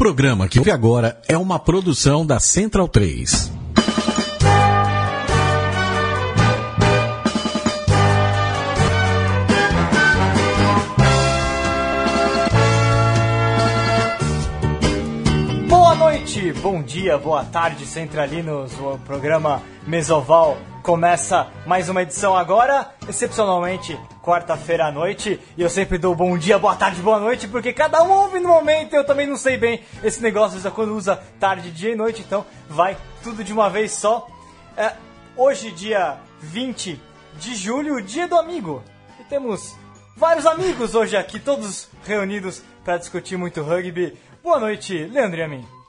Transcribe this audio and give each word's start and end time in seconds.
programa 0.00 0.48
que 0.48 0.58
ouve 0.58 0.70
agora 0.70 1.20
é 1.28 1.36
uma 1.36 1.58
produção 1.58 2.24
da 2.24 2.40
Central 2.40 2.88
3. 2.88 3.52
Boa 15.68 15.94
noite, 15.94 16.50
bom 16.62 16.82
dia, 16.82 17.18
boa 17.18 17.44
tarde, 17.44 17.84
centralinos. 17.84 18.72
O 18.80 18.96
programa 19.04 19.60
Mesoval 19.86 20.56
começa 20.90 21.46
mais 21.66 21.88
uma 21.88 22.02
edição 22.02 22.36
agora, 22.36 22.92
excepcionalmente 23.08 23.96
quarta-feira 24.20 24.86
à 24.86 24.90
noite. 24.90 25.38
E 25.56 25.62
eu 25.62 25.70
sempre 25.70 25.98
dou 25.98 26.16
bom 26.16 26.36
dia, 26.36 26.58
boa 26.58 26.74
tarde, 26.74 27.00
boa 27.00 27.20
noite, 27.20 27.46
porque 27.46 27.72
cada 27.72 28.02
um 28.02 28.10
ouve 28.10 28.40
no 28.40 28.48
momento. 28.48 28.94
Eu 28.94 29.04
também 29.04 29.24
não 29.24 29.36
sei 29.36 29.56
bem 29.56 29.84
esse 30.02 30.20
negócio 30.20 30.58
usa 30.58 30.68
quando 30.68 30.96
usa 30.96 31.22
tarde, 31.38 31.70
dia 31.70 31.92
e 31.92 31.94
noite, 31.94 32.22
então 32.26 32.44
vai 32.68 32.96
tudo 33.22 33.44
de 33.44 33.52
uma 33.52 33.70
vez 33.70 33.92
só. 33.92 34.26
É, 34.76 34.94
hoje, 35.36 35.70
dia 35.70 36.16
20 36.40 37.00
de 37.38 37.54
julho, 37.54 38.02
dia 38.02 38.26
do 38.26 38.36
amigo. 38.36 38.82
E 39.20 39.22
temos 39.22 39.76
vários 40.16 40.44
amigos 40.44 40.96
hoje 40.96 41.16
aqui, 41.16 41.38
todos 41.38 41.88
reunidos 42.04 42.64
para 42.84 42.96
discutir 42.96 43.36
muito 43.36 43.62
rugby. 43.62 44.18
Boa 44.42 44.58
noite, 44.58 45.04
Leandro 45.04 45.38
e 45.38 45.42
a 45.44 45.46
mim. 45.46 45.79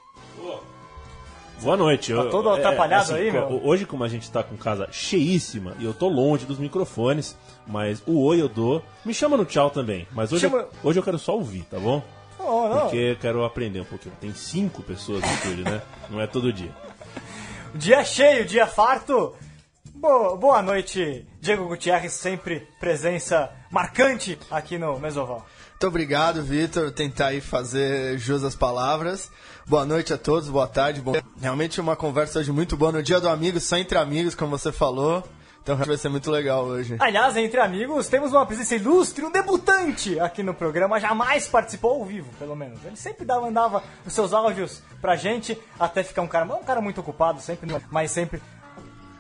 Boa 1.61 1.77
noite. 1.77 2.13
Tá 2.13 2.25
todo 2.25 2.49
atrapalhado 2.49 3.13
aí, 3.13 3.27
co- 3.31 3.33
meu? 3.33 3.61
Hoje, 3.63 3.85
como 3.85 4.03
a 4.03 4.07
gente 4.09 4.29
tá 4.31 4.41
com 4.43 4.57
casa 4.57 4.87
cheíssima 4.91 5.75
e 5.79 5.85
eu 5.85 5.93
tô 5.93 6.07
longe 6.07 6.45
dos 6.45 6.57
microfones, 6.57 7.37
mas 7.67 8.01
o 8.07 8.19
oi 8.23 8.41
eu 8.41 8.49
dou. 8.49 8.81
Me 9.05 9.13
chama 9.13 9.37
no 9.37 9.45
tchau 9.45 9.69
também, 9.69 10.07
mas 10.11 10.31
hoje, 10.33 10.41
Chama- 10.49 10.59
eu, 10.63 10.69
hoje 10.83 10.99
eu 10.99 11.03
quero 11.03 11.19
só 11.19 11.33
ouvir, 11.35 11.63
tá 11.69 11.79
bom? 11.79 12.01
Oh, 12.39 12.67
não. 12.67 12.79
Porque 12.81 12.97
eu 12.97 13.15
quero 13.17 13.45
aprender 13.45 13.79
um 13.81 13.85
pouquinho. 13.85 14.15
Tem 14.19 14.33
cinco 14.33 14.81
pessoas 14.81 15.21
no 15.21 15.27
estúdio, 15.27 15.63
né? 15.63 15.81
Não 16.09 16.19
é 16.19 16.25
todo 16.27 16.51
dia. 16.51 16.71
Dia 17.75 18.03
cheio, 18.03 18.43
dia 18.45 18.67
farto. 18.67 19.33
Boa, 19.95 20.35
boa 20.35 20.61
noite, 20.61 21.25
Diego 21.39 21.67
Gutierrez, 21.67 22.11
sempre 22.13 22.67
presença 22.79 23.49
marcante 23.69 24.37
aqui 24.49 24.77
no 24.77 24.99
Mesoval. 24.99 25.45
Muito 25.81 25.89
obrigado, 25.89 26.43
Vitor. 26.43 26.91
Tentar 26.91 27.29
aí 27.29 27.41
fazer 27.41 28.15
jus 28.19 28.43
às 28.43 28.55
palavras. 28.55 29.31
Boa 29.65 29.83
noite 29.83 30.13
a 30.13 30.17
todos, 30.17 30.47
boa 30.47 30.67
tarde. 30.67 31.01
Bom... 31.01 31.13
Realmente 31.41 31.81
uma 31.81 31.95
conversa 31.95 32.37
hoje 32.37 32.51
muito 32.51 32.77
boa. 32.77 32.91
No 32.91 33.01
dia 33.01 33.19
do 33.19 33.27
amigo, 33.27 33.59
só 33.59 33.77
entre 33.77 33.97
amigos, 33.97 34.35
como 34.35 34.55
você 34.55 34.71
falou. 34.71 35.23
Então 35.63 35.75
vai 35.75 35.97
ser 35.97 36.09
muito 36.09 36.29
legal 36.29 36.65
hoje. 36.65 36.97
Aliás, 36.99 37.35
entre 37.35 37.59
amigos, 37.59 38.07
temos 38.07 38.31
uma 38.31 38.45
presença 38.45 38.75
ilustre, 38.75 39.25
um 39.25 39.31
debutante 39.31 40.19
aqui 40.19 40.43
no 40.43 40.53
programa, 40.53 40.99
jamais 40.99 41.47
participou 41.47 41.93
ao 41.93 42.05
vivo, 42.05 42.29
pelo 42.37 42.55
menos. 42.55 42.77
Ele 42.85 42.95
sempre 42.95 43.25
dava, 43.25 43.41
mandava 43.41 43.81
os 44.05 44.13
seus 44.13 44.33
áudios 44.33 44.83
pra 45.01 45.15
gente, 45.15 45.57
até 45.79 46.03
ficar 46.03 46.21
um 46.21 46.27
cara, 46.27 46.45
um 46.45 46.63
cara 46.63 46.79
muito 46.79 47.01
ocupado, 47.01 47.41
sempre, 47.41 47.75
mas 47.89 48.11
sempre. 48.11 48.39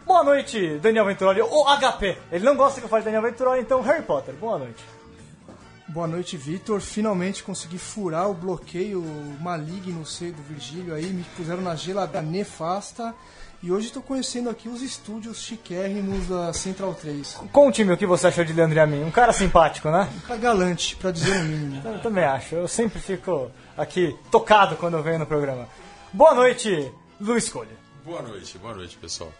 Boa 0.05 0.23
noite, 0.23 0.77
Daniel 0.77 1.05
Venturoli, 1.05 1.41
ou 1.41 1.65
HP. 1.65 2.19
Ele 2.31 2.45
não 2.45 2.55
gosta 2.55 2.79
que 2.79 2.85
eu 2.85 2.89
fale 2.89 3.03
Daniel 3.03 3.23
Venturoli, 3.23 3.61
então 3.61 3.81
Harry 3.81 4.03
Potter, 4.03 4.35
boa 4.35 4.59
noite. 4.59 5.00
Boa 5.91 6.07
noite, 6.07 6.37
Vitor. 6.37 6.79
Finalmente 6.79 7.43
consegui 7.43 7.77
furar 7.77 8.29
o 8.29 8.33
bloqueio 8.33 9.03
maligno 9.41 10.05
C 10.05 10.31
do 10.31 10.41
Virgílio 10.41 10.95
aí, 10.95 11.07
me 11.07 11.25
puseram 11.35 11.61
na 11.61 11.75
geladeira 11.75 12.23
nefasta. 12.25 13.13
E 13.61 13.69
hoje 13.69 13.87
estou 13.87 14.01
conhecendo 14.01 14.49
aqui 14.49 14.69
os 14.69 14.81
estúdios 14.81 15.41
chiquérrimos 15.41 16.27
da 16.27 16.53
Central 16.53 16.95
3. 16.95 17.41
Conte-me 17.51 17.91
o 17.91 17.97
que 17.97 18.05
você 18.05 18.27
achou 18.27 18.45
de 18.45 18.53
Leandro 18.53 18.77
e 18.77 18.79
a 18.79 18.87
mim. 18.87 19.03
Um 19.03 19.11
cara 19.11 19.33
simpático, 19.33 19.91
né? 19.91 20.09
Um 20.15 20.27
cara 20.27 20.39
galante, 20.39 20.95
pra 20.95 21.11
dizer 21.11 21.41
o 21.41 21.43
mínimo. 21.43 21.81
Eu 21.85 22.01
também 22.01 22.23
acho. 22.23 22.55
Eu 22.55 22.69
sempre 22.69 22.99
fico 22.99 23.51
aqui 23.77 24.15
tocado 24.31 24.77
quando 24.77 24.95
eu 24.95 25.03
venho 25.03 25.19
no 25.19 25.25
programa. 25.25 25.67
Boa 26.13 26.33
noite, 26.33 26.89
Luiz 27.19 27.49
Colha. 27.49 27.77
Boa 28.05 28.21
noite, 28.21 28.57
boa 28.57 28.73
noite, 28.73 28.97
pessoal. 28.97 29.31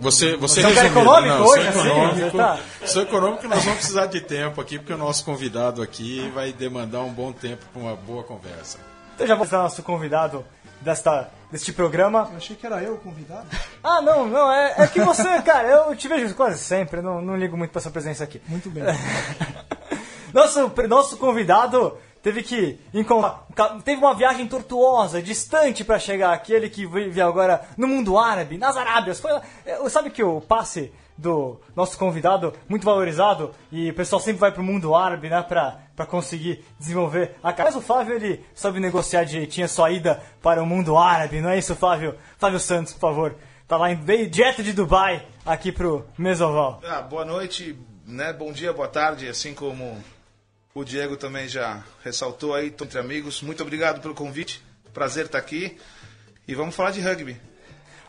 Você, 0.00 0.36
você 0.36 0.60
Você 0.62 0.66
é 0.66 0.74
cara 0.74 0.88
resumiu- 0.88 1.02
econômico 1.02 1.34
não, 1.38 1.44
hoje, 1.46 1.72
sou 1.72 1.80
assim? 1.80 1.88
econômico, 1.90 2.30
Você 2.30 2.36
tá- 2.36 2.58
sou 2.86 3.02
econômico, 3.02 3.48
nós 3.48 3.62
vamos 3.64 3.78
precisar 3.78 4.06
de 4.06 4.20
tempo 4.20 4.60
aqui, 4.60 4.78
porque 4.78 4.92
o 4.92 4.96
nosso 4.98 5.24
convidado 5.24 5.82
aqui 5.82 6.30
vai 6.34 6.52
demandar 6.52 7.00
um 7.02 7.12
bom 7.12 7.32
tempo 7.32 7.64
para 7.72 7.82
uma 7.82 7.96
boa 7.96 8.22
conversa. 8.24 8.78
Então 9.14 9.26
já 9.26 9.34
vou 9.34 9.42
apresentar 9.44 9.62
nosso 9.64 9.82
convidado 9.82 10.44
desta, 10.80 11.28
deste 11.52 11.72
programa. 11.72 12.28
Eu 12.30 12.38
achei 12.38 12.56
que 12.56 12.64
era 12.64 12.82
eu 12.82 12.94
o 12.94 12.98
convidado. 12.98 13.46
Ah, 13.84 14.00
não, 14.00 14.26
não, 14.26 14.50
é, 14.50 14.74
é 14.78 14.86
que 14.86 15.00
você, 15.02 15.42
cara, 15.42 15.68
eu 15.68 15.94
te 15.94 16.08
vejo 16.08 16.34
quase 16.34 16.58
sempre, 16.58 17.02
não, 17.02 17.20
não 17.20 17.36
ligo 17.36 17.54
muito 17.56 17.70
pra 17.70 17.82
sua 17.82 17.90
presença 17.90 18.24
aqui. 18.24 18.40
Muito 18.48 18.70
bem. 18.70 18.84
Nosso, 20.32 20.72
nosso 20.88 21.16
convidado 21.16 21.98
teve 22.22 22.42
que 22.42 22.78
encontrar, 22.92 23.46
teve 23.84 24.00
uma 24.00 24.14
viagem 24.14 24.46
tortuosa, 24.46 25.22
distante 25.22 25.84
pra 25.84 25.98
chegar 25.98 26.32
aqui, 26.32 26.52
ele 26.52 26.68
que 26.68 26.86
vive 26.86 27.20
agora 27.20 27.68
no 27.76 27.86
mundo 27.86 28.18
árabe, 28.18 28.58
nas 28.58 28.76
Arábias. 28.76 29.20
Foi, 29.20 29.30
é, 29.64 29.88
sabe 29.88 30.10
que 30.10 30.22
o 30.22 30.40
passe 30.40 30.92
do 31.16 31.60
nosso 31.76 31.98
convidado, 31.98 32.54
muito 32.68 32.84
valorizado, 32.84 33.54
e 33.70 33.90
o 33.90 33.94
pessoal 33.94 34.20
sempre 34.20 34.40
vai 34.40 34.50
pro 34.50 34.62
mundo 34.62 34.94
árabe, 34.94 35.28
né, 35.28 35.42
pra, 35.42 35.78
pra 35.94 36.06
conseguir 36.06 36.64
desenvolver 36.78 37.36
a 37.42 37.52
carreira. 37.52 37.76
Mas 37.76 37.76
o 37.76 37.86
Flávio, 37.86 38.14
ele 38.14 38.44
soube 38.54 38.80
negociar 38.80 39.24
direitinho 39.24 39.66
a 39.66 39.68
sua 39.68 39.90
ida 39.90 40.22
para 40.42 40.62
o 40.62 40.66
mundo 40.66 40.96
árabe, 40.96 41.40
não 41.40 41.50
é 41.50 41.58
isso, 41.58 41.76
Flávio? 41.76 42.14
Flávio 42.38 42.58
Santos, 42.58 42.94
por 42.94 43.00
favor. 43.00 43.36
Tá 43.68 43.76
lá, 43.76 43.92
em, 43.92 43.96
direto 44.28 44.62
de 44.62 44.72
Dubai, 44.72 45.24
aqui 45.44 45.70
pro 45.70 46.06
Mesoval. 46.18 46.80
Ah, 46.84 47.02
boa 47.02 47.24
noite, 47.24 47.78
né? 48.06 48.32
Bom 48.32 48.50
dia, 48.50 48.72
boa 48.72 48.88
tarde, 48.88 49.28
assim 49.28 49.54
como 49.54 49.96
o 50.74 50.84
Diego 50.84 51.16
também 51.16 51.48
já 51.48 51.82
ressaltou 52.04 52.54
aí, 52.54 52.68
entre 52.68 52.98
amigos. 52.98 53.42
Muito 53.42 53.62
obrigado 53.62 54.00
pelo 54.00 54.14
convite. 54.14 54.62
Prazer 54.92 55.26
estar 55.26 55.38
aqui. 55.38 55.76
E 56.46 56.54
vamos 56.54 56.74
falar 56.74 56.90
de 56.90 57.00
rugby. 57.00 57.40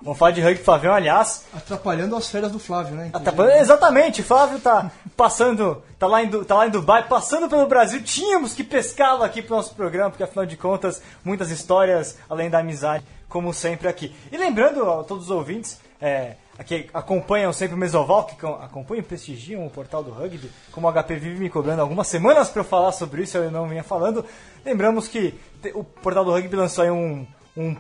Vamos 0.02 0.18
falar 0.18 0.32
de 0.32 0.42
rugby, 0.42 0.64
Flavião, 0.64 0.94
aliás. 0.94 1.46
Atrapalhando 1.54 2.16
as 2.16 2.30
férias 2.30 2.52
do 2.52 2.58
Flávio, 2.58 2.96
né? 2.96 3.12
Inclusive. 3.14 3.60
exatamente, 3.60 4.24
Flávio 4.24 4.60
tá 4.60 4.92
passando, 5.16 5.84
tá 6.00 6.08
lá, 6.08 6.24
em, 6.24 6.44
tá 6.44 6.56
lá 6.56 6.68
em 6.68 6.72
Dubai, 6.72 7.08
passando 7.08 7.48
pelo 7.48 7.68
Brasil. 7.68 8.02
Tínhamos 8.04 8.54
que 8.54 8.64
pescá-lo 8.64 9.24
aqui 9.24 9.44
pro 9.44 9.56
nosso 9.56 9.76
programa, 9.76 10.10
porque 10.10 10.24
afinal 10.24 10.46
de 10.46 10.58
contas, 10.58 11.02
muitas 11.24 11.52
histórias 11.52 12.18
além 12.28 12.50
da 12.50 12.60
amizade, 12.60 13.06
como 13.30 13.54
sempre 13.54 13.88
aqui. 13.88 14.16
E 14.32 14.38
lembrando 14.38 14.90
a 14.90 15.04
todos 15.04 15.26
os 15.26 15.32
ouvintes, 15.32 15.80
é, 16.02 16.36
que 16.64 16.90
acompanham 16.94 17.52
sempre 17.54 17.76
o 17.76 17.78
Mesoval, 17.78 18.26
que 18.26 18.36
com- 18.36 18.56
acompanham 18.56 19.00
e 19.02 19.04
prestigiam 19.06 19.66
o 19.66 19.70
portal 19.70 20.04
do 20.04 20.12
rugby, 20.12 20.50
como 20.72 20.88
o 20.88 20.92
HP 20.92 21.16
vive 21.16 21.40
me 21.40 21.50
cobrando 21.50 21.82
algumas 21.82 22.08
semanas 22.08 22.50
para 22.50 22.62
eu 22.62 22.66
falar 22.66 22.92
sobre 22.92 23.24
isso, 23.24 23.38
eu 23.38 23.50
não 23.52 23.68
vinha 23.68 23.84
falando. 23.84 24.26
Lembramos 24.66 25.08
que 25.08 25.34
o 25.74 25.84
portal 25.84 26.26
do 26.26 26.32
rugby 26.32 26.56
lançou 26.56 26.84
aí 26.84 26.92
um, 26.92 27.26
um 27.56 27.76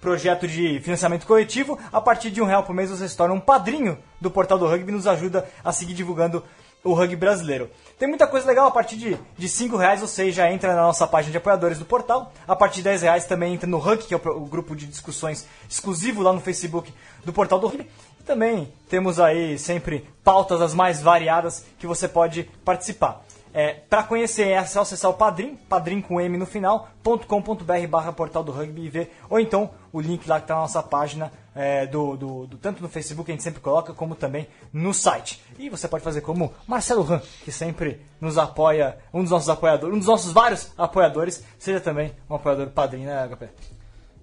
projeto 0.00 0.48
de 0.48 0.80
financiamento 0.80 1.26
coletivo. 1.26 1.78
A 1.92 2.00
partir 2.00 2.30
de 2.30 2.42
um 2.42 2.44
real 2.44 2.64
por 2.64 2.74
mês 2.74 2.90
você 2.90 3.08
se 3.08 3.16
torna 3.16 3.34
um 3.34 3.40
padrinho 3.40 3.96
do 4.20 4.30
Portal 4.30 4.58
do 4.58 4.66
Rugby 4.66 4.90
e 4.90 4.94
nos 4.94 5.06
ajuda 5.06 5.48
a 5.64 5.72
seguir 5.72 5.94
divulgando 5.94 6.42
o 6.84 6.94
rugby 6.94 7.14
brasileiro. 7.14 7.70
Tem 7.96 8.08
muita 8.08 8.26
coisa 8.26 8.44
legal, 8.44 8.66
a 8.66 8.70
partir 8.72 8.96
de, 8.96 9.16
de 9.38 9.48
5 9.48 9.76
reais 9.76 10.00
você 10.00 10.32
já 10.32 10.50
entra 10.50 10.74
na 10.74 10.82
nossa 10.82 11.06
página 11.06 11.30
de 11.30 11.38
apoiadores 11.38 11.78
do 11.78 11.84
portal. 11.84 12.32
A 12.48 12.56
partir 12.56 12.78
de 12.78 12.82
10 12.82 13.02
reais 13.02 13.24
também 13.26 13.54
entra 13.54 13.68
no 13.68 13.78
Hug, 13.78 13.98
que 13.98 14.12
é 14.12 14.16
o, 14.16 14.20
o 14.38 14.46
grupo 14.46 14.74
de 14.74 14.86
discussões 14.86 15.46
exclusivo 15.70 16.20
lá 16.22 16.32
no 16.32 16.40
Facebook 16.40 16.92
do 17.24 17.32
Portal 17.32 17.60
do 17.60 17.68
Rugby. 17.68 17.88
Também 18.24 18.72
temos 18.88 19.18
aí 19.18 19.58
sempre 19.58 20.06
pautas 20.22 20.60
as 20.60 20.74
mais 20.74 21.00
variadas 21.02 21.64
que 21.78 21.86
você 21.86 22.06
pode 22.08 22.44
participar. 22.64 23.24
É, 23.54 23.74
para 23.74 24.02
conhecer 24.02 24.48
é 24.48 24.64
só 24.64 24.80
acessar 24.80 25.10
o 25.10 25.14
Padrim, 25.14 25.56
padrim 25.68 26.00
com 26.00 26.18
M 26.18 26.38
no 26.38 26.46
final, 26.46 26.88
.com.br 27.04 27.86
barra 27.86 28.10
portal 28.10 28.42
do 28.42 28.50
rugby 28.50 28.86
e 28.86 28.88
ver, 28.88 29.14
ou 29.28 29.38
então 29.38 29.70
o 29.92 30.00
link 30.00 30.26
lá 30.26 30.38
que 30.38 30.44
está 30.44 30.54
na 30.54 30.62
nossa 30.62 30.82
página, 30.82 31.30
é, 31.54 31.84
do, 31.86 32.16
do- 32.16 32.46
do- 32.46 32.56
tanto 32.56 32.80
no 32.82 32.88
Facebook 32.88 33.30
a 33.30 33.34
gente 33.34 33.42
sempre 33.42 33.60
coloca, 33.60 33.92
como 33.92 34.14
também 34.14 34.48
no 34.72 34.94
site. 34.94 35.38
E 35.58 35.68
você 35.68 35.86
pode 35.86 36.02
fazer 36.02 36.22
como 36.22 36.50
Marcelo 36.66 37.02
Ram, 37.02 37.20
que 37.44 37.52
sempre 37.52 38.00
nos 38.18 38.38
apoia, 38.38 38.96
um 39.12 39.20
dos 39.20 39.30
nossos 39.30 39.50
apoiadores, 39.50 39.94
um 39.94 39.98
dos 39.98 40.08
nossos 40.08 40.32
vários 40.32 40.70
apoiadores, 40.78 41.44
seja 41.58 41.78
também 41.78 42.12
um 42.30 42.36
apoiador 42.36 42.68
padrinho, 42.70 43.04
né, 43.06 43.28
HP? 43.28 43.48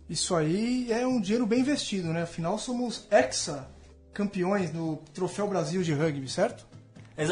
Isso 0.09 0.35
aí 0.35 0.91
é 0.91 1.05
um 1.05 1.21
dinheiro 1.21 1.45
bem 1.45 1.59
investido, 1.59 2.07
né? 2.11 2.23
Afinal, 2.23 2.57
somos 2.57 3.05
exa 3.11 3.67
campeões 4.13 4.71
no 4.73 4.97
Troféu 5.13 5.47
Brasil 5.47 5.81
de 5.83 5.93
Rugby, 5.93 6.27
certo? 6.29 6.65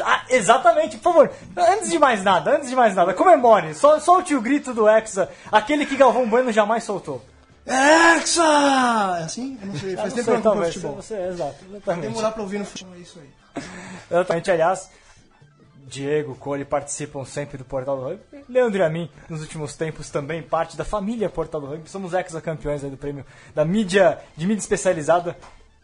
Ah, 0.04 0.24
exatamente, 0.28 0.98
por 0.98 1.12
favor, 1.14 1.32
antes 1.56 1.88
de 1.90 1.98
mais 1.98 2.22
nada, 2.22 2.56
antes 2.56 2.68
de 2.68 2.76
mais 2.76 2.94
nada, 2.94 3.14
comemore, 3.14 3.74
sol- 3.74 3.98
solte 4.00 4.34
o 4.34 4.40
grito 4.42 4.74
do 4.74 4.86
Hexa, 4.86 5.30
aquele 5.50 5.86
que 5.86 5.96
Galvão 5.96 6.28
Bueno 6.28 6.52
jamais 6.52 6.84
soltou. 6.84 7.24
Exa! 7.64 9.18
É 9.20 9.22
assim? 9.24 9.58
Eu 9.60 9.66
não 9.68 9.74
sei, 9.76 9.94
Ah, 9.94 9.98
faz 9.98 10.12
sei, 10.12 10.22
tempo 10.24 10.24
que 10.24 10.30
eu 10.30 10.34
não 10.34 10.42
talvez, 10.42 10.74
futebol. 10.74 10.96
Você, 10.96 11.14
exato, 11.14 11.56
Vai 11.68 11.76
exatamente. 11.76 12.06
demorar 12.08 12.30
pra 12.32 12.42
ouvir 12.42 12.58
no 12.58 12.64
futebol, 12.66 12.94
é 12.94 12.98
isso 12.98 13.18
aí. 13.18 13.62
Exatamente, 14.10 14.50
aliás, 14.50 14.90
Diego, 15.86 16.34
Cole 16.34 16.64
participam 16.66 17.24
sempre 17.24 17.56
do 17.56 17.64
Portal 17.64 17.96
do 17.96 18.02
Rugby. 18.04 18.44
Leandro 18.48 18.78
e 18.80 18.82
a 18.82 18.90
mim, 18.90 19.10
nos 19.28 19.40
últimos 19.40 19.74
tempos, 19.74 20.10
também 20.10 20.42
parte 20.42 20.76
da 20.76 20.84
família 20.84 21.30
Portal 21.30 21.60
do 21.62 21.66
Rugby. 21.66 21.88
Somos 21.88 22.12
ex-campeões 22.12 22.84
aí 22.84 22.90
do 22.90 22.96
prêmio 22.98 23.24
da 23.54 23.64
mídia, 23.64 24.18
de 24.36 24.46
mídia 24.46 24.60
especializada. 24.60 25.34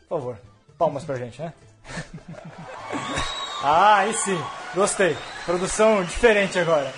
Por 0.08 0.18
favor, 0.18 0.38
palmas 0.78 1.04
pra 1.04 1.16
gente, 1.16 1.40
né? 1.40 1.52
ah, 3.62 3.96
aí 3.98 4.14
sim, 4.14 4.40
gostei. 4.74 5.16
Produção 5.44 6.02
diferente 6.04 6.58
agora. 6.58 6.92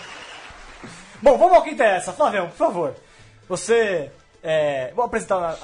Bom, 1.22 1.36
vamos 1.38 1.56
ao 1.56 1.62
que 1.62 1.70
interessa. 1.70 2.12
Flávio, 2.12 2.46
por 2.48 2.56
favor. 2.56 2.94
Você. 3.48 4.10
É, 4.42 4.92
vou 4.94 5.04
apresentar. 5.04 5.54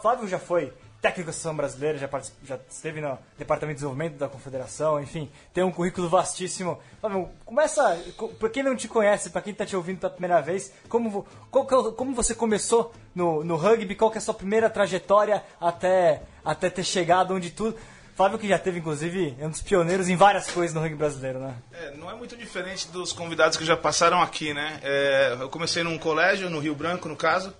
Flávio 0.00 0.26
já 0.28 0.38
foi 0.38 0.72
técnico 1.02 1.28
da 1.28 1.32
seleção 1.32 1.56
brasileira, 1.56 1.96
já, 1.96 2.08
já 2.44 2.58
esteve 2.68 3.00
no 3.00 3.18
Departamento 3.38 3.76
de 3.76 3.80
Desenvolvimento 3.80 4.18
da 4.18 4.28
Confederação, 4.28 5.00
enfim, 5.02 5.30
tem 5.52 5.64
um 5.64 5.72
currículo 5.72 6.10
vastíssimo. 6.10 6.78
Flávio, 7.00 7.30
começa. 7.44 7.98
co- 8.18 8.28
Pra 8.28 8.50
quem 8.50 8.62
não 8.62 8.76
te 8.76 8.86
conhece, 8.86 9.30
pra 9.30 9.40
quem 9.40 9.54
tá 9.54 9.64
te 9.64 9.74
ouvindo 9.74 9.98
pela 9.98 10.12
primeira 10.12 10.42
vez, 10.42 10.70
como, 10.90 11.26
é 11.50 11.92
como 11.96 12.14
você 12.14 12.34
começou 12.34 12.92
no, 13.14 13.42
no 13.42 13.56
rugby? 13.56 13.94
Qual 13.94 14.10
que 14.10 14.18
é 14.18 14.20
a 14.20 14.22
sua 14.22 14.34
primeira 14.34 14.68
trajetória 14.68 15.42
até, 15.58 16.20
até 16.44 16.70
ter 16.70 16.84
chegado 16.84 17.34
onde 17.34 17.50
tudo. 17.50 17.76
Flávio 18.14 18.38
que 18.38 18.48
já 18.48 18.58
teve, 18.58 18.80
inclusive, 18.80 19.34
é 19.40 19.46
um 19.46 19.50
dos 19.50 19.62
pioneiros 19.62 20.08
em 20.10 20.16
várias 20.16 20.50
coisas 20.50 20.74
no 20.74 20.80
rugby 20.82 20.96
brasileiro, 20.96 21.38
né? 21.38 21.54
É, 21.72 21.96
não 21.96 22.10
é 22.10 22.14
muito 22.14 22.36
diferente 22.36 22.88
dos 22.88 23.14
convidados 23.14 23.56
que 23.56 23.64
já 23.64 23.76
passaram 23.76 24.20
aqui, 24.20 24.52
né? 24.52 24.78
É, 24.82 25.38
eu 25.40 25.48
comecei 25.48 25.82
num 25.82 25.96
colégio, 25.96 26.50
no 26.50 26.58
Rio 26.58 26.74
Branco, 26.74 27.08
no 27.08 27.16
caso, 27.16 27.54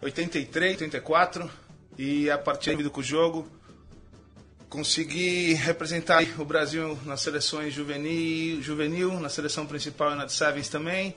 83, 0.00 0.80
84, 0.80 1.50
e 1.98 2.30
a 2.30 2.38
partir 2.38 2.74
do 2.76 2.90
com 2.90 3.00
o 3.00 3.04
jogo, 3.04 3.46
consegui 4.68 5.54
representar 5.54 6.22
o 6.38 6.44
Brasil 6.44 6.98
nas 7.04 7.20
seleções 7.20 7.72
juvenil, 7.72 8.62
juvenil 8.62 9.20
na 9.20 9.28
seleção 9.28 9.66
principal 9.66 10.12
e 10.12 10.14
na 10.14 10.24
de 10.24 10.32
Sevens 10.32 10.68
também, 10.68 11.14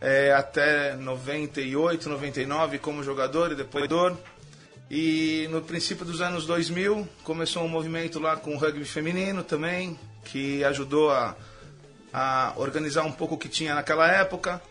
é, 0.00 0.32
até 0.32 0.94
98, 0.94 2.08
99 2.08 2.78
como 2.78 3.02
jogador 3.02 3.52
e 3.52 3.54
depois. 3.54 3.88
E 4.90 5.46
no 5.50 5.60
princípio 5.60 6.04
dos 6.04 6.20
anos 6.20 6.46
2000 6.46 7.06
começou 7.22 7.62
um 7.62 7.68
movimento 7.68 8.18
lá 8.18 8.36
com 8.36 8.54
o 8.54 8.58
rugby 8.58 8.86
feminino 8.86 9.42
também, 9.42 9.98
que 10.24 10.64
ajudou 10.64 11.10
a, 11.10 11.36
a 12.12 12.54
organizar 12.56 13.04
um 13.04 13.12
pouco 13.12 13.34
o 13.34 13.38
que 13.38 13.48
tinha 13.48 13.74
naquela 13.74 14.10
época. 14.10 14.62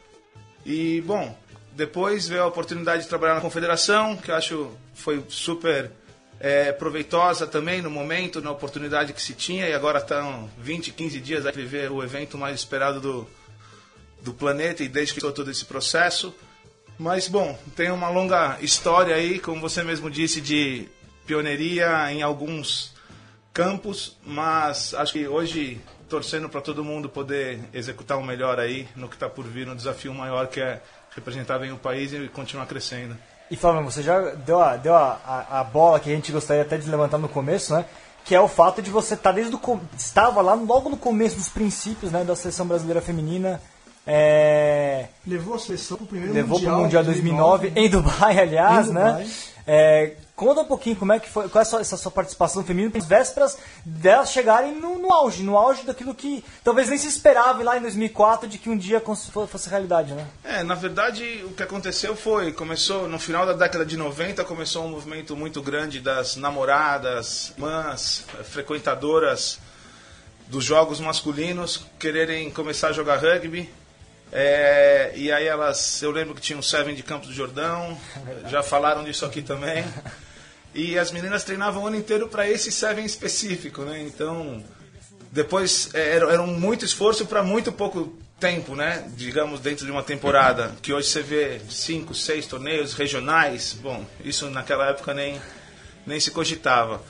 E 0.66 1.02
bom, 1.02 1.38
depois 1.74 2.28
veio 2.28 2.42
a 2.42 2.48
oportunidade 2.48 3.04
de 3.04 3.10
trabalhar 3.10 3.36
na 3.36 3.42
confederação, 3.42 4.18
que 4.18 4.32
eu 4.32 4.36
acho 4.36 4.72
foi 4.96 5.24
super 5.30 5.92
é, 6.40 6.72
proveitosa 6.72 7.46
também 7.46 7.82
no 7.84 7.90
momento, 7.90 8.42
na 8.42 8.50
oportunidade 8.50 9.14
que 9.14 9.22
se 9.22 9.34
tinha. 9.34 9.70
E 9.70 9.74
agora 9.74 10.00
estão 10.00 10.50
20, 10.58 10.92
15 10.92 11.20
dias 11.20 11.46
a 11.46 11.52
viver 11.52 11.92
o 11.92 12.04
evento 12.04 12.38
mais 12.38 12.56
esperado 12.56 13.00
do, 13.00 13.28
do 14.22 14.34
planeta 14.34 14.84
e 14.84 14.90
desde 14.90 15.14
que 15.14 15.20
começou 15.20 15.32
todo 15.32 15.52
esse 15.52 15.66
processo. 15.66 16.34
Mas, 16.98 17.28
bom, 17.28 17.58
tem 17.76 17.92
uma 17.92 18.10
longa 18.10 18.58
história 18.62 19.16
aí, 19.16 19.40
como 19.40 19.62
você 19.62 19.84
mesmo 19.84 20.10
disse, 20.10 20.42
de 20.42 20.88
pioneiria 21.26 22.12
em 22.12 22.24
alguns 22.24 22.96
campos, 23.54 24.18
mas 24.26 24.94
acho 24.94 25.14
que 25.14 25.28
hoje, 25.28 25.82
torcendo 26.10 26.48
para 26.50 26.62
todo 26.62 26.84
mundo 26.84 27.10
poder 27.10 27.60
executar 27.74 28.18
o 28.18 28.24
melhor 28.24 28.60
aí 28.60 28.88
no 28.96 29.08
que 29.08 29.16
está 29.16 29.30
por 29.30 29.46
vir, 29.46 29.68
um 29.68 29.76
desafio 29.76 30.14
maior 30.14 30.48
que 30.48 30.60
é 30.60 30.82
representar 31.16 31.60
bem 31.60 31.72
o 31.72 31.78
país 31.78 32.14
e 32.14 32.28
continuar 32.30 32.66
crescendo. 32.66 33.16
E 33.50 33.56
Flávio, 33.56 33.84
você 33.84 34.02
já 34.02 34.20
deu, 34.32 34.62
a, 34.62 34.76
deu 34.76 34.96
a, 34.96 35.20
a, 35.26 35.60
a 35.62 35.64
bola 35.64 36.00
que 36.00 36.12
a 36.12 36.16
gente 36.16 36.32
gostaria 36.32 36.64
até 36.64 36.78
de 36.78 36.90
levantar 36.90 37.18
no 37.18 37.30
começo, 37.30 37.74
né? 37.74 37.86
Que 38.26 38.36
é 38.36 38.42
o 38.42 38.48
fato 38.48 38.82
de 38.82 38.92
você 38.92 39.14
estar 39.14 39.32
desde 39.32 39.56
o 39.56 39.82
estava 39.98 40.42
lá 40.42 40.54
logo 40.54 40.90
no 40.90 40.98
começo 40.98 41.38
dos 41.38 41.48
princípios, 41.48 42.12
né, 42.12 42.26
da 42.26 42.36
seleção 42.36 42.68
brasileira 42.68 43.02
feminina. 43.02 43.62
É, 44.08 45.08
Levou 45.28 45.56
a 45.56 45.60
seleção 45.60 45.98
pro 45.98 46.06
primeiro 46.08 46.34
levou 46.34 46.58
mundial. 46.58 46.72
para 46.74 46.80
o 46.80 46.84
Mundial 46.84 47.04
2009, 47.04 47.74
em 47.76 47.90
Dubai, 47.90 48.40
aliás, 48.40 48.88
Em 48.88 48.94
né? 48.94 49.12
Dubai. 49.12 49.28
É, 49.70 50.14
conta 50.34 50.62
um 50.62 50.66
pouquinho 50.66 50.96
como 50.96 51.12
é 51.12 51.20
que 51.20 51.30
foi, 51.30 51.50
qual 51.50 51.60
é 51.60 51.64
a 51.64 51.66
sua, 51.66 51.82
essa 51.82 51.98
sua 51.98 52.10
participação 52.10 52.64
feminina, 52.64 52.94
às 52.98 53.06
vésperas 53.06 53.58
delas 53.86 54.32
chegarem 54.32 54.74
no, 54.74 54.98
no 54.98 55.12
auge, 55.12 55.44
no 55.44 55.58
auge 55.58 55.84
daquilo 55.86 56.16
que 56.16 56.42
talvez 56.64 56.88
nem 56.88 56.98
se 56.98 57.10
esperava 57.10 57.62
lá 57.62 57.78
em 57.78 57.82
2004 57.82 58.48
de 58.48 58.58
que 58.58 58.70
um 58.70 58.78
dia 58.78 59.02
fosse 59.02 59.68
realidade, 59.70 60.14
né? 60.14 60.26
É, 60.42 60.64
na 60.64 60.74
verdade, 60.74 61.44
o 61.44 61.50
que 61.50 61.62
aconteceu 61.62 62.16
foi, 62.16 62.54
começou 62.54 63.10
no 63.10 63.20
final 63.20 63.46
da 63.46 63.52
década 63.52 63.86
de 63.86 63.98
90, 63.98 64.42
começou 64.46 64.86
um 64.86 64.90
movimento 64.90 65.36
muito 65.36 65.62
grande 65.62 66.00
das 66.00 66.38
namoradas, 66.38 67.52
mãs, 67.58 68.24
eh, 68.40 68.44
frequentadoras 68.44 69.60
dos 70.48 70.64
jogos 70.64 71.02
masculinos 71.02 71.86
quererem 72.00 72.50
começar 72.52 72.88
a 72.88 72.94
jogar 72.94 73.18
rugby. 73.18 73.70
É, 74.32 75.14
e 75.16 75.32
aí 75.32 75.46
elas, 75.48 76.02
eu 76.02 76.12
lembro 76.12 76.36
que 76.36 76.42
tinha 76.42 76.58
um 76.58 76.62
Seven 76.62 76.94
de 76.94 77.04
Campos 77.04 77.30
do 77.30 77.34
Jordão, 77.34 77.98
já 78.50 78.62
falaram 78.62 79.04
disso 79.04 79.26
aqui 79.26 79.42
também. 79.42 79.84
E 80.74 80.98
as 80.98 81.12
meninas 81.12 81.44
treinavam 81.44 81.84
o 81.84 81.88
ano 81.88 81.96
inteiro 81.96 82.28
para 82.28 82.50
esse 82.50 82.72
Seven 82.72 83.06
específico, 83.06 83.84
né? 83.84 84.02
Então, 84.02 84.64
depois 85.32 85.90
é, 85.94 86.16
era, 86.16 86.32
era 86.32 86.44
muito 86.44 86.86
esforço 86.86 87.26
para 87.26 87.42
muito 87.42 87.72
pouco 87.72 88.16
tempo, 88.40 88.76
né? 88.76 89.10
Digamos, 89.16 89.60
dentro 89.60 89.86
de 89.86 89.92
uma 89.92 90.04
temporada. 90.04 90.76
Que 90.82 90.94
hoje 90.94 91.08
você 91.08 91.22
vê 91.22 91.62
cinco, 91.70 92.14
seis 92.14 92.46
torneios 92.46 92.94
regionais. 92.94 93.74
Bom, 93.74 94.06
isso 94.24 94.50
naquela 94.50 94.90
época 94.90 95.14
nem, 95.14 95.42
nem 96.06 96.20
se 96.20 96.32
cogitava. 96.32 97.02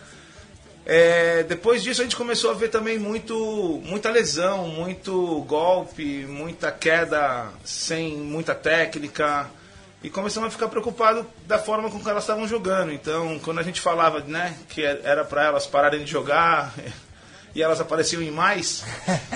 É, 0.89 1.44
depois 1.44 1.84
disso 1.84 2.00
a 2.00 2.06
gente 2.06 2.16
começou 2.16 2.50
a 2.50 2.54
ver 2.54 2.69
também 2.69 2.98
muito, 2.98 3.81
muita 3.84 4.10
lesão, 4.10 4.69
muito 4.69 5.42
golpe, 5.42 6.25
muita 6.25 6.72
queda 6.72 7.50
sem 7.66 8.16
muita 8.16 8.56
técnica. 8.56 9.50
E 10.01 10.10
começamos 10.10 10.48
a 10.48 10.51
ficar 10.51 10.69
preocupado 10.69 11.28
da 11.45 11.60
forma 11.60 11.92
com 11.92 12.00
que 12.00 12.10
elas 12.10 12.24
estavam 12.24 12.48
jogando. 12.48 12.94
Então, 12.94 13.38
quando 13.39 13.60
a 13.60 13.63
gente 13.63 13.81
falava 13.81 14.22
né, 14.22 14.56
que 14.69 14.81
era 14.81 15.25
para 15.25 15.44
elas 15.44 15.68
pararem 15.68 16.06
de 16.06 16.10
jogar 16.10 16.74
e 17.54 17.62
elas 17.62 17.81
apareciam 17.81 18.22
em 18.22 18.31
mais, 18.31 18.86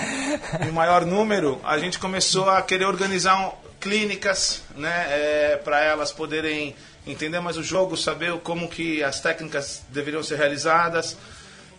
em 0.66 0.72
maior 0.72 1.04
número, 1.04 1.60
a 1.62 1.76
gente 1.76 1.98
começou 1.98 2.48
a 2.48 2.62
querer 2.62 2.86
organizar 2.86 3.38
um- 3.38 3.52
clínicas 3.78 4.62
né, 4.76 5.58
para 5.64 5.80
elas 5.80 6.12
poderem 6.12 6.74
entender 7.06 7.40
mais 7.40 7.58
o 7.58 7.62
jogo, 7.62 7.94
saber 7.96 8.32
como 8.38 8.68
que 8.68 9.02
as 9.02 9.20
técnicas 9.20 9.82
deveriam 9.90 10.22
ser 10.22 10.36
realizadas. 10.38 11.16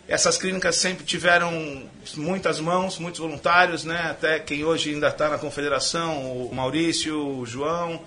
Essas 0.06 0.36
clínicas 0.36 0.76
sempre 0.76 1.02
tiveram 1.04 1.88
muitas 2.16 2.60
mãos, 2.60 2.98
muitos 2.98 3.20
voluntários, 3.20 3.84
né? 3.84 4.10
Até 4.10 4.38
quem 4.38 4.62
hoje 4.62 4.90
ainda 4.90 5.08
está 5.08 5.30
na 5.30 5.38
confederação, 5.38 6.46
o 6.46 6.54
Maurício, 6.54 7.38
o 7.38 7.46
João, 7.46 8.02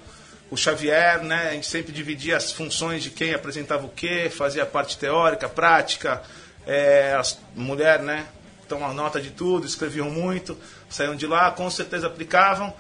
o 0.52 0.56
Xavier, 0.56 1.24
né? 1.24 1.50
A 1.50 1.54
gente 1.54 1.66
sempre 1.66 1.92
dividia 1.92 2.38
as 2.38 2.52
funções 2.52 3.02
de 3.02 3.10
quem 3.10 3.34
apresentava 3.34 3.86
o 3.86 3.90
quê, 3.90 4.30
fazia 4.30 4.62
a 4.62 4.66
parte 4.66 4.96
teórica, 4.98 5.50
prática, 5.50 6.22
é, 6.68 7.16
as 7.16 7.40
mulher, 7.56 8.04
né? 8.04 8.28
Tomam 8.68 8.94
nota 8.94 9.20
de 9.20 9.32
tudo, 9.32 9.66
escreviam 9.66 10.12
muito, 10.12 10.56
saíam 10.90 11.16
de 11.16 11.26
lá, 11.26 11.50
com 11.50 11.68
certeza 11.70 12.06
aplicavam. 12.06 12.72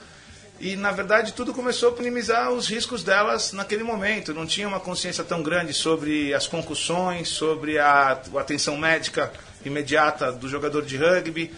E, 0.59 0.75
na 0.75 0.92
verdade, 0.92 1.33
tudo 1.33 1.54
começou 1.54 1.94
a 1.94 1.95
minimizar 1.98 2.51
os 2.51 2.68
riscos 2.68 3.04
delas 3.04 3.54
naquele 3.54 3.83
momento. 3.83 4.33
Não 4.33 4.45
tinha 4.45 4.68
uma 4.68 4.80
consciência 4.80 5.23
tão 5.23 5.44
grande 5.44 5.73
sobre 5.73 6.33
as 6.33 6.47
concussões, 6.47 7.30
sobre 7.30 7.78
a, 7.78 8.19
a 8.35 8.40
atenção 8.40 8.76
médica 8.76 9.31
imediata 9.64 10.31
do 10.31 10.47
jogador 10.47 10.83
de 10.83 10.97
rugby. 10.97 11.54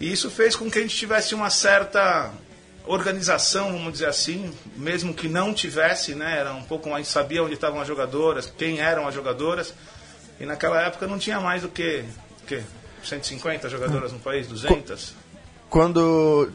E 0.00 0.10
isso 0.10 0.30
fez 0.30 0.56
com 0.56 0.70
que 0.70 0.78
a 0.78 0.82
gente 0.82 0.96
tivesse 0.96 1.34
uma 1.34 1.50
certa 1.50 2.32
organização, 2.86 3.72
vamos 3.72 3.92
dizer 3.92 4.06
assim, 4.06 4.50
mesmo 4.76 5.12
que 5.12 5.28
não 5.28 5.52
tivesse, 5.52 6.14
né? 6.14 6.38
Era 6.38 6.54
um 6.54 6.62
pouco 6.62 6.88
mais, 6.88 7.06
sabia 7.06 7.42
onde 7.42 7.54
estavam 7.54 7.80
as 7.80 7.86
jogadoras, 7.86 8.50
quem 8.56 8.80
eram 8.80 9.06
as 9.06 9.14
jogadoras. 9.14 9.74
E 10.40 10.46
naquela 10.46 10.80
época 10.80 11.06
não 11.06 11.18
tinha 11.18 11.38
mais 11.38 11.62
do 11.62 11.68
que, 11.68 12.04
que 12.46 12.62
150 13.04 13.68
jogadoras 13.68 14.12
no 14.12 14.18
país, 14.18 14.46
200. 14.46 15.14
Quando. 15.68 16.50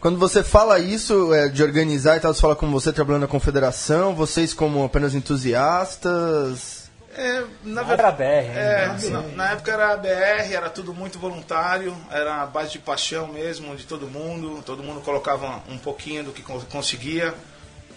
Quando 0.00 0.18
você 0.18 0.42
fala 0.44 0.78
isso 0.78 1.32
é, 1.34 1.48
de 1.48 1.62
organizar 1.62 2.16
e 2.16 2.20
tal, 2.20 2.32
você 2.32 2.40
fala 2.40 2.54
como 2.56 2.72
você 2.72 2.92
trabalhando 2.92 3.22
na 3.22 3.28
confederação, 3.28 4.14
vocês 4.14 4.52
como 4.54 4.84
apenas 4.84 5.14
entusiastas. 5.14 6.86
É, 7.16 7.42
na 7.64 7.80
Era 7.80 7.88
verdade. 8.10 8.16
BR, 8.18 8.58
É, 8.58 8.88
né? 8.88 8.98
na, 9.10 9.22
na 9.22 9.50
época 9.52 9.72
era 9.72 9.92
a 9.94 9.96
BR, 9.96 10.52
era 10.52 10.68
tudo 10.68 10.92
muito 10.92 11.18
voluntário, 11.18 11.96
era 12.10 12.42
a 12.42 12.46
base 12.46 12.72
de 12.72 12.78
paixão 12.78 13.26
mesmo 13.28 13.74
de 13.74 13.84
todo 13.84 14.06
mundo, 14.06 14.62
todo 14.64 14.82
mundo 14.82 15.00
colocava 15.00 15.62
um 15.68 15.78
pouquinho 15.78 16.24
do 16.24 16.32
que 16.32 16.42
con- 16.42 16.60
conseguia. 16.70 17.32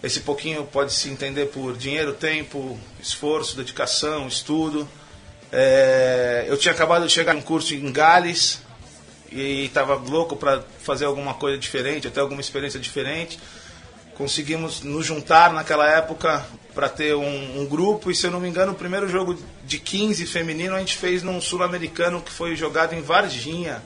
Esse 0.01 0.21
pouquinho 0.21 0.63
pode 0.63 0.93
se 0.93 1.09
entender 1.09 1.47
por 1.47 1.75
dinheiro, 1.75 2.13
tempo, 2.13 2.79
esforço, 3.01 3.57
dedicação, 3.57 4.25
estudo. 4.25 4.87
É, 5.51 6.45
eu 6.47 6.55
tinha 6.57 6.73
acabado 6.73 7.05
de 7.05 7.11
chegar 7.11 7.35
em 7.35 7.39
um 7.39 7.41
curso 7.41 7.73
em 7.73 7.91
Gales 7.91 8.61
e 9.31 9.65
estava 9.65 9.95
louco 9.95 10.35
para 10.35 10.63
fazer 10.81 11.05
alguma 11.05 11.33
coisa 11.33 11.57
diferente, 11.57 12.07
até 12.07 12.19
alguma 12.19 12.41
experiência 12.41 12.79
diferente. 12.79 13.39
Conseguimos 14.15 14.81
nos 14.81 15.05
juntar 15.05 15.53
naquela 15.53 15.89
época 15.89 16.45
para 16.73 16.89
ter 16.89 17.15
um, 17.15 17.61
um 17.61 17.65
grupo. 17.65 18.11
E 18.11 18.15
se 18.15 18.27
eu 18.27 18.31
não 18.31 18.39
me 18.39 18.49
engano 18.49 18.73
o 18.73 18.75
primeiro 18.75 19.07
jogo 19.07 19.37
de 19.65 19.79
15 19.79 20.25
feminino 20.25 20.75
a 20.75 20.79
gente 20.79 20.97
fez 20.97 21.23
num 21.23 21.39
sul-americano 21.39 22.21
que 22.21 22.31
foi 22.31 22.55
jogado 22.55 22.93
em 22.93 23.01
Varginha. 23.01 23.81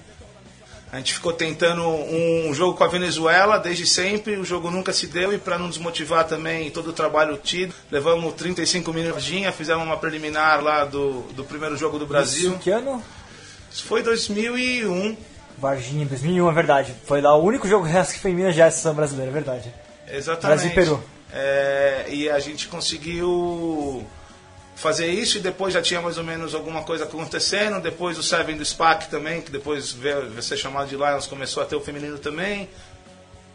A 0.91 0.97
gente 0.97 1.15
ficou 1.15 1.33
tentando 1.33 1.81
um 1.87 2.53
jogo 2.53 2.77
com 2.77 2.83
a 2.83 2.87
Venezuela 2.87 3.57
desde 3.57 3.85
sempre. 3.87 4.37
O 4.37 4.45
jogo 4.45 4.69
nunca 4.69 4.93
se 4.93 5.07
deu. 5.07 5.33
E 5.33 5.39
para 5.39 5.57
não 5.57 5.67
desmotivar 5.67 6.27
também 6.27 6.69
todo 6.69 6.91
o 6.91 6.93
trabalho 6.93 7.35
tido 7.37 7.73
levamos 7.91 8.33
35 8.35 8.93
minutos 8.93 9.09
em 9.09 9.21
Varginha. 9.21 9.51
Fizemos 9.51 9.83
uma 9.83 9.97
preliminar 9.97 10.63
lá 10.63 10.85
do, 10.85 11.21
do 11.33 11.43
primeiro 11.43 11.75
jogo 11.75 11.97
do 11.97 12.05
Brasil. 12.05 12.51
Isso, 12.51 12.59
que 12.59 12.69
ano? 12.69 13.03
isso 13.71 13.83
foi 13.85 14.03
2001 14.03 15.17
Varginha, 15.63 16.05
2001, 16.05 16.49
é 16.49 16.53
verdade. 16.53 16.95
Foi 17.05 17.21
lá 17.21 17.35
o 17.37 17.43
único 17.43 17.65
jogo 17.67 17.87
Husky 17.87 18.19
feminino 18.19 18.51
já 18.51 18.65
é 18.65 18.69
seleção 18.69 18.93
brasileira, 18.93 19.31
é 19.31 19.33
verdade. 19.33 19.73
Exatamente. 20.11 20.45
Brasil 20.45 20.69
e 20.69 20.73
Peru. 20.73 21.03
É, 21.31 22.05
e 22.09 22.29
a 22.29 22.37
gente 22.37 22.67
conseguiu 22.67 24.05
fazer 24.75 25.07
isso 25.07 25.37
e 25.37 25.41
depois 25.41 25.73
já 25.73 25.81
tinha 25.81 26.01
mais 26.01 26.17
ou 26.17 26.23
menos 26.23 26.53
alguma 26.53 26.83
coisa 26.83 27.05
acontecendo. 27.05 27.81
Depois 27.81 28.17
o 28.17 28.23
Seven 28.23 28.57
do 28.57 28.65
SPAC 28.65 29.09
também, 29.09 29.41
que 29.41 29.51
depois 29.51 29.93
veio, 29.93 30.29
veio 30.29 30.43
ser 30.43 30.57
chamado 30.57 30.89
de 30.89 30.97
Lions, 30.97 31.27
começou 31.27 31.63
a 31.63 31.65
ter 31.65 31.77
o 31.77 31.81
feminino 31.81 32.17
também. 32.17 32.67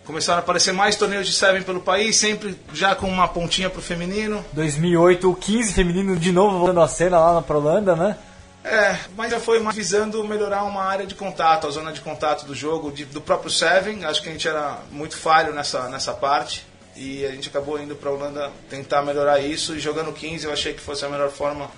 Começaram 0.07 0.39
a 0.39 0.43
aparecer 0.43 0.73
mais 0.73 0.97
torneios 0.97 1.27
de 1.27 1.35
Seven 1.35 1.63
pelo 1.63 1.81
país, 1.81 2.17
sempre 2.17 2.59
já 2.73 2.95
com 2.95 3.07
uma 3.07 3.29
pontinha 3.29 3.69
pro 3.69 3.83
feminino. 3.83 4.43
2008, 4.55 5.31
o 5.31 5.37
15 5.37 5.75
feminino 5.75 6.17
de 6.17 6.33
novo 6.33 6.57
voltando 6.59 6.81
à 6.81 6.89
cena 6.89 7.19
lá 7.19 7.35
na 7.35 7.43
Prolanda, 7.43 7.95
né? 7.95 8.17
É, 8.65 8.97
mas 9.17 9.31
já 9.31 9.41
foi 9.41 9.61
mais 9.61 9.77
visando 9.77 10.23
melhorar 10.25 10.65
uma 10.65 10.83
área 10.83 11.07
de 11.07 11.15
contato, 11.15 11.67
a 11.67 11.71
zona 11.71 11.93
de 11.93 12.01
contato 12.01 12.45
do 12.45 12.55
jogo, 12.55 12.91
de- 12.93 13.05
do 13.05 13.21
próprio 13.21 13.51
Seven. 13.51 14.05
Acho 14.05 14.23
que 14.23 14.29
a 14.29 14.33
gente 14.33 14.47
era 14.49 14.79
muito 14.91 15.17
falho 15.17 15.53
nessa, 15.55 15.89
nessa 15.89 16.13
parte. 16.13 16.67
E 16.97 17.25
a 17.25 17.31
gente 17.31 17.49
acabou 17.49 17.81
indo 17.81 17.95
para 17.95 18.11
a 18.11 18.13
Holanda 18.13 18.51
tentar 18.69 19.03
melhorar 19.03 19.39
isso. 19.39 19.75
E 19.77 19.81
jogando 19.81 20.13
15 20.13 20.45
eu 20.47 20.53
achei 20.53 20.75
que 20.75 20.81
fosse 20.81 21.05
a 21.05 21.09
melhor 21.09 21.31
forma 21.31 21.71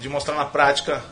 de 0.00 0.08
mostrar 0.08 0.34
na 0.34 0.46
prática 0.46 1.02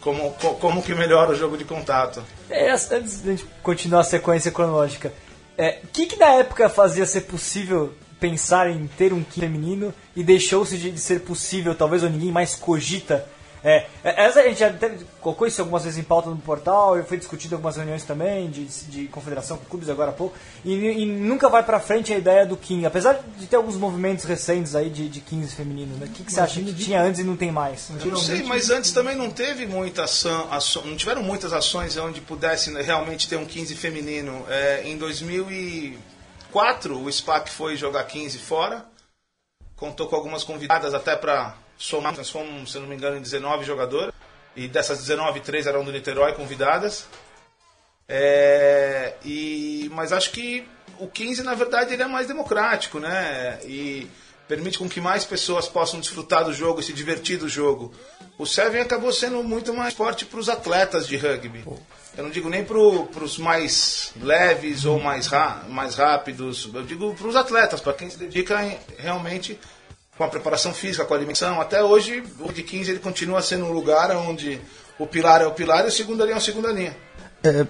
como, 0.00 0.30
co- 0.34 0.54
como 0.54 0.82
que 0.82 0.94
melhora 0.94 1.32
o 1.32 1.34
jogo 1.34 1.56
de 1.58 1.64
contato. 1.64 2.22
É, 2.48 2.70
antes 2.70 3.20
da 3.20 3.30
gente 3.32 3.44
continuar 3.62 4.00
a 4.00 4.04
sequência 4.04 4.50
cronológica, 4.52 5.12
é, 5.58 5.80
o 5.82 5.86
que, 5.88 6.06
que 6.06 6.16
na 6.16 6.28
época 6.34 6.68
fazia 6.68 7.04
ser 7.04 7.22
possível 7.22 7.92
pensar 8.20 8.70
em 8.70 8.86
ter 8.86 9.12
um 9.12 9.22
15 9.24 9.40
feminino 9.40 9.92
e 10.14 10.22
deixou-se 10.22 10.78
de, 10.78 10.92
de 10.92 11.00
ser 11.00 11.20
possível, 11.22 11.74
talvez 11.74 12.04
ou 12.04 12.08
ninguém 12.08 12.30
mais 12.30 12.54
cogita? 12.54 13.26
É, 13.64 13.86
é, 14.02 14.24
essa 14.24 14.40
a 14.40 14.48
gente 14.48 14.62
até 14.64 14.92
colocou 15.20 15.46
isso 15.46 15.60
algumas 15.60 15.84
vezes 15.84 15.98
em 15.98 16.02
pauta 16.02 16.28
no 16.28 16.36
portal, 16.36 16.98
e 16.98 17.02
foi 17.04 17.16
discutido 17.16 17.54
em 17.54 17.56
algumas 17.56 17.76
reuniões 17.76 18.02
também 18.02 18.50
de, 18.50 18.64
de 18.66 19.06
confederação 19.08 19.56
com 19.56 19.64
clubes 19.66 19.88
agora 19.88 20.10
há 20.10 20.14
pouco, 20.14 20.36
e, 20.64 20.72
e 20.74 21.06
nunca 21.06 21.48
vai 21.48 21.62
pra 21.62 21.78
frente 21.78 22.12
a 22.12 22.18
ideia 22.18 22.44
do 22.44 22.56
15, 22.56 22.86
apesar 22.86 23.20
de 23.38 23.46
ter 23.46 23.54
alguns 23.56 23.76
movimentos 23.76 24.24
recentes 24.24 24.74
aí 24.74 24.90
de, 24.90 25.08
de 25.08 25.20
15 25.20 25.54
feminino, 25.54 25.96
né? 25.96 26.06
O 26.06 26.10
que, 26.10 26.24
que 26.24 26.32
você 26.32 26.40
acha 26.40 26.60
que 26.60 26.74
tinha 26.74 27.00
antes 27.00 27.20
e 27.20 27.24
não 27.24 27.36
tem 27.36 27.52
mais? 27.52 27.88
Eu 27.90 27.96
não 28.12 28.16
sei, 28.18 28.38
mas 28.48 28.70
antes 28.70 28.90
também 28.92 29.14
não 29.16 29.30
teve 29.30 29.64
muita 29.66 30.04
ação, 30.04 30.48
ação- 30.52 30.84
não 30.84 30.96
tiveram 30.96 31.22
muitas 31.22 31.52
ações 31.52 31.96
onde 31.96 32.20
pudesse 32.20 32.72
realmente 32.82 33.28
ter 33.28 33.36
um 33.36 33.44
15 33.46 33.74
feminino. 33.76 34.44
É, 34.48 34.82
em 34.84 34.96
2004, 34.98 37.00
o 37.00 37.10
SPAC 37.12 37.50
foi 37.50 37.76
jogar 37.76 38.04
15 38.04 38.38
fora, 38.38 38.84
contou 39.76 40.08
com 40.08 40.16
algumas 40.16 40.42
convidadas 40.44 40.94
até 40.94 41.16
para 41.16 41.54
somar, 41.82 42.14
se 42.24 42.78
não 42.78 42.86
me 42.86 42.94
engano, 42.94 43.16
em 43.16 43.20
19 43.22 43.64
jogadoras, 43.64 44.12
e 44.54 44.68
dessas 44.68 44.98
19, 44.98 45.40
três 45.40 45.66
eram 45.66 45.84
do 45.84 45.90
Niterói 45.90 46.32
convidadas. 46.34 47.06
É, 48.08 49.14
e, 49.24 49.90
mas 49.92 50.12
acho 50.12 50.30
que 50.30 50.66
o 50.98 51.06
15, 51.08 51.42
na 51.42 51.54
verdade, 51.54 51.94
ele 51.94 52.02
é 52.02 52.06
mais 52.06 52.26
democrático, 52.26 52.98
né? 52.98 53.58
E 53.64 54.06
permite 54.46 54.78
com 54.78 54.88
que 54.88 55.00
mais 55.00 55.24
pessoas 55.24 55.66
possam 55.68 55.98
desfrutar 55.98 56.44
do 56.44 56.52
jogo 56.52 56.80
e 56.80 56.82
se 56.82 56.92
divertir 56.92 57.38
do 57.38 57.48
jogo. 57.48 57.92
O 58.36 58.44
Seven 58.46 58.82
acabou 58.82 59.12
sendo 59.12 59.42
muito 59.42 59.72
mais 59.72 59.94
forte 59.94 60.24
para 60.26 60.38
os 60.38 60.48
atletas 60.48 61.06
de 61.06 61.16
rugby. 61.16 61.64
Eu 62.16 62.24
não 62.24 62.30
digo 62.30 62.50
nem 62.50 62.62
para 62.62 62.76
os 62.76 63.38
mais 63.38 64.12
leves 64.20 64.84
ou 64.84 65.00
mais, 65.00 65.26
ra- 65.28 65.64
mais 65.68 65.94
rápidos, 65.94 66.68
eu 66.74 66.82
digo 66.82 67.14
para 67.14 67.26
os 67.28 67.36
atletas, 67.36 67.80
para 67.80 67.94
quem 67.94 68.10
se 68.10 68.18
dedica 68.18 68.62
em- 68.62 68.78
realmente 68.98 69.58
com 70.22 70.26
a 70.26 70.30
preparação 70.30 70.72
física, 70.72 71.04
com 71.04 71.14
a 71.14 71.16
alimentação. 71.16 71.60
Até 71.60 71.82
hoje, 71.82 72.22
o 72.38 72.52
de 72.52 72.62
15 72.62 72.90
ele 72.92 73.00
continua 73.00 73.42
sendo 73.42 73.64
um 73.64 73.72
lugar 73.72 74.10
onde 74.16 74.60
o 74.98 75.06
pilar 75.06 75.42
é 75.42 75.46
o 75.46 75.50
pilar 75.52 75.84
e 75.84 75.88
o 75.88 75.90
segunda 75.90 76.22
linha 76.24 76.34
é 76.36 76.38
a 76.38 76.40
segunda 76.40 76.70
linha. 76.70 76.96
É, 77.42 77.66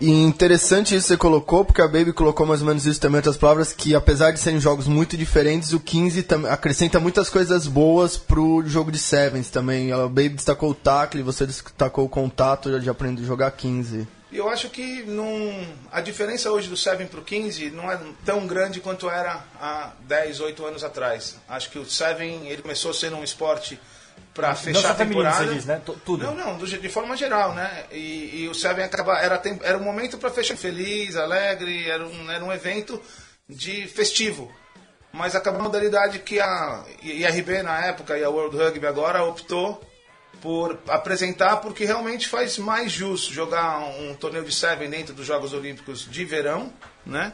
e 0.00 0.10
interessante 0.10 0.96
isso 0.96 1.04
que 1.06 1.08
você 1.12 1.16
colocou, 1.16 1.64
porque 1.64 1.80
a 1.80 1.86
Baby 1.86 2.12
colocou 2.12 2.44
mais 2.44 2.60
ou 2.60 2.66
menos 2.66 2.84
isso 2.84 3.00
também, 3.00 3.18
outras 3.18 3.36
palavras, 3.36 3.72
que 3.72 3.94
apesar 3.94 4.32
de 4.32 4.40
serem 4.40 4.58
jogos 4.58 4.88
muito 4.88 5.16
diferentes, 5.16 5.72
o 5.72 5.78
15 5.78 6.24
tam- 6.24 6.46
acrescenta 6.46 6.98
muitas 6.98 7.30
coisas 7.30 7.68
boas 7.68 8.16
pro 8.16 8.64
jogo 8.66 8.90
de 8.90 8.98
Sevens 8.98 9.48
também. 9.48 9.92
A 9.92 9.98
Baby 10.08 10.30
destacou 10.30 10.70
o 10.70 10.74
tackle, 10.74 11.22
você 11.22 11.46
destacou 11.46 12.04
o 12.04 12.08
contato 12.08 12.80
de 12.80 12.90
aprender 12.90 13.22
a 13.22 13.26
jogar 13.26 13.52
15. 13.52 14.08
E 14.32 14.38
eu 14.38 14.48
acho 14.48 14.70
que 14.70 15.02
não, 15.02 15.28
a 15.92 16.00
diferença 16.00 16.50
hoje 16.50 16.66
do 16.68 16.76
7 16.76 17.04
para 17.04 17.20
o 17.20 17.22
15 17.22 17.70
não 17.70 17.92
é 17.92 18.00
tão 18.24 18.46
grande 18.46 18.80
quanto 18.80 19.10
era 19.10 19.44
há 19.60 19.92
10, 20.00 20.40
8 20.40 20.64
anos 20.64 20.82
atrás. 20.82 21.36
Acho 21.46 21.68
que 21.70 21.78
o 21.78 21.84
7 21.84 22.22
ele 22.22 22.62
começou 22.62 22.94
sendo 22.94 23.16
um 23.16 23.22
esporte 23.22 23.78
para 24.32 24.48
Não 24.48 24.56
fechar 24.56 24.80
só 24.80 24.88
a 24.88 24.94
feminino, 24.94 25.22
temporada. 25.22 25.46
você 25.48 25.54
diz, 25.54 25.66
né? 25.66 25.82
Tu- 25.84 26.00
Tudo. 26.04 26.24
Não, 26.24 26.34
não, 26.34 26.56
de 26.58 26.88
forma 26.88 27.14
geral, 27.14 27.52
né? 27.54 27.84
E, 27.92 28.44
e 28.44 28.48
o 28.48 28.54
Seven 28.54 28.82
acaba, 28.84 29.18
era, 29.18 29.40
era 29.62 29.76
um 29.76 29.82
momento 29.82 30.16
para 30.16 30.30
fechar 30.30 30.56
feliz, 30.56 31.14
alegre, 31.14 31.86
era 31.90 32.06
um, 32.06 32.30
era 32.30 32.42
um 32.42 32.50
evento 32.52 32.98
de 33.46 33.86
festivo. 33.86 34.50
Mas 35.12 35.34
acabou 35.34 35.60
a 35.60 35.64
modalidade 35.64 36.20
que 36.20 36.40
a 36.40 36.84
IRB 37.02 37.62
na 37.62 37.84
época 37.84 38.16
e 38.16 38.24
a 38.24 38.30
World 38.30 38.56
Rugby 38.56 38.86
agora 38.86 39.22
optou 39.22 39.82
por 40.42 40.78
apresentar 40.88 41.58
porque 41.58 41.84
realmente 41.84 42.28
faz 42.28 42.58
mais 42.58 42.90
justo 42.90 43.32
jogar 43.32 43.78
um 43.78 44.12
torneio 44.14 44.44
de 44.44 44.52
Seven 44.52 44.90
dentro 44.90 45.14
dos 45.14 45.24
Jogos 45.24 45.54
Olímpicos 45.54 46.06
de 46.10 46.24
verão, 46.24 46.70
né? 47.06 47.32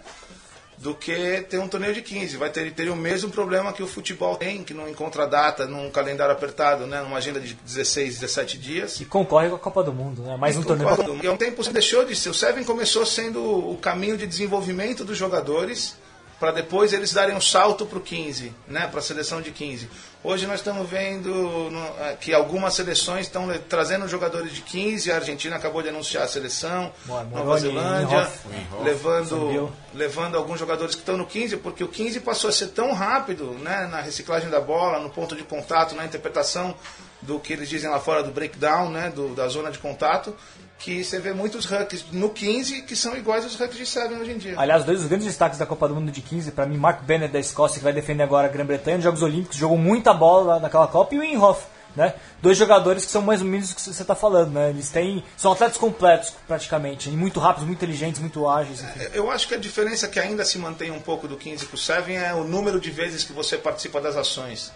do 0.77 0.95
que 0.95 1.45
ter 1.49 1.59
um 1.59 1.67
torneio 1.67 1.93
de 1.93 2.03
15. 2.03 2.37
Vai 2.37 2.51
ter, 2.51 2.73
ter 2.73 2.89
o 2.89 2.95
mesmo 2.95 3.31
problema 3.31 3.73
que 3.73 3.83
o 3.83 3.87
futebol 3.87 4.37
tem, 4.37 4.63
que 4.63 4.73
não 4.73 4.89
encontra 4.89 5.27
data 5.27 5.67
num 5.67 5.91
calendário 5.91 6.33
apertado, 6.33 6.87
né, 6.87 7.01
numa 7.01 7.17
agenda 7.17 7.41
de 7.41 7.55
16, 7.55 8.21
17 8.21 8.59
dias. 8.59 9.01
E 9.01 9.05
concorre 9.05 9.49
com 9.49 9.57
a 9.57 9.59
Copa 9.59 9.83
do 9.83 9.93
Mundo, 9.93 10.23
né? 10.23 10.37
Mais 10.37 10.57
um 10.57 10.63
torneio. 10.63 10.89
E 11.21 11.27
há 11.27 11.33
um 11.33 11.37
tempo 11.37 11.63
você 11.63 11.73
deixou 11.73 12.05
de 12.05 12.15
ser. 12.15 12.31
O 12.31 12.35
Seven 12.35 12.63
começou 12.63 13.05
sendo 13.05 13.43
o 13.43 13.77
caminho 13.77 14.17
de 14.17 14.25
desenvolvimento 14.27 15.05
dos 15.05 15.19
jogadores 15.19 15.97
para 16.39 16.53
depois 16.53 16.93
eles 16.93 17.13
darem 17.13 17.35
um 17.37 17.41
salto 17.41 17.85
para 17.85 17.99
o 17.99 18.01
15, 18.01 18.53
né, 18.69 18.87
para 18.87 19.01
a 19.01 19.03
seleção 19.03 19.43
de 19.43 19.51
15. 19.51 19.89
Hoje 20.23 20.47
nós 20.47 20.61
estamos 20.61 20.89
vendo 20.89 21.31
no- 21.33 22.05
eh, 22.05 22.17
que 22.21 22.33
algumas 22.35 22.75
seleções 22.75 23.27
estão 23.27 23.49
trazendo 23.69 24.07
jogadores 24.09 24.53
de 24.53 24.63
15. 24.63 25.11
A 25.13 25.17
Argentina 25.17 25.57
acabou 25.57 25.81
de 25.83 25.89
anunciar 25.89 26.25
a 26.25 26.29
seleção, 26.29 26.93
Boa, 27.07 27.23
Nova 27.25 27.39
Moroni, 27.45 27.61
Zelândia, 27.61 28.17
Inhofe, 28.19 28.85
levando, 28.85 29.29
Sambil. 29.29 29.73
levando 29.95 30.37
alguns 30.37 30.59
jogadores 30.59 30.95
que 30.95 31.01
estão 31.03 31.17
no 31.17 31.27
15, 31.27 31.57
porque 31.57 31.83
o 31.85 31.89
15 31.89 32.21
passou 32.21 32.51
a 32.51 32.53
ser 32.53 32.69
tão 32.69 32.93
rápido 32.93 33.45
né, 33.63 33.89
na 33.91 34.01
reciclagem 34.01 34.49
da 34.51 34.61
bola, 34.61 34.99
no 34.99 35.11
ponto 35.11 35.35
de 35.37 35.45
contato, 35.45 35.95
na 35.95 36.05
interpretação 36.05 36.75
do 37.23 37.39
que 37.39 37.53
eles 37.53 37.69
dizem 37.69 37.91
lá 37.91 37.99
fora 37.99 38.23
do 38.23 38.31
breakdown, 38.31 38.91
né, 38.91 39.11
do, 39.11 39.35
da 39.35 39.49
zona 39.49 39.71
de 39.71 39.79
contato, 39.79 40.35
que 40.79 41.03
você 41.03 41.19
vê 41.19 41.33
muitos 41.33 41.65
hacks 41.65 42.07
no 42.13 42.31
15 42.31 42.83
que 42.83 42.95
são 42.95 43.17
iguais 43.17 43.45
aos 43.45 43.57
hacks 43.57 43.77
de 43.77 43.85
7 43.85 44.15
hoje 44.15 44.33
em 44.33 44.39
dia. 44.39 44.55
Aliás, 44.57 44.85
dois 44.85 45.01
dos 45.01 45.09
grandes 45.09 45.27
destaques 45.27 45.59
da 45.59 45.67
Copa 45.67 45.89
do 45.89 45.95
Mundo 45.95 46.13
de 46.13 46.21
15, 46.21 46.53
pra 46.53 46.67
mim, 46.67 46.77
Mark 46.77 47.03
Bennett 47.03 47.33
da 47.33 47.41
Escócia, 47.41 47.79
que 47.79 47.85
vai 47.85 47.93
defender 47.93 48.23
agora 48.23 48.47
a 48.47 48.51
Grã-Bretanha 48.51 48.99
nos 48.99 49.05
Jogos 49.05 49.23
Olímpicos, 49.23 49.57
jogou 49.57 49.77
muita 49.77 50.15
bola 50.15 50.61
naquela 50.61 50.87
Copa, 50.87 51.15
e 51.15 51.19
o 51.19 51.25
Inhoff, 51.25 51.67
né? 51.97 52.15
Dois 52.41 52.57
jogadores 52.57 53.05
que 53.05 53.11
são 53.11 53.23
mais 53.23 53.41
ou 53.41 53.49
menos 53.49 53.73
o 53.73 53.75
que 53.75 53.83
você 53.83 53.91
está 53.91 54.15
falando, 54.15 54.53
né? 54.53 54.71
Eles 54.71 54.89
têm. 54.89 55.25
são 55.37 55.51
atletas 55.51 55.77
completos, 55.77 56.33
praticamente, 56.47 57.09
e 57.09 57.13
muito 57.13 57.41
rápidos, 57.41 57.67
muito 57.67 57.79
inteligentes, 57.79 58.21
muito 58.21 58.49
ágeis, 58.49 58.83
enfim. 58.83 59.09
Eu 59.13 59.31
acho 59.31 59.49
que 59.49 59.55
a 59.55 59.59
diferença 59.59 60.07
que 60.07 60.21
ainda 60.21 60.45
se 60.45 60.59
mantém 60.59 60.93
um 60.93 61.01
pouco 61.01 61.27
do 61.27 61.37
15 61.37 61.67
para 61.67 61.75
o 61.75 61.79
7 61.79 62.13
é 62.13 62.35
o 62.35 62.45
número 62.45 62.81
de 62.81 62.91
vezes 62.91 63.25
que 63.25 63.33
você 63.33 63.59
participa 63.59 64.01
das 64.01 64.17
ações. 64.17 64.73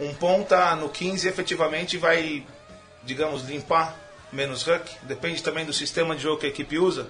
Um 0.00 0.14
ponta 0.14 0.74
no 0.76 0.88
15 0.88 1.28
efetivamente 1.28 1.96
vai, 1.96 2.44
digamos, 3.04 3.44
limpar 3.48 3.96
menos 4.32 4.62
ruck. 4.62 4.90
Depende 5.02 5.42
também 5.42 5.64
do 5.64 5.72
sistema 5.72 6.14
de 6.14 6.22
jogo 6.22 6.38
que 6.40 6.46
a 6.46 6.48
equipe 6.48 6.78
usa. 6.78 7.06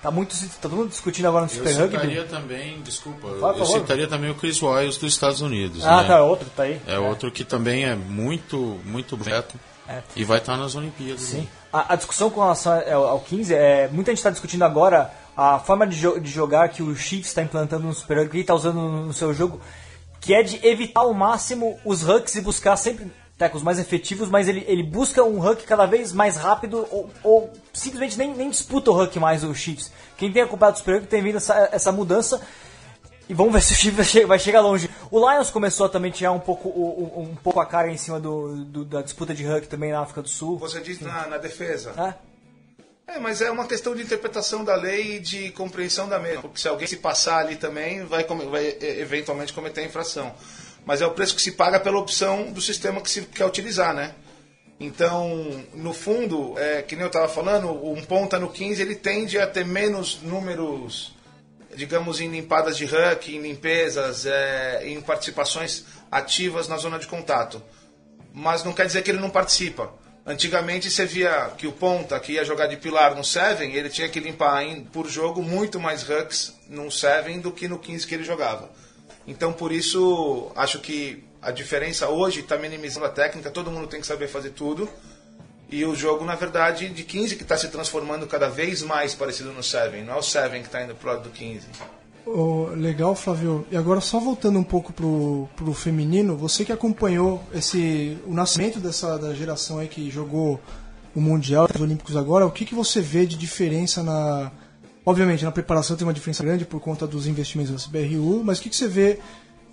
Tá 0.00 0.10
muito. 0.12 0.36
tá 0.38 0.46
todo 0.62 0.76
mundo 0.76 0.90
discutindo 0.90 1.26
agora 1.26 1.46
no 1.46 1.50
Eu 1.50 1.56
Super 1.56 1.72
Rugby. 1.74 1.96
citaria 1.96 2.24
também, 2.24 2.80
desculpa, 2.82 3.26
eu, 3.26 3.40
Fala, 3.40 3.52
eu 3.58 3.66
favor. 3.66 3.80
citaria 3.80 4.06
também 4.06 4.30
o 4.30 4.34
Chris 4.36 4.62
Wiles 4.62 4.96
dos 4.96 5.12
Estados 5.12 5.40
Unidos. 5.40 5.84
Ah, 5.84 6.02
né? 6.02 6.06
tá, 6.08 6.22
outro, 6.22 6.48
tá 6.54 6.62
aí. 6.62 6.80
É 6.86 6.98
outro 7.00 7.32
que 7.32 7.42
também 7.44 7.84
é 7.84 7.96
muito, 7.96 8.78
muito 8.84 9.16
reto 9.16 9.58
É. 9.88 10.00
e 10.14 10.22
vai 10.22 10.38
estar 10.38 10.56
nas 10.56 10.76
Olimpíadas. 10.76 11.22
Sim. 11.22 11.38
né? 11.38 11.46
A, 11.72 11.94
a 11.94 11.96
discussão 11.96 12.30
com 12.30 12.40
relação 12.40 12.80
ao 12.92 13.06
ao 13.08 13.20
15, 13.20 13.52
é, 13.52 13.88
muita 13.90 14.12
gente 14.12 14.18
está 14.18 14.30
discutindo 14.30 14.62
agora 14.62 15.12
a 15.36 15.58
forma 15.58 15.84
de, 15.84 15.98
jo- 16.00 16.20
de 16.20 16.30
jogar 16.30 16.68
que 16.68 16.80
o 16.82 16.94
Chiefs 16.94 17.26
está 17.28 17.42
implantando 17.42 17.84
no 17.84 17.92
Super 17.92 18.18
Rugby 18.18 18.38
e 18.38 18.40
está 18.42 18.54
usando 18.54 18.76
no, 18.76 19.06
no 19.06 19.12
seu 19.12 19.34
jogo, 19.34 19.60
que 20.20 20.34
é 20.34 20.42
de 20.42 20.64
evitar 20.66 21.00
ao 21.02 21.14
máximo 21.14 21.78
os 21.84 22.06
hucks 22.06 22.34
e 22.34 22.40
buscar 22.40 22.76
sempre 22.76 23.10
tecos 23.38 23.62
mais 23.62 23.78
efetivos, 23.78 24.28
mas 24.28 24.48
ele, 24.48 24.64
ele 24.66 24.82
busca 24.82 25.22
um 25.22 25.38
huck 25.44 25.62
cada 25.64 25.86
vez 25.86 26.12
mais 26.12 26.36
rápido 26.36 26.84
ou, 26.90 27.08
ou 27.22 27.52
simplesmente 27.72 28.18
nem, 28.18 28.34
nem 28.34 28.50
disputa 28.50 28.90
o 28.90 29.00
huck 29.02 29.16
mais 29.20 29.44
o 29.44 29.54
Chiefs. 29.54 29.92
Quem 30.16 30.32
tem 30.32 30.42
acompanhado 30.42 30.74
o 30.76 30.78
Super 30.78 31.06
tem 31.06 31.22
visto 31.22 31.36
essa, 31.36 31.68
essa 31.70 31.92
mudança. 31.92 32.40
E 33.28 33.34
vamos 33.34 33.52
ver 33.52 33.60
se 33.62 33.74
o 33.74 33.76
Chiefs 33.76 33.96
vai 33.96 34.04
che- 34.04 34.26
vai 34.26 34.38
chegar 34.40 34.60
longe. 34.60 34.90
O 35.08 35.18
Lions 35.20 35.50
começou 35.50 35.86
a 35.86 35.88
também 35.88 36.10
tirar 36.10 36.32
um 36.32 36.40
pouco, 36.40 36.68
o- 36.68 37.20
um 37.30 37.36
pouco 37.36 37.60
a 37.60 37.66
cara 37.66 37.88
em 37.92 37.96
cima 37.96 38.18
do, 38.18 38.64
do- 38.64 38.84
da 38.84 39.02
disputa 39.02 39.32
de 39.32 39.46
huck 39.46 39.68
também 39.68 39.92
na 39.92 40.00
África 40.00 40.20
do 40.22 40.28
Sul. 40.28 40.58
Você 40.58 40.80
diz 40.80 40.98
na, 40.98 41.28
na 41.28 41.38
defesa. 41.38 41.92
É? 41.96 42.14
É, 43.08 43.18
mas 43.18 43.40
é 43.40 43.50
uma 43.50 43.66
questão 43.66 43.96
de 43.96 44.02
interpretação 44.02 44.62
da 44.62 44.76
lei 44.76 45.16
e 45.16 45.18
de 45.18 45.50
compreensão 45.52 46.06
da 46.06 46.18
mesma. 46.18 46.42
Porque 46.42 46.60
se 46.60 46.68
alguém 46.68 46.86
se 46.86 46.98
passar 46.98 47.38
ali 47.38 47.56
também, 47.56 48.04
vai, 48.04 48.22
vai 48.24 48.66
eh, 48.66 49.00
eventualmente 49.00 49.54
cometer 49.54 49.82
infração. 49.82 50.34
Mas 50.84 51.00
é 51.00 51.06
o 51.06 51.12
preço 51.12 51.34
que 51.34 51.40
se 51.40 51.52
paga 51.52 51.80
pela 51.80 51.98
opção 51.98 52.52
do 52.52 52.60
sistema 52.60 53.00
que 53.00 53.10
se 53.10 53.22
quer 53.22 53.46
utilizar, 53.46 53.94
né? 53.94 54.14
Então, 54.78 55.64
no 55.74 55.94
fundo, 55.94 56.54
é, 56.58 56.82
que 56.82 56.94
nem 56.94 57.02
eu 57.02 57.08
estava 57.08 57.28
falando, 57.28 57.70
um 57.84 58.02
ponta 58.04 58.38
no 58.38 58.50
15 58.50 58.80
ele 58.80 58.94
tende 58.94 59.38
a 59.38 59.46
ter 59.46 59.64
menos 59.64 60.20
números, 60.22 61.16
digamos, 61.74 62.20
em 62.20 62.30
limpadas 62.30 62.76
de 62.76 62.84
huck, 62.84 63.34
em 63.34 63.40
limpezas, 63.40 64.26
é, 64.26 64.86
em 64.86 65.00
participações 65.00 65.84
ativas 66.10 66.68
na 66.68 66.76
zona 66.76 66.98
de 66.98 67.06
contato. 67.06 67.60
Mas 68.32 68.62
não 68.62 68.72
quer 68.74 68.86
dizer 68.86 69.02
que 69.02 69.10
ele 69.10 69.18
não 69.18 69.30
participa. 69.30 69.92
Antigamente 70.28 70.90
você 70.90 71.06
via 71.06 71.52
que 71.56 71.66
o 71.66 71.72
ponta 71.72 72.20
que 72.20 72.32
ia 72.32 72.44
jogar 72.44 72.66
de 72.66 72.76
pilar 72.76 73.14
no 73.16 73.24
7, 73.24 73.62
ele 73.62 73.88
tinha 73.88 74.10
que 74.10 74.20
limpar 74.20 74.62
por 74.92 75.08
jogo 75.08 75.42
muito 75.42 75.80
mais 75.80 76.06
hucks 76.06 76.54
no 76.68 76.90
7 76.90 77.38
do 77.38 77.50
que 77.50 77.66
no 77.66 77.78
15 77.78 78.06
que 78.06 78.14
ele 78.14 78.24
jogava. 78.24 78.70
Então 79.26 79.54
por 79.54 79.72
isso 79.72 80.52
acho 80.54 80.80
que 80.80 81.24
a 81.40 81.50
diferença 81.50 82.10
hoje 82.10 82.40
está 82.40 82.58
minimizando 82.58 83.06
a 83.06 83.08
técnica, 83.08 83.50
todo 83.50 83.70
mundo 83.70 83.86
tem 83.86 84.02
que 84.02 84.06
saber 84.06 84.28
fazer 84.28 84.50
tudo. 84.50 84.86
E 85.70 85.82
o 85.86 85.94
jogo, 85.94 86.26
na 86.26 86.34
verdade, 86.34 86.90
de 86.90 87.04
15 87.04 87.34
que 87.34 87.42
está 87.42 87.56
se 87.56 87.68
transformando 87.68 88.26
cada 88.26 88.50
vez 88.50 88.82
mais 88.82 89.14
parecido 89.14 89.50
no 89.50 89.62
7. 89.62 89.96
Não 90.02 90.12
é 90.12 90.16
o 90.18 90.22
7 90.22 90.50
que 90.60 90.66
está 90.66 90.82
indo 90.82 90.94
pro 90.94 91.08
lado 91.08 91.22
do 91.22 91.30
15. 91.30 91.66
Oh, 92.30 92.68
legal, 92.74 93.14
Flávio. 93.14 93.66
E 93.70 93.76
agora 93.76 94.00
só 94.02 94.20
voltando 94.20 94.58
um 94.58 94.64
pouco 94.64 94.92
pro, 94.92 95.48
pro 95.56 95.72
feminino, 95.72 96.36
você 96.36 96.62
que 96.62 96.72
acompanhou 96.72 97.42
esse 97.54 98.18
o 98.26 98.34
nascimento 98.34 98.78
dessa 98.78 99.16
da 99.16 99.32
geração 99.32 99.78
aí 99.78 99.88
que 99.88 100.10
jogou 100.10 100.60
o 101.14 101.20
mundial, 101.22 101.66
os 101.74 101.80
olímpicos 101.80 102.16
agora, 102.16 102.46
o 102.46 102.50
que, 102.50 102.66
que 102.66 102.74
você 102.74 103.00
vê 103.00 103.24
de 103.24 103.34
diferença 103.36 104.02
na 104.02 104.52
obviamente 105.06 105.42
na 105.42 105.50
preparação 105.50 105.96
tem 105.96 106.06
uma 106.06 106.12
diferença 106.12 106.44
grande 106.44 106.66
por 106.66 106.80
conta 106.80 107.06
dos 107.06 107.26
investimentos 107.26 107.72
da 107.72 107.78
CBRU, 107.78 108.42
mas 108.44 108.58
o 108.58 108.62
que, 108.62 108.68
que 108.68 108.76
você 108.76 108.86
vê 108.86 109.18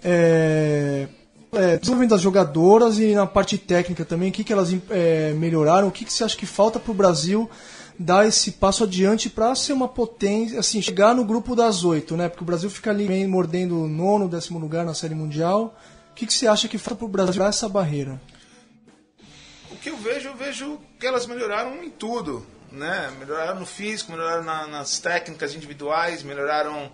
é, 0.02 1.10
é, 1.52 1.78
desenvolvimento 1.78 2.12
das 2.12 2.22
jogadoras 2.22 3.00
e 3.00 3.14
na 3.14 3.26
parte 3.26 3.58
técnica 3.58 4.06
também, 4.06 4.30
o 4.30 4.32
que, 4.32 4.46
que 4.46 4.54
elas 4.54 4.74
é, 4.90 5.34
melhoraram, 5.34 5.90
o 5.90 5.92
que, 5.92 6.06
que 6.06 6.14
você 6.14 6.24
acha 6.24 6.38
que 6.38 6.46
falta 6.46 6.80
para 6.80 6.92
o 6.92 6.96
Brasil 6.96 7.50
dar 7.98 8.28
esse 8.28 8.54
passo 8.54 8.84
adiante 8.84 9.30
para 9.30 9.56
ser 9.56 9.74
uma 9.74 9.88
potência, 9.88 10.60
assim, 10.60 10.82
chegar 10.82 11.16
no 11.16 11.24
grupo 11.24 11.56
das 11.56 11.84
oito, 11.84 12.18
né? 12.18 12.28
Porque 12.28 12.44
o 12.44 12.46
Brasil 12.46 12.70
fica 12.70 12.92
ali 12.92 13.26
mordendo 13.28 13.84
o 13.84 13.88
nono, 13.88 14.28
décimo 14.28 14.60
lugar 14.60 14.86
na 14.86 14.94
Série 14.94 15.16
Mundial. 15.16 15.78
O 16.12 16.14
que, 16.16 16.26
que 16.26 16.34
você 16.34 16.48
acha 16.48 16.68
que 16.68 16.78
falta 16.78 16.96
para 16.96 17.06
o 17.06 17.10
Brasil 17.10 17.44
essa 17.44 17.68
barreira? 17.68 18.22
O 19.72 19.76
que 19.78 19.90
eu 19.90 19.98
vejo, 19.98 20.30
eu 20.30 20.36
vejo 20.36 20.80
que 21.00 21.06
elas 21.06 21.26
melhoraram 21.26 21.84
em 21.84 21.90
tudo, 21.90 22.46
né? 22.72 23.12
Melhoraram 23.20 23.60
no 23.60 23.66
físico, 23.66 24.12
melhoraram 24.12 24.44
na, 24.44 24.68
nas 24.68 25.00
técnicas 25.00 25.56
individuais, 25.56 26.24
melhoraram 26.24 26.92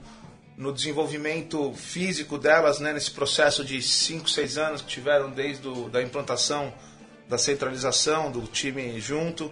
no 0.57 0.71
desenvolvimento 0.71 1.73
físico 1.73 2.37
delas, 2.37 2.79
né? 2.79 2.93
Nesse 2.93 3.11
processo 3.11 3.63
de 3.63 3.81
5, 3.81 4.29
6 4.29 4.57
anos 4.57 4.81
que 4.81 4.87
tiveram 4.87 5.31
desde 5.31 5.63
do, 5.63 5.89
da 5.89 6.01
implantação, 6.01 6.73
da 7.27 7.37
centralização 7.37 8.31
do 8.31 8.41
time 8.41 8.99
junto. 8.99 9.51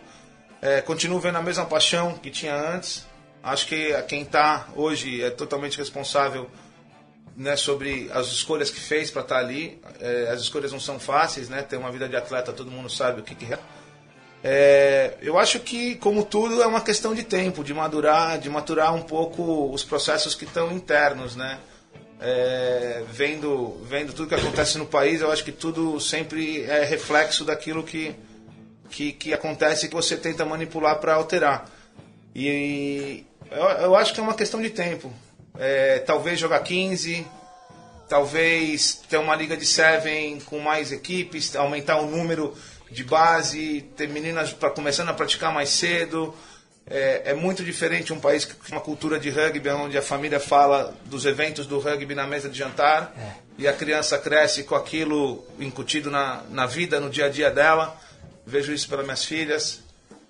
É, 0.61 0.81
continuo 0.81 1.19
vendo 1.19 1.37
a 1.37 1.41
mesma 1.41 1.65
paixão 1.65 2.13
que 2.13 2.29
tinha 2.29 2.55
antes. 2.55 3.07
Acho 3.41 3.67
que 3.67 3.93
quem 4.03 4.23
está 4.23 4.67
hoje 4.75 5.21
é 5.23 5.29
totalmente 5.29 5.77
responsável 5.77 6.49
né, 7.37 7.55
sobre 7.55 8.09
as 8.13 8.27
escolhas 8.27 8.69
que 8.69 8.79
fez 8.79 9.09
para 9.09 9.21
estar 9.21 9.35
tá 9.35 9.41
ali. 9.41 9.79
É, 10.01 10.29
as 10.29 10.41
escolhas 10.41 10.73
não 10.73 10.79
são 10.79 10.99
fáceis, 10.99 11.47
né? 11.47 11.61
Ter 11.61 11.77
uma 11.77 11.91
vida 11.91 12.09
de 12.09 12.17
atleta, 12.17 12.51
todo 12.51 12.69
mundo 12.69 12.89
sabe 12.89 13.21
o 13.21 13.23
que, 13.23 13.33
que 13.33 13.53
é. 13.53 13.59
é. 14.43 15.17
Eu 15.21 15.39
acho 15.39 15.61
que, 15.61 15.95
como 15.95 16.25
tudo, 16.25 16.61
é 16.61 16.67
uma 16.67 16.81
questão 16.81 17.15
de 17.15 17.23
tempo, 17.23 17.63
de 17.63 17.73
madurar, 17.73 18.37
de 18.37 18.49
maturar 18.49 18.93
um 18.93 19.01
pouco 19.01 19.71
os 19.73 19.85
processos 19.85 20.35
que 20.35 20.43
estão 20.43 20.73
internos, 20.73 21.37
né? 21.37 21.59
É, 22.21 23.01
vendo, 23.09 23.81
vendo 23.85 24.11
tudo 24.11 24.27
que 24.27 24.35
acontece 24.35 24.77
no 24.77 24.85
país, 24.85 25.21
eu 25.21 25.31
acho 25.31 25.41
que 25.45 25.53
tudo 25.53 25.97
sempre 26.01 26.63
é 26.63 26.83
reflexo 26.83 27.45
daquilo 27.45 27.81
que, 27.81 28.13
que, 28.89 29.13
que 29.13 29.33
acontece 29.33 29.87
que 29.87 29.95
você 29.95 30.17
tenta 30.17 30.45
manipular 30.45 30.99
para 30.99 31.13
alterar. 31.13 31.69
E 32.35 33.25
eu, 33.51 33.63
eu, 33.63 33.95
acho 33.95 34.13
que 34.13 34.19
é 34.19 34.23
uma 34.23 34.33
questão 34.33 34.61
de 34.61 34.69
tempo. 34.69 35.11
É, 35.57 35.99
talvez 35.99 36.39
jogar 36.39 36.59
15, 36.59 37.25
talvez 38.07 39.01
ter 39.09 39.17
uma 39.17 39.35
liga 39.35 39.55
de 39.55 39.65
7 39.65 40.43
com 40.45 40.59
mais 40.59 40.91
equipes, 40.91 41.55
aumentar 41.55 41.97
o 41.97 42.05
número 42.05 42.55
de 42.91 43.03
base, 43.03 43.81
ter 43.95 44.09
meninas 44.09 44.53
pra, 44.53 44.69
começando 44.69 45.09
a 45.09 45.13
praticar 45.13 45.53
mais 45.53 45.69
cedo. 45.69 46.33
É, 46.91 47.21
é, 47.25 47.33
muito 47.35 47.63
diferente 47.63 48.11
um 48.11 48.19
país 48.19 48.45
com 48.45 48.71
uma 48.71 48.81
cultura 48.81 49.19
de 49.19 49.29
rugby, 49.29 49.69
onde 49.69 49.95
a 49.95 50.01
família 50.01 50.39
fala 50.39 50.95
dos 51.05 51.23
eventos 51.23 51.67
do 51.67 51.77
rugby 51.77 52.15
na 52.15 52.25
mesa 52.25 52.49
de 52.49 52.57
jantar 52.57 53.13
é. 53.15 53.33
e 53.59 53.67
a 53.67 53.73
criança 53.73 54.17
cresce 54.17 54.63
com 54.63 54.73
aquilo 54.73 55.45
incutido 55.59 56.09
na, 56.09 56.41
na 56.49 56.65
vida, 56.65 56.99
no 56.99 57.07
dia 57.11 57.25
a 57.25 57.29
dia 57.29 57.51
dela 57.51 57.95
vejo 58.49 58.73
isso 58.73 58.89
pelas 58.89 59.05
minhas 59.05 59.23
filhas. 59.23 59.81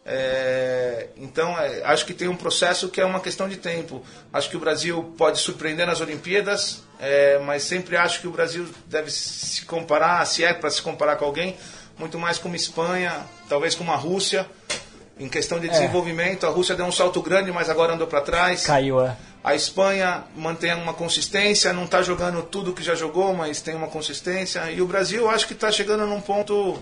É, 0.05 1.08
então, 1.17 1.58
é, 1.60 1.84
acho 1.84 2.05
que 2.05 2.13
tem 2.13 2.27
um 2.27 2.36
processo 2.36 2.89
que 2.89 2.99
é 2.99 3.05
uma 3.05 3.19
questão 3.19 3.47
de 3.47 3.58
tempo. 3.58 4.03
Acho 4.34 4.49
que 4.49 4.58
o 4.58 4.60
Brasil 4.60 5.13
pode 5.17 5.39
surpreender 5.39 5.86
nas 5.86 6.01
Olimpíadas, 6.01 6.84
é, 6.99 7.38
mas 7.39 7.63
sempre 7.63 7.95
acho 7.95 8.19
que 8.21 8.27
o 8.27 8.32
Brasil 8.32 8.65
deve 8.88 9.12
se 9.12 9.65
comparar, 9.65 10.25
se 10.25 10.43
é 10.43 10.53
para 10.53 10.69
se 10.69 10.82
comparar 10.82 11.15
com 11.15 11.25
alguém, 11.25 11.55
muito 11.97 12.17
mais 12.17 12.38
com 12.38 12.47
uma 12.47 12.58
Espanha, 12.58 13.23
talvez 13.47 13.75
com 13.75 13.84
uma 13.84 13.95
Rússia. 13.95 14.47
Em 15.19 15.27
questão 15.27 15.60
de 15.60 15.67
é. 15.67 15.69
desenvolvimento, 15.69 16.47
a 16.47 16.49
Rússia 16.49 16.75
deu 16.75 16.86
um 16.86 16.91
salto 16.91 17.21
grande, 17.21 17.51
mas 17.51 17.69
agora 17.69 17.93
andou 17.93 18.08
para 18.08 18.21
trás. 18.21 18.65
Caiu, 18.65 19.05
é. 19.05 19.15
A 19.43 19.53
Espanha 19.53 20.23
mantém 20.36 20.73
uma 20.73 20.93
consistência, 20.93 21.71
não 21.71 21.86
está 21.86 22.01
jogando 22.01 22.41
tudo 22.41 22.73
que 22.73 22.82
já 22.84 22.95
jogou, 22.95 23.34
mas 23.34 23.62
tem 23.62 23.75
uma 23.75 23.88
consistência. 23.88 24.71
E 24.71 24.82
o 24.82 24.88
Brasil, 24.88 25.29
acho 25.29 25.45
que 25.45 25.53
está 25.53 25.71
chegando 25.71 26.05
num 26.05 26.19
ponto 26.19 26.79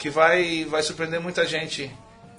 que 0.00 0.08
vai, 0.08 0.64
vai 0.64 0.82
surpreender 0.82 1.20
muita 1.20 1.46
gente. 1.46 1.94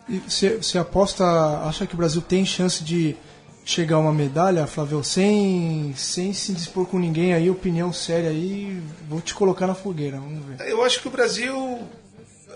E 0.10 0.17
você, 0.17 0.58
você 0.58 0.80
aposta, 0.80 1.24
acha 1.63 1.86
que 1.86 1.93
o 1.93 1.97
Brasil 1.97 2.19
tem 2.19 2.43
chance 2.43 2.84
de 2.84 3.15
chegar 3.63 3.97
a 3.97 4.00
uma 4.00 4.12
medalha, 4.12 4.65
Flávio, 4.65 5.04
sem, 5.04 5.93
sem 5.95 6.34
se 6.34 6.54
dispor 6.54 6.88
com 6.88 6.97
ninguém 6.97 7.36
aí, 7.36 7.52
opinião 7.52 7.93
séria 7.93 8.32
aí, 8.32 8.82
vou 9.08 9.21
te 9.21 9.36
colocar 9.36 9.67
na 9.67 9.76
fogueira, 9.76 10.17
vamos 10.17 10.43
ver. 10.43 10.67
Eu 10.67 10.84
acho 10.84 11.00
que 11.00 11.08
o 11.08 11.12
Brasil, 11.12 11.88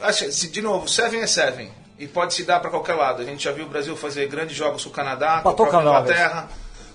acho, 0.01 0.27
de 0.49 0.61
novo, 0.63 0.89
Seven 0.89 1.21
é 1.21 1.27
Seven, 1.27 1.69
e 1.99 2.07
pode 2.07 2.33
se 2.33 2.43
dar 2.43 2.59
para 2.59 2.71
qualquer 2.71 2.95
lado. 2.95 3.21
A 3.21 3.25
gente 3.25 3.43
já 3.43 3.51
viu 3.51 3.65
o 3.65 3.69
Brasil 3.69 3.95
fazer 3.95 4.27
grandes 4.27 4.57
jogos 4.57 4.83
com 4.83 4.89
o 4.89 4.93
Canadá, 4.93 5.41
com 5.43 5.49
a 5.49 5.81
Inglaterra, 5.81 6.49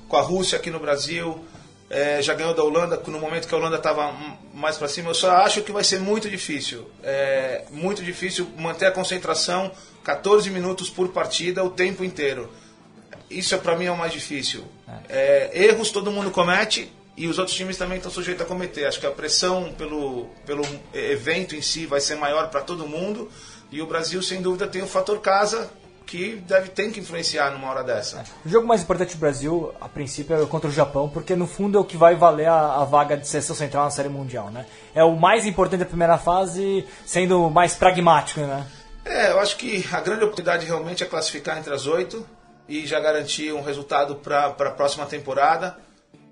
com 0.08 0.16
a 0.16 0.20
Rússia 0.20 0.58
aqui 0.58 0.68
no 0.68 0.80
Brasil, 0.80 1.44
é, 1.90 2.22
já 2.22 2.32
ganhou 2.34 2.54
da 2.54 2.62
Holanda 2.62 3.02
no 3.08 3.18
momento 3.18 3.48
que 3.48 3.54
a 3.54 3.58
Holanda 3.58 3.76
estava 3.76 4.14
mais 4.54 4.78
para 4.78 4.86
cima. 4.86 5.10
Eu 5.10 5.14
só 5.14 5.32
acho 5.32 5.60
que 5.62 5.72
vai 5.72 5.82
ser 5.82 5.98
muito 5.98 6.30
difícil. 6.30 6.88
É, 7.02 7.64
muito 7.70 8.00
difícil 8.02 8.48
manter 8.56 8.86
a 8.86 8.92
concentração 8.92 9.72
14 10.04 10.48
minutos 10.50 10.88
por 10.88 11.08
partida 11.08 11.64
o 11.64 11.70
tempo 11.70 12.04
inteiro. 12.04 12.48
Isso 13.28 13.58
para 13.58 13.76
mim 13.76 13.86
é 13.86 13.92
o 13.92 13.98
mais 13.98 14.12
difícil. 14.12 14.64
É, 15.08 15.50
erros 15.52 15.90
todo 15.90 16.12
mundo 16.12 16.30
comete 16.30 16.92
e 17.16 17.26
os 17.26 17.38
outros 17.38 17.56
times 17.56 17.76
também 17.76 17.96
estão 17.96 18.10
sujeitos 18.10 18.42
a 18.42 18.46
cometer. 18.46 18.86
Acho 18.86 19.00
que 19.00 19.06
a 19.06 19.10
pressão 19.10 19.72
pelo, 19.72 20.26
pelo 20.46 20.62
evento 20.94 21.56
em 21.56 21.62
si 21.62 21.86
vai 21.86 22.00
ser 22.00 22.14
maior 22.14 22.50
para 22.50 22.60
todo 22.60 22.86
mundo. 22.86 23.28
E 23.70 23.82
o 23.82 23.86
Brasil, 23.86 24.22
sem 24.22 24.40
dúvida, 24.40 24.66
tem 24.66 24.82
o 24.82 24.86
fator 24.86 25.20
casa, 25.20 25.70
que 26.10 26.34
deve 26.44 26.70
ter 26.70 26.90
que 26.90 26.98
influenciar 26.98 27.52
numa 27.52 27.70
hora 27.70 27.84
dessa. 27.84 28.24
O 28.44 28.48
jogo 28.48 28.66
mais 28.66 28.82
importante 28.82 29.14
do 29.14 29.20
Brasil, 29.20 29.72
a 29.80 29.88
princípio, 29.88 30.42
é 30.42 30.44
contra 30.44 30.68
o 30.68 30.72
Japão, 30.72 31.08
porque 31.08 31.36
no 31.36 31.46
fundo 31.46 31.78
é 31.78 31.80
o 31.80 31.84
que 31.84 31.96
vai 31.96 32.16
valer 32.16 32.48
a, 32.48 32.80
a 32.80 32.84
vaga 32.84 33.16
de 33.16 33.28
seleção 33.28 33.54
central 33.54 33.84
na 33.84 33.90
Série 33.92 34.08
Mundial, 34.08 34.50
né? 34.50 34.66
É 34.92 35.04
o 35.04 35.14
mais 35.14 35.46
importante 35.46 35.78
da 35.78 35.86
primeira 35.86 36.18
fase, 36.18 36.84
sendo 37.06 37.48
mais 37.48 37.76
pragmático, 37.76 38.40
né? 38.40 38.66
É, 39.04 39.30
eu 39.30 39.38
acho 39.38 39.56
que 39.56 39.86
a 39.92 40.00
grande 40.00 40.24
oportunidade 40.24 40.66
realmente 40.66 41.04
é 41.04 41.06
classificar 41.06 41.56
entre 41.58 41.72
as 41.72 41.86
oito 41.86 42.26
e 42.68 42.84
já 42.88 42.98
garantir 42.98 43.52
um 43.52 43.62
resultado 43.62 44.16
para 44.16 44.46
a 44.46 44.70
próxima 44.72 45.06
temporada, 45.06 45.78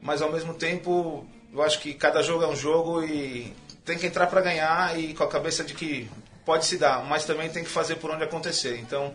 mas 0.02 0.20
ao 0.20 0.32
mesmo 0.32 0.54
tempo 0.54 1.24
eu 1.52 1.62
acho 1.62 1.78
que 1.78 1.94
cada 1.94 2.20
jogo 2.20 2.42
é 2.42 2.48
um 2.48 2.56
jogo 2.56 3.04
e 3.04 3.54
tem 3.84 3.96
que 3.96 4.06
entrar 4.06 4.26
para 4.26 4.40
ganhar 4.40 4.98
e 4.98 5.14
com 5.14 5.22
a 5.22 5.28
cabeça 5.28 5.62
de 5.62 5.72
que 5.72 6.10
pode 6.44 6.66
se 6.66 6.78
dar, 6.78 7.04
mas 7.04 7.24
também 7.24 7.48
tem 7.48 7.62
que 7.62 7.70
fazer 7.70 7.94
por 7.96 8.10
onde 8.10 8.24
acontecer. 8.24 8.80
Então 8.80 9.14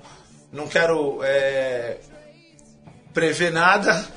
não 0.53 0.67
quero 0.67 1.19
é, 1.23 1.97
prever 3.13 3.51
nada, 3.51 4.07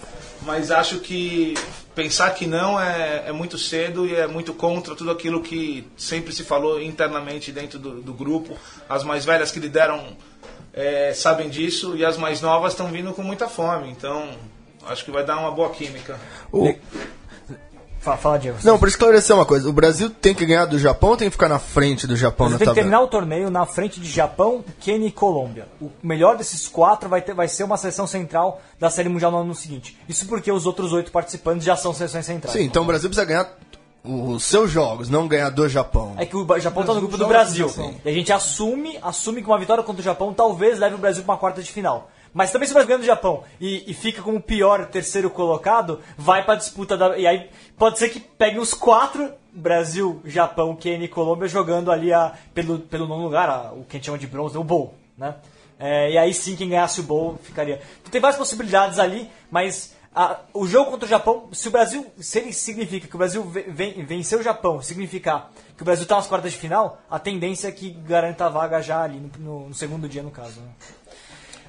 mas 0.43 0.71
acho 0.71 1.01
que 1.01 1.55
pensar 1.95 2.31
que 2.35 2.47
não 2.47 2.79
é, 2.79 3.25
é, 3.29 3.33
muito 3.33 3.57
cedo 3.57 4.07
e 4.07 4.15
é 4.15 4.27
muito 4.27 4.53
contra 4.53 4.95
tudo 4.95 5.11
aquilo 5.11 5.43
que 5.43 5.89
sempre 5.97 6.31
se 6.33 6.45
falou 6.45 6.81
internamente 6.81 7.51
dentro 7.51 7.79
do, 7.79 8.03
do 8.03 8.13
grupo. 8.13 8.55
As 8.87 9.03
mais 9.03 9.25
velhas 9.25 9.51
que 9.51 9.59
lideram 9.59 10.15
é, 10.75 11.15
sabem 11.15 11.49
disso 11.49 11.97
e 11.97 12.05
as 12.05 12.19
mais 12.19 12.43
novas 12.43 12.75
estão 12.75 12.89
vindo 12.89 13.15
com 13.15 13.23
muita 13.23 13.49
fome. 13.49 13.91
Então, 13.91 14.29
acho 14.87 15.07
que 15.07 15.11
vai 15.11 15.25
dar 15.25 15.39
uma 15.39 15.51
boa 15.51 15.71
química. 15.71 16.21
O, 16.53 16.75
Fala, 18.07 18.17
fala 18.17 18.39
Diego. 18.39 18.59
Não, 18.63 18.79
para 18.79 18.89
esclarecer 18.89 19.35
uma 19.35 19.45
coisa, 19.45 19.69
o 19.69 19.73
Brasil 19.73 20.09
tem 20.09 20.33
que 20.33 20.47
ganhar 20.47 20.65
do 20.65 20.79
Japão 20.79 21.11
ou 21.11 21.17
tem 21.17 21.27
que 21.27 21.33
ficar 21.33 21.49
na 21.49 21.59
frente 21.59 22.07
do 22.07 22.15
Japão 22.15 22.49
na 22.49 22.57
tem 22.57 22.69
que 22.69 22.75
terminar 22.75 23.01
o 23.01 23.09
torneio 23.09 23.51
na 23.51 23.67
frente 23.67 23.99
de 23.99 24.09
Japão, 24.09 24.65
Quênia 24.79 25.09
e 25.09 25.11
Colômbia. 25.11 25.67
O 25.81 25.91
melhor 26.01 26.37
desses 26.37 26.69
quatro 26.69 27.09
vai, 27.09 27.21
ter, 27.21 27.35
vai 27.35 27.49
ser 27.49 27.65
uma 27.65 27.77
seleção 27.77 28.07
central 28.07 28.63
da 28.79 28.89
Série 28.91 29.09
Mundial 29.09 29.33
no 29.33 29.39
ano 29.39 29.55
seguinte. 29.57 29.99
Isso 30.09 30.25
porque 30.27 30.53
os 30.53 30.67
outros 30.67 30.93
oito 30.93 31.11
participantes 31.11 31.65
já 31.65 31.75
são 31.75 31.93
seleções 31.93 32.25
centrais. 32.25 32.57
Sim, 32.57 32.63
então 32.63 32.85
o 32.85 32.87
Brasil 32.87 33.11
precisa 33.11 33.27
ganhar 33.27 33.49
os 34.05 34.45
seus 34.45 34.71
jogos, 34.71 35.09
não 35.09 35.27
ganhar 35.27 35.51
do 35.51 35.69
Japão. 35.69 36.15
É 36.17 36.25
que 36.25 36.37
o 36.37 36.61
Japão 36.61 36.85
tá 36.85 36.95
no 36.95 37.01
grupo 37.01 37.17
do 37.17 37.27
Brasil. 37.27 37.69
E 38.05 38.09
a 38.09 38.13
gente 38.13 38.33
assume, 38.33 38.97
assume 39.03 39.43
que 39.43 39.49
uma 39.49 39.59
vitória 39.59 39.83
contra 39.83 40.01
o 40.01 40.05
Japão 40.05 40.33
talvez 40.33 40.79
leve 40.79 40.95
o 40.95 40.99
Brasil 40.99 41.25
para 41.25 41.33
uma 41.33 41.39
quarta 41.39 41.61
de 41.61 41.73
final. 41.73 42.09
Mas 42.37 42.53
também 42.53 42.67
se 42.67 42.73
o 42.73 42.75
Brasil 42.75 42.89
ganha 42.89 42.99
do 42.99 43.05
Japão 43.07 43.45
e, 43.59 43.91
e 43.91 43.95
fica 43.95 44.21
como 44.21 44.37
o 44.37 44.43
pior 44.43 44.85
terceiro 44.87 45.31
colocado, 45.31 46.01
vai 46.19 46.45
pra 46.45 46.55
disputa 46.55 46.95
da. 46.95 47.17
E 47.17 47.27
aí 47.27 47.49
pode 47.79 47.99
ser 47.99 48.11
que 48.11 48.21
pegue 48.21 48.59
os 48.59 48.75
quatro, 48.75 49.33
Brasil, 49.51 50.21
Japão, 50.23 50.77
Quênia 50.77 51.07
e 51.07 51.09
Colômbia, 51.09 51.49
jogando 51.49 51.91
ali 51.91 52.13
a, 52.13 52.35
pelo, 52.53 52.79
pelo 52.81 53.07
nono 53.07 53.23
lugar, 53.25 53.49
a- 53.49 53.73
o 53.73 53.85
que 53.85 53.97
a 53.97 53.99
gente 53.99 54.05
chama 54.05 54.19
de 54.19 54.27
bronze, 54.27 54.59
o 54.59 54.63
bowl, 54.63 54.95
né? 55.17 55.35
É, 55.79 56.11
e 56.13 56.19
aí 56.19 56.35
sim, 56.35 56.55
quem 56.55 56.69
ganhasse 56.69 57.01
o 57.01 57.05
bowl 57.05 57.39
ficaria. 57.43 57.81
Então 58.01 58.11
tem 58.13 58.21
várias 58.21 58.39
possibilidades 58.39 58.99
ali, 58.99 59.31
mas 59.51 59.95
a- 60.15 60.41
o 60.53 60.67
jogo 60.67 60.91
contra 60.91 61.07
o 61.07 61.09
Japão, 61.09 61.49
se 61.53 61.69
o 61.69 61.71
Brasil, 61.71 62.07
se 62.19 62.39
ele 62.39 62.53
significa 62.53 63.09
que 63.09 63.15
o 63.15 63.19
Brasil 63.19 63.43
ve- 63.45 63.65
ven- 63.69 64.05
venceu 64.05 64.41
o 64.41 64.43
Japão, 64.43 64.83
significar 64.83 65.51
que 65.75 65.83
o 65.83 65.85
Brasil 65.87 66.03
está 66.03 66.17
nas 66.17 66.27
quartas 66.27 66.53
de 66.53 66.59
final, 66.59 67.01
a 67.11 67.19
tendência 67.19 67.69
é 67.69 67.73
que 67.73 67.91
garanta 67.91 68.45
a 68.45 68.49
vaga 68.51 68.83
já 68.83 69.03
ali 69.03 69.19
no, 69.19 69.31
no- 69.61 69.69
no 69.69 69.75
segundo 69.75 70.07
dia, 70.07 70.23
no 70.23 70.31
caso. 70.31 70.61
né? 70.61 70.69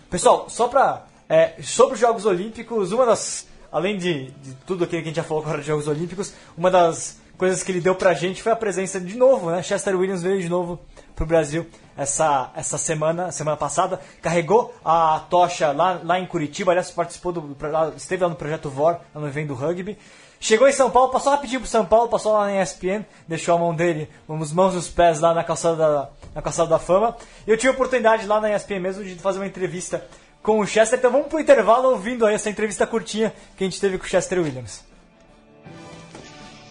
Pessoal, 0.10 0.50
só 0.50 0.68
pra. 0.68 1.06
é, 1.28 1.54
sobre 1.62 1.96
os 1.96 2.00
Jogos 2.00 2.26
Olímpicos, 2.26 2.92
uma 2.92 3.06
das. 3.06 3.48
Além 3.72 3.98
de, 3.98 4.32
de 4.32 4.54
tudo 4.66 4.86
aquilo 4.86 5.02
que 5.02 5.08
a 5.10 5.12
gente 5.12 5.18
já 5.18 5.24
falou 5.24 5.44
agora 5.44 5.60
de 5.60 5.68
Jogos 5.68 5.88
Olímpicos, 5.90 6.34
uma 6.58 6.72
das 6.72 7.20
coisas 7.38 7.62
que 7.62 7.72
ele 7.72 7.82
deu 7.82 7.94
pra 7.94 8.14
gente 8.14 8.42
foi 8.42 8.52
a 8.52 8.56
presença 8.56 9.00
de 9.00 9.16
novo, 9.18 9.52
né? 9.52 9.62
Chester 9.62 9.96
Williams 10.00 10.24
veio 10.24 10.42
de 10.42 10.48
novo 10.50 10.80
pro 11.16 11.26
Brasil 11.26 11.68
essa, 11.98 12.50
essa 12.56 12.78
semana, 12.78 13.32
semana 13.32 13.58
passada, 13.58 14.00
carregou 14.22 14.74
a 14.86 15.20
tocha 15.30 15.72
lá, 15.74 16.00
lá 16.04 16.18
em 16.20 16.26
Curitiba, 16.26 16.72
aliás, 16.72 16.90
participou 16.90 17.34
do. 17.34 17.58
lá- 17.70 17.92
esteve 17.98 18.24
lá 18.24 18.30
no 18.30 18.36
projeto 18.36 18.70
VOR, 18.70 19.00
lá 19.14 19.22
no 19.22 19.28
evento 19.28 19.50
do 19.50 19.54
rugby. 19.56 19.98
Chegou 20.40 20.68
em 20.68 20.72
São 20.72 20.90
Paulo, 20.90 21.12
passou 21.12 21.32
rapidinho 21.32 21.62
pro 21.62 21.70
São 21.70 21.86
Paulo, 21.86 22.10
passou 22.10 22.34
lá 22.34 22.46
na 22.46 22.62
ESPN, 22.62 23.04
deixou 23.28 23.56
a 23.56 23.58
mão 23.58 23.76
dele, 23.76 24.08
as 24.30 24.52
mãos 24.52 24.74
e 24.76 24.78
os 24.78 24.88
pés 24.88 25.20
lá 25.20 25.34
na 25.34 25.44
calçada 25.44 25.76
da, 25.76 26.10
na 26.36 26.42
calçada 26.42 26.70
da 26.70 26.80
fama. 26.80 27.16
Eu 27.46 27.58
tive 27.58 27.70
a 27.70 27.72
oportunidade 27.72 28.28
lá 28.28 28.40
na 28.40 28.56
ESPN 28.56 28.80
mesmo 28.80 29.04
de 29.04 29.16
fazer 29.16 29.40
uma 29.40 29.48
entrevista 29.48 30.06
com 30.44 30.60
o 30.60 30.66
Chester. 30.66 31.00
Então 31.00 31.12
vamos 31.12 31.28
pro 31.28 31.40
intervalo 31.40 31.90
ouvindo 31.90 32.26
aí 32.26 32.36
essa 32.36 32.50
entrevista 32.50 32.86
curtinha 32.86 33.34
que 33.58 33.64
a 33.64 33.68
gente 33.68 33.82
teve 33.82 33.98
com 33.98 34.06
o 34.06 34.08
Chester 34.08 34.40
Williams. 34.40 34.88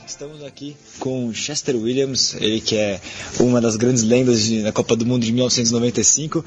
Estamos 0.06 0.44
aqui 0.44 0.76
com 1.00 1.34
Chester 1.34 1.74
Williams, 1.74 2.36
ele 2.40 2.60
que 2.60 2.76
é 2.76 3.00
uma 3.40 3.60
das 3.60 3.74
grandes 3.74 4.04
lendas 4.04 4.44
de, 4.44 4.62
na 4.62 4.70
Copa 4.70 4.94
do 4.94 5.04
Mundo 5.04 5.24
de 5.24 5.32
1995. 5.32 6.44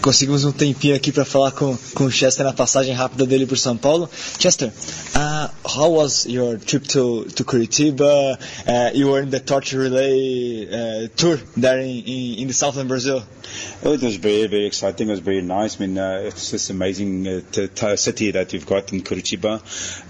Conseguimos 0.00 0.44
um 0.44 0.50
tempinho 0.50 0.96
aqui 0.96 1.12
para 1.12 1.24
falar 1.24 1.52
com, 1.52 1.76
com 1.94 2.04
o 2.04 2.10
Chester 2.10 2.44
na 2.44 2.54
passagem 2.54 2.94
rápida 2.94 3.26
dele 3.26 3.46
por 3.46 3.58
São 3.58 3.76
Paulo. 3.76 4.08
Chester, 4.38 4.70
uh, 4.70 5.50
how 5.64 5.90
was 5.90 6.26
your 6.26 6.56
trip 6.58 6.84
to, 6.84 7.24
to 7.24 7.44
Curitiba? 7.44 8.36
Uh, 8.66 8.90
you 8.94 9.08
were 9.08 9.20
in 9.20 9.30
the 9.30 9.40
torch 9.40 9.72
relay 9.72 10.66
uh, 11.04 11.08
tour 11.16 11.36
there 11.56 11.78
in, 11.78 11.88
in, 11.88 12.38
in 12.40 12.48
the 12.48 12.52
southern 12.54 12.88
Brazil. 12.88 13.22
It 13.82 14.00
was 14.00 14.16
very, 14.16 14.46
very 14.46 14.66
exciting. 14.66 15.08
It 15.08 15.10
was 15.10 15.20
very 15.20 15.42
nice. 15.42 15.76
I 15.80 15.86
mean, 15.86 15.98
uh, 15.98 16.22
it's 16.24 16.50
just 16.52 16.70
amazing 16.70 17.26
uh, 17.26 17.96
city 17.96 18.30
that 18.30 18.52
you've 18.52 18.66
got 18.66 18.92
in 18.92 19.02
Curitiba. 19.02 19.60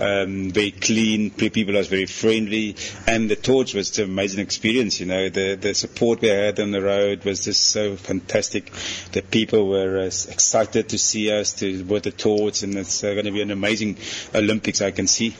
Um, 0.00 0.50
very 0.50 0.70
clean. 0.70 1.30
pe- 1.30 1.48
People 1.48 1.76
are 1.76 1.82
very 1.82 2.06
friendly, 2.06 2.76
and 3.06 3.30
the 3.30 3.36
torch 3.36 3.74
was 3.74 3.98
an 3.98 4.04
amazing 4.04 4.40
experience. 4.40 5.00
You 5.00 5.06
know, 5.06 5.28
the 5.28 5.56
the 5.56 5.74
support 5.74 6.20
we 6.20 6.28
had 6.28 6.60
on 6.60 6.70
the 6.70 6.82
road 6.82 7.24
was 7.24 7.44
just 7.44 7.64
so 7.70 7.96
fantastic. 7.96 8.70
The 9.12 9.22
people 9.22 9.68
were 9.68 9.98
uh, 9.98 10.04
excited 10.04 10.90
to 10.90 10.98
see 10.98 11.32
us 11.32 11.54
to 11.54 11.82
with 11.84 12.04
the 12.04 12.12
torch, 12.12 12.62
and 12.62 12.74
it's 12.76 13.02
uh, 13.02 13.12
going 13.14 13.24
to 13.26 13.32
be 13.32 13.42
an 13.42 13.50
amazing 13.50 13.96
Olympics. 14.34 14.80
I 14.82 14.90
can 14.92 15.06
see. 15.06 15.34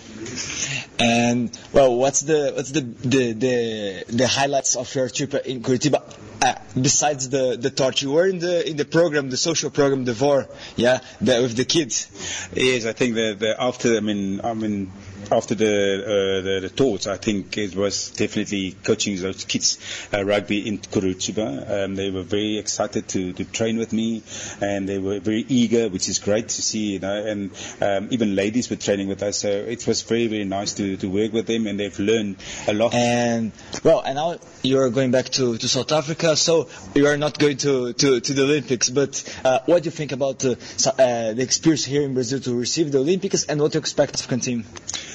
And 0.99 1.59
well, 1.73 1.97
what's 1.97 2.23
the 2.23 2.53
what's 2.55 2.71
the 2.71 2.81
the 2.81 3.33
the, 3.33 4.05
the 4.09 4.29
highlights 4.29 4.77
of 4.77 4.95
your 4.95 5.09
trip 5.09 5.35
in 5.35 5.63
Curitiba? 5.63 6.03
Uh, 6.41 6.55
besides 6.81 7.29
the 7.29 7.57
the 7.57 7.71
torch, 7.71 8.03
you 8.03 8.13
were 8.13 8.27
in 8.27 8.39
the 8.39 8.69
in 8.69 8.77
the 8.77 8.85
program, 8.85 9.31
the 9.31 9.37
social 9.37 9.71
program, 9.71 10.05
the 10.05 10.13
VOR, 10.13 10.49
yeah, 10.77 11.01
the, 11.21 11.43
with 11.43 11.57
the 11.57 11.65
kids. 11.65 12.09
Yes, 12.55 12.87
I 12.87 12.93
think 12.93 13.15
the, 13.15 13.35
the 13.39 13.61
after 13.61 13.97
I 13.97 14.01
mean 14.01 14.41
I 14.43 14.55
mean 14.55 14.93
after 15.31 15.55
the 15.55 15.65
uh, 15.67 16.41
the, 16.43 16.61
the 16.63 16.69
talks, 16.69 17.07
I 17.07 17.17
think 17.17 17.57
it 17.59 17.75
was 17.75 18.11
definitely 18.11 18.73
coaching 18.85 19.17
those 19.17 19.45
kids 19.45 19.79
uh, 20.13 20.25
rugby 20.25 20.67
in 20.67 20.79
Curitiba. 20.79 21.85
Um, 21.85 21.95
they 21.95 22.11
were 22.11 22.23
very 22.23 22.59
excited 22.59 23.09
to, 23.09 23.33
to 23.33 23.45
train 23.45 23.79
with 23.79 23.93
me, 23.93 24.23
and 24.61 24.89
they 24.89 24.99
were 24.99 25.21
very 25.21 25.45
eager, 25.49 25.89
which 25.89 26.09
is 26.09 26.19
great 26.19 26.49
to 26.49 26.63
see. 26.63 26.93
You 26.95 26.99
know, 27.01 27.25
and 27.25 27.51
um, 27.81 28.09
even 28.11 28.35
ladies 28.35 28.71
were 28.71 28.77
training 28.77 29.09
with 29.09 29.23
us, 29.23 29.39
so 29.39 29.49
it 29.49 29.87
was 29.87 30.03
very 30.03 30.27
very 30.27 30.45
nice 30.45 30.75
to, 30.75 30.97
to 30.97 31.09
work 31.09 31.33
with 31.33 31.47
them, 31.47 31.67
and 31.67 31.79
they've 31.79 31.99
learned 31.99 32.37
a 32.67 32.75
lot. 32.75 32.95
And 32.95 33.53
well, 33.85 34.01
and 34.01 34.17
now 34.17 34.39
you're 34.63 34.91
going 34.91 35.11
back 35.11 35.27
to, 35.31 35.57
to 35.59 35.69
South 35.69 35.93
Africa, 35.93 36.37
so 36.37 36.69
you 36.95 37.07
are 37.07 37.17
not 37.17 37.39
going 37.39 37.57
to, 37.59 37.93
to, 37.93 38.21
to 38.21 38.33
the 38.33 38.43
Olympics. 38.43 38.91
But 38.91 39.23
uh, 39.45 39.61
what 39.67 39.83
do 39.83 39.87
you 39.87 39.91
think 39.91 40.13
about 40.13 40.45
uh, 40.45 40.57
so- 40.77 40.91
uh, 40.91 41.33
the 41.35 41.43
experience 41.43 41.85
here 41.85 42.03
in 42.03 42.15
Brazil 42.15 42.41
to 42.41 42.55
receive 42.55 42.93
the 42.93 42.99
Olympics, 42.99 43.45
and 43.45 43.61
what 43.61 43.73
do 43.73 43.77
you 43.77 43.81
expect 43.81 44.21
of 44.21 44.29
the 44.29 44.37
team? 44.39 44.65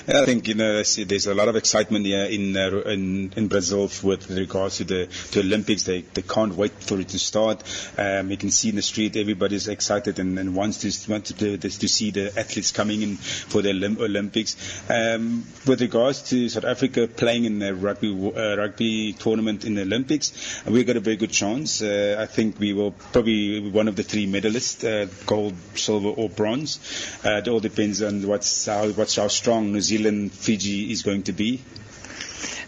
I 0.08 0.26
think 0.26 0.48
you 0.48 0.56
know 0.56 0.84
there's 0.84 1.28
a 1.28 1.34
lot 1.34 1.48
of 1.48 1.56
excitement 1.56 2.06
here 2.06 2.26
in 2.26 2.56
uh, 2.56 2.82
in, 2.86 3.34
in 3.36 3.48
Brazil 3.48 3.90
with 4.04 4.30
regards 4.30 4.78
to 4.78 4.84
the 4.84 5.08
to 5.32 5.40
Olympics. 5.40 5.84
They 5.84 6.02
they 6.02 6.22
can't 6.22 6.56
wait 6.56 6.72
for 6.84 7.00
it 7.00 7.10
to 7.10 7.20
start. 7.20 7.64
Um, 7.98 8.32
you 8.32 8.38
can 8.38 8.52
see 8.52 8.70
in 8.70 8.76
the 8.76 8.82
street 8.82 9.16
everybody's 9.18 9.68
excited 9.68 10.20
and, 10.20 10.38
and 10.40 10.56
wants 10.56 10.78
to 10.80 11.12
want 11.12 11.26
to 11.26 11.58
to 11.58 11.88
see 11.88 12.12
the 12.12 12.28
athletes 12.40 12.72
coming 12.72 13.02
in 13.02 13.18
for 13.18 13.62
the 13.62 13.70
Olymp- 13.70 14.00
Olympics. 14.00 14.56
Um, 14.90 15.46
with 15.66 15.82
regards 15.82 16.22
to 16.30 16.50
South 16.50 16.66
Africa 16.66 17.08
playing 17.08 17.46
in 17.46 17.60
the 17.60 17.74
rugby 17.76 18.12
uh, 18.36 18.58
rugby 18.58 19.14
tournament 19.14 19.66
in 19.66 19.76
the 19.76 19.82
Olympics, 19.82 20.64
we've 20.66 20.88
got 20.88 20.98
a 20.98 21.02
very 21.02 21.18
good 21.18 21.32
chance. 21.32 21.82
Uh, 21.82 22.18
I 22.20 22.26
think 22.26 22.60
we 22.60 22.74
will 22.74 22.92
probably 22.92 23.60
be 23.62 23.70
one 23.70 23.88
of 23.88 23.96
the 23.96 24.04
three 24.04 24.28
medalists: 24.28 24.84
uh, 24.86 25.12
gold, 25.26 25.56
silver, 25.76 26.10
or 26.10 26.30
bronze. 26.30 26.80
Uh, 27.26 27.42
it 27.44 27.48
all 27.48 27.60
depends 27.60 28.02
on 28.02 28.26
what's 28.28 28.66
how 28.66 28.88
what's 28.90 29.16
how 29.16 29.28
strong 29.28 29.74
New 29.74 29.82
Zealand, 29.88 30.34
Fiji 30.34 30.92
is 30.92 31.02
going 31.02 31.24
to 31.24 31.32
be. 31.34 31.62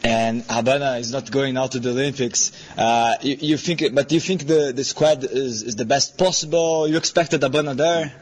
And 0.04 0.44
Habana 0.50 0.98
is 0.98 1.12
not 1.12 1.30
going 1.30 1.58
out 1.58 1.74
to 1.74 1.80
the 1.80 1.90
Olympics. 1.90 2.52
Uh, 2.78 3.16
you, 3.22 3.38
you 3.40 3.58
think, 3.58 3.94
but 3.94 4.12
you 4.12 4.20
think 4.20 4.48
the, 4.48 4.72
the 4.74 4.84
squad 4.84 5.24
is, 5.26 5.64
is 5.64 5.76
the 5.76 5.86
best 5.86 6.18
possible? 6.18 6.88
You 6.88 6.98
expected 6.98 7.44
Habana 7.44 7.76
there? 7.76 8.14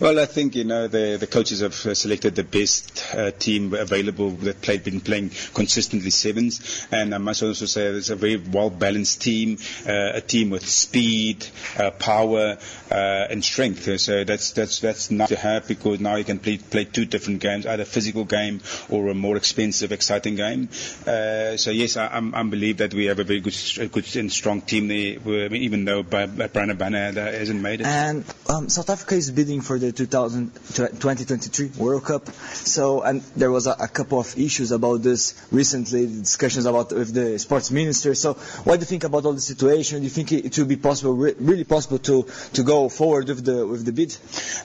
Well, 0.00 0.20
I 0.20 0.26
think 0.26 0.54
you 0.54 0.64
know 0.64 0.86
the 0.86 1.16
the 1.18 1.26
coaches 1.26 1.60
have 1.60 1.74
uh, 1.84 1.92
selected 1.92 2.36
the 2.36 2.44
best 2.44 3.04
uh, 3.14 3.32
team 3.32 3.74
available 3.74 4.30
that 4.30 4.62
played 4.62 4.84
been 4.84 5.00
playing 5.00 5.30
consistently 5.54 6.10
sevens, 6.10 6.86
and 6.92 7.12
I 7.12 7.18
must 7.18 7.42
also 7.42 7.66
say 7.66 7.86
it's 7.86 8.08
a 8.08 8.16
very 8.16 8.36
well 8.36 8.70
balanced 8.70 9.20
team, 9.22 9.58
uh, 9.86 10.12
a 10.14 10.20
team 10.20 10.50
with 10.50 10.68
speed, 10.68 11.44
uh, 11.76 11.90
power, 11.90 12.58
uh, 12.90 12.94
and 12.94 13.44
strength. 13.44 14.00
So 14.00 14.22
that's 14.22 14.52
that's 14.52 14.78
that's 14.78 15.10
nice 15.10 15.30
to 15.30 15.36
have 15.36 15.66
because 15.66 15.98
now 15.98 16.14
you 16.14 16.24
can 16.24 16.38
play 16.38 16.58
play 16.58 16.84
two 16.84 17.04
different 17.04 17.40
games, 17.40 17.66
either 17.66 17.82
a 17.82 17.86
physical 17.86 18.24
game 18.24 18.60
or 18.88 19.08
a 19.08 19.14
more 19.14 19.36
expensive, 19.36 19.90
exciting 19.90 20.36
game. 20.36 20.68
Uh, 21.18 21.56
so 21.56 21.70
yes, 21.70 21.96
I, 21.96 22.08
I'm, 22.08 22.34
I 22.34 22.42
believe 22.42 22.78
that 22.78 22.94
we 22.94 23.06
have 23.06 23.18
a 23.18 23.24
very 23.24 23.40
good, 23.40 23.56
good 23.92 24.16
and 24.16 24.30
strong 24.30 24.60
team 24.62 24.88
there, 24.88 25.18
I 25.44 25.48
mean, 25.48 25.62
even 25.62 25.84
though 25.84 26.02
Ba- 26.02 26.26
Ba- 26.28 26.48
Brana 26.48 26.76
Bana 26.76 27.12
hasn't 27.12 27.60
made 27.60 27.80
it. 27.80 27.86
And 27.86 28.24
um, 28.48 28.68
South 28.68 28.90
Africa 28.90 29.14
is 29.14 29.30
bidding 29.30 29.60
for 29.60 29.78
the 29.78 29.92
2000, 29.92 30.54
2023 30.54 31.70
World 31.78 32.04
Cup. 32.04 32.28
So, 32.52 33.02
and 33.02 33.22
there 33.36 33.50
was 33.50 33.66
a, 33.66 33.72
a 33.72 33.88
couple 33.88 34.20
of 34.20 34.38
issues 34.38 34.72
about 34.72 35.02
this 35.02 35.34
recently, 35.50 36.06
discussions 36.06 36.66
about 36.66 36.92
with 36.92 37.12
the 37.12 37.38
sports 37.38 37.70
minister. 37.70 38.14
So, 38.14 38.34
what 38.64 38.76
do 38.76 38.80
you 38.80 38.86
think 38.86 39.04
about 39.04 39.24
all 39.24 39.32
the 39.32 39.40
situation? 39.40 39.98
Do 39.98 40.04
you 40.04 40.10
think 40.10 40.32
it, 40.32 40.44
it 40.46 40.58
will 40.58 40.66
be 40.66 40.76
possible, 40.76 41.14
re- 41.14 41.34
really 41.38 41.64
possible 41.64 41.98
to, 41.98 42.26
to 42.54 42.62
go 42.62 42.88
forward 42.88 43.28
with 43.28 43.44
the 43.44 43.66
with 43.66 43.84
the 43.84 43.92
bid? 43.92 44.16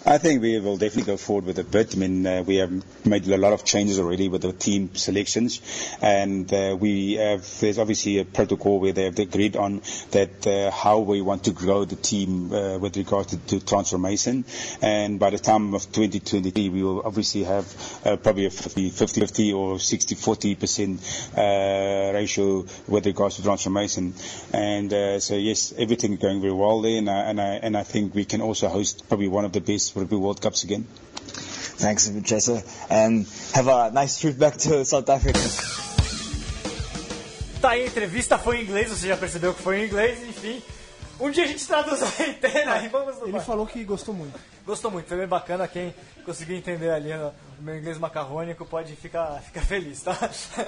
I 0.06 0.18
think 0.18 0.42
we 0.42 0.60
will 0.60 0.78
definitely 0.78 1.14
go 1.14 1.18
forward 1.18 1.46
with 1.46 1.56
the 1.58 1.64
bid. 1.64 1.96
I 1.96 1.98
mean, 1.98 2.26
uh, 2.28 2.44
we 2.44 2.58
have 2.58 3.06
made 3.06 3.28
a 3.28 3.38
lot 3.38 3.54
of 3.54 3.64
changes 3.66 4.00
already 4.00 4.30
with 4.30 4.42
the 4.42 4.54
team 4.54 4.96
selections, 4.96 5.62
and 6.02 6.43
uh, 6.52 6.76
we 6.80 7.14
have. 7.14 7.44
There's 7.60 7.78
obviously 7.78 8.20
a 8.20 8.26
protocol 8.26 8.80
where 8.80 8.92
they 8.94 9.04
have 9.06 9.20
agreed 9.20 9.56
on 9.56 9.82
that 10.12 10.46
uh, 10.48 10.72
how 10.72 11.00
we 11.00 11.22
want 11.22 11.44
to 11.46 11.52
grow 11.52 11.86
the 11.86 11.96
team 11.96 12.52
uh, 12.52 12.78
with 12.80 12.98
regard 12.98 13.28
to, 13.30 13.38
to 13.38 13.60
transformation. 13.60 14.46
And 14.82 15.20
by 15.20 15.30
the 15.30 15.40
time 15.40 15.74
of 15.74 15.84
2023, 15.92 16.70
we 16.70 16.84
will 16.84 17.04
obviously 17.06 17.44
have 17.44 17.66
uh, 18.06 18.18
probably 18.18 18.46
a 18.46 18.50
50-50 18.50 19.56
or 19.56 19.76
60-40 19.76 20.60
percent 20.60 21.32
uh, 21.38 22.12
ratio 22.14 22.66
with 22.88 23.06
regards 23.06 23.36
to 23.38 23.44
transformation. 23.44 24.14
And 24.52 24.92
uh, 24.92 25.20
so 25.20 25.36
yes, 25.36 25.74
everything 25.78 26.16
going 26.18 26.42
very 26.42 26.54
well 26.54 26.82
there, 26.82 26.98
and 26.98 27.10
I, 27.10 27.20
and 27.30 27.42
I 27.42 27.54
and 27.64 27.78
I 27.78 27.84
think 27.84 28.16
we 28.16 28.26
can 28.26 28.42
also 28.42 28.68
host 28.68 29.08
probably 29.08 29.28
one 29.28 29.46
of 29.46 29.52
the 29.52 29.62
best 29.62 29.96
rugby 29.96 30.16
World 30.16 30.42
Cups 30.42 30.64
again. 30.64 30.86
Thanks, 31.84 32.08
Chesa, 32.08 32.64
and 32.90 33.28
have 33.54 33.68
a 33.68 33.92
nice 33.92 34.20
trip 34.20 34.38
back 34.38 34.58
to 34.58 34.86
South 34.86 35.10
Africa. 35.10 35.93
Tá 37.64 37.70
aí, 37.70 37.84
a 37.84 37.88
entrevista 37.88 38.38
foi 38.38 38.58
em 38.58 38.64
inglês, 38.64 38.90
você 38.90 39.08
já 39.08 39.16
percebeu 39.16 39.54
que 39.54 39.62
foi 39.62 39.80
em 39.80 39.86
inglês, 39.86 40.22
enfim. 40.22 40.62
Um 41.18 41.32
dia 41.32 41.46
a 41.46 41.48
gente 41.48 41.66
traduz 41.66 42.04
a 42.04 42.28
inteira 42.28 42.84
e 42.84 42.90
vamos 42.90 43.16
no 43.20 43.24
Ele 43.24 43.32
bar. 43.32 43.40
falou 43.40 43.66
que 43.66 43.82
gostou 43.86 44.14
muito. 44.14 44.38
Gostou 44.66 44.92
muito, 44.92 45.08
foi 45.08 45.18
bem 45.18 45.28
bacana 45.28 45.66
quem 45.66 45.96
conseguiu 46.26 46.58
entender 46.58 46.90
ali 46.90 47.14
no, 47.14 47.34
meu 47.60 47.78
inglês 47.78 47.98
macarrônico 47.98 48.66
pode 48.66 48.98
ficar, 48.98 49.42
ficar 49.44 49.62
feliz, 49.62 50.02
tá? 50.02 50.12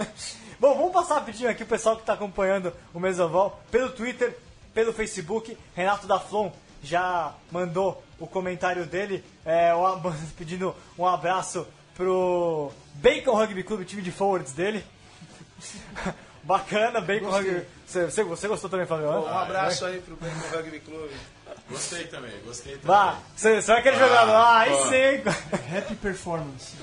Bom, 0.57 0.73
vamos 0.73 0.93
passar 0.93 1.15
rapidinho 1.15 1.49
aqui 1.49 1.63
o 1.63 1.65
pessoal 1.65 1.97
que 1.97 2.03
está 2.03 2.13
acompanhando 2.13 2.71
o 2.93 2.99
Mesoval 3.01 3.61
pelo 3.69 3.89
Twitter, 3.89 4.33
pelo 4.73 4.93
Facebook. 4.93 5.57
Renato 5.75 6.07
Daflon 6.07 6.49
já 6.81 7.35
mandou 7.51 8.01
o 8.17 8.25
comentário 8.25 8.85
dele, 8.85 9.21
é, 9.45 9.73
pedindo 10.37 10.73
um 10.97 11.05
abraço 11.05 11.67
pro 11.93 12.71
Bacon 12.93 13.35
Rugby 13.35 13.63
Club, 13.63 13.83
time 13.83 14.01
de 14.01 14.13
forwards 14.13 14.53
dele. 14.53 14.81
Bacana, 16.45 17.01
Bacon 17.01 17.29
Rugby. 17.29 17.63
Você, 17.85 18.05
você, 18.05 18.23
você 18.23 18.47
gostou 18.47 18.69
também, 18.69 18.85
Fabio? 18.85 19.09
Um 19.09 19.27
abraço 19.37 19.85
aí 19.85 19.99
pro 19.99 20.15
Bacon 20.15 20.55
Rugby 20.57 20.79
Club. 20.79 21.11
Gostei 21.69 22.05
também, 22.05 22.31
gostei 22.45 22.73
também. 22.73 22.87
Vá, 22.87 23.17
você, 23.35 23.61
você 23.61 23.71
vai 23.73 23.81
querer 23.81 23.97
jogar 23.97 24.23
lá, 24.23 24.59
aí 24.59 24.71
sim. 24.89 25.29
Happy 25.77 25.95
performance. 25.95 26.75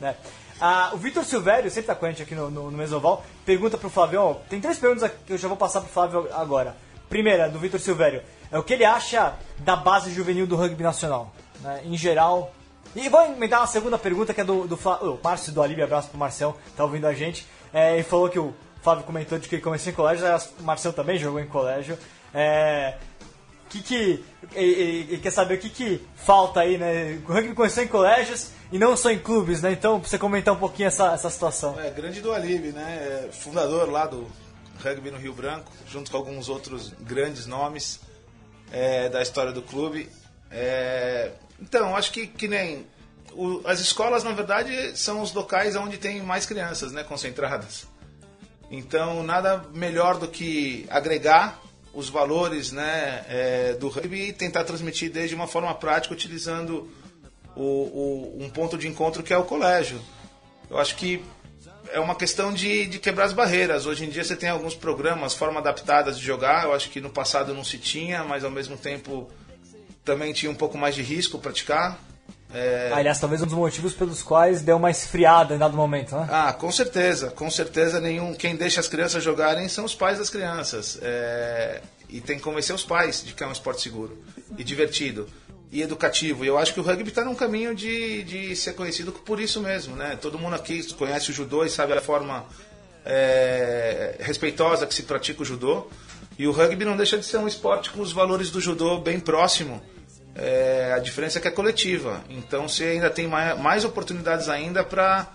né? 0.00 0.14
Ah, 0.60 0.90
o 0.92 0.96
Vitor 0.98 1.24
Silvério, 1.24 1.70
sempre 1.70 1.86
tá 1.88 1.94
com 1.94 2.06
a 2.06 2.10
gente 2.10 2.22
aqui 2.22 2.34
no, 2.34 2.50
no, 2.50 2.70
no 2.70 2.76
Mesoval, 2.76 3.24
pergunta 3.44 3.76
pro 3.78 3.90
Flávio, 3.90 4.20
ó, 4.22 4.34
tem 4.34 4.60
três 4.60 4.78
perguntas 4.78 5.04
aqui 5.04 5.16
que 5.26 5.32
eu 5.34 5.38
já 5.38 5.48
vou 5.48 5.56
passar 5.56 5.80
pro 5.80 5.90
Flávio 5.90 6.28
agora. 6.34 6.74
Primeira, 7.08 7.48
do 7.48 7.58
Vitor 7.58 7.78
Silvério, 7.80 8.22
é 8.50 8.58
o 8.58 8.62
que 8.62 8.72
ele 8.74 8.84
acha 8.84 9.34
da 9.58 9.76
base 9.76 10.10
juvenil 10.12 10.46
do 10.46 10.56
rugby 10.56 10.82
nacional, 10.82 11.32
né, 11.60 11.82
em 11.84 11.96
geral. 11.96 12.52
E 12.94 13.08
vou 13.08 13.22
emendar 13.24 13.60
uma 13.60 13.66
segunda 13.66 13.98
pergunta 13.98 14.32
que 14.34 14.40
é 14.40 14.44
do, 14.44 14.66
do 14.66 14.76
Flá- 14.78 14.98
o 15.02 15.18
Márcio 15.22 15.52
do 15.52 15.62
Alívio, 15.62 15.84
abraço 15.84 16.08
pro 16.08 16.18
Marcel, 16.18 16.56
tá 16.76 16.84
ouvindo 16.84 17.06
a 17.06 17.12
gente. 17.14 17.46
É, 17.72 17.94
ele 17.94 18.02
falou 18.02 18.28
que 18.30 18.38
o 18.38 18.54
Flávio 18.86 19.02
comentou 19.04 19.36
de 19.36 19.48
que 19.48 19.58
começou 19.58 19.90
em 19.92 19.96
colégio, 19.96 20.24
o 20.60 20.62
Marcel 20.62 20.92
também 20.92 21.18
jogou 21.18 21.40
em 21.40 21.46
colégio. 21.48 21.98
É, 22.32 22.94
que 23.68 23.82
que 23.82 24.24
ele- 24.54 25.06
ele 25.10 25.18
quer 25.18 25.32
saber 25.32 25.54
o 25.54 25.58
que 25.58 25.68
que 25.68 26.06
falta 26.14 26.60
aí, 26.60 26.78
né? 26.78 27.20
O 27.28 27.32
rugby 27.32 27.52
começou 27.52 27.82
em 27.82 27.88
colégios 27.88 28.50
e 28.70 28.78
não 28.78 28.96
só 28.96 29.10
em 29.10 29.18
clubes, 29.18 29.60
né? 29.60 29.72
Então, 29.72 29.98
pra 29.98 30.08
você 30.08 30.16
comentar 30.16 30.54
um 30.54 30.58
pouquinho 30.58 30.86
essa, 30.86 31.12
essa 31.12 31.28
situação. 31.28 31.74
É, 31.80 31.90
grande 31.90 32.20
do 32.20 32.32
Alibe, 32.32 32.68
né? 32.68 33.24
É, 33.26 33.32
fundador 33.32 33.90
lá 33.90 34.06
do 34.06 34.28
rugby 34.84 35.10
no 35.10 35.18
Rio 35.18 35.32
Branco, 35.34 35.72
junto 35.88 36.08
com 36.08 36.16
alguns 36.16 36.48
outros 36.48 36.92
grandes 37.00 37.44
nomes 37.44 37.98
é, 38.70 39.08
da 39.08 39.20
história 39.20 39.50
do 39.50 39.62
clube. 39.62 40.08
É, 40.48 41.32
então, 41.60 41.96
acho 41.96 42.12
que, 42.12 42.28
que 42.28 42.46
nem. 42.46 42.86
o- 43.32 43.62
as 43.66 43.80
escolas, 43.80 44.22
na 44.22 44.30
verdade, 44.30 44.96
são 44.96 45.20
os 45.22 45.32
locais 45.34 45.74
onde 45.74 45.98
tem 45.98 46.22
mais 46.22 46.46
crianças 46.46 46.92
né, 46.92 47.02
concentradas. 47.02 47.84
Então, 48.70 49.22
nada 49.22 49.64
melhor 49.72 50.18
do 50.18 50.26
que 50.28 50.86
agregar 50.90 51.60
os 51.94 52.08
valores 52.08 52.72
né, 52.72 53.24
é, 53.28 53.72
do 53.74 53.88
rugby 53.88 54.28
e 54.28 54.32
tentar 54.32 54.64
transmitir 54.64 55.10
desde 55.10 55.34
uma 55.34 55.46
forma 55.46 55.74
prática, 55.74 56.12
utilizando 56.12 56.90
o, 57.54 57.62
o- 57.62 58.36
um 58.40 58.50
ponto 58.50 58.76
de 58.76 58.86
encontro 58.88 59.22
que 59.22 59.32
é 59.32 59.38
o 59.38 59.44
colégio. 59.44 60.00
Eu 60.68 60.78
acho 60.78 60.96
que 60.96 61.22
é 61.92 62.00
uma 62.00 62.14
questão 62.16 62.52
de, 62.52 62.86
de 62.86 62.98
quebrar 62.98 63.24
as 63.26 63.32
barreiras. 63.32 63.86
Hoje 63.86 64.04
em 64.04 64.10
dia 64.10 64.24
você 64.24 64.34
tem 64.36 64.48
alguns 64.50 64.74
programas, 64.74 65.32
formas 65.32 65.58
adaptadas 65.58 66.18
de 66.18 66.24
jogar. 66.24 66.64
Eu 66.64 66.74
acho 66.74 66.90
que 66.90 67.00
no 67.00 67.08
passado 67.08 67.54
não 67.54 67.62
se 67.64 67.78
tinha, 67.78 68.24
mas 68.24 68.44
ao 68.44 68.50
mesmo 68.50 68.76
tempo 68.76 69.30
também 70.04 70.32
tinha 70.32 70.50
um 70.50 70.54
pouco 70.54 70.76
mais 70.76 70.94
de 70.94 71.02
risco 71.02 71.38
praticar. 71.38 71.98
É, 72.54 72.90
Aliás, 72.92 73.18
talvez 73.18 73.42
um 73.42 73.46
dos 73.46 73.54
motivos 73.54 73.92
pelos 73.92 74.22
quais 74.22 74.62
deu 74.62 74.76
uma 74.76 74.90
esfriada 74.90 75.54
em 75.54 75.58
dado 75.58 75.76
momento, 75.76 76.14
né? 76.16 76.28
ah, 76.30 76.52
com 76.52 76.70
certeza, 76.70 77.30
com 77.30 77.50
certeza 77.50 78.00
nenhum. 78.00 78.34
Quem 78.34 78.54
deixa 78.54 78.80
as 78.80 78.88
crianças 78.88 79.22
jogarem 79.22 79.68
são 79.68 79.84
os 79.84 79.94
pais 79.94 80.18
das 80.18 80.30
crianças. 80.30 80.98
É, 81.02 81.80
e 82.08 82.20
tem 82.20 82.36
que 82.36 82.42
convencer 82.42 82.74
os 82.74 82.84
pais 82.84 83.22
de 83.24 83.34
que 83.34 83.42
é 83.42 83.46
um 83.46 83.52
esporte 83.52 83.82
seguro 83.82 84.16
e 84.56 84.62
divertido 84.62 85.26
e 85.70 85.82
educativo. 85.82 86.44
E 86.44 86.48
eu 86.48 86.56
acho 86.56 86.72
que 86.72 86.80
o 86.80 86.82
rugby 86.82 87.08
está 87.08 87.24
num 87.24 87.34
caminho 87.34 87.74
de, 87.74 88.22
de 88.22 88.56
ser 88.56 88.74
conhecido 88.74 89.12
por 89.12 89.40
isso 89.40 89.60
mesmo, 89.60 89.96
né? 89.96 90.16
Todo 90.20 90.38
mundo 90.38 90.54
aqui 90.54 90.82
conhece 90.94 91.30
o 91.30 91.34
judô 91.34 91.64
e 91.64 91.68
sabe 91.68 91.92
a 91.92 92.00
forma 92.00 92.46
é, 93.04 94.16
respeitosa 94.20 94.86
que 94.86 94.94
se 94.94 95.02
pratica 95.02 95.42
o 95.42 95.44
judô. 95.44 95.88
E 96.38 96.46
o 96.46 96.52
rugby 96.52 96.84
não 96.84 96.96
deixa 96.96 97.16
de 97.16 97.24
ser 97.24 97.38
um 97.38 97.48
esporte 97.48 97.90
com 97.90 98.00
os 98.00 98.12
valores 98.12 98.50
do 98.50 98.60
judô 98.60 98.98
bem 98.98 99.18
próximo. 99.18 99.82
É, 100.38 100.92
a 100.94 100.98
diferença 100.98 101.38
é 101.38 101.40
que 101.40 101.48
é 101.48 101.50
coletiva. 101.50 102.22
Então 102.28 102.68
você 102.68 102.84
ainda 102.84 103.10
tem 103.10 103.26
mais, 103.26 103.58
mais 103.58 103.84
oportunidades 103.84 104.48
ainda 104.48 104.84
para 104.84 105.28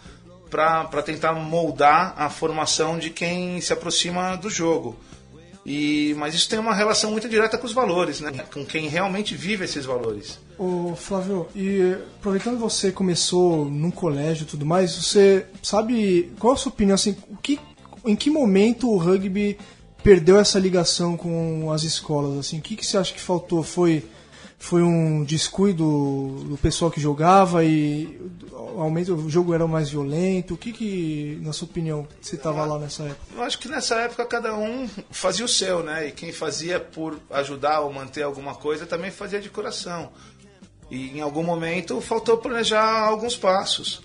para 0.50 1.02
tentar 1.02 1.32
moldar 1.32 2.14
a 2.18 2.30
formação 2.30 3.00
de 3.00 3.10
quem 3.10 3.62
se 3.62 3.72
aproxima 3.72 4.36
do 4.36 4.50
jogo. 4.50 4.98
E, 5.66 6.14
mas 6.18 6.34
isso 6.34 6.50
tem 6.50 6.60
uma 6.60 6.74
relação 6.74 7.12
muito 7.12 7.30
direta 7.30 7.58
com 7.58 7.66
os 7.66 7.74
valores, 7.74 8.20
né? 8.20 8.32
com 8.52 8.66
quem 8.66 8.88
realmente 8.88 9.36
vive 9.36 9.64
esses 9.64 9.86
valores. 9.86 10.40
Ô 10.58 10.96
Flávio, 10.96 11.48
e 11.56 11.96
aproveitando 12.18 12.56
que 12.56 12.62
você 12.62 12.92
começou 12.92 13.66
num 13.66 13.92
colégio 13.92 14.44
e 14.44 14.48
tudo 14.48 14.66
mais, 14.66 14.96
você 14.96 15.46
sabe 15.62 16.32
qual 16.38 16.54
a 16.54 16.58
sua 16.58 16.72
opinião 16.72 16.96
assim, 16.96 17.16
o 17.30 17.38
que, 17.38 17.60
em 18.06 18.16
que 18.16 18.30
momento 18.30 18.90
o 18.90 18.98
rugby 18.98 19.58
perdeu 20.04 20.40
essa 20.40 20.60
ligação 20.60 21.16
com 21.16 21.72
as 21.72 21.84
escolas 21.84 22.40
assim? 22.40 22.58
O 22.58 22.62
que, 22.62 22.76
que 22.76 22.86
você 22.86 22.98
acha 22.98 23.14
que 23.14 23.22
faltou? 23.22 23.64
Foi 23.64 24.04
foi 24.62 24.84
um 24.84 25.24
descuido 25.24 25.84
do 26.47 26.58
pessoal 26.62 26.91
que 26.91 27.02
jogava 27.02 27.65
e 27.65 28.21
aumento 28.78 29.15
o 29.15 29.28
jogo 29.30 29.54
era 29.56 29.65
mais 29.67 29.89
violento? 29.89 30.54
O 30.54 30.58
que 30.58 30.71
que 30.71 31.39
na 31.41 31.52
sua 31.52 31.67
opinião 31.67 32.08
você 32.21 32.36
estava 32.36 32.63
lá 32.63 32.78
nessa 32.78 33.04
época? 33.04 33.21
Eu 33.36 33.41
acho 33.43 33.58
que 33.58 33.67
nessa 33.67 33.95
época 33.95 34.24
cada 34.26 34.56
um 34.56 34.88
fazia 35.10 35.43
o 35.43 35.47
seu, 35.50 35.82
né? 35.84 36.08
E 36.08 36.12
quem 36.12 36.32
fazia 36.32 36.80
por 36.80 37.19
ajudar 37.32 37.80
ou 37.82 37.91
manter 37.91 38.21
alguma 38.21 38.54
coisa 38.54 38.86
também 38.86 39.10
fazia 39.10 39.41
de 39.41 39.50
coração. 39.50 40.12
E 40.91 41.10
em 41.17 41.21
algum 41.21 41.41
momento 41.43 42.00
faltou 42.00 42.38
planejar 42.38 43.02
alguns 43.08 43.36
passos 43.36 44.04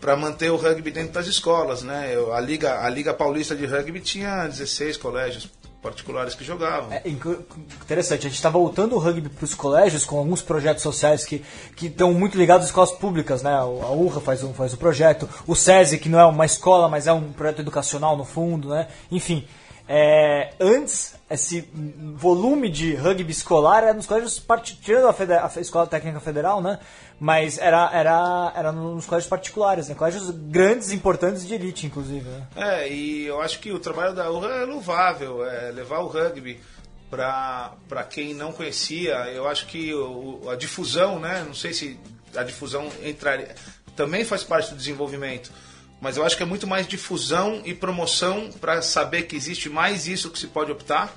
para 0.00 0.16
manter 0.16 0.50
o 0.50 0.56
rugby 0.56 0.90
dentro 0.90 1.12
das 1.12 1.26
escolas, 1.26 1.82
né? 1.82 2.10
Eu- 2.14 2.32
A 2.32 2.40
Liga, 2.40 2.80
a 2.84 2.88
Liga 2.88 3.12
Paulista 3.12 3.54
de 3.54 3.66
Rugby 3.66 4.00
tinha 4.00 4.46
16 4.46 4.96
colégios 4.96 5.46
particulares 5.82 6.34
que 6.34 6.44
jogavam. 6.44 6.92
É 6.92 7.02
interessante, 7.06 8.20
a 8.26 8.28
gente 8.28 8.34
está 8.34 8.50
voltando 8.50 8.96
o 8.96 8.98
rugby 8.98 9.28
para 9.28 9.44
os 9.44 9.54
colégios 9.54 10.04
com 10.04 10.18
alguns 10.18 10.42
projetos 10.42 10.82
sociais 10.82 11.24
que 11.24 11.44
que 11.76 11.86
estão 11.86 12.12
muito 12.12 12.36
ligados 12.36 12.64
às 12.64 12.70
escolas 12.70 12.92
públicas, 12.92 13.42
né? 13.42 13.52
A 13.52 13.64
URRA 13.64 14.20
faz 14.20 14.42
um, 14.42 14.52
faz 14.52 14.74
um 14.74 14.76
projeto, 14.76 15.28
o 15.46 15.54
SESI, 15.54 15.98
que 15.98 16.08
não 16.08 16.18
é 16.18 16.24
uma 16.24 16.44
escola, 16.44 16.88
mas 16.88 17.06
é 17.06 17.12
um 17.12 17.32
projeto 17.32 17.60
educacional 17.60 18.16
no 18.16 18.24
fundo, 18.24 18.70
né? 18.70 18.88
Enfim, 19.10 19.46
é, 19.90 20.50
antes, 20.60 21.14
esse 21.30 21.66
volume 22.14 22.68
de 22.68 22.94
rugby 22.94 23.32
escolar 23.32 23.84
era 23.84 23.94
nos 23.94 24.06
colégios, 24.06 24.44
tirando 24.82 25.06
a, 25.06 25.50
a 25.56 25.60
Escola 25.60 25.86
Técnica 25.86 26.20
Federal, 26.20 26.60
né? 26.60 26.78
Mas 27.20 27.58
era, 27.58 27.90
era, 27.92 28.52
era 28.54 28.70
nos 28.72 29.04
colégios 29.04 29.28
particulares, 29.28 29.88
né? 29.88 29.94
Colégios 29.96 30.30
grandes, 30.30 30.92
importantes 30.92 31.44
de 31.46 31.52
elite, 31.54 31.84
inclusive, 31.86 32.28
né? 32.28 32.46
É, 32.54 32.88
e 32.88 33.26
eu 33.26 33.40
acho 33.40 33.58
que 33.58 33.72
o 33.72 33.78
trabalho 33.80 34.14
da 34.14 34.30
URA 34.30 34.54
é 34.54 34.64
louvável, 34.64 35.44
é 35.44 35.72
levar 35.72 35.98
o 35.98 36.06
rugby 36.06 36.60
para 37.10 38.04
quem 38.08 38.34
não 38.34 38.52
conhecia. 38.52 39.14
Eu 39.32 39.48
acho 39.48 39.66
que 39.66 39.92
o- 39.94 40.48
a 40.48 40.54
difusão, 40.54 41.18
né? 41.18 41.42
Não 41.46 41.54
sei 41.54 41.72
se 41.72 41.98
a 42.36 42.42
difusão 42.44 42.88
entraria, 43.02 43.54
também 43.96 44.24
faz 44.24 44.44
parte 44.44 44.70
do 44.70 44.76
desenvolvimento, 44.76 45.50
mas 46.00 46.16
eu 46.16 46.24
acho 46.24 46.36
que 46.36 46.42
é 46.42 46.46
muito 46.46 46.66
mais 46.68 46.86
difusão 46.86 47.62
e 47.64 47.74
promoção 47.74 48.50
para 48.60 48.80
saber 48.82 49.22
que 49.22 49.34
existe 49.34 49.68
mais 49.68 50.06
isso 50.06 50.30
que 50.30 50.38
se 50.38 50.46
pode 50.46 50.70
optar, 50.70 51.12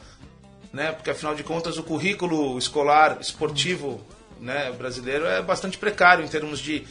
né? 0.73 0.91
Porque 0.93 1.11
afinal 1.11 1.35
de 1.35 1.43
contas 1.43 1.77
o 1.77 1.83
currículo 1.83 2.57
escolar 2.57 3.17
esportivo 3.21 4.01
né, 4.41 4.71
brasileiro 4.77 5.25
é 5.25 5.41
bastante 5.41 5.77
precário 5.77 6.25
em 6.25 6.27
termos 6.27 6.60
de, 6.60 6.86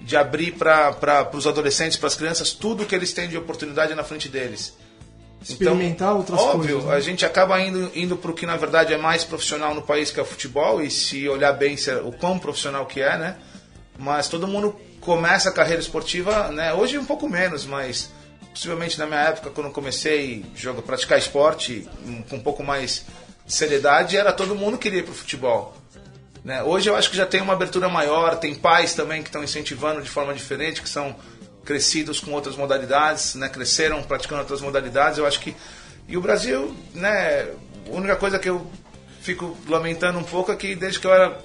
de 0.00 0.16
abrir 0.16 0.52
para 0.52 1.28
os 1.32 1.46
adolescentes, 1.46 1.96
para 1.96 2.06
as 2.08 2.14
crianças, 2.14 2.52
tudo 2.52 2.84
que 2.84 2.94
eles 2.94 3.12
têm 3.12 3.28
de 3.28 3.36
oportunidade 3.36 3.94
na 3.94 4.04
frente 4.04 4.28
deles. 4.28 4.76
Experimentar 5.42 6.14
outras 6.14 6.38
óbvio, 6.38 6.74
coisas, 6.74 6.90
né? 6.90 6.96
a 6.96 7.00
gente 7.00 7.24
acaba 7.24 7.58
indo, 7.60 7.90
indo 7.94 8.14
para 8.16 8.30
o 8.30 8.34
que 8.34 8.44
na 8.44 8.56
verdade 8.56 8.92
é 8.92 8.98
mais 8.98 9.24
profissional 9.24 9.74
no 9.74 9.80
país, 9.80 10.10
que 10.10 10.20
é 10.20 10.22
o 10.22 10.26
futebol, 10.26 10.82
e 10.82 10.90
se 10.90 11.26
olhar 11.28 11.52
bem 11.54 11.78
se- 11.78 11.94
o 11.94 12.12
quão 12.12 12.38
profissional 12.38 12.84
que 12.84 13.00
é, 13.00 13.16
né? 13.16 13.36
Mas 13.98 14.28
todo 14.28 14.46
mundo 14.46 14.76
começa 15.00 15.48
a 15.48 15.52
carreira 15.52 15.80
esportiva, 15.80 16.48
né? 16.48 16.74
Hoje 16.74 16.98
um 16.98 17.06
pouco 17.06 17.26
menos, 17.26 17.64
mas 17.64 18.10
possivelmente 18.52 18.98
na 18.98 19.06
minha 19.06 19.20
época, 19.20 19.48
quando 19.48 19.68
eu 19.68 19.72
comecei 19.72 20.44
a 20.68 20.82
praticar 20.82 21.18
esporte 21.18 21.88
com 22.28 22.36
um 22.36 22.40
pouco 22.40 22.62
mais 22.62 23.06
de 23.46 23.54
seriedade, 23.54 24.18
era 24.18 24.32
todo 24.34 24.54
mundo 24.54 24.76
que 24.76 24.82
queria 24.84 24.98
ir 24.98 25.04
para 25.04 25.12
o 25.12 25.14
futebol. 25.14 25.74
Né? 26.44 26.62
Hoje 26.62 26.88
eu 26.88 26.96
acho 26.96 27.10
que 27.10 27.16
já 27.16 27.26
tem 27.26 27.40
uma 27.40 27.52
abertura 27.52 27.88
maior, 27.88 28.36
tem 28.36 28.54
pais 28.54 28.94
também 28.94 29.22
que 29.22 29.28
estão 29.28 29.44
incentivando 29.44 30.00
de 30.00 30.08
forma 30.08 30.32
diferente, 30.32 30.80
que 30.82 30.88
são 30.88 31.14
crescidos 31.64 32.18
com 32.18 32.32
outras 32.32 32.56
modalidades, 32.56 33.34
né? 33.34 33.48
cresceram 33.48 34.02
praticando 34.02 34.40
outras 34.40 34.60
modalidades. 34.60 35.18
Eu 35.18 35.26
acho 35.26 35.40
que. 35.40 35.54
E 36.08 36.16
o 36.16 36.20
Brasil, 36.20 36.74
né? 36.94 37.42
A 37.86 37.90
única 37.90 38.16
coisa 38.16 38.38
que 38.38 38.48
eu 38.48 38.70
fico 39.20 39.56
lamentando 39.68 40.18
um 40.18 40.24
pouco 40.24 40.50
é 40.50 40.56
que 40.56 40.74
desde 40.74 40.98
que 40.98 41.06
eu 41.06 41.12
era 41.12 41.38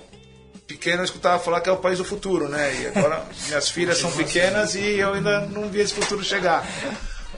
pequeno 0.66 1.02
eu 1.02 1.06
escutava 1.06 1.38
falar 1.40 1.62
que 1.62 1.70
é 1.70 1.72
o 1.72 1.78
país 1.78 1.98
do 1.98 2.06
futuro, 2.06 2.48
né? 2.48 2.74
E 2.82 2.88
agora 2.88 3.24
minhas 3.48 3.70
filhas 3.70 3.98
são 3.98 4.12
pequenas 4.12 4.76
e 4.76 4.98
eu 4.98 5.14
ainda 5.14 5.42
não 5.42 5.70
vi 5.70 5.82
esse 5.82 5.94
futuro 5.94 6.24
chegar. 6.24 6.66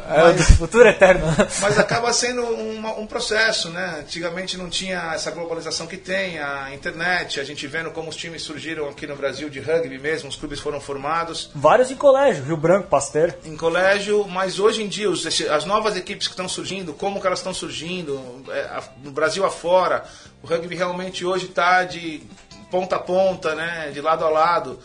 É 0.10 0.24
o 0.24 0.34
do 0.34 0.44
futuro 0.44 0.88
eterno. 0.88 1.26
Mas 1.62 1.78
acaba 1.78 2.12
sendo 2.14 2.42
uma- 2.44 2.94
um 2.98 3.06
processo, 3.06 3.70
né? 3.70 3.98
Antigamente 4.00 4.58
não 4.58 4.70
tinha 4.70 5.12
essa 5.14 5.32
globalização 5.32 5.86
que 5.88 5.98
tem, 5.98 6.40
a 6.40 6.74
internet, 6.74 7.40
a 7.40 7.44
gente 7.44 7.66
vendo 7.68 7.92
como 7.92 8.10
os 8.10 8.16
times 8.16 8.42
surgiram 8.42 8.88
aqui 8.90 9.06
no 9.06 9.16
Brasil 9.16 9.50
de 9.50 9.60
rugby 9.60 10.00
mesmo, 10.00 10.30
os 10.30 10.36
clubes 10.36 10.60
foram 10.60 10.80
formados 10.80 11.50
Vários 11.54 11.92
em 11.92 11.96
colégio, 11.96 12.44
Rio 12.44 12.58
Branco, 12.58 12.88
Pasteur. 12.88 13.34
em 13.46 13.56
colégio, 13.58 14.26
mas 14.28 14.60
hoje 14.60 14.82
em 14.84 14.88
dia 14.88 15.10
os- 15.10 15.26
as 15.50 15.66
novas 15.66 15.96
equipes 15.96 16.28
que 16.28 16.34
estão 16.34 16.48
surgindo, 16.48 16.94
como 16.94 17.20
que 17.20 17.28
elas 17.28 17.40
estão 17.40 17.54
surgindo, 17.54 18.44
é, 18.50 18.62
a- 18.62 18.84
no 19.04 19.12
Brasil 19.12 19.46
afora, 19.46 20.04
o 20.42 20.48
rugby 20.48 20.76
realmente 20.76 21.26
hoje 21.26 21.46
está 21.46 21.84
de 21.84 22.22
ponta 22.72 22.96
a 22.98 23.00
ponta, 23.00 23.56
né, 23.56 23.92
de 23.94 24.02
lado 24.02 24.26
a 24.26 24.30
lado. 24.30 24.80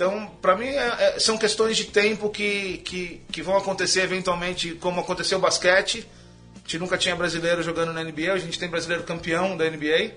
Então, 0.00 0.30
para 0.40 0.56
mim, 0.56 0.68
é- 0.68 0.96
é- 0.98 1.18
são 1.18 1.36
questões 1.36 1.76
de 1.76 1.84
tempo 1.84 2.30
que, 2.30 2.78
que, 2.78 3.20
que 3.30 3.42
vão 3.42 3.54
acontecer 3.58 4.00
eventualmente, 4.00 4.70
como 4.76 4.98
aconteceu 4.98 5.36
o 5.36 5.40
basquete. 5.42 6.08
A 6.54 6.58
gente 6.60 6.78
nunca 6.78 6.96
tinha 6.96 7.14
brasileiro 7.14 7.62
jogando 7.62 7.92
na 7.92 8.02
NBA, 8.02 8.32
a 8.32 8.38
gente 8.38 8.58
tem 8.58 8.66
brasileiro 8.66 9.02
campeão 9.04 9.58
da 9.58 9.66
NBA. 9.68 10.12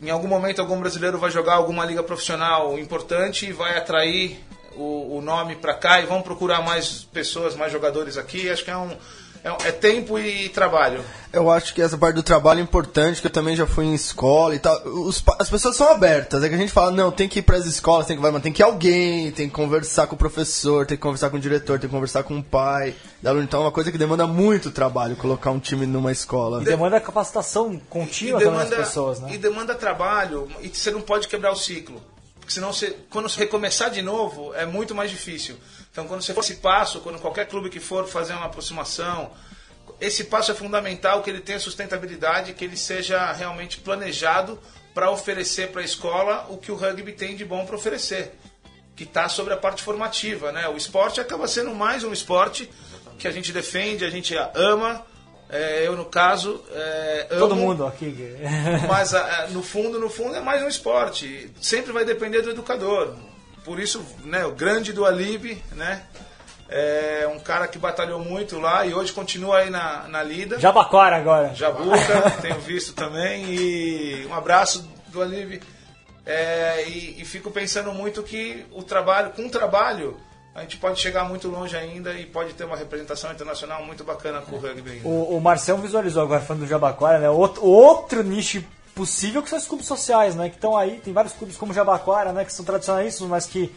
Em 0.00 0.08
algum 0.08 0.26
momento, 0.26 0.60
algum 0.60 0.80
brasileiro 0.80 1.18
vai 1.18 1.30
jogar 1.30 1.56
alguma 1.56 1.84
liga 1.84 2.02
profissional 2.02 2.78
importante 2.78 3.44
e 3.44 3.52
vai 3.52 3.76
atrair 3.76 4.42
o, 4.74 5.18
o 5.18 5.20
nome 5.20 5.56
para 5.56 5.74
cá 5.74 6.00
e 6.00 6.06
vão 6.06 6.22
procurar 6.22 6.62
mais 6.62 7.04
pessoas, 7.04 7.54
mais 7.54 7.70
jogadores 7.70 8.16
aqui. 8.16 8.48
Acho 8.48 8.64
que 8.64 8.70
é 8.70 8.76
um 8.76 8.96
é, 9.44 9.68
é 9.68 9.72
tempo 9.72 10.18
e 10.18 10.48
trabalho. 10.48 11.04
Eu 11.30 11.50
acho 11.50 11.74
que 11.74 11.82
essa 11.82 11.98
parte 11.98 12.14
do 12.14 12.22
trabalho 12.22 12.60
é 12.60 12.62
importante, 12.62 13.20
que 13.20 13.26
eu 13.26 13.30
também 13.30 13.54
já 13.54 13.66
fui 13.66 13.84
em 13.84 13.92
escola 13.92 14.54
e 14.54 14.58
tal. 14.58 14.80
Os 14.86 15.22
as 15.38 15.50
pessoas 15.50 15.76
são 15.76 15.90
abertas, 15.90 16.42
é 16.42 16.48
que 16.48 16.54
a 16.54 16.58
gente 16.58 16.72
fala, 16.72 16.90
não, 16.90 17.10
tem 17.10 17.28
que 17.28 17.40
ir 17.40 17.42
para 17.42 17.56
as 17.56 17.66
escolas, 17.66 18.06
tem 18.06 18.16
que, 18.16 18.22
vai, 18.22 18.30
mas 18.30 18.42
tem 18.42 18.52
que 18.52 18.62
ir 18.62 18.64
alguém, 18.64 19.30
tem 19.32 19.46
que 19.46 19.54
conversar 19.54 20.06
com 20.06 20.14
o 20.14 20.18
professor, 20.18 20.86
tem 20.86 20.96
que 20.96 21.02
conversar 21.02 21.28
com 21.28 21.36
o 21.36 21.40
diretor, 21.40 21.78
tem 21.78 21.90
que 21.90 21.94
conversar 21.94 22.22
com 22.22 22.38
o 22.38 22.42
pai. 22.42 22.94
Então 23.42 23.60
é 23.60 23.64
uma 23.64 23.72
coisa 23.72 23.92
que 23.92 23.98
demanda 23.98 24.26
muito 24.26 24.70
trabalho, 24.70 25.14
colocar 25.16 25.50
um 25.50 25.58
time 25.58 25.84
numa 25.84 26.10
escola. 26.10 26.62
E 26.62 26.64
demanda 26.64 26.98
capacitação 26.98 27.78
contínua 27.90 28.40
também 28.40 28.60
das 28.60 28.70
pessoas, 28.70 29.20
né? 29.20 29.34
e 29.34 29.38
demanda 29.38 29.74
trabalho 29.74 30.48
e 30.62 30.68
você 30.68 30.90
não 30.90 31.02
pode 31.02 31.28
quebrar 31.28 31.52
o 31.52 31.56
ciclo. 31.56 32.00
Porque 32.44 32.52
senão 32.52 32.74
você, 32.74 32.94
quando 33.08 33.26
você 33.26 33.40
recomeçar 33.40 33.90
de 33.90 34.02
novo, 34.02 34.52
é 34.54 34.66
muito 34.66 34.94
mais 34.94 35.10
difícil. 35.10 35.56
Então 35.90 36.06
quando 36.06 36.20
você 36.20 36.34
for 36.34 36.40
esse 36.40 36.56
passo, 36.56 37.00
quando 37.00 37.18
qualquer 37.18 37.46
clube 37.46 37.70
que 37.70 37.80
for 37.80 38.06
fazer 38.06 38.34
uma 38.34 38.44
aproximação, 38.44 39.30
esse 39.98 40.24
passo 40.24 40.52
é 40.52 40.54
fundamental 40.54 41.22
que 41.22 41.30
ele 41.30 41.40
tenha 41.40 41.58
sustentabilidade, 41.58 42.52
que 42.52 42.62
ele 42.62 42.76
seja 42.76 43.32
realmente 43.32 43.80
planejado 43.80 44.60
para 44.92 45.10
oferecer 45.10 45.70
para 45.72 45.80
a 45.80 45.84
escola 45.84 46.46
o 46.50 46.58
que 46.58 46.70
o 46.70 46.74
rugby 46.74 47.12
tem 47.12 47.34
de 47.34 47.46
bom 47.46 47.64
para 47.64 47.76
oferecer, 47.76 48.34
que 48.94 49.04
está 49.04 49.26
sobre 49.26 49.54
a 49.54 49.56
parte 49.56 49.82
formativa, 49.82 50.52
né? 50.52 50.68
O 50.68 50.76
esporte 50.76 51.22
acaba 51.22 51.48
sendo 51.48 51.74
mais 51.74 52.04
um 52.04 52.12
esporte 52.12 52.68
que 53.18 53.26
a 53.26 53.30
gente 53.30 53.52
defende, 53.52 54.04
a 54.04 54.10
gente 54.10 54.34
ama. 54.54 55.02
É, 55.54 55.86
eu 55.86 55.94
no 55.96 56.04
caso, 56.04 56.60
é, 56.72 57.26
Todo 57.38 57.52
amo, 57.52 57.62
mundo 57.62 57.86
aqui. 57.86 58.12
mas 58.88 59.14
ah, 59.14 59.44
ah, 59.44 59.46
no 59.50 59.62
fundo, 59.62 60.00
no 60.00 60.10
fundo 60.10 60.34
é 60.34 60.40
mais 60.40 60.60
um 60.64 60.66
esporte. 60.66 61.48
Sempre 61.60 61.92
vai 61.92 62.04
depender 62.04 62.42
do 62.42 62.50
educador. 62.50 63.14
Por 63.64 63.78
isso, 63.78 64.04
né, 64.24 64.44
o 64.44 64.50
grande 64.50 64.92
do 64.92 65.06
Alibi, 65.06 65.62
né? 65.76 66.02
É 66.68 67.30
um 67.32 67.38
cara 67.38 67.68
que 67.68 67.78
batalhou 67.78 68.18
muito 68.18 68.58
lá 68.58 68.84
e 68.84 68.94
hoje 68.94 69.12
continua 69.12 69.58
aí 69.58 69.70
na, 69.70 70.08
na 70.08 70.24
lida. 70.24 70.58
Jabaquara 70.58 71.18
agora. 71.18 71.54
Jabuca, 71.54 72.32
tenho 72.42 72.58
visto 72.58 72.92
também. 72.92 73.44
E 73.44 74.26
um 74.28 74.34
abraço 74.34 74.90
do 75.06 75.22
Alibi. 75.22 75.62
É, 76.26 76.82
e, 76.88 77.22
e 77.22 77.24
fico 77.24 77.52
pensando 77.52 77.92
muito 77.92 78.24
que 78.24 78.66
o 78.72 78.82
trabalho, 78.82 79.30
com 79.30 79.46
o 79.46 79.50
trabalho, 79.50 80.16
a 80.54 80.60
gente 80.60 80.76
pode 80.76 81.00
chegar 81.00 81.24
muito 81.24 81.48
longe 81.48 81.76
ainda 81.76 82.12
e 82.14 82.24
pode 82.24 82.54
ter 82.54 82.64
uma 82.64 82.76
representação 82.76 83.32
internacional 83.32 83.84
muito 83.84 84.04
bacana 84.04 84.40
com 84.40 84.54
o 84.54 84.58
rugby 84.58 84.92
ainda. 84.92 85.08
O, 85.08 85.36
o 85.36 85.40
Marcel 85.40 85.78
visualizou 85.78 86.22
agora 86.22 86.40
falando 86.40 86.62
do 86.62 86.68
Jabaquara, 86.68 87.18
né? 87.18 87.28
Outro, 87.28 87.64
outro 87.64 88.22
nicho 88.22 88.62
possível 88.94 89.42
que 89.42 89.48
são 89.48 89.58
os 89.58 89.66
clubes 89.66 89.86
sociais, 89.86 90.36
né? 90.36 90.48
Que 90.48 90.54
estão 90.54 90.76
aí, 90.76 91.00
tem 91.00 91.12
vários 91.12 91.32
clubes 91.32 91.56
como 91.56 91.74
Jabaquara, 91.74 92.32
né? 92.32 92.44
Que 92.44 92.52
são 92.52 92.64
tradicionalistas, 92.64 93.26
mas 93.26 93.46
que 93.46 93.74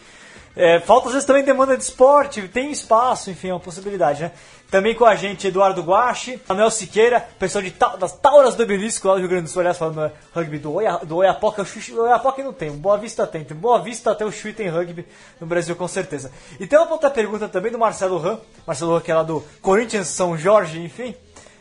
é, 0.56 0.80
falta 0.80 1.08
às 1.08 1.14
vezes 1.14 1.26
também 1.26 1.44
demanda 1.44 1.76
de 1.76 1.84
esporte, 1.84 2.48
tem 2.48 2.72
espaço, 2.72 3.32
enfim, 3.32 3.50
é 3.50 3.54
uma 3.54 3.60
possibilidade, 3.60 4.24
né? 4.24 4.32
Também 4.70 4.94
com 4.94 5.06
a 5.06 5.16
gente 5.16 5.48
Eduardo 5.48 5.82
Guache, 5.82 6.42
Manuel 6.48 6.70
Siqueira, 6.70 7.22
pessoal 7.40 7.64
de, 7.64 7.72
Ta- 7.72 7.96
das 7.96 8.12
Tauras 8.12 8.54
do 8.56 8.64
Obelisco 8.64 9.08
lá 9.08 9.14
do 9.14 9.20
Rio 9.22 9.30
Grande 9.30 9.44
do 9.46 9.50
Sul, 9.50 9.62
aliás, 9.62 9.78
falando 9.78 10.12
rugby 10.36 10.60
do, 10.60 10.74
Oia, 10.74 10.98
do 11.04 11.16
Oiapoque, 11.18 11.62
o 11.62 11.66
Xuxi- 11.66 11.94
o 11.94 12.02
Oiapoque 12.04 12.44
não 12.44 12.52
tem, 12.52 12.70
Boa 12.72 12.98
Vista 12.98 13.26
tem, 13.26 13.46
tem 13.46 13.56
Boa 13.56 13.80
Vista 13.82 14.12
até 14.12 14.26
o 14.26 14.32
Chui 14.32 14.52
tem 14.52 14.68
rugby 14.68 15.06
no 15.40 15.48
Brasil 15.48 15.74
com 15.76 15.88
certeza. 15.88 16.32
E 16.60 16.68
tem 16.68 16.78
uma 16.78 16.92
outra 16.92 17.10
pergunta 17.10 17.48
também 17.48 17.72
do 17.72 17.80
Marcelo 17.80 18.18
Ram, 18.18 18.42
Marcelo 18.66 18.94
Ram 18.96 19.00
que 19.02 19.10
é 19.12 19.16
lá 19.16 19.24
do 19.24 19.42
Corinthians 19.62 20.08
São 20.08 20.38
Jorge, 20.38 20.82
enfim. 20.82 21.16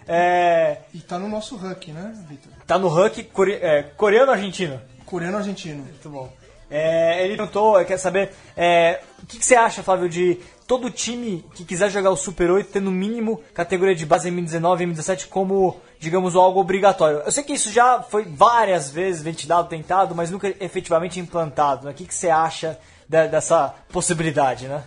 É, 0.09 0.79
E 0.95 0.99
tá 1.01 1.19
no 1.19 1.29
nosso 1.29 1.57
ranking, 1.57 1.93
né, 1.93 2.13
Vitor? 2.29 2.53
tá 2.67 2.79
no 2.79 2.89
ranking 2.89 3.25
core- 3.25 3.59
é, 3.63 3.83
coreano-argentino. 3.97 4.81
Coreano-argentino. 5.05 5.83
Muito 5.85 6.09
bom. 6.11 6.33
É, 6.69 7.25
ele 7.25 7.37
perguntou, 7.37 7.85
quer 7.85 7.97
saber, 7.97 8.33
é, 8.57 9.01
o 9.23 9.27
que, 9.27 9.39
que 9.39 9.47
você 9.47 9.55
acha, 9.55 9.83
Flávio, 9.85 10.09
de 10.09 10.41
todo 10.67 10.91
time 10.91 11.45
que 11.55 11.65
quiser 11.65 11.91
jogar 11.91 12.11
o 12.11 12.17
Super 12.17 12.51
8 12.51 12.71
ter 12.73 12.81
no 12.81 12.91
mínimo 12.91 13.43
categoria 13.55 13.95
de 13.95 14.05
base 14.05 14.31
M19 14.31 14.81
e 14.81 14.87
M17 14.87 15.29
como, 15.29 15.81
digamos, 15.99 16.35
algo 16.37 16.61
obrigatório? 16.61 17.19
Eu 17.21 17.31
sei 17.33 17.45
que 17.45 17.53
isso 17.53 17.71
já 17.73 18.03
foi 18.03 18.25
várias 18.25 18.91
vezes 18.91 19.23
ventilado, 19.23 19.69
tentado, 19.69 20.15
mas 20.15 20.31
nunca 20.31 20.49
efetivamente 20.61 21.21
implantado. 21.21 21.85
né? 21.87 21.93
O 21.93 21.95
que, 21.95 22.05
que 22.07 22.15
você 22.15 22.29
acha 22.31 22.79
de- 23.09 23.29
dessa 23.29 23.75
possibilidade, 23.93 24.67
né? 24.69 24.83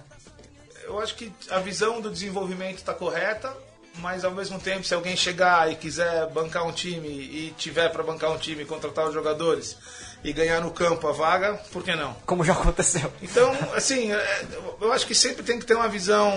eu 0.86 1.00
acho 1.00 1.13
que 1.15 1.32
a 1.52 1.60
visão 1.60 2.02
do 2.02 2.10
desenvolvimento 2.10 2.78
está 2.78 2.96
correta, 2.96 3.56
mas 4.00 4.26
ao 4.26 4.32
mesmo 4.32 4.60
tempo, 4.60 4.84
se 4.84 4.94
alguém 4.94 5.15
chegar 5.15 5.72
e 5.72 5.76
quiser 5.76 6.28
bancar 6.32 6.65
um 6.65 6.72
time 6.72 7.08
e 7.08 7.54
tiver 7.58 7.89
para 7.89 8.02
bancar 8.02 8.32
um 8.32 8.38
time, 8.39 8.65
contratar 8.65 9.08
os 9.08 9.13
jogadores 9.13 9.78
e 10.24 10.34
ganhar 10.34 10.62
no 10.62 10.72
campo 10.72 11.08
a 11.08 11.12
vaga, 11.12 11.54
por 11.72 11.84
que 11.84 11.96
não? 11.96 12.14
Como 12.26 12.44
já 12.44 12.54
aconteceu. 12.54 13.12
Então, 13.22 13.52
assim, 13.74 14.12
é, 14.12 14.46
eu 14.82 14.92
acho 14.92 15.08
que 15.08 15.16
sempre 15.16 15.44
tem 15.44 15.60
que 15.60 15.66
ter 15.66 15.76
uma 15.76 15.88
visão, 15.88 16.32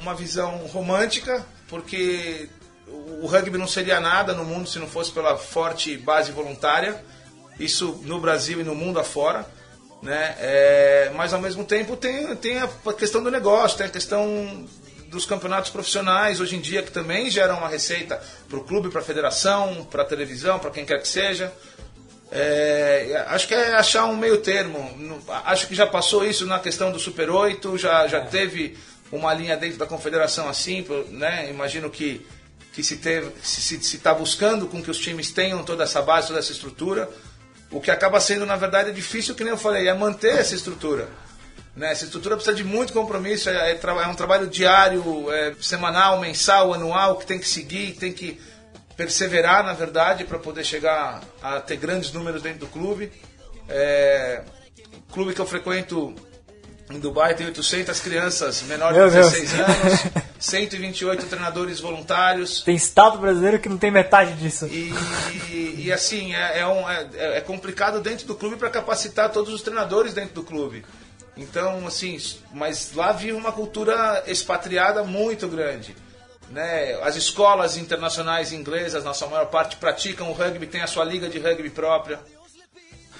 uma 0.00 0.14
visão 0.14 0.56
romântica, 0.66 1.44
porque 1.68 2.48
o 3.20 3.26
rugby 3.26 3.58
não 3.58 3.66
seria 3.66 4.00
nada 4.00 4.32
no 4.32 4.44
mundo 4.44 4.68
se 4.68 4.78
não 4.78 4.86
fosse 4.86 5.12
pela 5.12 5.36
forte 5.36 5.96
base 5.96 6.32
voluntária. 6.32 7.02
Isso 7.58 8.00
no 8.04 8.20
Brasil 8.20 8.60
e 8.60 8.64
no 8.64 8.74
mundo 8.74 8.98
afora. 8.98 9.46
Né? 10.02 10.36
É, 10.38 11.12
mas 11.14 11.32
ao 11.32 11.40
mesmo 11.40 11.64
tempo 11.64 11.96
tem, 11.96 12.34
tem 12.36 12.58
a 12.58 12.68
questão 12.96 13.22
do 13.22 13.30
negócio, 13.30 13.78
tem 13.78 13.86
a 13.86 13.90
questão 13.90 14.66
dos 15.08 15.24
campeonatos 15.24 15.70
profissionais 15.70 16.40
hoje 16.40 16.56
em 16.56 16.60
dia 16.60 16.82
que 16.82 16.90
também 16.90 17.30
geram 17.30 17.58
uma 17.58 17.68
receita 17.68 18.20
para 18.48 18.58
o 18.58 18.64
clube, 18.64 18.90
para 18.90 19.00
a 19.00 19.04
federação, 19.04 19.86
para 19.90 20.02
a 20.02 20.04
televisão, 20.04 20.58
para 20.58 20.70
quem 20.70 20.84
quer 20.84 21.00
que 21.00 21.08
seja. 21.08 21.52
É, 22.30 23.24
acho 23.28 23.46
que 23.46 23.54
é 23.54 23.74
achar 23.74 24.04
um 24.06 24.16
meio 24.16 24.38
termo. 24.38 25.22
Acho 25.44 25.68
que 25.68 25.74
já 25.74 25.86
passou 25.86 26.24
isso 26.24 26.46
na 26.46 26.58
questão 26.58 26.90
do 26.90 26.98
Super 26.98 27.30
8, 27.30 27.78
já, 27.78 28.06
já 28.08 28.20
teve 28.20 28.76
uma 29.12 29.32
linha 29.32 29.56
dentro 29.56 29.78
da 29.78 29.86
confederação 29.86 30.48
assim, 30.48 30.84
né? 31.10 31.48
Imagino 31.48 31.88
que, 31.88 32.26
que 32.72 32.82
se 32.82 32.94
está 32.94 33.10
se, 33.42 33.82
se 33.82 33.98
tá 33.98 34.12
buscando 34.12 34.66
com 34.66 34.82
que 34.82 34.90
os 34.90 34.98
times 34.98 35.30
tenham 35.30 35.62
toda 35.62 35.84
essa 35.84 36.02
base, 36.02 36.28
toda 36.28 36.40
essa 36.40 36.52
estrutura. 36.52 37.08
O 37.70 37.80
que 37.80 37.90
acaba 37.90 38.20
sendo, 38.20 38.46
na 38.46 38.56
verdade, 38.56 38.92
difícil, 38.92 39.34
que 39.34 39.42
nem 39.42 39.52
eu 39.52 39.58
falei, 39.58 39.88
é 39.88 39.94
manter 39.94 40.38
essa 40.38 40.54
estrutura. 40.54 41.08
Né? 41.76 41.92
Essa 41.92 42.04
estrutura 42.04 42.36
precisa 42.36 42.56
de 42.56 42.64
muito 42.64 42.92
compromisso, 42.92 43.50
é, 43.50 43.72
é 43.72 43.80
é 43.80 44.06
um 44.06 44.14
trabalho 44.14 44.46
diário, 44.46 45.30
é, 45.30 45.54
semanal, 45.60 46.20
mensal, 46.20 46.72
anual, 46.72 47.16
que 47.16 47.26
tem 47.26 47.38
que 47.38 47.48
seguir, 47.48 47.94
tem 47.94 48.12
que 48.12 48.40
perseverar, 48.96 49.64
na 49.64 49.72
verdade, 49.72 50.24
para 50.24 50.38
poder 50.38 50.64
chegar 50.64 51.20
a 51.42 51.60
ter 51.60 51.76
grandes 51.76 52.12
números 52.12 52.42
dentro 52.42 52.60
do 52.60 52.66
clube. 52.66 53.12
É, 53.68 54.42
o 55.08 55.12
clube 55.12 55.34
que 55.34 55.40
eu 55.40 55.46
frequento 55.46 56.14
em 56.90 56.98
Dubai 57.00 57.34
tem 57.34 57.46
800 57.46 57.98
crianças 58.00 58.62
menores 58.62 58.96
Meu 58.96 59.08
de 59.08 59.14
Deus. 59.16 59.32
16 59.32 59.60
anos, 59.60 60.00
128 60.38 61.26
treinadores 61.26 61.80
voluntários. 61.80 62.62
Tem 62.62 62.76
estado 62.76 63.18
brasileiro 63.18 63.58
que 63.58 63.68
não 63.68 63.76
tem 63.76 63.90
metade 63.90 64.34
disso. 64.34 64.66
E, 64.66 64.92
e- 65.50 65.82
e, 65.86 65.92
assim, 65.92 66.34
é, 66.34 66.60
é 66.60 66.66
um- 66.66 66.88
é- 66.88 67.36
é 67.38 67.40
complicado 67.40 68.00
dentro 68.00 68.26
do 68.26 68.34
clube 68.36 68.56
para 68.56 68.70
capacitar 68.70 69.30
todos 69.30 69.52
os 69.52 69.62
treinadores 69.62 70.14
dentro 70.14 70.34
do 70.34 70.42
clube. 70.44 70.84
Então, 71.36 71.86
assim, 71.86 72.16
mas 72.54 72.92
lá 72.94 73.12
vive 73.12 73.32
uma 73.32 73.52
cultura 73.52 74.22
expatriada 74.26 75.02
muito 75.02 75.46
grande. 75.48 75.94
Né? 76.50 76.94
As 77.02 77.16
escolas 77.16 77.76
internacionais 77.76 78.52
inglesas, 78.52 79.02
na 79.04 79.12
sua 79.12 79.28
maior 79.28 79.46
parte, 79.46 79.76
praticam 79.76 80.30
o 80.30 80.32
rugby, 80.32 80.66
tem 80.66 80.80
a 80.80 80.86
sua 80.86 81.04
liga 81.04 81.28
de 81.28 81.38
rugby 81.38 81.70
própria. 81.70 82.20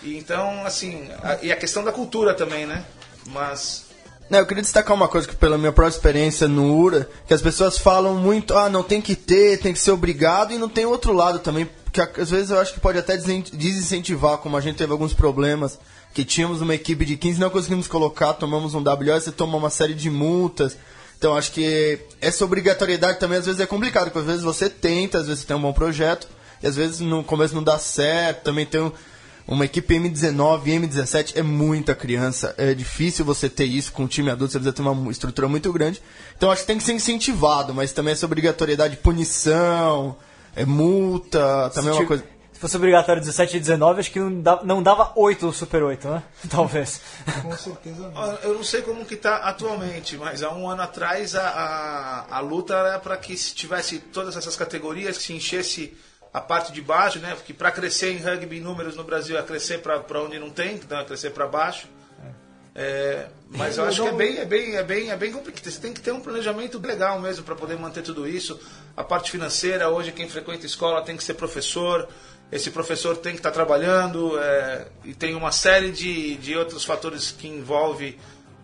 E 0.03 0.17
então, 0.17 0.65
assim, 0.65 1.09
a- 1.23 1.39
e 1.43 1.51
a 1.51 1.57
questão 1.57 1.83
da 1.83 1.91
cultura 1.91 2.35
também, 2.35 2.67
né? 2.67 2.85
Mas 3.27 3.85
Não, 4.29 4.41
eu 4.41 4.47
queria 4.47 4.63
destacar 4.63 4.95
uma 4.97 5.07
coisa 5.07 5.27
que 5.29 5.37
pela 5.37 5.57
minha 5.57 5.71
própria 5.73 5.95
experiência 5.97 6.49
no 6.49 6.77
URA, 6.77 7.09
que 7.29 7.33
as 7.35 7.41
pessoas 7.41 7.79
falam 7.79 8.17
muito, 8.17 8.57
ah, 8.57 8.69
não 8.69 8.83
tem 8.83 9.01
que 9.01 9.15
ter, 9.15 9.59
tem 9.61 9.73
que 9.73 9.79
ser 9.79 9.93
obrigado, 9.93 10.53
e 10.53 10.59
não 10.59 10.69
tem 10.69 10.85
outro 10.85 11.13
lado 11.13 11.39
também, 11.39 11.69
que 11.93 12.01
às 12.01 12.31
vezes 12.31 12.51
eu 12.51 12.59
acho 12.59 12.75
que 12.75 12.81
pode 12.81 12.99
até 12.99 13.17
desincentivar, 13.17 14.39
como 14.39 14.57
a 14.57 14.61
gente 14.61 14.77
teve 14.77 14.91
alguns 14.91 15.15
problemas, 15.15 15.79
que 16.13 16.25
tínhamos 16.25 16.61
uma 16.61 16.75
equipe 16.75 17.05
de 17.05 17.17
15 17.17 17.39
não 17.39 17.51
conseguimos 17.51 17.87
colocar, 17.87 18.33
tomamos 18.35 18.75
um 18.75 18.83
WS, 18.83 19.31
toma 19.31 19.57
uma 19.59 19.71
série 19.71 19.95
de 19.95 20.11
multas. 20.11 20.77
Então 21.19 21.35
acho 21.37 21.53
que 21.53 21.99
essa 22.21 22.45
obrigatoriedade 22.45 23.19
também 23.19 23.39
às 23.39 23.47
vezes 23.47 23.61
é 23.61 23.67
complicado, 23.67 24.05
porque 24.05 24.19
às 24.19 24.27
vezes 24.27 24.43
você 24.43 24.69
tenta, 24.69 25.19
às 25.19 25.27
vezes 25.27 25.41
você 25.43 25.47
tem 25.47 25.57
um 25.57 25.63
bom 25.63 25.73
projeto, 25.73 26.29
e 26.63 26.67
às 26.67 26.77
vezes 26.77 27.01
no 27.01 27.25
começo 27.25 27.55
não 27.55 27.63
dá 27.63 27.79
certo, 27.79 28.43
também 28.45 28.67
tem 28.67 28.81
um- 28.83 28.93
uma 29.49 29.65
equipe 29.65 29.95
M19 29.95 30.67
e 30.67 30.73
M17 30.79 31.35
é 31.37 31.43
muita 31.43 31.95
criança, 31.95 32.55
é 32.59 32.75
difícil 32.75 33.25
você 33.25 33.49
ter 33.49 33.65
isso 33.65 33.93
com 33.93 34.03
um 34.03 34.07
time 34.09 34.29
adulto, 34.31 34.53
você 34.53 34.59
precisa 34.59 34.73
ter 34.75 34.83
uma 34.83 35.11
estrutura 35.11 35.49
muito 35.49 35.73
grande. 35.73 36.03
Então 36.37 36.51
acho 36.51 36.63
que 36.63 36.67
tem 36.67 36.79
que 36.79 36.83
ser 36.85 36.93
incentivado, 36.93 37.73
mas 37.73 37.93
também 37.93 38.13
essa 38.13 38.27
obrigatoriedade 38.27 38.97
de 38.97 39.01
punição, 39.03 40.17
é 40.55 40.65
multa, 40.65 41.71
também 41.75 41.91
é 41.91 41.93
uma 41.95 42.01
Se 42.01 42.07
coisa. 42.07 42.25
Se 42.57 42.61
fosse 42.61 42.75
obrigatório 42.79 43.21
17 43.21 43.59
e 43.59 43.61
19, 43.61 44.01
acho 44.01 44.11
que 44.11 44.19
não 44.19 44.41
dava, 44.41 44.65
não 44.65 44.83
dava 44.83 45.13
8 45.15 45.45
no 45.45 45.53
Super 45.53 45.83
8, 45.83 46.09
né? 46.09 46.23
Talvez. 46.49 47.03
Com 47.43 47.55
certeza 47.55 48.09
não. 48.09 48.15
Ó, 48.15 48.33
Eu 48.43 48.55
não 48.55 48.65
sei 48.65 48.81
como 48.81 49.05
que 49.05 49.13
está 49.13 49.37
atualmente, 49.37 50.17
mas 50.17 50.43
há 50.43 50.51
um 50.51 50.67
ano 50.67 50.81
atrás 50.81 51.35
a, 51.35 51.47
a, 51.47 52.37
a 52.39 52.41
luta 52.41 52.75
era 52.75 52.99
para 52.99 53.15
que 53.19 53.37
se 53.37 53.55
tivesse 53.55 53.99
todas 53.99 54.39
essas 54.39 54.57
categorias, 54.57 55.19
que 55.19 55.25
se 55.25 55.35
enchesse 55.35 55.95
a 56.33 56.41
parte 56.41 56.73
de 56.73 56.81
baixo, 56.81 57.19
né? 57.19 57.35
Porque 57.35 57.53
para 57.53 57.71
crescer 57.71 58.13
em 58.13 58.23
rugby 58.23 58.57
em 58.57 58.63
números 58.63 58.97
no 58.97 59.05
Brasil 59.05 59.37
é 59.37 59.43
crescer 59.43 59.83
para 59.83 60.23
onde 60.23 60.39
não 60.39 60.49
tem, 60.49 60.77
então 60.77 60.99
é 60.99 61.05
crescer 61.05 61.33
para 61.33 61.47
baixo. 61.47 61.87
É, 62.79 63.29
mas 63.51 63.79
eu 63.79 63.85
acho 63.85 64.03
que 64.03 64.09
é 64.09 64.13
bem, 64.13 64.37
é 64.39 64.45
bem, 64.45 64.77
é 64.77 64.83
bem, 64.83 65.11
é 65.11 65.17
bem 65.17 65.33
complicado. 65.33 65.71
Você 65.71 65.81
tem 65.81 65.95
que 65.95 66.01
ter 66.01 66.13
um 66.13 66.21
planejamento 66.21 66.79
legal 66.79 67.19
mesmo 67.21 67.43
para 67.45 67.55
poder 67.55 67.79
manter 67.79 68.03
tudo 68.03 68.27
isso. 68.27 68.59
A 68.95 69.03
parte 69.05 69.31
financeira, 69.31 69.89
hoje 69.89 70.13
quem 70.13 70.29
frequenta 70.29 70.65
escola 70.65 71.03
tem 71.03 71.17
que 71.17 71.25
ser 71.25 71.35
professor. 71.35 72.07
Esse 72.51 72.71
professor 72.71 73.17
tem 73.17 73.33
que 73.33 73.39
estar 73.41 73.51
trabalhando 73.51 74.39
é, 74.39 74.87
e 75.05 75.13
tem 75.15 75.35
uma 75.35 75.51
série 75.51 75.91
de, 75.91 76.37
de 76.37 76.57
outros 76.57 76.85
fatores 76.85 77.33
que 77.37 77.49
envolve 77.49 78.17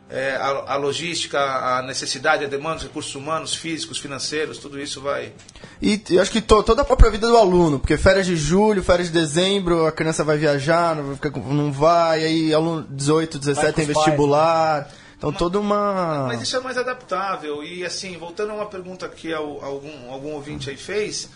é, 0.09 0.37
a, 0.37 0.75
a 0.75 0.77
logística, 0.77 1.39
a 1.41 1.83
necessidade, 1.83 2.45
a 2.45 2.49
demanda, 2.49 2.77
os 2.77 2.83
recursos 2.85 3.15
humanos, 3.15 3.55
físicos, 3.55 3.99
financeiros, 3.99 4.59
tudo 4.59 4.79
isso 4.81 5.01
vai. 5.01 5.33
E 5.81 6.01
eu 6.11 6.23
acho 6.23 6.31
que 6.31 6.41
to- 6.41 6.63
toda 6.63 6.83
a 6.83 6.85
própria 6.85 7.11
vida 7.11 7.27
do 7.27 7.37
aluno, 7.37 7.79
porque 7.81 7.97
férias 7.97 8.27
de 8.27 8.37
julho, 8.37 8.83
férias 8.85 9.09
de 9.11 9.15
dezembro, 9.19 9.85
a 9.87 9.91
criança 9.91 10.23
vai 10.23 10.37
viajar, 10.39 10.95
não 10.95 11.15
vai, 11.15 11.31
não 11.47 11.73
vai 11.73 12.25
aí 12.25 12.55
aluno 12.55 12.87
18, 12.89 13.39
17 13.39 13.63
Vai 13.65 13.73
com 13.73 13.77
tem 13.81 13.87
os 13.89 13.93
pais, 13.95 14.07
vestibular. 14.07 14.91
Então 15.19 15.33
toda 15.33 15.59
uma. 15.59 16.25
Mas 16.29 16.43
isso 16.43 16.57
é 16.57 16.61
mais 16.61 16.77
adaptável. 16.77 17.63
E 17.65 17.85
assim, 17.85 18.17
voltando 18.19 18.51
a 18.51 18.55
uma 18.55 18.67
pergunta 18.67 19.09
que 19.09 19.33
al- 19.33 19.65
algum, 19.65 20.11
algum 20.13 20.33
ouvinte 20.33 20.69
aí 20.69 20.77
fez, 20.77 21.29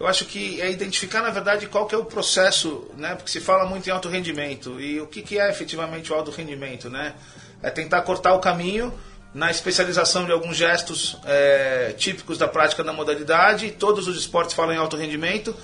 eu 0.00 0.06
acho 0.06 0.24
que 0.24 0.60
é 0.60 0.70
identificar, 0.70 1.22
na 1.22 1.30
verdade, 1.30 1.66
qual 1.66 1.86
que 1.86 1.94
é 1.94 1.98
o 1.98 2.04
processo, 2.04 2.90
né? 2.96 3.14
Porque 3.14 3.30
se 3.30 3.40
fala 3.40 3.64
muito 3.64 3.88
em 3.88 3.92
alto 3.92 4.08
rendimento. 4.08 4.80
E 4.80 5.00
o 5.00 5.06
que, 5.06 5.22
que 5.22 5.38
é 5.38 5.48
efetivamente 5.48 6.12
o 6.12 6.14
alto 6.14 6.30
rendimento, 6.30 6.90
né? 6.90 7.14
É 7.62 7.70
tentar 7.70 8.02
cortar 8.02 8.34
o 8.34 8.40
caminho 8.40 8.92
na 9.34 9.50
especialização 9.50 10.24
de 10.24 10.32
alguns 10.32 10.56
gestos 10.56 11.16
é, 11.24 11.94
típicos 11.96 12.36
da 12.36 12.48
prática 12.48 12.82
da 12.82 12.92
modalidade. 12.92 13.70
Todos 13.70 14.08
os 14.08 14.16
esportes 14.16 14.54
falam 14.54 14.74
em 14.74 14.78
alto 14.78 14.96
rendimento. 14.96 15.54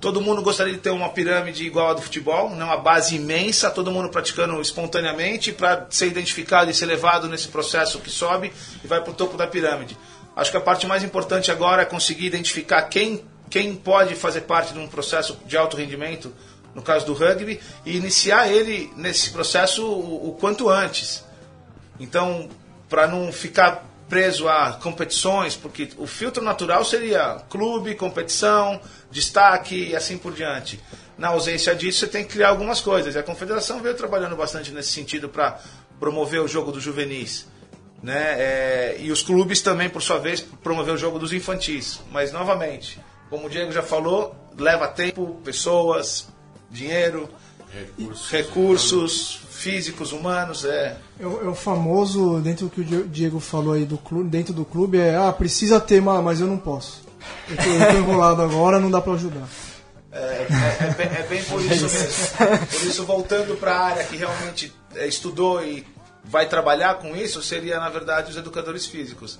Todo 0.00 0.20
mundo 0.20 0.42
gostaria 0.42 0.72
de 0.72 0.80
ter 0.80 0.90
uma 0.90 1.10
pirâmide 1.10 1.64
igual 1.64 1.90
a 1.90 1.94
do 1.94 2.02
futebol, 2.02 2.50
né? 2.50 2.64
uma 2.64 2.76
base 2.76 3.14
imensa, 3.14 3.70
todo 3.70 3.92
mundo 3.92 4.08
praticando 4.08 4.60
espontaneamente 4.60 5.52
para 5.52 5.86
ser 5.90 6.08
identificado 6.08 6.68
e 6.68 6.74
ser 6.74 6.86
levado 6.86 7.28
nesse 7.28 7.46
processo 7.46 8.00
que 8.00 8.10
sobe 8.10 8.52
e 8.82 8.86
vai 8.88 9.00
para 9.00 9.12
o 9.12 9.14
topo 9.14 9.36
da 9.36 9.46
pirâmide. 9.46 9.96
Acho 10.34 10.50
que 10.50 10.56
a 10.56 10.60
parte 10.60 10.88
mais 10.88 11.04
importante 11.04 11.52
agora 11.52 11.82
é 11.82 11.84
conseguir 11.84 12.26
identificar 12.26 12.82
quem, 12.82 13.24
quem 13.52 13.76
pode 13.76 14.14
fazer 14.14 14.40
parte 14.40 14.72
de 14.72 14.78
um 14.78 14.88
processo 14.88 15.38
de 15.44 15.58
alto 15.58 15.76
rendimento, 15.76 16.32
no 16.74 16.80
caso 16.80 17.04
do 17.04 17.12
rugby, 17.12 17.60
e 17.84 17.98
iniciar 17.98 18.50
ele 18.50 18.90
nesse 18.96 19.28
processo 19.28 19.86
o, 19.86 20.30
o 20.30 20.32
quanto 20.32 20.70
antes. 20.70 21.22
Então, 22.00 22.48
para 22.88 23.06
não 23.06 23.30
ficar 23.30 23.86
preso 24.08 24.48
a 24.48 24.72
competições, 24.72 25.54
porque 25.54 25.90
o 25.98 26.06
filtro 26.06 26.42
natural 26.42 26.82
seria 26.82 27.42
clube, 27.50 27.94
competição, 27.94 28.80
destaque 29.10 29.90
e 29.90 29.94
assim 29.94 30.16
por 30.16 30.32
diante. 30.32 30.80
Na 31.18 31.28
ausência 31.28 31.74
disso, 31.74 31.98
você 31.98 32.06
tem 32.06 32.24
que 32.24 32.32
criar 32.32 32.48
algumas 32.48 32.80
coisas. 32.80 33.14
E 33.14 33.18
a 33.18 33.22
confederação 33.22 33.82
veio 33.82 33.94
trabalhando 33.94 34.34
bastante 34.34 34.70
nesse 34.70 34.92
sentido 34.92 35.28
para 35.28 35.60
promover 36.00 36.40
o 36.40 36.48
jogo 36.48 36.72
dos 36.72 36.82
juvenis. 36.82 37.46
Né? 38.02 38.34
É, 38.38 38.96
e 38.98 39.12
os 39.12 39.22
clubes 39.22 39.60
também, 39.60 39.90
por 39.90 40.00
sua 40.00 40.18
vez, 40.18 40.40
promover 40.40 40.94
o 40.94 40.96
jogo 40.96 41.18
dos 41.18 41.34
infantis. 41.34 42.00
Mas, 42.10 42.32
novamente, 42.32 42.98
como 43.32 43.46
o 43.46 43.50
Diego 43.50 43.72
já 43.72 43.82
falou, 43.82 44.34
leva 44.58 44.86
tempo, 44.86 45.40
pessoas, 45.42 46.28
dinheiro, 46.70 47.26
Recursos. 47.72 48.30
recursos 48.30 49.40
físicos, 49.50 50.12
humanos. 50.12 50.66
É. 50.66 50.98
É 51.18 51.26
o, 51.26 51.46
é 51.46 51.48
o 51.48 51.54
famoso, 51.54 52.38
dentro 52.40 52.66
do 52.66 52.70
que 52.70 52.82
o 52.82 52.84
Di- 52.84 53.04
Diego 53.04 53.40
falou 53.40 53.72
aí 53.72 53.86
do 53.86 53.96
clube, 53.96 54.28
dentro 54.28 54.52
do 54.52 54.66
clube, 54.66 54.98
é 54.98 55.16
ah, 55.16 55.32
precisa 55.32 55.80
ter, 55.80 56.02
ma- 56.02 56.20
mas 56.20 56.40
eu 56.42 56.46
não 56.46 56.58
posso. 56.58 57.00
Eu 57.48 57.56
tô, 57.56 57.62
eu 57.62 57.86
tô 57.92 57.96
enrolado 57.96 58.42
agora, 58.42 58.78
não 58.78 58.90
dá 58.90 59.00
pra 59.00 59.14
ajudar. 59.14 59.48
É, 60.12 60.18
é- 60.18 60.46
é 60.90 60.94
bem, 60.94 61.06
é 61.06 61.22
bem 61.26 61.42
por 61.44 61.58
isso 61.64 61.84
mesmo. 61.84 62.66
Por 62.66 62.82
isso, 62.86 63.04
voltando 63.06 63.56
para 63.56 63.74
a 63.74 63.80
área 63.86 64.04
que 64.04 64.14
realmente 64.16 64.70
é, 64.94 65.06
estudou 65.06 65.64
e 65.64 65.86
vai 66.22 66.46
trabalhar 66.46 66.96
com 66.98 67.16
isso, 67.16 67.42
seria, 67.42 67.80
na 67.80 67.88
verdade, 67.88 68.30
os 68.30 68.36
educadores 68.36 68.84
físicos. 68.86 69.38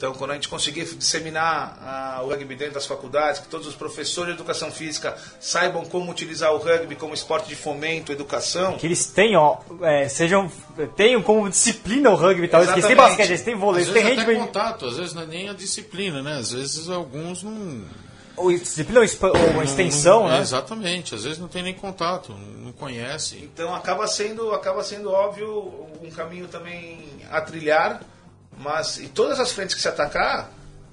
Então, 0.00 0.14
quando 0.14 0.30
a 0.30 0.34
gente 0.34 0.48
conseguir 0.48 0.86
disseminar 0.94 1.76
ah, 1.82 2.20
o 2.24 2.28
rugby 2.30 2.54
dentro 2.54 2.72
das 2.72 2.86
faculdades, 2.86 3.38
que 3.38 3.48
todos 3.48 3.66
os 3.66 3.74
professores 3.74 4.28
de 4.34 4.40
educação 4.40 4.72
física 4.72 5.14
saibam 5.38 5.84
como 5.84 6.10
utilizar 6.10 6.54
o 6.54 6.56
rugby 6.56 6.96
como 6.96 7.12
esporte 7.12 7.50
de 7.50 7.54
fomento, 7.54 8.10
educação, 8.10 8.78
Que 8.78 8.86
eles 8.86 9.04
tenham, 9.04 9.60
é, 9.82 10.08
sejam, 10.08 10.50
tenham 10.96 11.20
como 11.20 11.50
disciplina 11.50 12.08
o 12.08 12.14
rugby, 12.14 12.48
talvez. 12.48 12.72
Eles 12.72 12.86
têm 12.86 12.96
basquete, 12.96 13.28
eles 13.28 13.42
têm 13.42 13.54
vôlei, 13.54 13.82
Às 13.82 13.88
eles 13.90 14.02
têm 14.02 14.14
handball. 14.16 14.46
contato, 14.46 14.86
às 14.86 14.96
vezes 14.96 15.12
não 15.12 15.20
é 15.20 15.26
nem 15.26 15.50
a 15.50 15.52
disciplina, 15.52 16.22
né? 16.22 16.38
Às 16.38 16.52
vezes 16.52 16.88
alguns 16.88 17.42
não. 17.42 17.84
Ou 18.38 18.50
disciplina 18.52 19.00
ou 19.00 19.50
uma 19.50 19.64
extensão, 19.64 20.22
não- 20.22 20.30
né? 20.30 20.40
Exatamente, 20.40 21.14
às 21.14 21.24
vezes 21.24 21.38
não 21.38 21.46
tem 21.48 21.62
nem 21.62 21.74
contato, 21.74 22.34
não 22.56 22.72
conhece. 22.72 23.36
Então 23.36 23.74
acaba 23.74 24.06
sendo, 24.06 24.50
acaba 24.54 24.82
sendo 24.82 25.10
óbvio 25.12 25.90
um 26.02 26.10
caminho 26.10 26.48
também 26.48 27.04
a 27.30 27.38
trilhar, 27.42 28.00
mas 28.60 28.98
em 29.00 29.08
todas 29.08 29.40
as 29.40 29.50
frentes 29.52 29.74
que 29.74 29.80
se 29.80 29.88
atacar, 29.88 30.52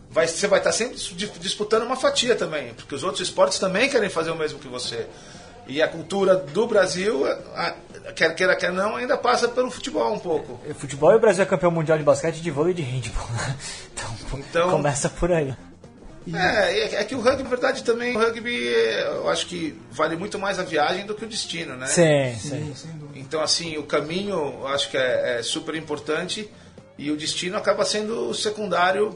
vai, 0.09 0.27
você 0.27 0.47
vai 0.47 0.59
estar 0.59 0.71
sempre 0.71 0.95
dis- 0.97 1.31
disputando 1.39 1.83
uma 1.83 1.95
fatia 1.95 2.35
também, 2.35 2.73
porque 2.73 2.95
os 2.95 3.03
outros 3.03 3.21
esportes 3.27 3.59
também 3.59 3.89
querem 3.89 4.09
fazer 4.09 4.31
o 4.31 4.35
mesmo 4.35 4.57
que 4.57 4.67
você. 4.67 5.05
E 5.67 5.81
a 5.81 5.87
cultura 5.87 6.37
do 6.37 6.65
Brasil, 6.65 7.25
a- 7.53 7.75
quer 8.15 8.33
queira 8.33 8.55
quer 8.55 8.71
não, 8.71 8.95
ainda 8.95 9.17
passa 9.17 9.49
pelo 9.49 9.69
futebol 9.69 10.13
um 10.13 10.19
pouco. 10.19 10.59
O 10.65 10.73
Futebol 10.73 11.11
e 11.11 11.15
o 11.17 11.19
Brasil 11.19 11.43
é 11.43 11.45
campeão 11.45 11.69
mundial 11.69 11.97
de 11.97 12.05
basquete, 12.05 12.39
de 12.41 12.49
vôlei 12.49 12.71
e 12.71 12.75
de 12.75 12.81
handball. 12.83 13.27
né? 13.31 13.55
Então, 13.93 14.39
Então- 14.39 14.71
começa 14.71 15.09
por 15.09 15.29
aí. 15.31 15.53
É, 16.33 16.79
é, 16.79 16.95
é 16.95 17.03
que 17.05 17.15
o 17.15 17.21
rugby, 17.21 17.43
na 17.43 17.49
verdade, 17.49 17.83
também, 17.83 18.15
o 18.15 18.19
rugby, 18.19 18.67
é, 18.67 19.07
eu 19.07 19.29
acho 19.29 19.45
que 19.47 19.79
vale 19.91 20.15
muito 20.17 20.37
mais 20.37 20.59
a 20.59 20.63
viagem 20.63 21.05
do 21.05 21.15
que 21.15 21.23
o 21.23 21.27
destino, 21.27 21.75
né? 21.77 21.87
Sim, 21.87 22.35
sim. 22.37 22.73
Sim. 22.75 22.89
Então, 23.15 23.41
assim, 23.41 23.77
o 23.77 23.83
caminho 23.83 24.35
eu 24.61 24.67
acho 24.67 24.89
que 24.89 24.97
é, 24.97 25.37
é 25.39 25.43
super 25.43 25.73
importante 25.75 26.49
e 26.97 27.11
o 27.11 27.17
destino 27.17 27.57
acaba 27.57 27.85
sendo 27.85 28.33
secundário 28.33 29.15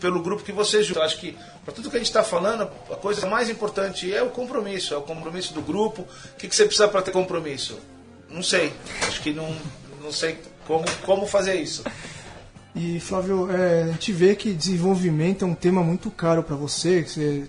pelo 0.00 0.22
grupo 0.22 0.42
que 0.42 0.52
você 0.52 0.82
junta. 0.82 1.00
Eu 1.00 1.04
acho 1.04 1.18
que, 1.18 1.36
para 1.64 1.74
tudo 1.74 1.90
que 1.90 1.96
a 1.96 1.98
gente 1.98 2.08
está 2.08 2.22
falando, 2.22 2.68
a 2.90 2.96
coisa 2.96 3.26
mais 3.26 3.48
importante 3.48 4.12
é 4.12 4.22
o 4.22 4.30
compromisso, 4.30 4.94
é 4.94 4.96
o 4.96 5.02
compromisso 5.02 5.54
do 5.54 5.60
grupo. 5.60 6.02
O 6.02 6.36
que, 6.36 6.48
que 6.48 6.56
você 6.56 6.64
precisa 6.64 6.88
para 6.88 7.02
ter 7.02 7.12
compromisso? 7.12 7.78
Não 8.28 8.42
sei. 8.42 8.72
Acho 9.06 9.20
que 9.22 9.32
não, 9.32 9.54
não 10.02 10.10
sei 10.10 10.38
como, 10.66 10.84
como 11.04 11.26
fazer 11.26 11.54
isso. 11.54 11.84
E 12.74 13.00
Flávio, 13.00 13.50
é, 13.50 13.82
a 13.82 13.86
gente 13.88 14.12
vê 14.12 14.34
que 14.34 14.52
desenvolvimento 14.52 15.44
é 15.44 15.48
um 15.48 15.54
tema 15.54 15.82
muito 15.82 16.10
caro 16.10 16.42
para 16.42 16.56
você, 16.56 17.02
você 17.02 17.48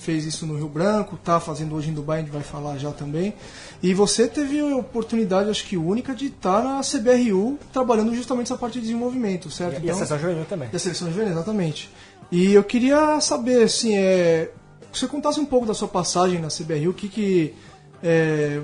fez 0.00 0.24
isso 0.24 0.46
no 0.46 0.56
Rio 0.56 0.68
Branco, 0.68 1.18
tá 1.22 1.38
fazendo 1.38 1.74
hoje 1.74 1.90
em 1.90 1.92
Dubai, 1.92 2.18
a 2.18 2.22
gente 2.22 2.32
vai 2.32 2.42
falar 2.42 2.78
já 2.78 2.90
também. 2.90 3.34
E 3.82 3.92
você 3.92 4.26
teve 4.26 4.58
a 4.58 4.76
oportunidade, 4.76 5.50
acho 5.50 5.64
que 5.64 5.76
única, 5.76 6.14
de 6.14 6.26
estar 6.26 6.62
na 6.64 6.80
CBRU 6.80 7.58
trabalhando 7.72 8.14
justamente 8.14 8.46
essa 8.46 8.56
parte 8.56 8.74
de 8.74 8.80
desenvolvimento, 8.80 9.50
certo? 9.50 9.76
Então, 9.76 9.86
E 9.86 9.90
a 9.90 9.94
seleção 9.94 10.18
juvenil 10.18 10.44
também. 10.46 10.68
da 10.70 10.78
seleção 10.78 11.08
juvenil, 11.08 11.32
exatamente. 11.32 11.90
E 12.32 12.52
eu 12.52 12.64
queria 12.64 13.20
saber, 13.20 13.64
assim, 13.64 13.94
é, 13.96 14.50
que 14.90 14.98
você 14.98 15.06
contasse 15.06 15.38
um 15.38 15.44
pouco 15.44 15.66
da 15.66 15.74
sua 15.74 15.88
passagem 15.88 16.40
na 16.40 16.48
CBRU, 16.48 16.90
o 16.90 16.94
que 16.94 17.08
que... 17.08 17.54
É, 18.02 18.62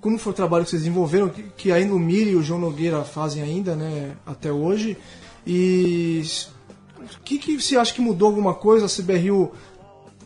como 0.00 0.18
foi 0.18 0.32
o 0.32 0.34
trabalho 0.34 0.64
que 0.64 0.70
vocês 0.70 0.82
desenvolveram, 0.82 1.28
que, 1.28 1.44
que 1.56 1.70
ainda 1.70 1.94
o 1.94 1.98
Miri 1.98 2.30
e 2.30 2.36
o 2.36 2.42
João 2.42 2.58
Nogueira 2.58 3.04
fazem 3.04 3.40
ainda, 3.40 3.76
né, 3.76 4.16
até 4.26 4.50
hoje. 4.50 4.98
E 5.46 6.24
o 7.00 7.20
que, 7.22 7.38
que 7.38 7.60
você 7.60 7.76
acha 7.76 7.94
que 7.94 8.00
mudou 8.00 8.26
alguma 8.26 8.52
coisa? 8.52 8.86
A 8.86 8.88
CBRU 8.88 9.52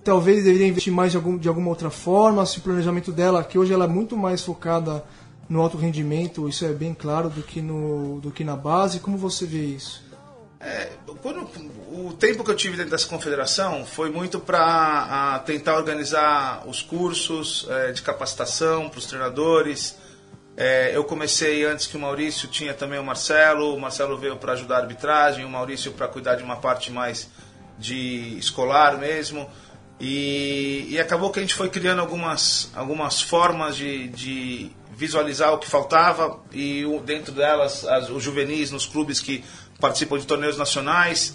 talvez 0.07 0.45
deveria 0.45 0.69
investir 0.69 0.93
mais 0.93 1.11
de, 1.11 1.19
algum, 1.19 1.37
de 1.37 1.49
alguma 1.49 1.69
outra 1.69 1.91
forma, 1.91 2.47
se 2.47 2.59
o 2.59 2.63
planejamento 2.63 3.11
dela, 3.13 3.43
que 3.45 3.59
hoje 3.59 3.73
ela 3.73 3.85
é 3.85 3.89
muito 3.89 4.17
mais 4.17 4.41
focada 4.41 5.05
no 5.49 5.61
alto 5.61 5.77
rendimento, 5.77 6.49
isso 6.49 6.65
é 6.65 6.73
bem 6.73 6.95
claro, 6.95 7.29
do 7.29 7.43
que, 7.43 7.61
no, 7.61 8.21
do 8.21 8.31
que 8.31 8.45
na 8.45 8.57
base. 8.57 9.01
Como 9.01 9.19
você 9.19 9.45
vê 9.45 9.65
isso? 9.65 10.03
É, 10.61 10.93
quando, 11.21 11.41
o 11.93 12.13
tempo 12.13 12.43
que 12.45 12.51
eu 12.51 12.57
tive 12.57 12.77
dentro 12.77 12.93
dessa 12.93 13.09
confederação 13.09 13.85
foi 13.85 14.09
muito 14.11 14.39
para 14.41 15.39
tentar 15.45 15.77
organizar 15.77 16.63
os 16.67 16.81
cursos 16.81 17.67
é, 17.69 17.93
de 17.93 18.01
capacitação 18.01 18.89
para 18.89 18.99
os 18.99 19.07
treinadores, 19.07 19.97
É, 20.59 20.97
eu 20.97 21.05
comecei 21.05 21.67
antes 21.67 21.87
que 21.87 21.99
o 21.99 22.01
Maurício, 22.01 22.49
tinha 22.49 22.73
também 22.73 22.99
o 22.99 23.05
Marcelo. 23.05 23.75
O 23.75 23.79
Marcelo 23.79 24.17
veio 24.17 24.37
para 24.39 24.55
ajudar 24.55 24.77
a 24.77 24.81
arbitragem, 24.81 25.45
o 25.45 25.51
Maurício 25.51 25.93
para 25.93 26.09
cuidar 26.09 26.37
de 26.37 26.43
uma 26.43 26.57
parte 26.57 26.91
mais 26.91 27.29
de 27.79 28.39
escolar 28.39 28.97
mesmo. 28.97 29.47
E, 29.99 30.87
e 30.91 30.99
acabou 31.01 31.31
que 31.31 31.39
a 31.39 31.43
gente 31.43 31.55
foi 31.55 31.71
criando 31.71 32.01
algumas, 32.01 32.71
algumas 32.75 33.21
formas 33.23 33.77
de, 33.77 34.09
de 34.09 34.71
visualizar 34.95 35.53
o 35.55 35.59
que 35.59 35.67
faltava 35.69 36.39
e 36.53 36.85
o- 36.85 37.01
dentro 37.01 37.33
delas 37.33 37.85
as, 37.87 38.11
os 38.11 38.23
juvenis 38.23 38.71
nos 38.71 38.85
clubes 38.85 39.21
que 39.21 39.43
participam 39.81 40.19
de 40.19 40.27
torneios 40.27 40.59
nacionais. 40.59 41.35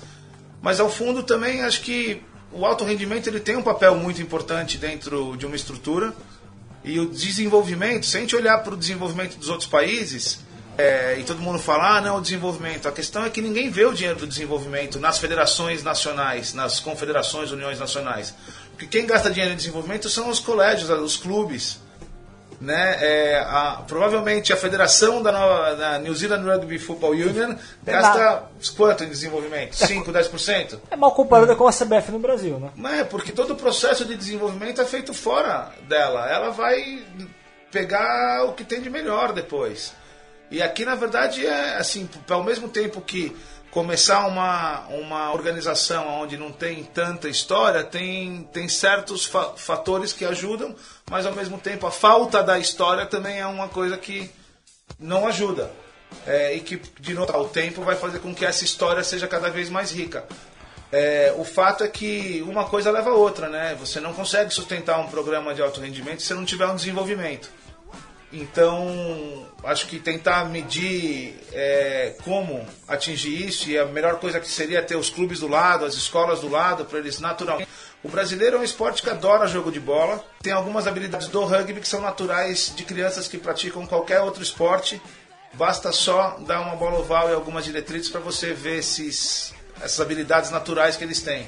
Mas 0.62 0.80
ao 0.80 0.90
fundo 0.90 1.24
também 1.24 1.64
acho 1.64 1.82
que 1.82 2.22
o 2.52 2.64
alto 2.66 2.84
rendimento 2.84 3.28
ele 3.28 3.40
tem 3.40 3.56
um 3.56 3.64
papel 3.64 3.96
muito 3.96 4.22
importante 4.22 4.78
dentro 4.78 5.36
de 5.38 5.46
uma 5.46 5.56
estrutura 5.56 6.14
e 6.84 7.00
o 7.00 7.08
desenvolvimento, 7.10 8.06
se 8.06 8.18
a 8.18 8.20
gente 8.20 8.36
olhar 8.36 8.60
para 8.60 8.74
o 8.74 8.78
desenvolvimento 8.78 9.38
dos 9.38 9.50
outros 9.50 9.68
países 9.70 10.40
é, 10.78 11.18
e 11.20 11.24
todo 11.24 11.40
mundo 11.42 11.60
fala, 11.60 11.98
ah, 11.98 12.02
não, 12.02 12.18
o 12.18 12.22
desenvolvimento. 12.22 12.88
A 12.88 12.92
questão 12.92 13.24
é 13.26 13.30
que 13.30 13.42
ninguém 13.42 13.70
vê 13.70 13.86
o 13.86 13.94
dinheiro 13.94 14.20
do 14.20 14.28
desenvolvimento 14.28 15.00
nas 15.00 15.18
federações 15.20 15.84
nacionais, 15.84 16.54
nas 16.54 16.80
confederações, 16.80 17.52
uniões 17.52 17.80
nacionais. 17.80 18.34
Porque 18.72 18.88
quem 18.88 19.06
gasta 19.06 19.30
dinheiro 19.30 19.54
em 19.54 19.58
desenvolvimento 19.58 20.10
são 20.10 20.30
os 20.30 20.40
colégios, 20.40 20.90
os 20.90 21.18
clubes. 21.18 21.80
Né? 22.60 22.98
É, 23.00 23.40
a- 23.40 23.82
provavelmente 23.88 24.54
a 24.54 24.56
federação 24.56 25.20
da, 25.24 25.32
nova, 25.32 25.76
da 25.76 25.98
New 25.98 26.14
Zealand 26.14 26.46
Rugby 26.48 26.78
Football 26.78 27.14
Union 27.14 27.56
gasta 27.84 28.44
quanto 28.78 29.04
em 29.04 29.10
desenvolvimento? 29.10 29.74
5, 29.76 30.12
10%? 30.12 30.80
É 30.92 30.96
mal 30.96 31.12
comparada 31.12 31.56
com 31.56 31.68
a 31.68 31.72
CBF 31.74 32.12
no 32.12 32.20
Brasil, 32.20 32.60
né? 32.60 32.70
Mas 32.76 33.00
é, 33.00 33.04
porque 33.04 33.32
todo 33.32 33.54
o 33.54 33.56
processo 33.56 34.06
de 34.06 34.16
desenvolvimento 34.16 34.80
é 34.80 34.86
feito 34.86 35.12
fora 35.12 35.72
dela. 35.88 36.30
Ela 36.30 36.52
vai 36.52 37.04
pegar 37.72 38.46
o 38.46 38.54
que 38.54 38.64
tem 38.64 38.80
de 38.80 38.90
melhor 38.92 39.34
depois. 39.34 39.94
E 40.52 40.62
aqui, 40.62 40.84
na 40.86 40.96
verdade, 40.96 41.48
é 41.48 41.78
assim, 41.78 42.08
ao 42.30 42.44
mesmo 42.44 42.68
tempo 42.68 43.00
que 43.02 43.36
começar 43.72 44.28
uma, 44.28 44.82
uma 44.90 45.32
organização 45.32 46.22
onde 46.22 46.36
não 46.38 46.52
tem 46.52 46.84
tanta 46.84 47.30
história, 47.30 47.86
tem, 47.86 48.44
tem 48.52 48.68
certos 48.68 49.26
fa- 49.26 49.54
fatores 49.56 50.12
que 50.12 50.26
ajudam, 50.26 50.76
mas 51.10 51.26
ao 51.26 51.34
mesmo 51.34 51.58
tempo 51.58 51.88
a 51.88 51.92
falta 51.92 52.44
da 52.44 52.60
história 52.60 53.06
também 53.06 53.40
é 53.40 53.48
uma 53.48 53.70
coisa 53.70 53.98
que 53.98 54.30
não 55.00 55.26
ajuda. 55.26 55.72
É, 56.28 56.54
e 56.54 56.60
que, 56.60 56.76
de 57.00 57.14
novo, 57.14 57.32
o 57.38 57.48
tempo 57.48 57.82
vai 57.84 57.96
fazer 57.96 58.20
com 58.20 58.36
que 58.36 58.46
essa 58.46 58.66
história 58.66 59.02
seja 59.02 59.30
cada 59.30 59.50
vez 59.50 59.70
mais 59.70 59.92
rica. 59.92 60.26
É, 60.92 61.34
o 61.38 61.46
fato 61.46 61.86
é 61.86 61.88
que 61.88 62.44
uma 62.46 62.66
coisa 62.66 62.92
leva 62.92 63.12
a 63.12 63.14
outra, 63.14 63.48
né? 63.48 63.78
Você 63.80 64.02
não 64.02 64.14
consegue 64.14 64.54
sustentar 64.54 65.00
um 65.00 65.08
programa 65.08 65.56
de 65.56 65.62
alto 65.62 65.80
rendimento 65.80 66.22
se 66.22 66.34
não 66.34 66.44
tiver 66.44 66.68
um 66.68 66.76
desenvolvimento. 66.76 67.50
Então, 68.34 69.46
acho 69.64 69.88
que 69.88 70.00
tentar 70.00 70.46
medir 70.46 71.36
é, 71.52 72.16
como 72.24 72.66
atingir 72.88 73.48
isso, 73.48 73.70
e 73.70 73.78
a 73.78 73.86
melhor 73.86 74.20
coisa 74.20 74.40
que 74.40 74.48
seria 74.48 74.82
ter 74.82 74.96
os 74.96 75.10
clubes 75.10 75.42
do 75.42 75.48
lado, 75.48 75.84
as 75.84 75.96
escolas 75.96 76.40
do 76.40 76.48
lado, 76.48 76.86
para 76.86 77.00
eles 77.00 77.20
naturalmente. 77.20 77.70
O 78.02 78.10
brasileiro 78.10 78.58
é 78.58 78.60
um 78.60 78.64
esporte 78.64 79.04
que 79.04 79.10
adora 79.10 79.48
jogo 79.48 79.72
de 79.72 79.80
bola, 79.80 80.24
tem 80.42 80.54
algumas 80.54 80.88
habilidades 80.88 81.28
do 81.28 81.44
rugby 81.44 81.82
que 81.82 81.88
são 81.88 82.02
naturais 82.02 82.74
de 82.76 82.84
crianças 82.84 83.28
que 83.28 83.38
praticam 83.38 83.86
qualquer 83.86 84.22
outro 84.22 84.42
esporte. 84.42 85.02
Basta 85.54 85.92
só 85.92 86.40
dar 86.40 86.62
uma 86.62 86.76
bola 86.78 87.00
oval 87.00 87.30
e 87.30 87.34
algumas 87.34 87.66
diretrizes 87.66 88.10
para 88.10 88.22
você 88.22 88.54
ver 88.54 88.80
esses, 88.80 89.54
essas 89.82 90.00
habilidades 90.00 90.50
naturais 90.50 90.96
que 90.96 91.04
eles 91.04 91.22
têm. 91.22 91.48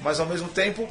Mas 0.00 0.18
ao 0.18 0.26
mesmo 0.26 0.48
tempo, 0.48 0.88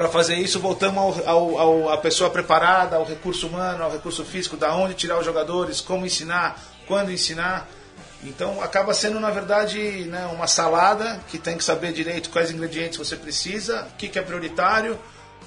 para 0.00 0.08
fazer 0.08 0.36
isso, 0.36 0.58
voltamos 0.58 1.18
ao, 1.26 1.58
ao, 1.58 1.88
ao, 1.90 1.98
pessoa 1.98 2.30
preparada, 2.30 2.96
ao 2.96 3.04
recurso 3.04 3.46
humano, 3.46 3.84
ao 3.84 3.90
recurso 3.92 4.24
físico, 4.24 4.56
da 4.56 4.74
onde 4.74 4.94
tirar 4.94 5.18
os 5.18 5.26
jogadores, 5.26 5.82
como 5.82 6.06
ensinar, 6.06 6.58
quando 6.86 7.12
ensinar. 7.12 7.68
Então 8.24 8.62
acaba 8.62 8.94
sendo, 8.94 9.20
na 9.20 9.28
verdade, 9.30 9.78
né, 10.06 10.24
uma 10.32 10.46
salada 10.46 11.20
que 11.28 11.36
tem 11.36 11.54
que 11.58 11.62
saber 11.62 11.92
direito 11.92 12.30
quais 12.30 12.50
ingredientes 12.50 12.96
você 12.96 13.14
precisa, 13.14 13.86
o 13.92 13.96
que, 13.98 14.08
que 14.08 14.18
é 14.18 14.22
prioritário, 14.22 14.98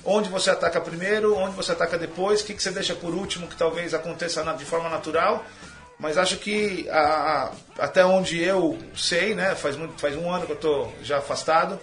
onde 0.05 0.29
você 0.29 0.51
ataca 0.51 0.79
primeiro, 0.79 1.35
onde 1.35 1.55
você 1.55 1.71
ataca 1.71 1.97
depois, 1.97 2.41
o 2.41 2.45
que, 2.45 2.53
que 2.53 2.61
você 2.61 2.69
deixa 2.69 2.93
por 2.93 3.11
último, 3.11 3.47
que 3.47 3.55
talvez 3.55 3.91
aconteça 3.95 4.43
de 4.53 4.65
forma 4.65 4.87
natural. 4.87 5.43
Mas 5.97 6.15
acho 6.15 6.37
que 6.37 6.87
a- 6.91 7.49
a- 7.79 7.85
até 7.85 8.05
onde 8.05 8.39
eu 8.39 8.77
sei, 8.95 9.33
né, 9.33 9.55
faz, 9.55 9.75
muito, 9.75 9.99
faz 9.99 10.15
um 10.15 10.31
ano 10.31 10.45
que 10.45 10.51
eu 10.51 10.57
estou 10.57 10.93
já 11.01 11.17
afastado, 11.17 11.79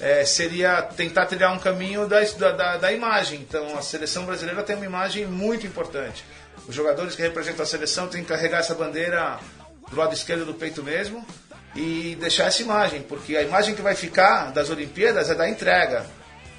é, 0.00 0.24
seria 0.24 0.82
tentar 0.82 1.26
trilhar 1.26 1.52
um 1.52 1.58
caminho 1.58 2.06
da, 2.08 2.20
da, 2.52 2.76
da- 2.76 2.92
imagem. 2.92 3.40
Então 3.40 3.76
a 3.76 3.82
seleção 3.82 4.24
brasileira 4.24 4.62
tem 4.62 4.76
uma 4.76 4.86
imagem 4.86 5.26
muito 5.26 5.66
importante. 5.66 6.24
Os 6.66 6.74
jogadores 6.74 7.14
que 7.14 7.22
representam 7.22 7.62
a 7.62 7.66
seleção 7.66 8.08
têm 8.08 8.22
que 8.22 8.28
carregar 8.28 8.58
essa 8.58 8.74
bandeira 8.74 9.38
do 9.90 9.96
lado 9.96 10.14
esquerdo 10.14 10.44
do 10.44 10.54
peito 10.54 10.82
mesmo 10.82 11.26
e 11.74 12.16
deixar 12.20 12.44
essa 12.44 12.62
imagem, 12.62 13.02
porque 13.02 13.36
a 13.36 13.42
imagem 13.42 13.74
que 13.74 13.82
vai 13.82 13.94
ficar 13.94 14.52
das 14.52 14.70
Olimpíadas 14.70 15.30
é 15.30 15.34
da 15.34 15.48
entrega. 15.48 16.04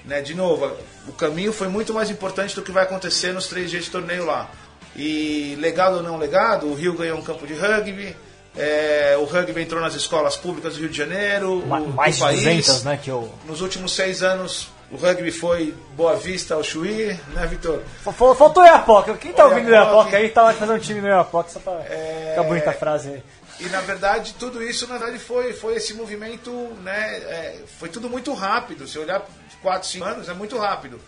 Né? 0.06 0.22
De 0.22 0.34
novo, 0.34 0.76
o 1.08 1.14
caminho 1.14 1.54
foi 1.54 1.68
muito 1.68 1.94
mais 1.94 2.10
importante 2.10 2.56
do 2.56 2.62
que 2.62 2.72
vai 2.72 2.84
acontecer 2.84 3.32
nos 3.32 3.48
três 3.48 3.70
dias 3.72 3.86
de 3.86 3.92
torneio 3.92 4.26
lá. 4.26 4.50
E 4.96 5.56
legado 5.60 5.98
ou 5.98 6.04
não 6.04 6.18
legado, 6.18 6.68
o 6.68 6.74
Rio 6.76 6.94
ganhou 6.94 7.18
um 7.18 7.24
campo 7.24 7.48
de 7.48 7.54
rugby, 7.54 8.16
é, 8.56 9.16
o 9.20 9.24
rugby 9.26 9.62
entrou 9.62 9.82
nas 9.82 9.96
escolas 9.96 10.36
públicas 10.38 10.74
do 10.76 10.80
Rio 10.82 10.90
de 10.90 10.98
Janeiro, 10.98 11.66
Ma- 11.66 11.80
o, 11.80 11.90
mais 11.90 12.16
de 12.16 12.22
país. 12.22 12.40
200, 12.40 12.84
né, 12.84 13.00
que 13.02 13.10
eu... 13.10 13.32
Nos 13.46 13.62
últimos 13.62 13.94
seis 13.96 14.22
anos, 14.22 14.70
o 14.92 14.96
rugby 14.96 15.32
foi 15.32 15.74
Boa 15.96 16.16
Vista 16.16 16.54
ao 16.54 16.64
Chuí, 16.64 17.08
né, 17.34 17.48
Vitor? 17.48 17.82
Fal- 18.04 18.36
Faltou 18.36 18.64
Iapoca. 18.64 19.16
Quem 19.18 19.34
tá 19.34 19.46
ouvindo 19.46 19.68
Oiapoque. 19.70 19.96
Iapoca 19.96 20.18
aí, 20.18 20.30
tá 20.30 20.44
lá 20.44 20.54
fazendo 20.54 20.76
um 20.76 20.80
time 20.80 21.02
no 21.02 21.08
Iapoca, 21.08 21.50
só 21.50 21.60
pra 21.60 21.74
É. 21.90 22.28
ficar 22.32 22.44
bonita 22.48 22.70
a 22.70 22.74
frase 22.74 23.10
aí. 23.10 23.24
E 23.60 23.66
na 23.70 23.82
verdade 23.82 24.34
tudo 24.40 24.64
isso 24.64 24.88
na 24.88 24.98
verdade 24.98 25.20
foi, 25.20 25.54
foi 25.54 25.76
esse 25.76 25.94
movimento, 25.94 26.50
né? 26.82 27.18
é, 27.18 27.60
foi 27.80 27.88
tudo 27.88 28.10
muito 28.10 28.34
rápido. 28.34 28.88
Se 28.88 28.98
olhar 28.98 29.24
4, 29.62 29.88
5 29.88 30.04
anos 30.06 30.28
é 30.30 30.34
muito 30.34 30.58
rápido. 30.58 31.00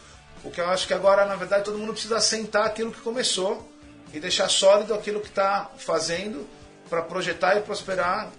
O 0.43 0.51
que 0.51 0.61
eu 0.61 0.69
acho 0.69 0.85
que 0.85 0.93
agora, 0.93 1.25
na 1.25 1.35
verdade, 1.35 1.63
todo 1.63 1.77
mundo 1.77 1.91
precisa 1.93 2.17
assentar 2.17 2.65
aquilo 2.67 2.91
que 2.91 3.01
começou 3.01 3.67
e 4.13 4.19
deixar 4.19 4.47
sólido 4.47 4.93
aquilo 4.93 5.19
que 5.19 5.27
está 5.27 5.71
fazendo 5.77 6.47
para 6.89 7.01
projetar 7.01 7.55
e 7.57 7.61
prosperar. 7.61 8.29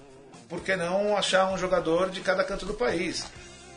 Por 0.48 0.60
que 0.60 0.76
não 0.76 1.16
achar 1.16 1.52
um 1.52 1.58
jogador 1.58 2.08
de 2.08 2.20
cada 2.20 2.44
canto 2.44 2.64
do 2.64 2.74
país? 2.74 3.26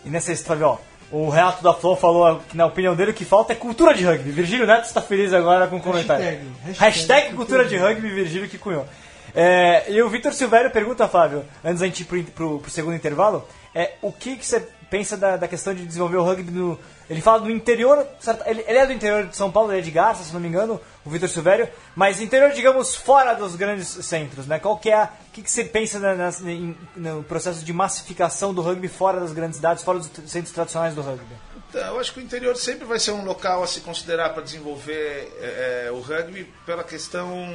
E 0.06 0.10
nessa 0.10 0.32
história, 0.32 0.68
ó, 0.68 0.78
o 1.12 1.30
Renato 1.30 1.64
da 1.64 1.74
Flor 1.74 1.98
falou 1.98 2.40
que, 2.48 2.56
na 2.56 2.68
opinião 2.68 2.96
dele, 2.96 3.12
o 3.12 3.14
que 3.14 3.26
falta 3.26 3.54
é 3.54 3.56
cultura 3.56 3.96
de 3.96 4.06
rugby. 4.06 4.30
Virgílio 4.30 4.68
Neto 4.68 4.86
está 4.86 5.02
feliz 5.02 5.34
agora 5.34 5.68
com 5.68 5.78
o 5.78 5.82
comentário. 5.82 6.24
Hashtag, 6.24 6.48
Hashtag, 6.64 6.80
hashtag 6.80 7.36
cultura 7.36 7.66
de 7.66 7.78
rugby, 7.78 8.10
Virgílio 8.10 8.48
que 8.48 8.58
cunhou. 8.58 8.86
É, 9.34 9.92
e 9.92 10.02
o 10.02 10.10
Vitor 10.10 10.34
Silvério 10.34 10.72
pergunta, 10.72 11.08
Fábio, 11.08 11.46
antes 11.64 11.80
da 11.80 11.86
gente 11.88 12.02
ir 12.02 12.06
pro, 12.06 12.24
pro, 12.24 12.60
pro 12.60 12.72
segundo 12.72 12.96
intervalo, 12.96 13.48
é, 13.74 13.94
o 14.02 14.12
que, 14.12 14.36
que 14.36 14.46
você 14.46 14.68
pensa 14.90 15.16
da, 15.16 15.38
da 15.38 15.48
questão 15.48 15.74
de 15.74 15.86
desenvolver 15.86 16.18
o 16.18 16.24
rugby 16.24 16.52
no... 16.52 16.80
Ele 17.10 17.22
fala 17.22 17.40
do 17.40 17.50
interior, 17.50 18.06
certo? 18.20 18.44
ele, 18.48 18.64
ele 18.68 18.78
é 18.78 18.86
do 18.86 18.94
interior 18.94 19.26
de 19.26 19.36
São 19.36 19.52
Paulo, 19.52 19.72
ele 19.72 19.80
é 19.80 19.84
de 19.84 19.92
Garça, 19.92 20.24
se 20.24 20.34
não 20.34 20.40
me 20.40 20.48
engano, 20.48 20.80
o 21.10 21.12
Vitor 21.12 21.28
Silvério, 21.28 21.68
mas 21.96 22.22
interior, 22.22 22.52
digamos, 22.52 22.96
fora 22.96 23.34
dos 23.34 23.56
grandes 23.56 23.88
centros, 23.88 24.46
né? 24.46 24.60
Qual 24.60 24.78
que 24.78 24.90
é 24.90 24.96
a... 24.96 25.10
Que, 25.34 25.42
que 25.42 25.50
você 25.52 25.64
pensa 25.64 26.00
na- 26.00 26.16
nas- 26.16 26.42
em- 26.42 26.78
no 26.96 27.24
processo 27.24 27.64
de 27.66 27.74
massificação 27.74 28.54
do 28.54 28.62
rugby 28.62 28.88
fora 28.88 29.20
das 29.20 29.34
grandes 29.34 29.58
cidades, 29.58 29.84
fora 29.84 30.00
dos 30.00 30.10
centros 30.30 30.54
tradicionais 30.54 30.94
do 30.94 31.02
rugby? 31.02 31.36
Então, 31.70 31.82
eu 31.94 32.00
acho 32.00 32.14
que 32.14 32.20
o 32.20 32.24
interior 32.24 32.56
sempre 32.56 32.86
vai 32.86 33.00
ser 33.00 33.12
um 33.12 33.24
local 33.26 33.62
a 33.64 33.68
se 33.68 33.82
considerar 33.82 34.30
para 34.30 34.42
desenvolver 34.44 35.32
é, 35.42 35.86
é, 35.88 35.92
o 35.92 36.00
rugby 36.00 36.46
pela 36.66 36.84
questão 36.84 37.46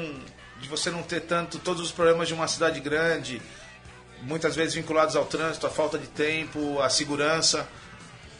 de 0.60 0.68
você 0.68 0.90
não 0.90 1.02
ter 1.02 1.20
tanto 1.22 1.58
todos 1.58 1.82
os 1.82 1.90
problemas 1.92 2.28
de 2.28 2.34
uma 2.34 2.46
cidade 2.48 2.78
grande, 2.80 3.40
muitas 4.22 4.54
vezes 4.54 4.74
vinculados 4.74 5.16
ao 5.16 5.24
trânsito, 5.24 5.66
à 5.66 5.70
falta 5.70 5.98
de 5.98 6.06
tempo, 6.06 6.80
à 6.80 6.88
segurança. 6.88 7.66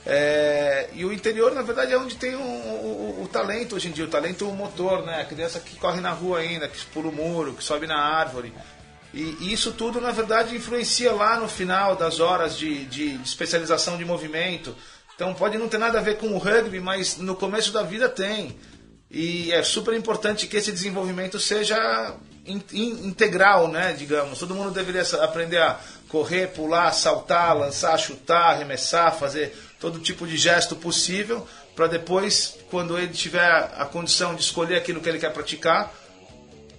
É, 0.07 0.91
e 0.93 1.05
o 1.05 1.13
interior, 1.13 1.53
na 1.55 1.63
verdade, 1.63 1.93
é 1.93 1.99
onde 1.99 2.17
tem 2.17 2.35
o, 2.35 2.41
o- 2.41 3.23
o 3.25 3.29
talento 3.29 3.75
hoje 3.75 3.89
em 3.89 3.93
dia, 3.93 4.05
o 4.05 4.09
talento 4.09 4.45
motor, 4.47 5.03
né? 5.05 5.21
A 5.21 5.25
criança 5.25 5.59
que 5.61 5.77
corre 5.77 6.01
na 6.01 6.11
rua 6.11 6.41
ainda, 6.41 6.69
que 6.69 6.79
pula 6.87 7.09
o 7.09 7.13
muro, 7.13 7.55
que 7.55 7.65
sobe 7.65 7.87
na 7.87 7.97
árvore. 7.99 8.53
E, 9.15 9.37
e 9.41 9.53
isso 9.53 9.73
tudo, 9.73 10.01
na 10.01 10.11
verdade, 10.11 10.55
influencia 10.57 11.13
lá 11.13 11.39
no 11.39 11.49
final 11.49 11.97
das 11.97 12.21
horas 12.21 12.59
de, 12.59 12.85
de 12.87 13.15
especialização 13.23 13.97
de 13.97 14.05
movimento. 14.05 14.75
Então 15.15 15.33
pode 15.33 15.57
não 15.57 15.69
ter 15.69 15.79
nada 15.79 15.99
a 16.01 16.03
ver 16.03 16.19
com 16.19 16.27
o 16.29 16.39
rugby, 16.39 16.81
mas 16.81 17.17
no 17.17 17.35
começo 17.37 17.73
da 17.73 17.83
vida 17.83 18.09
tem. 18.09 18.59
E 19.11 19.53
é 19.53 19.63
super 19.63 19.95
importante 19.95 20.47
que 20.49 20.57
esse 20.57 20.73
desenvolvimento 20.73 21.39
seja 21.39 22.15
in- 22.45 22.61
in- 22.73 23.07
integral, 23.07 23.69
né? 23.69 23.95
Digamos, 23.97 24.39
todo 24.41 24.55
mundo 24.55 24.73
deveria 24.73 25.03
aprender 25.23 25.59
a 25.63 25.79
correr, 26.09 26.49
pular, 26.49 26.93
saltar, 26.93 27.57
lançar, 27.57 27.97
chutar, 27.99 28.51
arremessar, 28.51 29.15
fazer 29.17 29.57
todo 29.81 29.99
tipo 29.99 30.27
de 30.27 30.37
gesto 30.37 30.77
possível, 30.77 31.47
para 31.75 31.87
depois, 31.87 32.57
quando 32.71 32.99
ele 32.99 33.13
tiver 33.13 33.49
a 33.49 33.85
condição 33.85 34.35
de 34.35 34.43
escolher 34.43 34.77
aquilo 34.77 35.01
que 35.01 35.09
ele 35.09 35.19
quer 35.19 35.33
praticar, 35.33 35.93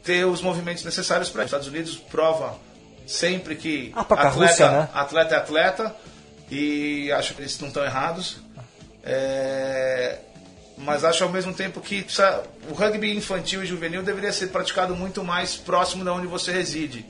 ter 0.04 0.26
os 0.26 0.42
movimentos 0.42 0.84
necessários 0.84 1.30
para. 1.30 1.42
Os 1.42 1.48
Estados 1.48 1.68
Unidos 1.68 1.98
prova 1.98 2.58
sempre 3.06 3.56
que 3.56 3.92
A 3.96 4.04
própria 4.04 4.30
atleta, 4.30 4.52
Rússia, 4.52 4.72
né? 4.72 4.90
atleta 4.94 5.36
é 5.36 5.38
atleta 5.38 5.96
e 6.50 7.12
acho 7.12 7.34
que 7.34 7.42
eles 7.42 7.60
não 7.60 7.68
estão 7.68 7.84
errados. 7.84 8.38
É, 9.04 10.20
mas 10.78 11.04
acho 11.04 11.24
ao 11.24 11.30
mesmo 11.30 11.54
tempo 11.54 11.80
que 11.80 12.04
precisa, 12.04 12.44
o 12.70 12.74
rugby 12.74 13.16
infantil 13.16 13.64
e 13.64 13.66
juvenil 13.66 14.04
deveria 14.04 14.32
ser 14.32 14.48
praticado 14.48 14.96
muito 14.96 15.24
mais 15.24 15.56
próximo 15.56 16.04
de 16.04 16.10
onde 16.10 16.28
você 16.28 16.52
reside. 16.52 17.06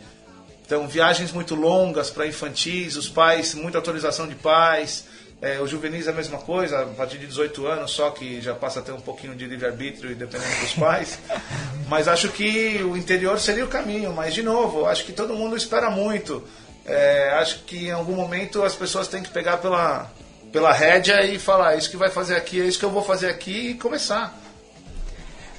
Então, 0.66 0.88
viagens 0.88 1.32
muito 1.32 1.54
longas 1.54 2.10
para 2.10 2.26
infantis, 2.26 2.96
os 2.96 3.08
pais, 3.08 3.54
muita 3.54 3.78
autorização 3.78 4.28
de 4.28 4.36
pais. 4.36 5.06
É, 5.42 5.60
o 5.60 5.68
juvenis 5.68 6.08
é 6.08 6.12
a 6.12 6.14
mesma 6.14 6.38
coisa, 6.38 6.82
a 6.82 6.86
partir 6.86 7.18
de 7.18 7.28
18 7.28 7.68
anos, 7.68 7.92
só 7.92 8.10
que 8.10 8.42
já 8.42 8.56
passa 8.56 8.80
a 8.80 8.82
ter 8.82 8.94
um 8.94 9.02
pouquinho 9.02 9.36
de 9.36 9.46
livre-arbítrio 9.46 10.12
e 10.12 10.16
dependendo 10.16 10.60
dos 10.62 10.74
pais. 10.74 11.20
Mas 11.88 12.08
acho 12.08 12.30
que 12.30 12.82
o 12.84 12.96
interior 12.96 13.40
seria 13.40 13.66
o 13.66 13.68
caminho. 13.68 14.14
Mas, 14.14 14.34
de 14.34 14.42
novo, 14.42 14.86
acho 14.86 15.06
que 15.06 15.12
todo 15.12 15.36
mundo 15.36 15.56
espera 15.56 15.90
muito. 15.90 16.44
É, 16.86 17.32
acho 17.34 17.64
que 17.64 17.88
em 17.88 17.92
algum 17.92 18.16
momento 18.16 18.64
as 18.64 18.76
pessoas 18.76 19.08
têm 19.08 19.22
que 19.22 19.30
pegar 19.30 19.58
pela, 19.58 20.10
pela 20.52 20.72
rédea 20.72 21.24
e 21.26 21.38
falar: 21.38 21.74
"É 21.74 21.78
isso 21.78 21.90
que 21.90 21.98
vai 21.98 22.10
fazer 22.10 22.36
aqui, 22.36 22.62
é 22.62 22.66
isso 22.66 22.80
que 22.80 22.86
eu 22.86 22.92
vou 22.92 23.04
fazer 23.04 23.30
aqui 23.30 23.72
e 23.72 23.74
começar. 23.74 24.38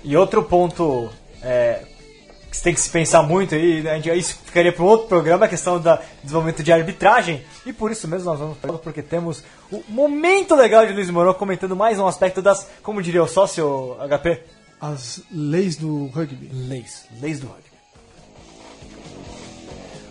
E 0.02 0.16
outro 0.16 0.42
ponto 0.44 1.10
é, 1.42 1.82
que 2.58 2.62
tem 2.62 2.74
que 2.74 2.80
se 2.80 2.90
pensar 2.90 3.22
muito 3.22 3.54
aí, 3.54 3.82
né, 3.82 4.00
isso 4.16 4.38
ficaria 4.44 4.72
para 4.72 4.82
um 4.82 4.86
outro 4.86 5.08
programa, 5.08 5.46
a 5.46 5.48
questão 5.48 5.78
do 5.78 5.98
desenvolvimento 6.22 6.62
de 6.62 6.72
arbitragem. 6.72 7.42
E 7.64 7.72
por 7.72 7.90
isso 7.90 8.08
mesmo 8.08 8.30
nós 8.30 8.38
vamos 8.38 8.58
falar, 8.58 8.78
porque 8.78 9.02
temos 9.02 9.42
o 9.70 9.82
momento 9.88 10.54
legal 10.54 10.86
de 10.86 10.92
Luiz 10.92 11.10
Mourão 11.10 11.34
comentando 11.34 11.76
mais 11.76 11.98
um 11.98 12.06
aspecto 12.06 12.40
das, 12.40 12.66
como 12.82 13.02
diria 13.02 13.22
o 13.22 13.28
sócio 13.28 13.96
HP? 14.08 14.42
As 14.80 15.22
leis 15.30 15.76
do 15.76 16.06
rugby. 16.06 16.50
Leis, 16.52 17.06
leis 17.20 17.40
do 17.40 17.46
rugby. 17.46 17.66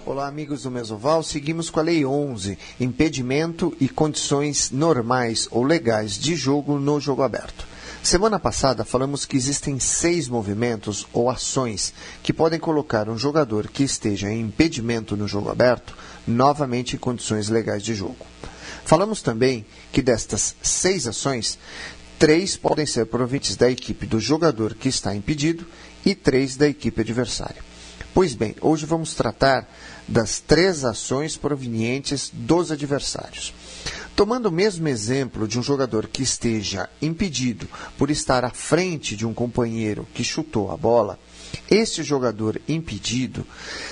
Olá, 0.06 0.28
amigos 0.28 0.64
do 0.64 0.70
Mesoval. 0.70 1.24
Seguimos 1.24 1.72
com 1.72 1.80
a 1.80 1.84
Lei 1.84 2.06
11, 2.06 2.60
impedimento 2.80 3.76
e 3.80 3.90
condições 3.90 4.70
normais 4.70 5.48
ou 5.50 5.64
legais 5.64 6.18
de 6.18 6.36
jogo 6.36 6.78
no 6.78 7.00
jogo 7.00 7.24
aberto. 7.24 7.75
Semana 8.06 8.38
passada 8.38 8.86
falamos 8.86 9.26
que 9.26 9.36
existem 9.36 9.80
seis 9.80 10.30
movimentos 10.30 11.08
ou 11.12 11.28
ações 11.28 11.92
que 12.22 12.32
podem 12.32 12.60
colocar 12.60 13.10
um 13.10 13.18
jogador 13.18 13.68
que 13.68 13.82
esteja 13.82 14.30
em 14.30 14.42
impedimento 14.42 15.18
no 15.18 15.28
jogo 15.28 15.50
aberto 15.50 15.98
novamente 16.28 16.96
em 16.96 17.00
condições 17.00 17.50
legais 17.50 17.82
de 17.82 17.96
jogo. 17.96 18.24
Falamos 18.86 19.24
também 19.24 19.66
que 19.92 20.04
destas 20.04 20.56
seis 20.62 21.08
ações, 21.08 21.58
três 22.20 22.56
podem 22.56 22.86
ser 22.86 23.08
provenientes 23.08 23.56
da 23.56 23.72
equipe 23.72 24.06
do 24.06 24.20
jogador 24.20 24.76
que 24.76 24.88
está 24.88 25.16
impedido 25.16 25.66
e 26.06 26.14
três 26.14 26.56
da 26.56 26.68
equipe 26.68 27.02
adversária. 27.02 27.64
Pois 28.14 28.36
bem, 28.36 28.56
hoje 28.62 28.86
vamos 28.86 29.16
tratar 29.16 29.68
das 30.08 30.40
três 30.40 30.86
ações 30.86 31.38
provenientes 31.38 32.30
dos 32.32 32.72
adversários. 32.72 33.52
Tomando 34.16 34.46
o 34.46 34.52
mesmo 34.52 34.88
exemplo 34.88 35.46
de 35.46 35.60
um 35.60 35.64
jogador 35.64 36.08
que 36.08 36.24
esteja 36.24 36.90
impedido 37.02 37.68
por 37.98 38.10
estar 38.10 38.46
à 38.46 38.50
frente 38.50 39.14
de 39.14 39.28
um 39.28 39.34
companheiro 39.34 40.08
que 40.14 40.24
chutou 40.24 40.72
a 40.72 40.78
bola, 40.78 41.20
este 41.70 42.02
jogador 42.02 42.62
impedido 42.66 43.46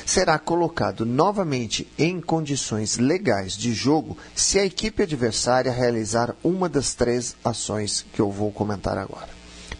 será 0.05 0.39
colocado 0.39 1.05
novamente 1.05 1.85
em 1.97 2.21
condições 2.21 2.97
legais 2.97 3.57
de 3.57 3.73
jogo 3.73 4.17
se 4.33 4.57
a 4.57 4.65
equipe 4.65 5.03
adversária 5.03 5.73
realizar 5.73 6.33
uma 6.41 6.69
das 6.69 6.93
três 6.93 7.35
ações 7.43 8.05
que 8.13 8.21
eu 8.21 8.31
vou 8.31 8.49
comentar 8.49 8.97
agora. 8.97 9.27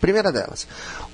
Primeira 0.02 0.30
delas, 0.30 0.68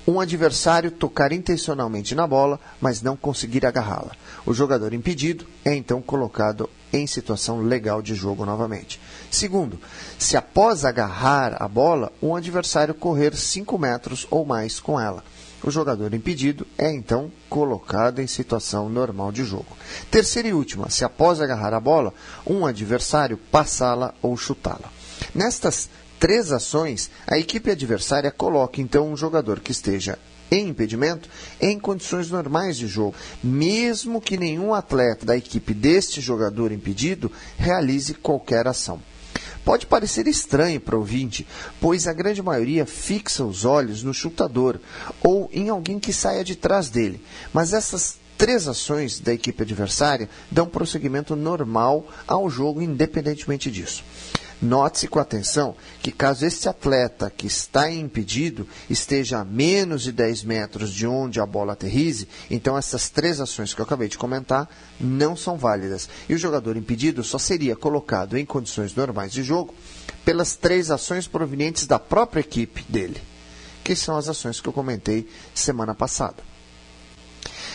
um 0.08 0.18
adversário 0.18 0.90
tocar 0.90 1.30
intencionalmente 1.30 2.16
na 2.16 2.26
bola, 2.26 2.58
mas 2.80 3.00
não 3.00 3.16
conseguir 3.16 3.64
agarrá-la. 3.64 4.16
O 4.44 4.52
jogador 4.52 4.92
impedido 4.92 5.46
é 5.64 5.72
então 5.72 6.02
colocado 6.02 6.68
em 6.92 7.06
situação 7.06 7.60
legal 7.60 8.02
de 8.02 8.14
jogo 8.14 8.44
novamente. 8.44 9.00
Segundo, 9.30 9.78
se 10.18 10.36
após 10.36 10.84
agarrar 10.84 11.62
a 11.62 11.68
bola, 11.68 12.12
um 12.22 12.34
adversário 12.34 12.94
correr 12.94 13.34
5 13.34 13.78
metros 13.78 14.26
ou 14.30 14.44
mais 14.44 14.80
com 14.80 15.00
ela. 15.00 15.22
O 15.62 15.70
jogador 15.70 16.14
impedido 16.14 16.66
é 16.78 16.90
então 16.90 17.30
colocado 17.48 18.20
em 18.20 18.26
situação 18.26 18.88
normal 18.88 19.30
de 19.30 19.44
jogo. 19.44 19.76
Terceira 20.10 20.48
e 20.48 20.54
última, 20.54 20.88
se 20.88 21.04
após 21.04 21.40
agarrar 21.40 21.74
a 21.74 21.80
bola, 21.80 22.14
um 22.46 22.64
adversário 22.64 23.36
passá-la 23.36 24.14
ou 24.22 24.36
chutá-la. 24.36 24.90
Nestas 25.34 25.90
três 26.18 26.50
ações, 26.50 27.10
a 27.26 27.38
equipe 27.38 27.70
adversária 27.70 28.30
coloca 28.30 28.80
então 28.80 29.12
um 29.12 29.16
jogador 29.16 29.60
que 29.60 29.72
esteja 29.72 30.18
em 30.50 30.68
impedimento 30.68 31.28
em 31.60 31.78
condições 31.78 32.30
normais 32.30 32.76
de 32.76 32.86
jogo, 32.86 33.14
mesmo 33.42 34.20
que 34.20 34.36
nenhum 34.36 34.74
atleta 34.74 35.24
da 35.24 35.36
equipe 35.36 35.72
deste 35.72 36.20
jogador 36.20 36.72
impedido 36.72 37.30
realize 37.56 38.14
qualquer 38.14 38.66
ação. 38.66 39.00
Pode 39.64 39.86
parecer 39.86 40.26
estranho 40.26 40.80
para 40.80 40.96
o 40.96 41.00
ouvinte, 41.00 41.46
pois 41.80 42.06
a 42.06 42.12
grande 42.12 42.42
maioria 42.42 42.86
fixa 42.86 43.44
os 43.44 43.64
olhos 43.64 44.02
no 44.02 44.14
chutador 44.14 44.80
ou 45.22 45.50
em 45.52 45.68
alguém 45.68 45.98
que 45.98 46.12
saia 46.12 46.42
de 46.42 46.56
trás 46.56 46.88
dele, 46.88 47.22
mas 47.52 47.72
essas 47.72 48.18
três 48.40 48.66
ações 48.66 49.20
da 49.20 49.34
equipe 49.34 49.62
adversária 49.62 50.28
dão 50.50 50.66
prosseguimento 50.66 51.36
normal 51.36 52.08
ao 52.26 52.48
jogo, 52.48 52.80
independentemente 52.80 53.70
disso. 53.70 54.02
Note-se 54.62 55.08
com 55.08 55.18
atenção 55.18 55.74
que, 56.02 56.12
caso 56.12 56.44
este 56.44 56.68
atleta 56.68 57.30
que 57.30 57.46
está 57.46 57.90
impedido 57.90 58.68
esteja 58.90 59.38
a 59.38 59.44
menos 59.44 60.02
de 60.02 60.12
10 60.12 60.44
metros 60.44 60.92
de 60.92 61.06
onde 61.06 61.40
a 61.40 61.46
bola 61.46 61.72
aterrize, 61.72 62.28
então 62.50 62.76
essas 62.76 63.08
três 63.08 63.40
ações 63.40 63.72
que 63.72 63.80
eu 63.80 63.84
acabei 63.84 64.08
de 64.08 64.18
comentar 64.18 64.68
não 65.00 65.34
são 65.34 65.56
válidas. 65.56 66.10
E 66.28 66.34
o 66.34 66.38
jogador 66.38 66.76
impedido 66.76 67.24
só 67.24 67.38
seria 67.38 67.74
colocado 67.74 68.36
em 68.36 68.44
condições 68.44 68.94
normais 68.94 69.32
de 69.32 69.42
jogo 69.42 69.74
pelas 70.26 70.56
três 70.56 70.90
ações 70.90 71.26
provenientes 71.26 71.86
da 71.86 71.98
própria 71.98 72.40
equipe 72.40 72.84
dele, 72.86 73.20
que 73.82 73.96
são 73.96 74.16
as 74.18 74.28
ações 74.28 74.60
que 74.60 74.68
eu 74.68 74.74
comentei 74.74 75.26
semana 75.54 75.94
passada. 75.94 76.50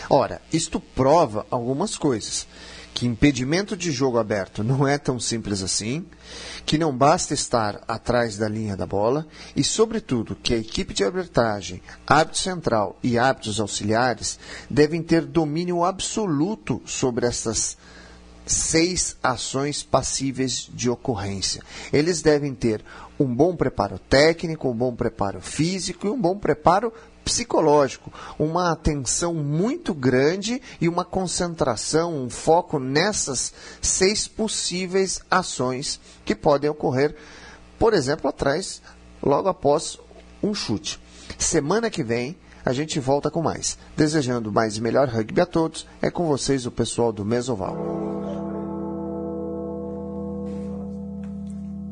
Ora, 0.07 0.39
isto 0.53 0.79
prova 0.79 1.47
algumas 1.49 1.97
coisas 1.97 2.45
que 2.96 3.06
impedimento 3.06 3.76
de 3.76 3.91
jogo 3.91 4.18
aberto 4.18 4.64
não 4.64 4.88
é 4.88 4.98
tão 4.98 5.20
simples 5.20 5.62
assim, 5.62 6.06
que 6.66 6.78
não 6.78 6.96
basta 6.96 7.34
estar 7.34 7.84
atrás 7.89 8.38
da 8.38 8.48
linha 8.48 8.78
da 8.78 8.86
bola 8.86 9.28
e, 9.54 9.66
sobretudo, 9.66 10.34
que 10.34 10.54
a 10.54 10.58
equipe 10.58 10.93
de 10.93 11.04
arbitragem, 11.04 11.82
árbitro 12.08 12.39
central 12.39 12.98
e 13.04 13.20
árbitros 13.20 13.60
auxiliares 13.60 14.39
devem 14.70 15.04
ter 15.04 15.26
domínio 15.26 15.84
absoluto 15.84 16.82
sobre 16.86 17.26
essas 17.26 17.78
seis 18.46 19.18
ações 19.22 19.84
passíveis 19.84 20.70
de 20.74 20.89
ocorrência. 20.89 21.62
Eles 21.91 22.22
devem 22.22 22.56
ter 22.56 22.82
um 23.20 23.26
bom 23.26 23.58
preparo 23.58 24.00
técnico, 24.00 24.70
um 24.70 24.76
bom 24.76 24.96
preparo 24.96 25.41
físico 25.41 26.08
e 26.08 26.10
um 26.10 26.20
bom 26.20 26.38
preparo 26.38 26.93
psicológico, 27.26 28.13
uma 28.38 28.71
atenção 28.71 29.34
muito 29.34 29.95
grande 29.95 30.61
e 30.80 30.88
uma 30.88 31.03
concentração, 31.03 32.15
um 32.15 32.30
foco 32.30 32.78
nessas 32.78 33.51
seis 33.82 34.28
possíveis 34.28 35.19
ações 35.30 35.99
que 36.23 36.36
podem 36.36 36.69
ocorrer, 36.69 37.15
por 37.80 37.95
exemplo, 37.95 38.30
atrás, 38.30 38.82
logo 39.21 39.49
após 39.49 39.97
um 40.41 40.53
chute. 40.53 41.01
Semana 41.38 41.89
que 41.89 42.03
vem 42.03 42.38
a 42.63 42.71
gente 42.71 42.99
volta 42.99 43.30
com 43.30 43.41
mais. 43.41 43.78
Desejando 43.97 44.51
mais 44.51 44.78
e 44.78 44.82
melhor 44.82 45.07
rugby 45.07 45.41
a 45.41 45.45
todos, 45.45 45.88
é 46.01 46.11
com 46.11 46.28
vocês 46.28 46.65
o 46.65 46.71
pessoal 46.71 47.11
do 47.11 47.26
Mesoval. 47.26 47.76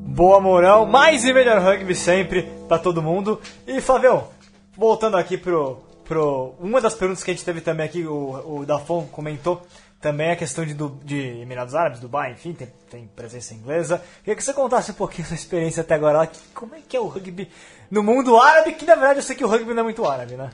Boa 0.05 0.39
moral, 0.39 0.85
mais 0.85 1.25
e 1.25 1.33
melhor 1.33 1.59
rugby 1.59 1.95
sempre 1.95 2.43
para 2.67 2.77
todo 2.77 3.01
mundo. 3.01 3.41
E 3.65 3.81
Flavião, 3.81 4.27
voltando 4.75 5.17
aqui 5.17 5.37
pro, 5.37 5.81
pro. 6.03 6.55
Uma 6.59 6.81
das 6.81 6.95
perguntas 6.95 7.23
que 7.23 7.31
a 7.31 7.33
gente 7.33 7.45
teve 7.45 7.61
também 7.61 7.85
aqui, 7.85 8.05
o, 8.05 8.59
o 8.59 8.65
Dafon 8.65 9.05
comentou 9.07 9.65
também 10.03 10.31
a 10.31 10.35
questão 10.35 10.65
de, 10.65 10.73
de 11.05 11.41
Emirados 11.41 11.73
Árabes, 11.73 12.01
Dubai, 12.01 12.33
enfim, 12.33 12.53
tem, 12.53 12.67
tem 12.89 13.07
presença 13.15 13.53
inglesa. 13.53 14.03
Queria 14.19 14.35
que 14.35 14.43
você 14.43 14.53
contasse 14.53 14.91
um 14.91 14.95
pouquinho 14.95 15.25
sua 15.27 15.35
experiência 15.35 15.81
até 15.81 15.95
agora 15.95 16.19
lá, 16.19 16.27
que, 16.27 16.39
como 16.53 16.75
é 16.75 16.81
que 16.81 16.97
é 16.97 16.99
o 16.99 17.07
rugby 17.07 17.49
no 17.89 18.03
mundo 18.03 18.37
árabe, 18.37 18.73
que 18.73 18.85
na 18.85 18.95
verdade 18.95 19.19
eu 19.19 19.23
sei 19.23 19.35
que 19.35 19.45
o 19.45 19.47
rugby 19.47 19.73
não 19.73 19.79
é 19.79 19.83
muito 19.83 20.05
árabe, 20.05 20.35
né? 20.35 20.51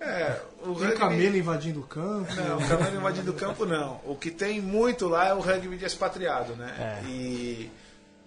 É, 0.00 0.38
o 0.62 0.74
Tem 0.74 0.84
rugby... 0.84 0.98
camelo 0.98 1.36
invadindo 1.36 1.80
o 1.80 1.82
campo. 1.82 2.32
Não, 2.34 2.58
o 2.58 2.68
camelo 2.68 2.96
invadindo 2.96 3.30
o 3.30 3.34
campo 3.34 3.66
não. 3.66 4.00
O 4.04 4.14
que 4.14 4.30
tem 4.30 4.60
muito 4.60 5.08
lá 5.08 5.28
é 5.28 5.34
o 5.34 5.40
rugby 5.40 5.76
de 5.76 5.84
expatriado, 5.86 6.54
né? 6.54 7.00
É. 7.02 7.06
E, 7.08 7.70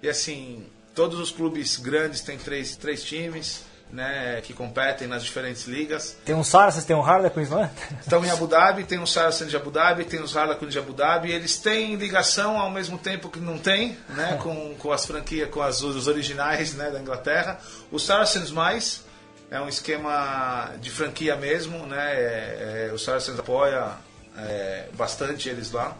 e 0.01 0.09
assim, 0.09 0.65
todos 0.93 1.19
os 1.19 1.31
clubes 1.31 1.77
grandes 1.77 2.21
têm 2.21 2.37
três, 2.37 2.75
três 2.75 3.03
times, 3.03 3.63
né? 3.91 4.41
Que 4.41 4.53
competem 4.53 5.07
nas 5.07 5.23
diferentes 5.23 5.65
ligas. 5.65 6.17
Tem 6.25 6.35
um 6.35 6.43
Saracens, 6.43 6.85
tem 6.85 6.95
um 6.95 7.01
Harlequins, 7.01 7.49
não 7.49 7.63
é? 7.63 7.69
Estão 8.01 8.23
em 8.23 8.29
Abu 8.29 8.47
Dhabi, 8.47 8.83
tem 8.83 8.99
os 8.99 9.11
Saracens 9.11 9.49
de 9.49 9.55
Abu 9.55 9.71
Dhabi, 9.71 10.05
tem 10.05 10.21
os 10.21 10.35
Harlequins 10.35 10.71
de 10.71 10.79
Abu 10.79 10.93
Dhabi. 10.93 11.31
Eles 11.31 11.57
têm 11.57 11.95
ligação 11.95 12.59
ao 12.59 12.69
mesmo 12.69 12.97
tempo 12.97 13.29
que 13.29 13.39
não 13.39 13.57
tem, 13.57 13.97
né? 14.09 14.37
Com, 14.43 14.75
com 14.75 14.91
as 14.91 15.05
franquias, 15.05 15.49
com 15.49 15.61
as, 15.61 15.81
os 15.81 16.07
originais 16.07 16.73
né? 16.73 16.89
da 16.89 16.99
Inglaterra. 16.99 17.59
Os 17.91 18.05
Saracens 18.05 18.51
mais 18.51 19.03
é 19.49 19.59
um 19.59 19.67
esquema 19.67 20.71
de 20.79 20.89
franquia 20.89 21.35
mesmo, 21.35 21.85
né? 21.85 22.13
É, 22.13 22.87
é, 22.89 22.93
o 22.93 22.99
Saracens 22.99 23.39
apoia 23.39 23.91
é, 24.37 24.87
bastante 24.93 25.49
eles 25.49 25.71
lá. 25.71 25.95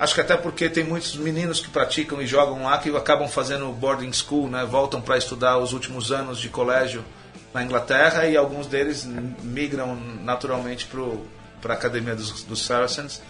Acho 0.00 0.14
que 0.14 0.20
até 0.22 0.34
porque 0.34 0.70
tem 0.70 0.82
muitos 0.82 1.14
meninos 1.14 1.60
que 1.60 1.68
praticam 1.68 2.22
e 2.22 2.26
jogam 2.26 2.64
lá 2.64 2.78
que 2.78 2.88
acabam 2.96 3.28
fazendo 3.28 3.70
boarding 3.70 4.10
school, 4.14 4.48
né? 4.48 4.64
Voltam 4.64 4.98
para 4.98 5.18
estudar 5.18 5.58
os 5.58 5.74
últimos 5.74 6.10
anos 6.10 6.38
de 6.38 6.48
colégio 6.48 7.04
na 7.52 7.62
Inglaterra 7.62 8.24
e 8.24 8.34
alguns 8.34 8.66
deles 8.66 9.04
migram 9.42 9.94
naturalmente 10.22 10.88
para 11.60 11.74
a 11.74 11.76
academia 11.76 12.16
dos, 12.16 12.42
dos 12.44 12.64
Saracens. 12.64 13.20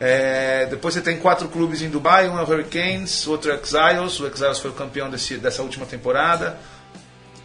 É, 0.00 0.66
depois 0.66 0.92
você 0.94 1.00
tem 1.00 1.18
quatro 1.18 1.46
clubes 1.48 1.82
em 1.82 1.88
Dubai, 1.88 2.28
um 2.28 2.36
é 2.36 2.42
o 2.42 2.50
Hurricanes, 2.50 3.24
outro 3.28 3.52
é 3.52 3.54
o 3.54 3.60
Exiles, 3.60 4.18
o 4.18 4.26
Exiles 4.26 4.58
foi 4.58 4.72
o 4.72 4.74
campeão 4.74 5.08
desse, 5.08 5.36
dessa 5.36 5.62
última 5.62 5.86
temporada. 5.86 6.58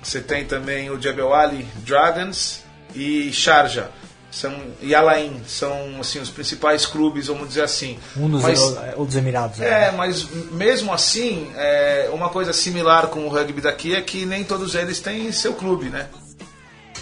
Você 0.01 0.19
tem 0.19 0.45
também 0.45 0.89
o 0.89 0.99
Jebel 0.99 1.31
Ali 1.31 1.67
Dragons 1.85 2.63
e 2.95 3.31
Sharjah 3.31 3.91
são, 4.31 4.53
e 4.81 4.93
Alain 4.93 5.41
são 5.47 5.99
assim 5.99 6.19
os 6.19 6.29
principais 6.29 6.85
clubes, 6.85 7.27
vamos 7.27 7.47
dizer 7.47 7.63
assim. 7.63 7.97
Um 8.15 8.29
dos, 8.29 8.43
mas, 8.43 8.59
ou 8.95 9.05
dos 9.05 9.15
Emirados. 9.15 9.59
É, 9.59 9.91
mas 9.91 10.27
mesmo 10.51 10.93
assim, 10.93 11.51
é, 11.55 12.09
uma 12.13 12.29
coisa 12.29 12.53
similar 12.53 13.07
com 13.07 13.25
o 13.25 13.29
rugby 13.29 13.61
daqui 13.61 13.95
é 13.95 14.01
que 14.01 14.25
nem 14.25 14.43
todos 14.43 14.75
eles 14.75 14.99
têm 14.99 15.31
seu 15.31 15.53
clube, 15.53 15.89
né? 15.89 16.07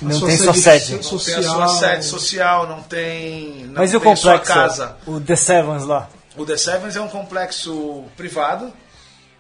Não 0.01 0.19
tem 0.21 0.37
sua 0.37 0.53
sede. 0.53 0.93
Não 0.93 1.19
tem 1.19 1.35
a 1.35 1.43
sua 1.43 1.67
sede 1.69 2.05
social, 2.05 2.67
não 2.67 2.81
tem. 2.83 3.65
Não 3.65 3.75
Mas 3.75 3.93
e 3.93 3.97
o 3.97 3.99
tem 3.99 4.13
complexo? 4.13 4.45
Sua 4.45 4.53
casa. 4.53 4.97
O 5.05 5.19
The 5.19 5.35
Sevens 5.35 5.85
lá. 5.85 6.09
O 6.35 6.45
The 6.45 6.57
Sevens 6.57 6.95
é 6.95 7.01
um 7.01 7.07
complexo 7.07 8.03
privado 8.17 8.73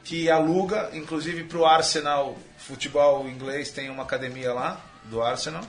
que 0.03 0.29
aluga, 0.29 0.91
inclusive 0.93 1.43
para 1.43 1.57
o 1.57 1.65
Arsenal 1.65 2.37
futebol 2.57 3.27
inglês 3.27 3.69
tem 3.69 3.89
uma 3.89 4.03
academia 4.03 4.53
lá 4.53 4.79
do 5.05 5.21
Arsenal 5.21 5.63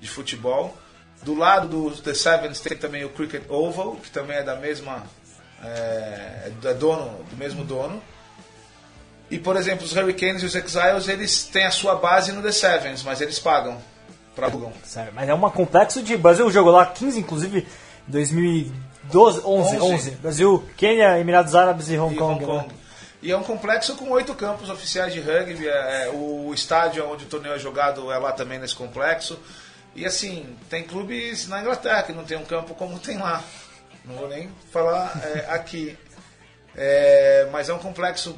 de 0.00 0.08
futebol. 0.08 0.76
Do 1.22 1.34
lado 1.34 1.68
do 1.68 1.90
The 1.90 2.14
Sevens 2.14 2.60
tem 2.60 2.76
também 2.76 3.04
o 3.04 3.10
Cricket 3.10 3.42
Oval, 3.48 3.96
que 3.96 4.10
também 4.10 4.38
é 4.38 4.42
da 4.42 4.56
mesma 4.56 5.04
é, 5.62 6.50
é 6.64 6.74
dono 6.74 7.24
do 7.30 7.36
mesmo 7.36 7.64
dono. 7.64 8.02
E 9.30 9.38
por 9.38 9.56
exemplo, 9.56 9.84
os 9.84 9.94
Hurricanes 9.94 10.42
e 10.42 10.46
os 10.46 10.54
Exiles 10.54 11.08
eles 11.08 11.44
têm 11.44 11.64
a 11.64 11.70
sua 11.70 11.94
base 11.94 12.32
no 12.32 12.42
The 12.42 12.52
Sevens, 12.52 13.02
mas 13.02 13.20
eles 13.20 13.38
pagam 13.38 13.78
para 14.34 14.46
alugam. 14.46 14.72
Sério, 14.84 15.12
mas 15.14 15.28
é 15.28 15.34
um 15.34 15.50
complexo 15.50 16.02
de. 16.02 16.16
Brasil 16.16 16.50
jogou 16.50 16.72
lá 16.72 16.86
15, 16.86 17.20
inclusive, 17.20 17.66
2012, 18.06 19.42
11, 19.44 19.44
11. 19.44 19.80
11. 19.80 20.10
Brasil, 20.12 20.64
Quênia, 20.76 21.18
Emirados 21.18 21.54
Árabes 21.54 21.90
e 21.90 21.98
Hong 21.98 22.14
e 22.14 22.18
Kong. 22.18 22.34
Hong 22.34 22.44
Kong. 22.44 22.68
Né? 22.68 22.74
E 23.22 23.30
é 23.30 23.36
um 23.36 23.42
complexo 23.42 23.94
com 23.96 24.10
oito 24.10 24.34
campos 24.34 24.70
oficiais 24.70 25.12
de 25.12 25.20
rugby. 25.20 25.68
É, 25.68 26.04
é, 26.04 26.10
o 26.12 26.52
estádio 26.54 27.06
onde 27.06 27.24
o 27.24 27.28
torneio 27.28 27.54
é 27.54 27.58
jogado 27.58 28.10
é 28.10 28.18
lá 28.18 28.32
também 28.32 28.58
nesse 28.58 28.74
complexo. 28.74 29.38
E 29.94 30.06
assim, 30.06 30.56
tem 30.68 30.84
clubes 30.84 31.48
na 31.48 31.60
Inglaterra 31.60 32.02
que 32.04 32.12
não 32.12 32.24
tem 32.24 32.38
um 32.38 32.44
campo 32.44 32.74
como 32.74 32.98
tem 32.98 33.18
lá. 33.18 33.42
Não 34.04 34.16
vou 34.16 34.28
nem 34.28 34.50
falar 34.72 35.12
é, 35.24 35.46
aqui. 35.52 35.96
É, 36.74 37.48
mas 37.50 37.68
é 37.68 37.74
um 37.74 37.78
complexo 37.78 38.36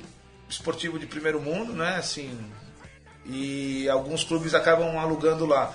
esportivo 0.48 0.98
de 0.98 1.06
primeiro 1.06 1.40
mundo, 1.40 1.72
né? 1.72 1.96
Assim, 1.96 2.38
e 3.24 3.88
alguns 3.88 4.24
clubes 4.24 4.54
acabam 4.54 4.98
alugando 4.98 5.46
lá. 5.46 5.74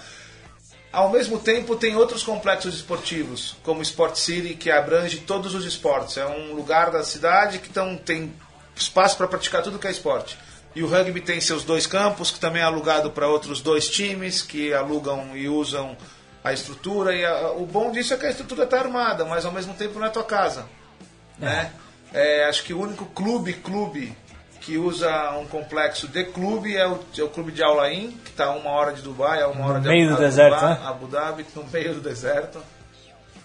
Ao 0.91 1.09
mesmo 1.09 1.38
tempo, 1.38 1.75
tem 1.75 1.95
outros 1.95 2.23
complexos 2.23 2.75
esportivos, 2.75 3.55
como 3.63 3.80
o 3.80 3.84
Sport 3.84 4.15
City, 4.15 4.55
que 4.55 4.71
abrange 4.71 5.19
todos 5.19 5.53
os 5.53 5.65
esportes. 5.65 6.17
É 6.17 6.25
um 6.25 6.53
lugar 6.53 6.89
da 6.91 7.03
cidade 7.03 7.59
que 7.59 7.69
tão, 7.69 7.95
tem 7.97 8.34
espaço 8.75 9.17
para 9.17 9.28
praticar 9.28 9.61
tudo 9.61 9.78
que 9.78 9.88
é 9.88 9.91
esporte. 9.91 10.38
E 10.78 10.84
o 10.84 10.88
rugby 10.88 11.19
tem 11.19 11.41
seus 11.41 11.63
dois 11.63 11.88
campos, 11.88 12.30
que 12.30 12.39
também 12.39 12.61
é 12.61 12.65
alugado 12.65 13.09
para 13.09 13.28
outros 13.28 13.61
dois 13.61 13.89
times, 13.89 14.43
que 14.43 14.71
alugam 14.75 15.36
e 15.36 15.49
usam 15.49 15.97
a 16.43 16.53
estrutura. 16.53 17.15
E 17.15 17.25
a, 17.25 17.49
o 17.53 17.65
bom 17.65 17.91
disso 17.91 18.13
é 18.13 18.17
que 18.17 18.28
a 18.28 18.30
estrutura 18.30 18.63
está 18.63 18.78
armada, 18.78 19.25
mas 19.25 19.43
ao 19.43 19.51
mesmo 19.51 19.73
tempo 19.73 19.97
não 19.97 20.05
é 20.05 20.09
tua 20.11 20.23
casa. 20.23 20.67
É. 21.41 21.45
Né? 21.45 21.71
É, 22.13 22.45
acho 22.45 22.63
que 22.63 22.75
o 22.75 22.80
único 22.80 23.07
clube, 23.07 23.53
clube 23.53 24.15
que 24.61 24.78
usa 24.78 25.32
um 25.32 25.47
complexo 25.47 26.07
de 26.07 26.25
clube 26.25 26.78
é 26.78 26.88
o, 26.88 26.99
é 27.17 27.23
o 27.23 27.30
clube 27.30 27.51
de 27.51 27.63
Aulaim, 27.63 28.11
que 28.23 28.30
está 28.30 28.45
a 28.45 28.51
uma 28.51 28.69
hora 28.69 28.93
de 28.93 29.01
Dubai, 29.01 29.41
a 29.41 29.47
uma 29.47 29.65
hora 29.65 29.78
no 29.80 29.82
de 29.82 29.89
meio 29.89 30.09
Abu, 30.09 30.15
do 30.15 30.21
deserto, 30.21 30.63
Abu, 30.63 30.67
né? 30.67 30.80
Abu 30.84 31.07
Dhabi, 31.07 31.45
no 31.55 31.63
meio 31.63 31.95
do 31.95 32.01
deserto. 32.01 32.61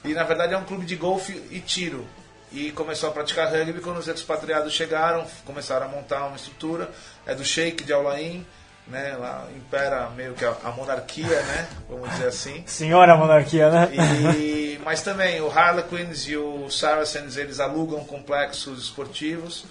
E 0.04 0.12
na 0.12 0.24
verdade 0.24 0.52
é 0.52 0.58
um 0.58 0.64
clube 0.64 0.84
de 0.84 0.96
golfe 0.96 1.42
e 1.50 1.60
tiro. 1.60 2.06
E 2.52 2.70
começou 2.72 3.08
a 3.08 3.12
praticar 3.12 3.50
rugby 3.50 3.80
quando 3.80 3.96
os 3.96 4.06
expatriados 4.06 4.74
chegaram, 4.74 5.24
começaram 5.46 5.86
a 5.86 5.88
montar 5.88 6.26
uma 6.26 6.36
estrutura. 6.36 6.90
É 7.26 7.34
do 7.34 7.44
Sheik 7.44 7.84
de 7.84 7.92
Aulaim, 7.92 8.44
né? 8.86 9.16
Lá 9.18 9.46
impera 9.56 10.10
meio 10.10 10.34
que 10.34 10.44
a, 10.44 10.54
a 10.64 10.70
monarquia, 10.70 11.42
né? 11.42 11.68
Vamos 11.88 12.10
dizer 12.10 12.26
assim. 12.26 12.62
Senhora 12.66 13.16
monarquia, 13.16 13.70
né? 13.70 13.90
E, 14.36 14.80
mas 14.84 15.02
também 15.02 15.40
o 15.40 15.50
Harlequins 15.50 16.26
e 16.28 16.36
o 16.36 16.68
Saracens, 16.70 17.36
eles 17.36 17.60
alugam 17.60 18.04
complexos 18.04 18.82
esportivos 18.84 19.64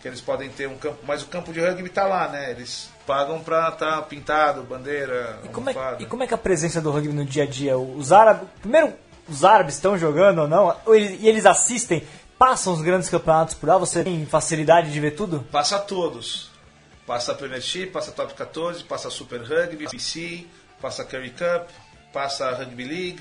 que 0.00 0.06
eles 0.06 0.20
podem 0.20 0.48
ter 0.48 0.68
um 0.68 0.76
campo, 0.76 0.98
mas 1.04 1.22
o 1.22 1.26
campo 1.26 1.52
de 1.52 1.60
rugby 1.60 1.88
está 1.88 2.06
lá, 2.06 2.28
né? 2.28 2.50
Eles 2.50 2.88
pagam 3.06 3.40
para 3.40 3.68
estar 3.68 3.96
tá 3.96 4.02
pintado, 4.02 4.62
bandeira, 4.62 5.40
e 5.44 5.48
como, 5.48 5.70
é, 5.70 5.74
e 5.98 6.06
como 6.06 6.22
é 6.22 6.26
que 6.26 6.34
a 6.34 6.38
presença 6.38 6.80
do 6.80 6.90
rugby 6.90 7.12
no 7.12 7.24
dia 7.24 7.42
a 7.42 7.46
dia? 7.46 7.76
Os 7.76 8.12
árabes, 8.12 8.48
primeiro, 8.60 8.92
os 9.28 9.44
árabes 9.44 9.74
estão 9.74 9.98
jogando 9.98 10.42
ou 10.42 10.48
não? 10.48 10.76
Ou 10.86 10.94
eles, 10.94 11.20
e 11.20 11.28
eles 11.28 11.44
assistem, 11.46 12.06
passam 12.38 12.72
os 12.72 12.80
grandes 12.80 13.08
campeonatos 13.08 13.54
por 13.54 13.68
lá? 13.68 13.76
Você 13.78 14.04
tem 14.04 14.24
facilidade 14.24 14.92
de 14.92 15.00
ver 15.00 15.12
tudo? 15.12 15.44
Passa 15.50 15.78
todos. 15.78 16.50
Passa 17.08 17.32
a 17.32 17.34
Premiership, 17.34 17.86
passa 17.86 18.10
a 18.10 18.12
Top 18.12 18.34
14, 18.34 18.84
passa 18.84 19.08
a 19.08 19.10
Super 19.10 19.40
Rugby, 19.40 19.88
PC, 19.88 20.44
passa 20.78 21.00
a 21.00 21.04
Curry 21.06 21.30
Cup, 21.30 21.70
passa 22.12 22.50
a 22.50 22.54
Rugby 22.54 22.84
League, 22.84 23.20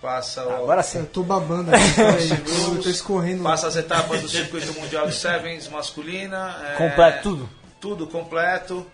passa 0.00 0.46
o... 0.46 0.62
Agora 0.62 0.82
sim. 0.82 1.00
Eu 1.00 1.06
tô 1.06 1.22
babando 1.22 1.70
aqui, 1.70 1.82
eu 2.74 2.82
tô 2.82 2.88
escorrendo. 2.88 3.42
Passa 3.42 3.68
as 3.68 3.76
etapas 3.76 4.22
do 4.22 4.28
circuito 4.30 4.72
mundial 4.72 5.06
de 5.06 5.14
Sevens 5.14 5.68
masculina. 5.68 6.56
É, 6.66 6.76
completo, 6.76 7.22
tudo? 7.22 7.50
Tudo 7.78 8.06
completo. 8.06 8.90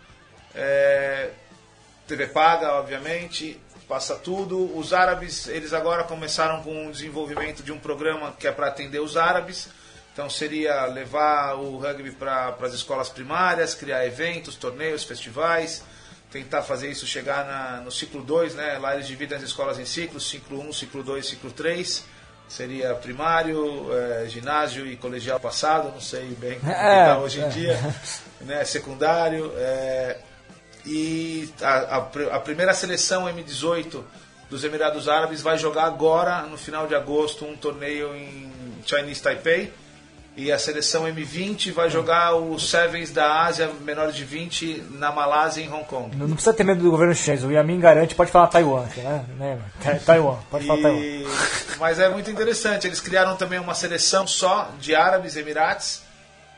É, 0.57 1.31
TV 2.09 2.27
paga, 2.27 2.73
obviamente. 2.73 3.61
Passa 3.89 4.17
tudo. 4.17 4.77
Os 4.77 4.93
árabes, 4.93 5.47
eles 5.47 5.73
agora 5.73 6.03
começaram 6.03 6.65
com 6.65 6.89
o 6.89 6.91
desenvolvimento 6.91 7.63
de 7.63 7.71
um 7.71 7.79
programa 7.79 8.35
que 8.41 8.49
é 8.49 8.51
para 8.51 8.67
atender 8.67 8.99
os 8.99 9.17
árabes. 9.17 9.69
Então 10.15 10.31
seria 10.31 10.87
levar 10.87 11.57
o 11.57 11.77
rugby 11.77 12.13
para 12.13 12.57
as 12.63 12.73
escolas 12.73 13.11
primárias, 13.11 13.75
criar 13.75 14.07
eventos, 14.07 14.55
torneios, 14.55 15.05
festivais 15.05 15.83
tentar 16.35 16.63
fazer 16.63 16.91
isso 16.91 17.07
chegar 17.07 17.45
na, 17.45 17.81
no 17.81 17.93
ciclo 17.93 18.21
2, 18.21 18.57
né? 18.57 18.77
Lá 18.79 18.95
eles 18.95 19.07
dividem 19.07 19.39
as 19.39 19.45
escolas 19.45 19.79
em 19.79 19.85
ciclos, 19.85 20.29
ciclo 20.29 20.61
1, 20.63 20.69
um, 20.69 20.73
ciclo 20.73 21.05
2, 21.05 21.25
ciclo 21.25 21.53
3. 21.53 22.05
Seria 22.49 22.93
primário, 22.97 23.87
é, 23.97 24.27
ginásio 24.29 24.85
e 24.85 24.97
colegial 24.97 25.39
passado, 25.39 25.93
não 25.93 26.01
sei 26.01 26.27
bem 26.35 26.59
como 26.59 26.73
é, 26.73 27.03
está 27.03 27.19
hoje 27.19 27.39
em 27.39 27.45
é. 27.45 27.49
dia, 27.49 27.95
né? 28.43 28.65
secundário. 28.65 29.53
É, 29.57 30.19
e 30.85 31.49
a, 31.63 31.69
a, 31.69 31.97
a, 32.33 32.41
primeira 32.41 32.75
seleção 32.75 33.27
M18 33.27 34.03
dos 34.51 34.65
Emirados 34.65 35.09
Árabes 35.09 35.41
vai 35.41 35.57
jogar 35.57 35.85
agora, 35.85 36.43
no 36.43 36.59
final 36.59 36.89
de 36.89 36.97
agosto, 36.97 37.45
um 37.45 37.57
torneio 37.57 38.15
em 38.15 38.53
Chinese 38.85 39.23
Taipei 39.23 39.73
e 40.37 40.51
a 40.51 40.59
seleção 40.59 41.05
M20 41.05 41.73
vai 41.73 41.89
jogar 41.89 42.35
os 42.35 42.69
Sevens 42.69 43.11
da 43.13 43.45
Ásia, 43.45 43.71
menores 43.83 44.17
de 44.17 44.25
20, 44.25 44.85
na 44.91 45.13
Malásia 45.13 45.61
e 45.61 45.65
em 45.65 45.73
Hong 45.73 45.85
Kong. 45.85 46.17
Não, 46.17 46.27
não 46.27 46.35
precisa 46.35 46.53
ter 46.53 46.65
medo 46.65 46.83
do 46.83 46.91
governo 46.91 47.15
chinês, 47.15 47.45
o 47.45 47.53
Yamin 47.53 47.79
garante, 47.79 48.15
pode 48.15 48.33
falar 48.33 48.49
Taiwan, 48.49 48.87
né? 49.39 49.61
Taiwan, 50.05 50.39
pode 50.51 50.67
falar 50.67 50.81
e... 50.81 50.83
Taiwan. 50.83 51.31
Mas 51.79 51.99
é 52.01 52.09
muito 52.09 52.31
interessante, 52.31 52.87
eles 52.87 53.01
criaram 53.01 53.37
também 53.37 53.61
uma 53.61 53.75
seleção 53.75 54.27
só 54.27 54.71
de 54.81 54.95
árabes 54.95 55.37
Emirates, 55.37 56.03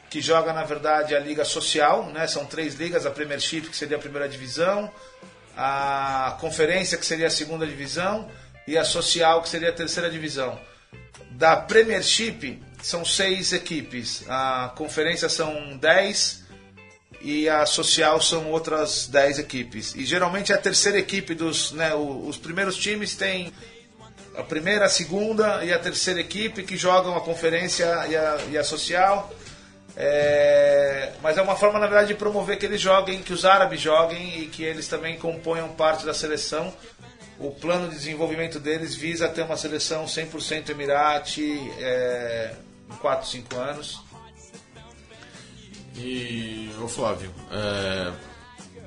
que 0.09 0.23
joga 0.23 0.53
na 0.53 0.65
verdade 0.65 1.15
a 1.15 1.21
liga 1.21 1.45
social, 1.45 2.07
né? 2.07 2.27
São 2.27 2.47
três 2.47 2.75
ligas, 2.77 3.05
a 3.05 3.11
Premiership, 3.11 3.63
que 3.63 3.77
seria 3.77 3.99
a 3.99 4.01
primeira 4.01 4.27
divisão, 4.27 4.91
a 5.55 6.37
conferência, 6.41 6.97
que 6.97 7.05
seria 7.05 7.27
a 7.27 7.31
segunda 7.31 7.67
divisão, 7.67 8.27
e 8.67 8.79
a 8.79 8.85
social, 8.85 9.43
que 9.43 9.49
seria 9.51 9.69
a 9.69 9.73
terceira 9.73 10.09
divisão. 10.09 10.59
Da 11.33 11.57
Premiership, 11.57 12.63
são 12.83 13.05
seis 13.05 13.53
equipes. 13.53 14.25
A 14.29 14.73
conferência 14.77 15.29
são 15.29 15.77
dez 15.77 16.45
e 17.21 17.49
a 17.49 17.67
social 17.67 18.21
são 18.21 18.51
outras 18.51 19.07
dez 19.07 19.39
equipes. 19.39 19.95
E 19.95 20.05
geralmente 20.05 20.53
é 20.53 20.55
a 20.55 20.59
terceira 20.59 20.99
equipe 20.99 21.35
dos. 21.35 21.73
Né, 21.73 21.95
os 21.95 22.37
primeiros 22.37 22.77
times 22.77 23.15
têm 23.15 23.53
a 24.37 24.43
primeira, 24.43 24.85
a 24.85 24.89
segunda 24.89 25.65
e 25.65 25.73
a 25.73 25.79
terceira 25.79 26.21
equipe 26.21 26.63
que 26.63 26.77
jogam 26.77 27.17
a 27.17 27.21
conferência 27.21 27.85
e 28.09 28.17
a, 28.17 28.39
e 28.51 28.59
a 28.59 28.65
social. 28.65 29.33
É, 29.99 31.13
mas 31.23 31.39
é 31.39 31.43
uma 31.43 31.57
forma, 31.57 31.79
na 31.79 31.87
verdade, 31.87 32.09
de 32.09 32.15
promover 32.15 32.59
que 32.59 32.67
eles 32.67 32.81
joguem, 32.81 33.23
que 33.23 33.33
os 33.33 33.47
árabes 33.47 33.81
joguem 33.81 34.43
e 34.43 34.47
que 34.47 34.63
eles 34.63 34.87
também 34.89 35.19
componham 35.19 35.71
parte 35.71 36.05
da 36.05 36.13
seleção. 36.13 36.73
O 37.39 37.51
plano 37.51 37.89
de 37.89 37.97
desenvolvimento 37.97 38.61
deles 38.61 38.95
visa 38.95 39.29
ter 39.29 39.43
uma 39.43 39.57
seleção 39.57 40.05
100% 40.05 40.69
Emirate, 40.71 41.43
é, 41.79 42.55
4, 43.01 43.29
5 43.29 43.57
anos. 43.57 44.01
E, 45.97 46.71
ô 46.83 46.89
Flávio, 46.89 47.33
é, 47.51 48.13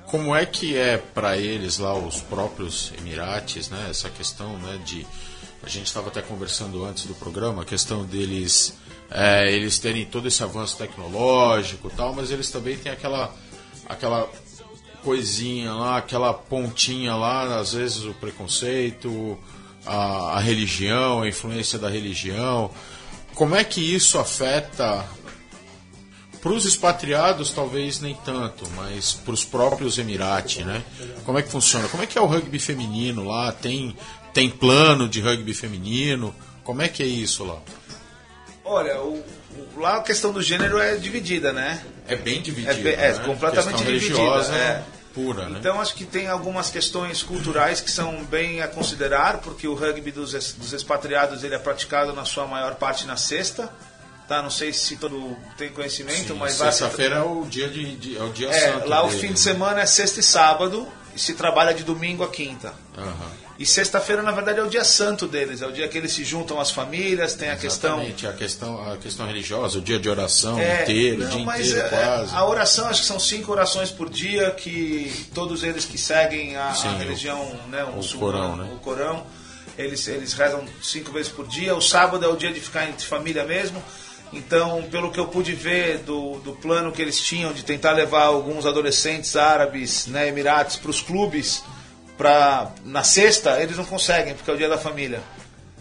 como 0.06 0.36
é 0.36 0.46
que 0.46 0.78
é 0.78 0.98
para 0.98 1.38
eles 1.38 1.78
lá, 1.78 1.94
os 1.94 2.22
próprios 2.22 2.94
Emirates, 2.98 3.70
né, 3.70 3.88
essa 3.90 4.10
questão 4.10 4.58
né, 4.58 4.80
de. 4.86 5.06
A 5.62 5.68
gente 5.68 5.88
estava 5.88 6.08
até 6.08 6.22
conversando 6.22 6.86
antes 6.86 7.06
do 7.06 7.14
programa, 7.16 7.64
a 7.64 7.66
questão 7.66 8.06
deles 8.06 8.78
é, 9.12 9.52
eles 9.52 9.80
terem 9.80 10.06
todo 10.06 10.28
esse 10.28 10.44
avanço 10.44 10.78
tecnológico 10.78 11.90
tal, 11.90 12.14
mas 12.14 12.30
eles 12.30 12.52
também 12.52 12.78
têm 12.78 12.92
aquela, 12.92 13.34
aquela 13.88 14.30
coisinha 15.04 15.74
lá, 15.74 15.98
aquela 15.98 16.34
pontinha 16.34 17.16
lá, 17.16 17.60
às 17.60 17.74
vezes 17.74 18.04
o 18.04 18.14
preconceito, 18.14 19.38
a, 19.86 20.38
a 20.38 20.40
religião, 20.40 21.24
a 21.24 21.28
influência 21.28 21.80
da 21.80 21.90
religião. 21.90 22.70
Como 23.40 23.56
é 23.56 23.64
que 23.64 23.80
isso 23.80 24.20
afeta 24.20 25.06
para 26.42 26.52
os 26.52 26.66
expatriados, 26.66 27.52
talvez 27.54 28.02
nem 28.02 28.14
tanto, 28.26 28.70
mas 28.76 29.14
para 29.14 29.34
os 29.34 29.46
próprios 29.46 29.98
Emirates, 29.98 30.66
né? 30.66 30.84
Como 31.24 31.40
é 31.40 31.42
que 31.42 31.50
funciona? 31.50 31.88
Como 31.88 32.04
é 32.04 32.06
que 32.06 32.18
é 32.18 32.22
o 32.22 32.26
rugby 32.26 32.60
feminino 32.60 33.24
lá? 33.24 33.50
Tem, 33.54 33.96
tem 34.34 34.50
plano 34.50 35.08
de 35.08 35.22
rugby 35.22 35.54
feminino? 35.54 36.36
Como 36.66 36.82
é 36.82 36.90
que 36.90 37.02
é 37.02 37.06
isso 37.06 37.46
lá? 37.46 37.60
Olha, 38.66 39.00
o, 39.02 39.14
o- 39.16 39.80
lá 39.80 39.96
a 39.96 40.02
questão 40.04 40.34
do 40.34 40.42
gênero 40.42 40.78
é 40.78 40.98
dividida, 40.98 41.54
né? 41.54 41.82
É 42.10 42.18
bem 42.18 42.42
dividido. 42.42 42.90
É, 42.90 42.92
é 42.92 43.14
né? 43.14 43.20
completamente 43.26 43.72
Questão 43.78 43.86
dividida. 43.94 44.16
religiosa 44.18 44.54
é. 44.54 44.84
Pura, 45.24 45.50
né? 45.50 45.58
Então 45.60 45.80
acho 45.82 45.94
que 45.96 46.06
tem 46.06 46.28
algumas 46.28 46.70
questões 46.70 47.22
culturais 47.24 47.82
que 47.82 47.92
são 47.92 48.24
bem 48.26 48.62
a 48.62 48.68
considerar, 48.68 49.40
porque 49.40 49.68
o 49.68 49.74
rugby 49.74 50.12
dos, 50.12 50.32
dos 50.54 50.74
expatriados 50.74 51.44
ele 51.44 51.56
é 51.56 51.60
praticado 51.60 52.14
na 52.14 52.26
sua 52.26 52.46
maior 52.48 52.76
parte 52.76 53.06
na 53.06 53.18
sexta. 53.18 53.70
Tá? 54.28 54.42
Não 54.44 54.52
sei 54.52 54.72
se 54.72 54.96
todo 54.96 55.36
tem 55.58 55.70
conhecimento, 55.70 56.34
Sim, 56.34 56.40
mas 56.40 56.54
sexta-feira 56.54 57.16
é 57.16 57.22
o 57.24 57.46
dia 57.46 57.68
de, 57.68 57.96
de- 57.96 58.16
é 58.18 58.22
o 58.24 58.30
dia 58.32 58.48
é, 58.50 58.74
santo. 58.74 58.88
lá 58.88 59.04
o 59.04 59.08
dele, 59.08 59.20
fim 59.22 59.28
de 59.28 59.34
né? 59.34 59.40
semana 59.40 59.82
é 59.82 59.86
sexta 59.88 60.20
e 60.20 60.24
sábado 60.24 60.88
e 61.16 61.20
se 61.20 61.34
trabalha 61.34 61.74
de 61.74 61.84
domingo 61.84 62.24
a 62.24 62.30
quinta. 62.30 62.74
Aham. 62.96 63.32
E 63.60 63.66
sexta-feira, 63.66 64.22
na 64.24 64.32
verdade, 64.32 64.60
é 64.60 64.64
o 64.64 64.70
dia 64.70 64.86
santo 64.86 65.28
deles, 65.28 65.62
é 65.62 65.68
o 65.68 65.72
dia 65.74 65.86
que 65.90 65.98
eles 65.98 66.14
se 66.14 66.24
juntam 66.24 66.62
as 66.62 66.72
famílias, 66.72 67.34
tem 67.34 67.50
a 67.50 67.58
questão 67.58 67.98
Exatamente, 67.98 68.26
a 68.26 68.32
questão, 68.32 68.92
a 68.94 68.96
questão 68.96 69.28
religiosa, 69.28 69.80
o 69.80 69.82
dia 69.82 70.00
de 70.00 70.08
oração 70.10 70.58
É, 70.58 70.84
inteiro, 70.84 71.18
o 71.24 71.24
não, 71.26 71.30
dia 71.36 71.46
mas 71.46 71.68
inteiro 71.68 71.86
é, 71.86 71.90
quase. 71.90 72.34
A 72.36 72.46
oração, 72.46 72.88
acho 72.88 73.02
que 73.02 73.08
são 73.08 73.20
cinco 73.20 73.52
orações 73.52 73.92
por 73.92 74.10
dia, 74.10 74.50
que 74.52 75.12
todos 75.36 75.62
eles 75.62 75.84
que 75.84 75.98
seguem 75.98 76.56
a, 76.56 76.70
a 76.70 76.74
Sim, 76.74 76.88
o- 76.88 76.98
religião, 76.98 77.60
né, 77.70 77.84
o, 77.84 77.98
muçulmana, 77.98 78.32
Corão, 78.40 78.56
né? 78.56 78.72
o 78.74 78.78
Corão, 78.80 79.24
eles, 79.78 80.08
eles 80.08 80.32
rezam 80.32 80.64
cinco 80.82 81.12
vezes 81.12 81.30
por 81.30 81.46
dia. 81.46 81.76
O 81.76 81.82
sábado 81.82 82.24
é 82.24 82.30
o 82.30 82.38
dia 82.38 82.54
de 82.54 82.62
ficar 82.62 82.88
entre 82.88 83.06
família 83.06 83.44
mesmo. 83.44 83.84
Então, 84.32 84.84
pelo 84.92 85.12
que 85.12 85.20
eu 85.20 85.28
pude 85.28 85.52
ver 85.54 85.98
do, 86.00 86.36
do 86.40 86.54
plano 86.54 86.92
que 86.94 87.02
eles 87.02 87.20
tinham 87.20 87.52
de 87.52 87.64
tentar 87.64 87.92
levar 87.92 88.24
alguns 88.24 88.66
adolescentes 88.66 89.36
árabes, 89.36 90.06
né, 90.08 90.28
emirates, 90.30 90.76
para 90.78 90.92
os 90.92 91.02
clubes, 91.02 91.62
pra, 92.20 92.72
na 92.84 93.02
sexta, 93.02 93.60
eles 93.64 93.78
não 93.78 93.86
conseguem, 93.86 94.36
porque 94.36 94.52
é 94.52 94.54
o 94.54 94.58
dia 94.58 94.68
da 94.68 94.78
família. 94.78 95.22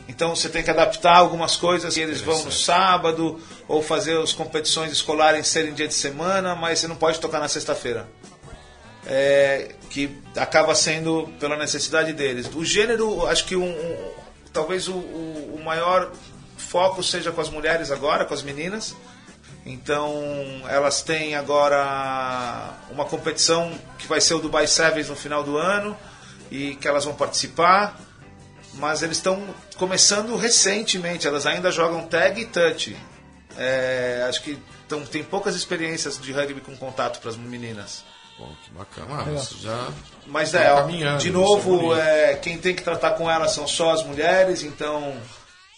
Então 0.08 0.34
você 0.36 0.48
tem 0.48 0.62
que 0.62 0.70
adaptar 0.70 1.16
algumas 1.16 1.56
coisas 1.56 1.92
que 1.92 2.00
eles 2.00 2.20
vão 2.20 2.42
no 2.44 2.52
sábado, 2.52 3.38
ou 3.66 3.82
fazer 3.82 4.16
as 4.22 4.32
competições 4.32 4.92
escolares 4.92 5.48
serem 5.48 5.74
dia 5.74 5.88
de 5.88 5.94
semana, 5.94 6.54
mas 6.54 6.78
você 6.78 6.86
não 6.88 6.94
pode 6.96 7.18
tocar 7.18 7.40
na 7.40 7.48
sexta-feira. 7.48 8.06
É, 9.06 9.74
que 9.90 10.16
acaba 10.36 10.74
sendo 10.74 11.28
pela 11.40 11.56
necessidade 11.56 12.12
deles. 12.12 12.48
O 12.54 12.64
gênero, 12.64 13.26
acho 13.26 13.44
que 13.46 13.56
um, 13.56 13.68
um- 13.68 14.10
talvez 14.52 14.86
o, 14.86 14.92
o- 14.92 15.56
o 15.58 15.64
maior 15.64 16.12
foco 16.56 17.02
seja 17.02 17.32
com 17.32 17.40
as 17.40 17.48
mulheres 17.48 17.90
agora, 17.90 18.24
com 18.24 18.34
as 18.34 18.42
meninas. 18.42 18.94
Então 19.66 20.14
elas 20.68 21.02
têm 21.02 21.34
agora 21.34 22.74
uma 22.90 23.04
competição 23.04 23.72
que 23.98 24.06
vai 24.06 24.20
ser 24.20 24.34
o 24.34 24.38
Dubai 24.40 24.66
Sevens 24.66 25.08
no 25.08 25.16
final 25.16 25.42
do 25.42 25.56
ano 25.58 25.96
e 26.50 26.74
que 26.76 26.88
elas 26.88 27.04
vão 27.04 27.14
participar. 27.14 27.98
Mas 28.74 29.02
eles 29.02 29.16
estão 29.16 29.42
começando 29.76 30.36
recentemente, 30.36 31.26
elas 31.26 31.46
ainda 31.46 31.70
jogam 31.72 32.06
tag 32.06 32.40
e 32.40 32.46
touch. 32.46 32.96
É, 33.56 34.24
acho 34.28 34.42
que 34.42 34.58
tão, 34.86 35.04
tem 35.04 35.24
poucas 35.24 35.56
experiências 35.56 36.20
de 36.20 36.32
rugby 36.32 36.60
com 36.60 36.76
contato 36.76 37.18
para 37.18 37.30
as 37.30 37.36
meninas. 37.36 38.04
Bom, 38.38 38.54
que 38.64 38.70
bacana. 38.70 39.24
Ah, 39.26 39.32
isso 39.32 39.58
já 39.60 39.88
Mas 40.26 40.52
tá 40.52 40.60
é, 40.60 40.86
de 41.16 41.28
isso 41.28 41.32
novo, 41.32 41.94
é, 41.96 42.36
quem 42.36 42.56
tem 42.56 42.74
que 42.74 42.82
tratar 42.82 43.12
com 43.12 43.28
elas 43.28 43.50
são 43.50 43.66
só 43.66 43.90
as 43.90 44.04
mulheres, 44.04 44.62
então 44.62 45.16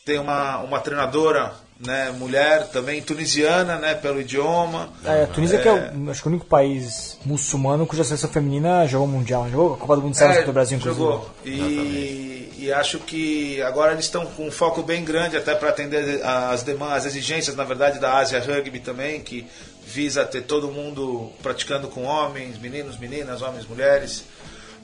tem 0.05 0.19
uma, 0.19 0.59
uma 0.59 0.79
treinadora, 0.79 1.55
né, 1.81 2.11
mulher, 2.11 2.67
também 2.69 3.01
tunisiana, 3.01 3.77
né, 3.79 3.95
pelo 3.95 4.21
idioma. 4.21 4.91
É, 5.05 5.23
a 5.23 5.27
Tunísia 5.27 5.59
que 5.59 5.67
é 5.67 5.73
o, 5.73 6.11
acho 6.11 6.21
que 6.21 6.29
o 6.29 6.31
único 6.31 6.45
país 6.45 7.17
muçulmano 7.25 7.87
cuja 7.87 8.05
seleção 8.05 8.29
feminina 8.29 8.87
jogou 8.87 9.07
o 9.07 9.11
Mundial. 9.11 9.49
Jogou 9.51 9.75
a 9.75 9.77
Copa 9.79 9.97
do 9.97 10.03
Mundo 10.03 10.15
Séries 10.15 10.37
É, 10.37 10.43
do 10.43 10.53
Brasil, 10.53 10.77
inclusive. 10.77 11.03
jogou. 11.03 11.31
E, 11.45 12.53
e 12.59 12.73
acho 12.73 12.99
que 12.99 13.63
agora 13.63 13.93
eles 13.93 14.05
estão 14.05 14.27
com 14.27 14.47
um 14.47 14.51
foco 14.51 14.83
bem 14.83 15.03
grande 15.05 15.39
até 15.39 15.55
para 15.55 15.71
atender 15.71 16.21
as 16.23 16.63
demandas, 16.63 16.99
as 16.99 17.07
exigências, 17.07 17.57
na 17.57 17.65
verdade, 17.65 17.99
da 17.99 18.19
Ásia 18.19 18.41
Rugby 18.41 18.81
também, 18.81 19.21
que 19.21 19.47
visa 19.87 20.25
ter 20.27 20.43
todo 20.43 20.69
mundo 20.71 21.33
praticando 21.43 21.89
com 21.89 22.05
homens, 22.05 22.59
meninos, 22.59 22.99
meninas, 22.99 23.41
homens, 23.41 23.67
mulheres. 23.67 24.25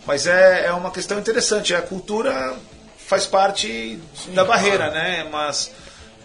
Mas 0.07 0.27
é, 0.27 0.67
é 0.67 0.73
uma 0.73 0.91
questão 0.91 1.19
interessante. 1.19 1.75
A 1.75 1.83
cultura 1.83 2.57
faz 2.97 3.27
parte 3.27 3.99
da 4.35 4.45
barreira, 4.47 4.91
né? 4.91 5.29
Mas 5.31 5.71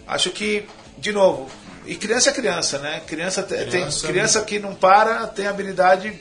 acho 0.07 0.29
que, 0.31 0.65
de 0.97 1.11
novo, 1.11 1.49
e 1.85 1.95
criança 1.95 2.29
é 2.29 2.33
criança, 2.33 2.77
né? 2.79 3.01
Criança, 3.07 3.43
Criança- 3.43 4.01
tem 4.01 4.11
criança 4.11 4.41
que 4.41 4.59
não 4.59 4.75
para, 4.75 5.25
tem 5.27 5.47
habilidade, 5.47 6.13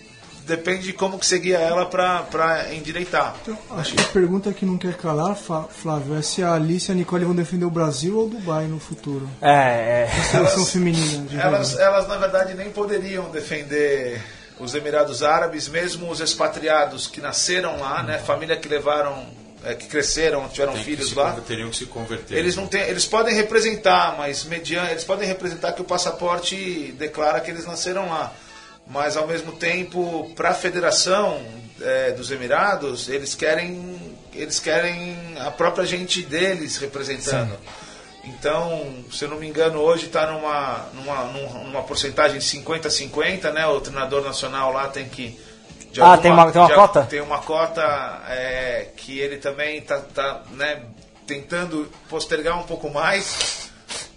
depende 0.47 0.85
de 0.85 0.93
como 0.93 1.18
que 1.18 1.26
você 1.26 1.39
guia 1.39 1.59
ela 1.59 1.87
para 1.87 2.74
endireitar. 2.74 3.35
Então, 3.43 3.57
acho 3.78 3.95
que 3.95 4.01
a 4.03 4.07
pergunta 4.07 4.53
que 4.53 4.64
não 4.66 4.78
quer 4.78 4.95
calar, 4.95 5.37
Flávio, 5.37 6.16
é 6.18 6.22
se 6.22 6.43
a 6.43 6.55
Alice 6.55 6.91
e 6.91 6.93
a 6.93 6.95
Nicole 6.95 7.24
vão 7.24 7.35
defender 7.35 7.64
o 7.66 7.70
Brasil 7.70 8.18
ou 8.18 8.26
o 8.26 8.31
Dubai 8.31 8.64
no 8.64 8.81
futuro. 8.81 9.28
É, 9.41 10.09
é. 10.09 10.22
Seleção 10.31 10.64
feminina. 10.66 11.41
Elas, 11.41 11.78
elas, 11.78 12.09
na 12.09 12.16
verdade, 12.16 12.55
nem 12.55 12.70
poderiam 12.70 13.31
defender 13.31 14.20
os 14.59 14.74
Emirados 14.74 15.22
Árabes, 15.22 15.68
mesmo 15.68 16.11
os 16.11 16.20
expatriados 16.20 17.07
que 17.07 17.20
nasceram 17.20 17.78
lá, 17.78 18.03
né? 18.03 18.18
Família 18.18 18.57
que 18.57 18.68
levaram, 18.68 19.26
é, 19.65 19.75
que 19.75 19.87
cresceram, 19.87 20.49
tiveram 20.49 20.73
tem 20.75 20.83
filhos 20.85 21.13
lá. 21.15 21.33
teriam 21.47 21.71
que 21.71 21.77
se 21.77 21.87
converter. 21.87 22.37
Eles 22.37 22.57
não 22.57 22.67
têm, 22.67 22.83
eles 22.83 23.05
podem 23.07 23.35
representar, 23.35 24.17
mas 24.17 24.45
mediante, 24.45 24.91
eles 24.93 25.05
podem 25.05 25.27
representar 25.29 25.73
que 25.73 25.81
o 25.83 25.85
passaporte 25.85 26.95
declara 26.99 27.41
que 27.41 27.51
eles 27.51 27.67
nasceram 27.67 28.09
lá. 28.09 28.33
Mas 28.87 29.17
ao 29.17 29.27
mesmo 29.27 29.53
tempo, 29.53 30.33
para 30.35 30.51
a 30.51 30.55
federação 30.55 31.41
é, 31.81 32.11
dos 32.13 32.31
Emirados, 32.31 33.09
eles 33.09 33.35
querem, 33.35 34.15
eles 34.35 34.59
querem 34.59 35.17
a 35.39 35.51
própria 35.51 35.85
gente 35.87 36.23
deles 36.23 36.77
representando. 36.79 37.57
Então, 38.25 39.05
se 39.11 39.25
eu 39.25 39.31
não 39.31 39.39
me 39.39 39.47
engano, 39.49 39.79
hoje 39.81 40.07
está 40.07 40.31
numa, 40.31 40.89
numa, 40.93 41.25
num- 41.25 41.65
numa 41.65 41.83
porcentagem 41.83 42.39
50-50, 42.39 43.51
né? 43.53 43.67
O 43.67 43.81
treinador 43.81 44.23
nacional 44.23 44.73
lá 44.73 44.89
tem 44.89 45.09
que. 45.09 45.39
Ah, 45.99 46.16
tem 46.16 46.30
uma- 46.30 46.51
tem 46.53 46.61
uma 46.61 46.68
de- 46.68 46.74
cota? 46.74 47.03
Tem 47.05 47.20
uma 47.20 47.38
cota 47.41 47.82
é, 48.28 48.88
que 48.97 49.18
ele 49.18 49.38
também 49.38 49.78
está 49.78 49.99
tá, 49.99 50.43
né, 50.51 50.82
tentando 51.26 51.91
postergar 52.09 52.59
um 52.59 52.62
pouco 52.64 52.88
mais, 52.91 53.70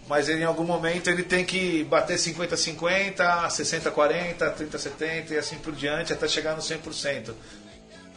mas 0.07 0.29
ele, 0.29 0.41
em 0.41 0.45
algum 0.45 0.63
momento 0.63 1.09
ele 1.09 1.23
tem 1.23 1.43
que 1.45 1.83
bater 1.85 2.17
50-50, 2.17 3.49
60-40, 3.49 4.51
30-70 4.51 5.31
e 5.31 5.37
assim 5.37 5.57
por 5.57 5.73
diante, 5.73 6.13
até 6.13 6.27
chegar 6.27 6.55
no 6.55 6.61
100%. 6.61 7.33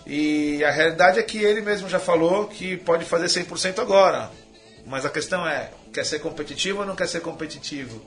E 0.07 0.63
a 0.65 0.71
realidade 0.71 1.19
é 1.19 1.23
que 1.23 1.39
ele 1.39 1.61
mesmo 1.63 1.89
já 1.89 1.99
falou 1.99 2.47
que 2.47 2.77
pode 2.77 3.05
fazer 3.05 3.27
100% 3.29 3.81
agora. 3.81 4.31
Mas 4.85 5.05
a 5.05 5.11
questão 5.11 5.47
é, 5.47 5.71
quer 5.93 6.05
ser 6.05 6.21
competitivo 6.21 6.81
ou 6.81 6.87
não 6.87 6.95
quer 6.95 7.09
ser 7.09 7.21
competitivo? 7.21 8.01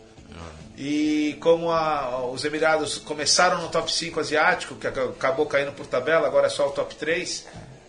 E 0.81 1.35
como 1.41 1.69
a- 1.71 2.25
os 2.31 2.45
Emirados 2.45 2.97
começaram 2.97 3.61
no 3.61 3.67
top 3.67 3.91
5 3.93 4.17
asiático, 4.21 4.75
que 4.75 4.87
ac- 4.87 4.97
acabou 4.97 5.45
caindo 5.45 5.73
por 5.73 5.85
tabela, 5.85 6.25
agora 6.25 6.47
é 6.47 6.49
só 6.49 6.67
o 6.67 6.71
top 6.71 6.95
3. 6.95 7.45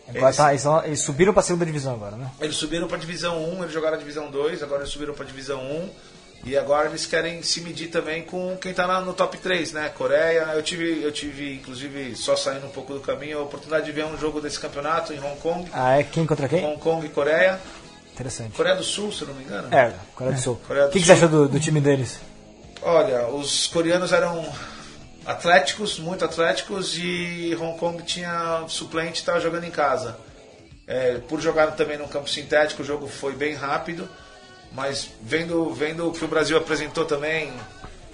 Agora 0.08 0.24
Eles, 0.26 0.36
tá, 0.36 0.50
eles, 0.52 0.64
eles 0.86 1.00
subiram 1.00 1.32
pra 1.32 1.40
segunda 1.40 1.64
divisão 1.64 1.94
agora, 1.94 2.16
né? 2.16 2.28
eles 2.40 2.56
subiram 2.56 2.88
para 2.88 2.96
a 2.96 3.00
divisão 3.00 3.44
1, 3.44 3.60
eles 3.62 3.72
jogaram 3.72 3.94
a 3.94 3.98
divisão 3.98 4.28
2, 4.28 4.60
agora 4.60 4.80
eles 4.82 4.92
subiram 4.92 5.14
para 5.14 5.22
a 5.22 5.26
divisão 5.28 5.60
1. 5.60 5.88
E 6.42 6.56
agora 6.56 6.88
eles 6.88 7.04
querem 7.06 7.42
se 7.42 7.60
medir 7.60 7.88
também 7.90 8.22
com 8.22 8.56
quem 8.56 8.70
está 8.70 9.00
no 9.02 9.12
top 9.12 9.36
3, 9.36 9.72
né? 9.72 9.90
Coreia. 9.90 10.52
Eu 10.54 10.62
tive, 10.62 11.02
eu 11.02 11.12
tive, 11.12 11.54
inclusive, 11.54 12.16
só 12.16 12.34
saindo 12.34 12.66
um 12.66 12.70
pouco 12.70 12.94
do 12.94 13.00
caminho, 13.00 13.38
a 13.38 13.42
oportunidade 13.42 13.84
de 13.84 13.92
ver 13.92 14.06
um 14.06 14.16
jogo 14.18 14.40
desse 14.40 14.58
campeonato 14.58 15.12
em 15.12 15.20
Hong 15.20 15.38
Kong. 15.38 15.68
Ah, 15.70 15.98
é 15.98 16.02
quem 16.02 16.24
contra 16.26 16.48
quem? 16.48 16.64
Hong 16.64 16.78
Kong 16.80 17.04
e 17.06 17.10
Coreia. 17.10 17.60
Interessante. 18.14 18.56
Coreia 18.56 18.74
do 18.74 18.82
Sul, 18.82 19.12
se 19.12 19.22
não 19.26 19.34
me 19.34 19.44
engano. 19.44 19.68
É, 19.70 19.92
Coreia 20.14 20.34
do 20.34 20.40
Sul. 20.40 20.58
O 20.68 20.88
que, 20.90 20.98
que 20.98 21.04
você 21.06 21.12
achou 21.12 21.28
do, 21.28 21.46
do 21.46 21.60
time 21.60 21.78
deles? 21.78 22.18
Olha, 22.82 23.26
os 23.28 23.66
coreanos 23.66 24.12
eram 24.12 24.44
atléticos, 25.26 25.98
muito 25.98 26.24
atléticos, 26.24 26.96
e 26.98 27.56
Hong 27.60 27.78
Kong 27.78 28.02
tinha 28.02 28.64
suplente 28.68 29.18
e 29.18 29.20
estava 29.20 29.40
jogando 29.40 29.64
em 29.64 29.70
casa. 29.70 30.16
É, 30.86 31.18
por 31.28 31.40
jogar 31.40 31.68
também 31.72 31.98
num 31.98 32.08
campo 32.08 32.28
sintético, 32.28 32.82
o 32.82 32.84
jogo 32.84 33.06
foi 33.06 33.32
bem 33.34 33.54
rápido, 33.54 34.08
mas 34.72 35.08
vendo, 35.22 35.72
vendo 35.72 36.08
o 36.08 36.12
que 36.12 36.24
o 36.24 36.28
Brasil 36.28 36.56
apresentou 36.56 37.04
também, 37.04 37.52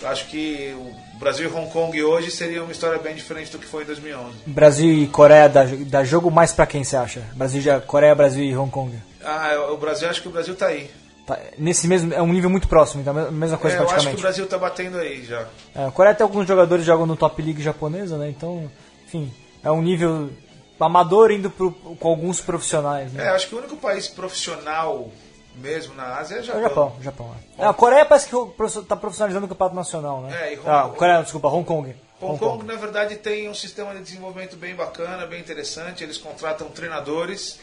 acho 0.05 0.27
que 0.27 0.75
o 0.77 1.19
Brasil 1.19 1.49
e 1.49 1.53
Hong 1.53 1.71
Kong 1.71 2.03
hoje 2.03 2.31
seria 2.31 2.62
uma 2.62 2.73
história 2.73 2.99
bem 2.99 3.14
diferente 3.14 3.51
do 3.53 3.59
que 3.59 3.64
foi 3.67 3.85
em 3.85 3.87
2011. 3.87 4.35
Brasil 4.47 4.93
e 4.93 5.07
Coreia 5.07 5.49
dá, 5.49 5.64
dá 5.87 6.05
jogo 6.05 6.31
mais 6.31 6.53
pra 6.53 6.67
quem 6.67 6.85
você 6.85 6.97
acha? 6.97 7.21
Brasil, 7.35 7.62
já- 7.62 7.81
Coreia, 7.81 8.14
Brasil 8.14 8.45
e 8.45 8.55
Hong 8.55 8.71
Kong. 8.71 8.95
Ah, 9.25 9.69
o 9.71 9.77
Brasil, 9.79 10.09
acho 10.11 10.21
que 10.21 10.29
o 10.29 10.33
Brasil 10.33 10.55
tá 10.55 10.67
aí. 10.67 10.91
Tá 11.27 11.39
nesse 11.59 11.87
mesmo. 11.89 12.12
É 12.14 12.22
um 12.22 12.33
nível 12.33 12.49
muito 12.51 12.68
próximo, 12.68 13.01
então 13.03 13.16
a 13.16 13.31
mesma 13.31 13.59
coisa 13.59 13.77
É, 13.77 13.81
eu 13.81 13.83
acho 13.85 13.89
que 13.89 13.95
o 13.95 13.95
praticamente. 13.95 14.22
Brasil 14.22 14.47
tá 14.47 14.59
batendo 14.59 14.99
aí 14.99 15.24
já. 15.24 15.47
É, 15.74 15.87
a 15.87 15.91
Coreia 15.91 16.14
tem 16.14 16.24
alguns 16.24 16.47
jogadores 16.47 16.85
que 16.85 16.87
jogam 16.87 17.07
no 17.07 17.16
top 17.16 17.41
league 17.43 17.62
japonesa, 17.62 18.16
né? 18.16 18.29
Então, 18.29 18.70
enfim, 19.07 19.33
é 19.62 19.70
um 19.70 19.83
nível 19.83 20.31
amador 20.79 21.31
indo 21.31 21.51
pro, 21.51 21.72
com 21.72 22.09
alguns 22.09 22.41
profissionais, 22.41 23.14
É, 23.14 23.18
né? 23.18 23.29
acho 23.31 23.49
que 23.49 23.55
o 23.55 23.59
único 23.59 23.77
país 23.77 24.09
profissional 24.09 25.11
mesmo 25.57 25.95
na 25.95 26.18
Ásia 26.18 26.37
é 26.37 26.39
É 26.41 26.43
Japão. 26.43 26.59
o 26.61 26.62
Japão, 26.68 26.97
o 27.01 27.03
Japão. 27.03 27.35
É. 27.59 27.62
É, 27.62 27.66
a 27.66 27.72
Coreia 27.72 28.05
parece 28.05 28.29
que 28.29 28.37
está 28.79 28.95
profissionalizando 28.95 29.47
o 29.47 29.49
campeonato 29.49 29.74
nacional, 29.77 30.20
né? 30.20 30.49
É, 30.49 30.55
e 30.55 30.59
Hong 30.59 30.68
ah. 30.68 30.91
Coreia, 30.95 31.22
desculpa, 31.22 31.49
Hong 31.49 31.64
Kong. 31.64 31.95
Hong 32.20 32.39
Kong, 32.39 32.64
na 32.64 32.77
verdade, 32.77 33.16
tem 33.16 33.49
um 33.49 33.55
sistema 33.55 33.95
de 33.95 34.01
desenvolvimento 34.03 34.57
bem 34.57 34.74
bacana, 34.74 35.27
bem 35.27 35.41
interessante. 35.41 36.03
Eles 36.03 36.16
contratam 36.18 36.68
treinadores 36.68 37.59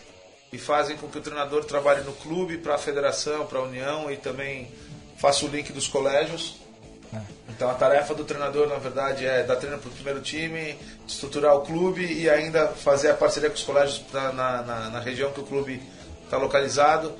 e 0.53 0.57
fazem 0.59 0.95
com 0.95 1.07
que 1.07 1.17
o 1.17 1.21
treinador 1.21 1.65
trabalhe 1.65 2.03
no 2.03 2.13
clube, 2.13 2.59
para 2.59 2.75
a 2.75 2.77
federação, 2.77 3.45
para 3.47 3.57
a 3.57 3.63
união 3.63 4.09
e 4.11 4.15
também 4.15 4.71
faça 5.17 5.45
o 5.45 5.49
link 5.49 5.73
dos 5.73 5.87
colégios. 5.87 6.61
Então 7.49 7.69
a 7.69 7.73
tarefa 7.73 8.13
do 8.13 8.23
treinador, 8.23 8.67
na 8.67 8.77
verdade, 8.77 9.25
é 9.25 9.43
dar 9.43 9.55
treino 9.55 9.77
para 9.79 9.89
o 9.89 9.91
primeiro 9.91 10.21
time, 10.21 10.75
estruturar 11.07 11.55
o 11.55 11.61
clube 11.61 12.05
e 12.05 12.29
ainda 12.29 12.67
fazer 12.67 13.09
a 13.09 13.13
parceria 13.13 13.49
com 13.49 13.55
os 13.55 13.63
colégios 13.63 14.03
na, 14.11 14.31
na, 14.31 14.89
na 14.89 14.99
região 14.99 15.31
que 15.31 15.39
o 15.39 15.43
clube 15.43 15.81
está 16.23 16.37
localizado. 16.37 17.13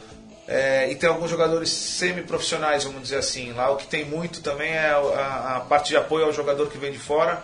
É, 0.48 0.92
e 0.92 0.96
tem 0.96 1.10
alguns 1.10 1.30
jogadores 1.30 1.70
semi-profissionais, 1.70 2.84
vamos 2.84 3.02
dizer 3.04 3.18
assim. 3.18 3.52
Lá 3.54 3.72
o 3.72 3.78
que 3.78 3.88
tem 3.88 4.06
muito 4.06 4.42
também 4.42 4.72
é 4.72 4.90
a, 4.90 5.58
a 5.58 5.60
parte 5.62 5.90
de 5.90 5.98
apoio 5.98 6.26
ao 6.26 6.34
jogador 6.34 6.70
que 6.70 6.78
vem 6.78 6.92
de 6.92 7.00
fora. 7.00 7.44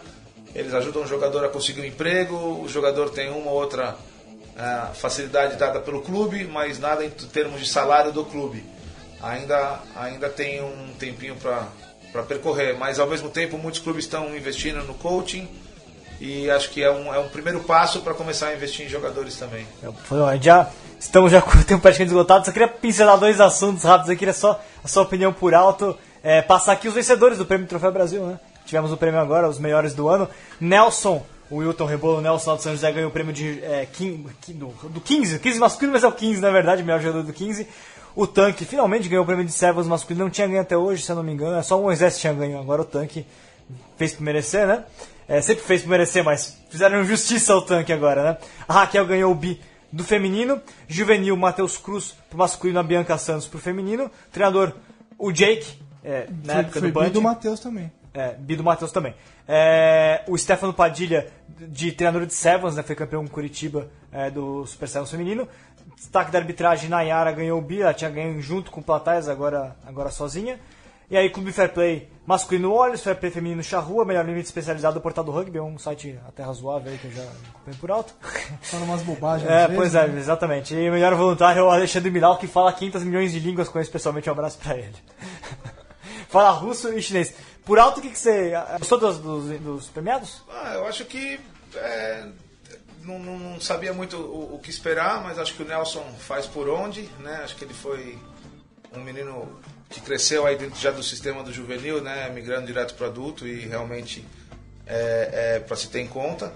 Eles 0.54 0.74
ajudam 0.74 1.04
o 1.04 1.08
jogador 1.08 1.46
a 1.46 1.50
conseguir 1.50 1.82
um 1.82 1.86
emprego, 1.86 2.36
o 2.36 2.68
jogador 2.68 3.10
tem 3.10 3.30
uma 3.30 3.52
ou 3.52 3.58
outra 3.58 3.96
ah, 4.60 4.91
facilidade 4.93 5.55
dada 5.55 5.80
pelo 5.80 6.01
clube, 6.01 6.45
mas 6.45 6.78
nada 6.78 7.05
em 7.05 7.10
termos 7.10 7.62
de 7.62 7.68
salário 7.68 8.12
do 8.12 8.26
clube. 8.26 8.64
Ainda, 9.22 9.80
ainda 9.95 10.30
tem 10.30 10.62
um 10.62 10.93
tempinho 10.99 11.36
para 11.36 12.24
percorrer, 12.24 12.78
mas 12.78 12.99
ao 12.99 13.07
mesmo 13.07 13.30
tempo 13.30 13.57
muitos 13.57 13.80
clubes 13.80 14.03
estão 14.03 14.36
investindo 14.36 14.84
no 14.84 14.93
coaching 14.93 15.47
e 16.20 16.51
acho 16.51 16.70
que 16.72 16.84
é 16.84 16.91
um, 16.91 17.14
é 17.14 17.20
um 17.20 17.30
primeiro 17.30 17.62
passo 17.62 18.01
para 18.01 18.14
começar 18.14 18.47
a 18.47 18.53
investir 18.53 18.86
em 18.86 18.89
jogadores 18.89 19.38
também. 19.38 19.66
Ó, 20.12 20.36
já 20.36 20.70
estamos 20.99 21.32
já 21.32 21.39
com 21.41 21.57
o 21.57 21.64
tempo 21.64 21.82
praticamente 21.82 22.14
esgotado. 22.14 22.45
Só 22.45 22.51
queria 22.51 22.68
pincelar 22.68 23.18
dois 23.18 23.39
assuntos 23.39 23.84
rápidos. 23.84 24.12
Eu 24.12 24.18
queria 24.18 24.34
só 24.34 24.62
a 24.84 24.88
sua 24.88 25.03
opinião 25.03 25.32
por 25.32 25.53
alto. 25.53 25.97
É, 26.22 26.41
passar 26.41 26.74
aqui 26.74 26.89
os 26.89 26.93
vencedores 26.93 27.38
do 27.38 27.45
Prêmio 27.45 27.66
Troféu 27.66 27.93
Brasil, 27.93 28.26
né? 28.26 28.38
Tivemos 28.66 28.91
o 28.91 28.97
prêmio 28.97 29.20
agora, 29.20 29.47
os 29.47 29.57
melhores 29.57 29.93
do 29.93 30.10
ano. 30.10 30.30
Nelson, 30.60 31.26
o 31.50 31.58
Wilton 31.58 31.86
Rebolo, 31.86 32.22
Nelson 32.22 32.52
lá 32.52 32.56
do 32.58 32.62
São 32.64 32.72
José 32.74 32.91
ganhou 32.91 33.10
o 33.10 33.12
prêmio 33.14 33.34
de, 33.34 33.60
é, 33.64 33.88
quin- 33.91 34.26
quin- 34.41 34.54
do, 34.54 34.68
do 34.89 35.02
15, 35.02 35.39
15 35.39 35.60
masculino, 35.60 35.93
mas 35.93 36.04
é 36.04 36.08
o 36.08 36.12
15 36.12 36.39
na 36.41 36.50
verdade, 36.52 36.84
melhor 36.84 37.02
jogador 37.02 37.24
do 37.24 37.34
15. 37.34 37.68
O 38.16 38.28
Tanque 38.28 38.66
finalmente 38.66 39.08
ganhou 39.08 39.24
o 39.24 39.26
prêmio 39.26 39.45
de 39.45 39.52
Sevens 39.52 39.88
masculino, 39.88 40.26
não 40.26 40.32
tinha 40.32 40.47
ganho 40.47 40.62
até 40.62 40.76
hoje, 40.78 41.04
se 41.04 41.12
eu 41.12 41.16
não 41.16 41.24
me 41.24 41.32
engano, 41.32 41.58
é 41.58 41.62
só 41.64 41.80
o 41.80 41.84
Moisés 41.84 42.16
que 42.16 42.22
tinha 42.22 42.34
ganho, 42.34 42.60
agora 42.60 42.82
o 42.82 42.86
Tanque 42.86 43.26
fez 43.97 44.14
por 44.14 44.24
merecer, 44.24 44.68
né? 44.68 44.84
É, 45.28 45.39
sempre 45.41 45.64
fez 45.64 45.82
por 45.84 45.89
merecer, 45.89 46.24
mas 46.24 46.58
fizeram 46.70 47.04
justiça 47.04 47.54
ao 47.54 47.62
Tanque 47.62 47.93
agora, 47.93 48.24
né? 48.24 48.38
A 48.68 48.74
Raquel 48.74 49.06
ganhou 49.06 49.32
o 49.32 49.36
bi 49.36 49.62
do 49.91 50.04
feminino, 50.04 50.60
juvenil 50.88 51.38
Matheus 51.38 51.78
Cruz 51.78 52.16
pro 52.30 52.38
masculino, 52.39 52.80
a 52.80 52.84
Bianca 52.84 53.18
Santos 53.18 53.47
pro 53.47 53.60
feminino, 53.60 54.10
treinador 54.32 54.74
o 55.18 55.32
Jake, 55.32 55.80
é, 56.04 56.28
na 56.43 56.54
Foi, 56.54 56.62
época 56.62 56.80
foi 56.80 56.89
do 56.89 56.93
Band. 56.93 57.10
do 57.10 57.22
Matheus 57.22 57.60
também. 57.60 57.91
É, 58.20 58.55
do 58.55 58.63
Matheus 58.63 58.91
também. 58.91 59.15
É, 59.47 60.24
o 60.28 60.38
Stefano 60.38 60.74
Padilha, 60.74 61.28
de 61.47 61.91
treinador 61.91 62.26
de 62.26 62.34
Sevens, 62.34 62.76
né, 62.76 62.84
foi 62.84 62.95
campeão 62.95 63.26
com 63.26 63.34
Curitiba 63.34 63.89
é, 64.11 64.30
do 64.30 64.65
Super 64.65 64.89
Sevens 64.89 65.09
feminino. 65.09 65.47
Destaque 65.95 66.32
da 66.32 66.39
arbitragem, 66.39 66.89
Nayara 66.89 67.32
ganhou 67.32 67.57
o 67.57 67.61
Bi, 67.61 67.82
ela 67.82 67.93
tinha 67.93 68.09
ganho 68.09 68.41
junto 68.41 68.72
com 68.72 68.82
o 68.82 68.84
Platais, 68.84 69.30
agora, 69.30 69.76
agora 69.86 70.09
sozinha. 70.09 70.59
E 71.09 71.17
aí, 71.17 71.30
Clube 71.30 71.51
Fair 71.51 71.74
Play 71.74 72.07
masculino 72.24 72.72
Olhos, 72.72 73.01
Fair 73.01 73.15
Play 73.15 73.32
feminino 73.32 73.63
Charrua, 73.63 74.05
melhor 74.05 74.24
limite 74.24 74.45
especializado 74.45 74.93
do 74.93 75.01
Portal 75.01 75.24
do 75.24 75.32
Rugby, 75.32 75.59
um 75.59 75.80
site 75.80 76.20
até 76.28 76.43
razoável 76.43 76.91
aí 76.91 76.97
que 76.99 77.05
eu 77.05 77.11
já 77.11 77.24
acompanho 77.24 77.78
por 77.80 77.89
alto. 77.89 78.13
Fala 78.61 78.84
umas 78.84 79.01
bobagens. 79.01 79.49
É, 79.49 79.67
pois 79.67 79.93
vezes, 79.93 79.95
é, 79.95 80.07
né? 80.07 80.20
exatamente. 80.20 80.76
E 80.76 80.88
o 80.88 80.93
melhor 80.93 81.15
voluntário 81.15 81.61
é 81.61 81.63
o 81.63 81.70
Alexandre 81.72 82.11
Milal, 82.11 82.38
que 82.38 82.45
fala 82.45 82.72
500 82.72 83.03
milhões 83.03 83.32
de 83.32 83.39
línguas, 83.39 83.67
conheço 83.67 83.89
pessoalmente, 83.89 84.30
um 84.30 84.34
abraço 84.34 84.59
pra 84.59 84.78
ele. 84.78 84.93
fala 86.30 86.51
russo 86.51 86.93
e 86.93 87.01
chinês. 87.01 87.34
Por 87.70 87.78
alto, 87.78 87.99
o 87.99 88.01
que, 88.01 88.09
que 88.09 88.17
você. 88.17 88.51
Gostou 88.80 88.97
dos, 88.97 89.20
dos, 89.20 89.59
dos 89.59 89.88
premiados? 89.89 90.41
Ah, 90.49 90.72
eu 90.74 90.88
acho 90.88 91.05
que 91.05 91.39
é, 91.76 92.26
não, 93.03 93.20
não- 93.20 93.61
sabia 93.61 93.93
muito 93.93 94.17
o, 94.17 94.55
o 94.55 94.59
que 94.59 94.72
esperar, 94.72 95.22
mas 95.22 95.38
acho 95.38 95.53
que 95.53 95.61
o 95.61 95.67
Nelson 95.67 96.03
faz 96.17 96.47
por 96.47 96.67
onde, 96.67 97.03
né? 97.20 97.41
Acho 97.43 97.55
que 97.55 97.63
ele 97.63 97.76
foi 97.76 98.17
um 98.91 99.01
menino 99.01 99.61
que 99.88 100.01
cresceu 100.01 100.47
aí 100.47 100.57
dentro 100.57 100.80
já 100.80 100.89
do 100.89 101.03
sistema 101.03 101.43
do 101.43 101.53
juvenil, 101.53 102.01
né? 102.01 102.28
Migrando 102.30 102.65
direto 102.65 102.95
para 102.95 103.05
adulto 103.05 103.45
e 103.47 103.59
realmente 103.67 104.26
é, 104.88 105.57
é 105.57 105.59
para 105.59 105.78
se 105.78 105.89
ter 105.89 105.99
em 105.99 106.07
conta. 106.07 106.51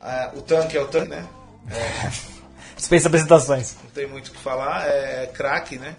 Ah, 0.00 0.30
o 0.32 0.42
tanque 0.42 0.78
é 0.78 0.80
o 0.80 0.86
tanque, 0.86 1.08
né? 1.08 1.26
Dispensa 2.76 3.08
apresentações. 3.08 3.74
não 3.82 3.90
tem 3.90 4.06
muito 4.06 4.28
o 4.28 4.30
que 4.30 4.38
falar, 4.38 4.86
é 4.86 5.26
craque, 5.26 5.76
né? 5.76 5.96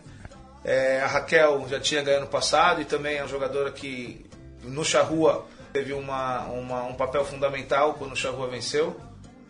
É, 0.64 1.02
a 1.02 1.08
Raquel 1.08 1.66
já 1.70 1.82
tinha 1.82 2.02
ganho 2.02 2.22
no 2.22 2.28
passado 2.28 2.82
e 2.82 2.86
também 2.86 3.18
é 3.18 3.22
uma 3.22 3.28
jogadora 3.28 3.72
que 3.72 4.26
no 4.64 4.84
Charrua 4.84 5.46
teve 5.74 5.94
uma, 5.94 6.44
uma- 6.46 6.84
um 6.86 6.94
papel 6.94 7.24
fundamental 7.26 7.94
quando 7.96 8.14
o 8.14 8.16
Charrua 8.16 8.48
venceu. 8.48 8.96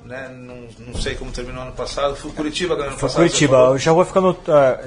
Né? 0.06 0.30
Não, 0.30 0.68
não 0.80 1.02
sei 1.02 1.16
como 1.16 1.32
terminou 1.32 1.62
ano 1.64 1.74
passado. 1.74 2.16
Foi 2.16 2.32
o 2.32 2.34
Curitiba 2.34 2.76
ganhando 2.76 2.94
no 2.94 3.00
Foi 3.00 3.10
passado. 3.10 3.22
Curitiba. 3.24 3.70
O 3.72 3.80
Charrua 3.80 4.06
ficou 4.06 4.22
no. 4.22 4.38
ah, 4.48 4.80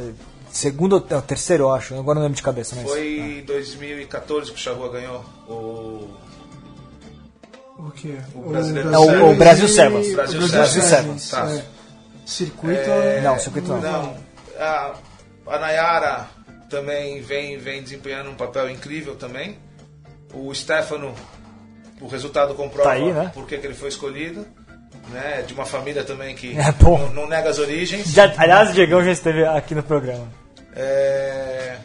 segundo 0.51 0.95
ou 0.95 1.07
é, 1.19 1.21
terceiro, 1.21 1.65
eu 1.65 1.71
acho. 1.75 1.95
Agora 1.95 2.15
não 2.17 2.23
lembro 2.23 2.37
de 2.37 2.43
cabeça, 2.43 2.75
mas. 2.77 2.85
Foi 2.89 3.19
em 3.41 3.45
2014 3.45 4.51
que 4.51 4.57
o 4.57 4.61
Charrua 4.61 4.89
ganhou 4.91 5.23
o, 5.47 6.09
O 7.79 7.91
quê? 7.95 8.17
o 8.35 8.49
brasileiro. 8.51 8.95
É 8.95 8.99
o- 8.99 9.31
o 9.33 9.35
Brasil 9.37 9.69
Sevens. 9.69 10.07
e- 10.09 10.15
Brasil 10.15 10.41
o 10.41 10.49
Sevens, 10.49 10.85
Sevens, 10.85 11.31
tá. 11.31 11.51
é. 11.51 11.65
Circuito 12.27 12.91
é... 12.91 13.21
Não, 13.23 13.39
circuito 13.39 13.69
não. 13.69 13.81
Não, 13.81 14.17
a, 14.59 14.95
a 15.49 15.59
Nayara 15.59 16.29
também 16.69 17.21
vem, 17.21 17.59
vem 17.59 17.83
desempenhando 17.83 18.31
um 18.31 18.35
papel 18.37 18.71
incrível 18.71 19.17
também. 19.17 19.59
O 20.33 20.55
Stefano, 20.55 21.15
o 22.01 22.07
resultado 22.07 22.55
comprova 22.55 22.89
Tá 22.91 22.95
aí, 22.97 23.13
né? 23.13 23.31
por 23.35 23.47
que, 23.47 23.55
ele 23.55 23.75
foi 23.75 23.89
escolhido. 23.89 24.47
Né? 25.09 25.43
De 25.43 25.55
uma 25.55 25.67
família 25.67 26.05
também 26.05 26.37
que 26.37 26.57
É, 26.57 26.73
não, 26.81 27.13
não 27.13 27.29
nega 27.29 27.51
as 27.51 27.59
origens. 27.59 28.07
Já, 28.13 28.33
aliás, 28.37 28.71
o 28.71 28.73
Diegão 28.73 29.03
já 29.03 29.11
esteve 29.11 29.45
aqui 29.45 29.75
no 29.75 29.83
programa. 29.83 30.29
É... 30.75 31.79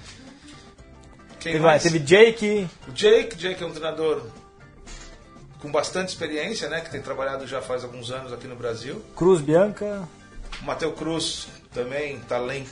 Quem 1.40 1.54
Teve, 1.54 1.64
mais? 1.64 1.84
teve 1.84 2.00
Jake. 2.00 2.68
O 2.88 2.92
Jake, 2.92 3.36
Jake 3.36 3.64
é 3.64 3.66
um 3.66 3.72
treinador 3.72 4.24
com 5.60 5.72
bastante 5.72 6.10
experiência, 6.10 6.70
né? 6.70 6.82
Que 6.82 6.92
tem 6.92 7.02
trabalhado 7.02 7.48
já 7.48 7.62
faz 7.62 7.84
alguns 7.84 8.12
anos 8.12 8.32
aqui 8.32 8.48
no 8.48 8.56
Brasil. 8.56 9.04
Cruz 9.16 9.42
Bianca. 9.42 10.08
Matheus 10.62 10.96
Cruz 10.96 11.48
também, 11.74 12.20
talento 12.22 12.72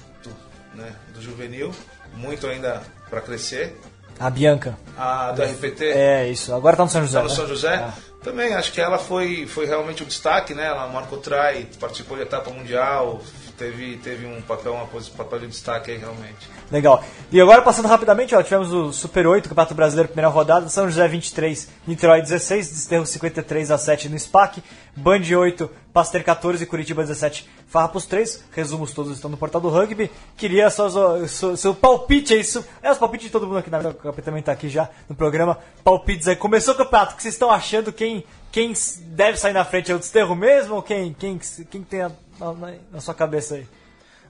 né, 0.73 0.95
do 1.13 1.21
juvenil, 1.21 1.71
muito 2.15 2.47
ainda 2.47 2.81
para 3.09 3.21
crescer. 3.21 3.75
A 4.19 4.29
Bianca. 4.29 4.77
A 4.97 5.31
do 5.31 5.41
RPT 5.43 5.85
É 5.85 6.29
isso. 6.29 6.53
Agora 6.53 6.77
tá 6.77 6.83
no 6.83 6.89
São 6.89 7.01
José. 7.01 7.17
tá 7.17 7.23
no 7.23 7.29
né? 7.29 7.35
São 7.35 7.47
José. 7.47 7.73
É. 7.75 8.13
Também 8.23 8.53
acho 8.53 8.71
que 8.71 8.79
ela 8.79 8.97
foi, 8.97 9.45
foi 9.45 9.65
realmente 9.65 10.01
um 10.01 10.05
destaque, 10.05 10.53
né? 10.53 10.67
Ela 10.67 10.87
marcou 10.87 11.17
try, 11.19 11.67
participou 11.79 12.15
de 12.15 12.23
etapa 12.23 12.49
mundial, 12.51 13.21
teve, 13.57 13.97
teve 13.97 14.25
um 14.25 14.41
papel, 14.41 14.73
uma 14.73 14.85
posi- 14.87 15.11
papel 15.11 15.39
de 15.39 15.47
destaque 15.47 15.91
aí 15.91 15.97
realmente. 15.97 16.49
Legal. 16.71 17.03
E 17.31 17.39
agora 17.39 17.61
passando 17.61 17.87
rapidamente, 17.87 18.33
ó, 18.35 18.41
tivemos 18.43 18.71
o 18.71 18.91
Super 18.91 19.27
8, 19.27 19.49
Campeonato 19.49 19.75
Brasileiro, 19.75 20.09
primeira 20.09 20.29
rodada, 20.29 20.69
São 20.69 20.89
José 20.89 21.07
23, 21.07 21.67
Niterói 21.87 22.21
16, 22.21 22.69
Desterro 22.69 23.05
53 23.05 23.71
a 23.71 23.77
7 23.77 24.09
no 24.09 24.17
SPAC, 24.19 24.63
Band 24.95 25.21
8, 25.37 25.69
Pasteur 25.91 26.23
14, 26.23 26.65
Curitiba 26.65 27.03
17, 27.03 27.47
Farrapos 27.67 28.05
3, 28.05 28.43
resumos 28.51 28.91
todos 28.91 29.13
estão 29.13 29.29
no 29.29 29.37
portal 29.37 29.61
do 29.61 29.69
rugby. 29.69 30.09
Queria 30.37 30.69
só 30.69 30.89
so- 31.27 31.55
seu 31.57 31.73
palpite 31.75 32.33
aí, 32.33 32.43
su- 32.43 32.63
é 32.81 32.91
os 32.91 32.97
palpites 32.97 33.27
de 33.27 33.31
todo 33.31 33.45
mundo 33.47 33.57
aqui, 33.59 33.69
na 33.69 33.79
o 33.79 33.93
capitão 33.93 34.23
também 34.25 34.43
tá 34.43 34.51
aqui 34.51 34.69
já 34.69 34.89
no 35.09 35.15
programa, 35.15 35.57
palpites 35.83 36.27
aí. 36.27 36.35
Começou 36.35 36.73
o 36.73 36.77
campeonato, 36.77 37.13
o 37.13 37.15
que 37.17 37.21
vocês 37.23 37.33
estão 37.35 37.51
achando, 37.51 37.91
quem, 37.93 38.23
quem 38.51 38.73
deve 39.07 39.37
sair 39.37 39.53
na 39.53 39.65
frente 39.65 39.91
é 39.91 39.95
o 39.95 39.99
Desterro 39.99 40.35
mesmo, 40.35 40.75
ou 40.75 40.81
quem, 40.83 41.13
quem, 41.13 41.39
quem 41.69 41.81
tem 41.83 42.01
a- 42.01 42.11
na- 42.39 42.73
na 42.91 43.01
sua 43.01 43.13
cabeça 43.13 43.55
aí? 43.55 43.67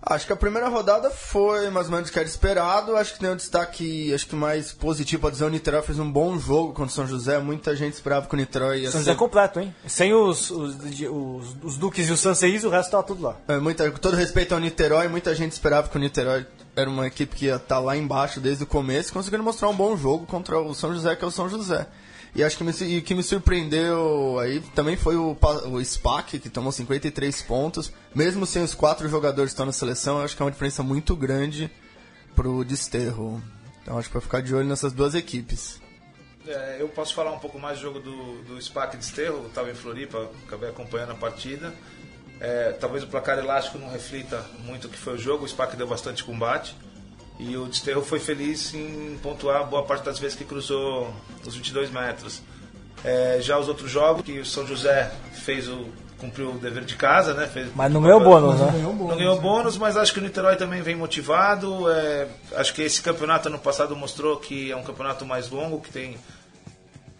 Acho 0.05 0.27
que 0.27 0.33
a 0.33 0.35
primeira 0.35 0.67
rodada 0.67 1.09
foi 1.09 1.69
mais 1.69 1.87
ou 1.87 1.93
menos 1.93 2.09
o 2.09 2.11
que 2.11 2.19
era 2.19 2.27
esperado. 2.27 2.93
Acho 2.97 3.13
que 3.13 3.19
tem 3.21 3.29
um 3.29 3.37
destaque 3.37 4.13
acho 4.13 4.27
que 4.27 4.35
mais 4.35 4.73
positivo 4.73 5.21
para 5.21 5.31
dizer 5.31 5.45
o 5.45 5.49
Niterói 5.49 5.81
fez 5.81 5.97
um 5.97 6.11
bom 6.11 6.37
jogo 6.37 6.73
contra 6.73 6.87
o 6.87 6.89
São 6.89 7.07
José. 7.07 7.39
Muita 7.39 7.73
gente 7.73 7.93
esperava 7.93 8.27
que 8.27 8.33
o 8.33 8.37
Niterói 8.37 8.79
ia 8.81 8.91
São 8.91 8.99
ser 8.99 9.05
José 9.11 9.15
completo, 9.17 9.61
hein? 9.61 9.73
Sem 9.87 10.13
os, 10.13 10.51
os, 10.51 10.75
os, 10.75 11.55
os 11.63 11.77
Duques 11.77 12.09
e 12.09 12.11
os 12.11 12.19
Sanseis, 12.19 12.65
o 12.65 12.69
resto 12.69 12.91
tava 12.91 13.03
tudo 13.03 13.23
lá. 13.23 13.37
É, 13.47 13.57
muita, 13.59 13.89
com 13.91 13.97
todo 13.97 14.17
respeito 14.17 14.53
ao 14.53 14.59
Niterói, 14.59 15.07
muita 15.07 15.33
gente 15.33 15.53
esperava 15.53 15.87
que 15.87 15.95
o 15.95 15.99
Niterói 16.01 16.45
era 16.75 16.89
uma 16.89 17.07
equipe 17.07 17.33
que 17.33 17.45
ia 17.45 17.55
estar 17.55 17.79
lá 17.79 17.95
embaixo 17.95 18.41
desde 18.41 18.65
o 18.65 18.67
começo, 18.67 19.13
conseguindo 19.13 19.41
mostrar 19.43 19.69
um 19.69 19.75
bom 19.75 19.95
jogo 19.95 20.25
contra 20.25 20.59
o 20.59 20.73
São 20.73 20.93
José, 20.93 21.15
que 21.15 21.23
é 21.23 21.27
o 21.27 21.31
São 21.31 21.47
José. 21.47 21.87
E 22.35 22.43
acho 22.43 22.57
que 22.57 22.63
me, 22.63 22.71
e 22.81 22.97
o 22.97 23.01
que 23.03 23.13
me 23.13 23.21
surpreendeu 23.21 24.39
aí 24.39 24.59
também 24.73 24.97
foi 24.97 25.15
o, 25.15 25.37
o 25.71 25.85
SPAC, 25.85 26.39
que 26.39 26.49
tomou 26.49 26.71
53 26.71 27.41
pontos. 27.43 27.91
Mesmo 28.13 28.45
sem 28.45 28.63
os 28.63 28.73
quatro 28.73 29.07
jogadores 29.07 29.51
que 29.51 29.53
estão 29.53 29.67
na 29.67 29.71
seleção, 29.71 30.19
acho 30.19 30.35
que 30.35 30.41
é 30.41 30.45
uma 30.45 30.51
diferença 30.51 30.81
muito 30.81 31.15
grande 31.15 31.69
pro 32.35 32.63
Desterro. 32.63 33.41
Então 33.81 33.99
acho 33.99 34.07
que 34.07 34.13
vai 34.13 34.21
ficar 34.21 34.41
de 34.41 34.55
olho 34.55 34.67
nessas 34.67 34.93
duas 34.93 35.13
equipes. 35.13 35.79
É, 36.47 36.77
eu 36.79 36.89
posso 36.89 37.13
falar 37.13 37.31
um 37.31 37.39
pouco 37.39 37.59
mais 37.59 37.77
do 37.77 37.83
jogo 37.83 37.99
do, 37.99 38.41
do 38.43 38.61
SPAC 38.61 38.97
de 38.97 39.03
Esterro, 39.03 39.45
estava 39.47 39.69
em 39.69 39.75
Floripa, 39.75 40.29
acabei 40.47 40.69
acompanhando 40.69 41.11
a 41.11 41.15
partida. 41.15 41.73
É, 42.39 42.71
talvez 42.71 43.03
o 43.03 43.07
placar 43.07 43.37
elástico 43.37 43.77
não 43.77 43.89
reflita 43.89 44.43
muito 44.59 44.87
o 44.87 44.89
que 44.89 44.97
foi 44.97 45.13
o 45.13 45.17
jogo, 45.17 45.45
o 45.45 45.47
SPAC 45.47 45.77
deu 45.77 45.87
bastante 45.87 46.23
combate. 46.23 46.75
E 47.39 47.57
o 47.57 47.65
Desterro 47.65 48.01
foi 48.03 48.19
feliz 48.19 48.73
em 48.73 49.17
pontuar 49.21 49.65
boa 49.67 49.83
parte 49.83 50.05
das 50.05 50.19
vezes 50.19 50.37
que 50.37 50.45
cruzou 50.45 51.13
os 51.45 51.55
22 51.55 51.89
metros. 51.91 52.41
É, 53.03 53.39
já 53.41 53.57
os 53.57 53.67
outros 53.67 53.91
jogos, 53.91 54.21
que 54.23 54.39
o 54.39 54.45
São 54.45 54.65
José 54.65 55.11
fez 55.33 55.67
o, 55.67 55.87
cumpriu 56.17 56.51
o 56.51 56.57
dever 56.57 56.85
de 56.85 56.95
casa, 56.95 57.33
né? 57.33 57.47
Fez, 57.47 57.67
Mas 57.75 57.91
não 57.91 58.01
ganhou 58.01 58.21
bônus, 58.21 58.59
né? 58.61 58.71
não 58.81 59.07
ganhou 59.17 59.41
bônus, 59.41 59.77
mas 59.77 59.97
acho 59.97 60.13
que 60.13 60.19
o 60.19 60.21
Niterói 60.23 60.55
também 60.55 60.81
vem 60.81 60.95
motivado. 60.95 61.91
é, 61.91 62.27
acho 62.55 62.73
que 62.73 62.81
esse 62.81 63.01
campeonato 63.01 63.49
ano 63.49 63.59
passado 63.59 63.93
mostrou 63.95 64.37
que 64.37 64.71
é 64.71 64.75
um 64.75 64.83
campeonato 64.83 65.25
mais 65.25 65.49
longo, 65.49 65.81
que 65.81 65.91
tem 65.91 66.15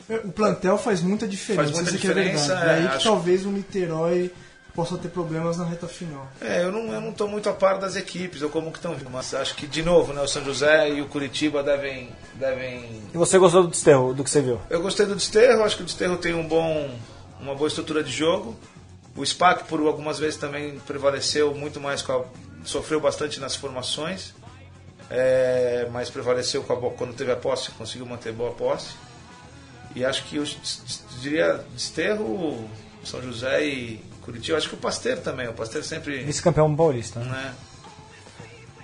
O 0.10 0.32
plantel 0.32 0.78
faz 0.78 1.02
muita 1.02 1.28
diferença, 1.28 1.64
Faz 1.64 1.76
muita 1.76 1.90
é 1.90 1.94
diferença, 1.94 2.56
verdade. 2.56 2.70
é, 2.70 2.74
é 2.74 2.78
aí 2.84 2.88
que 2.90 2.96
acho- 2.96 3.04
talvez 3.10 3.46
o 3.46 3.50
Niterói 3.50 4.32
possa 4.76 4.98
ter 4.98 5.10
problemas 5.10 5.58
na 5.58 5.66
reta 5.66 5.88
final. 5.88 6.28
É, 6.42 6.64
eu 6.64 6.72
não, 6.72 6.92
eu 6.92 7.00
não 7.00 7.14
tô 7.14 7.28
muito 7.28 7.48
a 7.48 7.54
par 7.54 7.78
das 7.80 7.96
equipes, 7.96 8.42
ou 8.42 8.50
como 8.50 8.72
que 8.72 8.80
estão 8.80 8.96
vindo, 8.96 9.10
mas 9.10 9.34
acho 9.34 9.56
que, 9.56 9.68
de 9.68 9.84
novo, 9.84 10.14
né, 10.14 10.22
o 10.22 10.28
São 10.28 10.44
José 10.44 10.90
e 10.90 11.02
o 11.02 11.08
Curitiba 11.08 11.62
devem, 11.62 12.10
devem... 12.36 13.02
E 13.14 13.18
você 13.18 13.38
gostou 13.38 13.64
do 13.64 13.70
desterro, 13.70 14.14
do 14.14 14.24
que 14.24 14.30
você 14.30 14.42
viu? 14.42 14.60
Eu 14.70 14.82
gostei 14.82 15.06
do 15.06 15.16
Desterro, 15.16 15.64
acho 15.64 15.78
que 15.78 15.84
o 15.84 15.86
Desterro 15.86 16.18
tem 16.18 16.34
um 16.34 16.48
bom, 16.48 16.90
uma 17.40 17.54
boa 17.54 17.68
estrutura 17.68 18.04
de 18.04 18.12
jogo. 18.12 18.58
O 19.16 19.24
SPAC, 19.24 19.66
por 19.66 19.80
algumas 19.82 20.18
vezes, 20.18 20.38
também 20.38 20.80
prevaleceu 20.80 21.54
muito 21.54 21.80
mais 21.80 22.02
com 22.02 22.12
a, 22.12 22.26
sofreu 22.66 23.00
bastante 23.00 23.40
nas 23.40 23.56
formações, 23.56 24.34
é, 25.08 25.88
mas 25.92 26.10
prevaleceu 26.10 26.64
com 26.64 26.74
a, 26.74 26.92
quando 26.92 27.14
teve 27.14 27.32
a 27.32 27.36
posse, 27.36 27.70
conseguiu 27.72 28.08
manter 28.08 28.34
boa 28.34 28.52
posse. 28.52 28.96
E 29.96 30.04
acho 30.04 30.24
que, 30.24 30.38
eu 30.38 30.44
diria, 31.22 31.64
Desterro, 31.74 32.68
São 33.04 33.22
José 33.22 33.64
e 33.64 34.13
Curitiba, 34.24 34.58
acho 34.58 34.70
que 34.70 34.76
o 34.76 34.78
Pasteiro 34.78 35.22
também, 35.22 35.48
o 35.48 35.54
Pasteiro 35.54 35.86
sempre... 35.86 36.24
Vice-campeão 36.24 36.74
paulista. 36.76 37.20
né? 37.20 37.54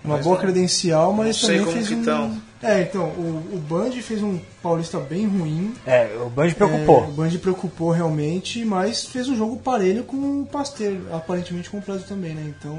Uma 0.04 0.16
Mas 0.16 0.24
boa 0.26 0.36
não- 0.36 0.42
credencial, 0.42 1.12
mas 1.14 1.26
não 1.28 1.34
sei 1.34 1.48
também 1.60 1.62
como 1.66 1.76
fez 1.78 1.88
que 1.88 1.96
um... 1.96 2.04
tão. 2.06 2.42
É, 2.62 2.82
então, 2.82 3.04
o, 3.04 3.52
o 3.54 3.58
Band 3.58 3.92
fez 4.02 4.22
um 4.24 4.40
paulista 4.62 5.00
bem 5.00 5.26
ruim. 5.28 5.74
É, 5.86 6.10
o 6.22 6.30
Band 6.30 6.52
preocupou. 6.52 7.04
É, 7.04 7.08
o 7.08 7.12
Band 7.12 7.30
preocupou 7.38 7.92
realmente, 7.92 8.64
mas 8.66 9.06
fez 9.06 9.28
um 9.30 9.36
jogo 9.36 9.58
parelho 9.58 10.04
com 10.04 10.42
o 10.42 10.46
Pasteur, 10.46 10.98
aparentemente 11.12 11.70
completo 11.70 12.04
também, 12.06 12.34
né? 12.34 12.54
Então, 12.58 12.78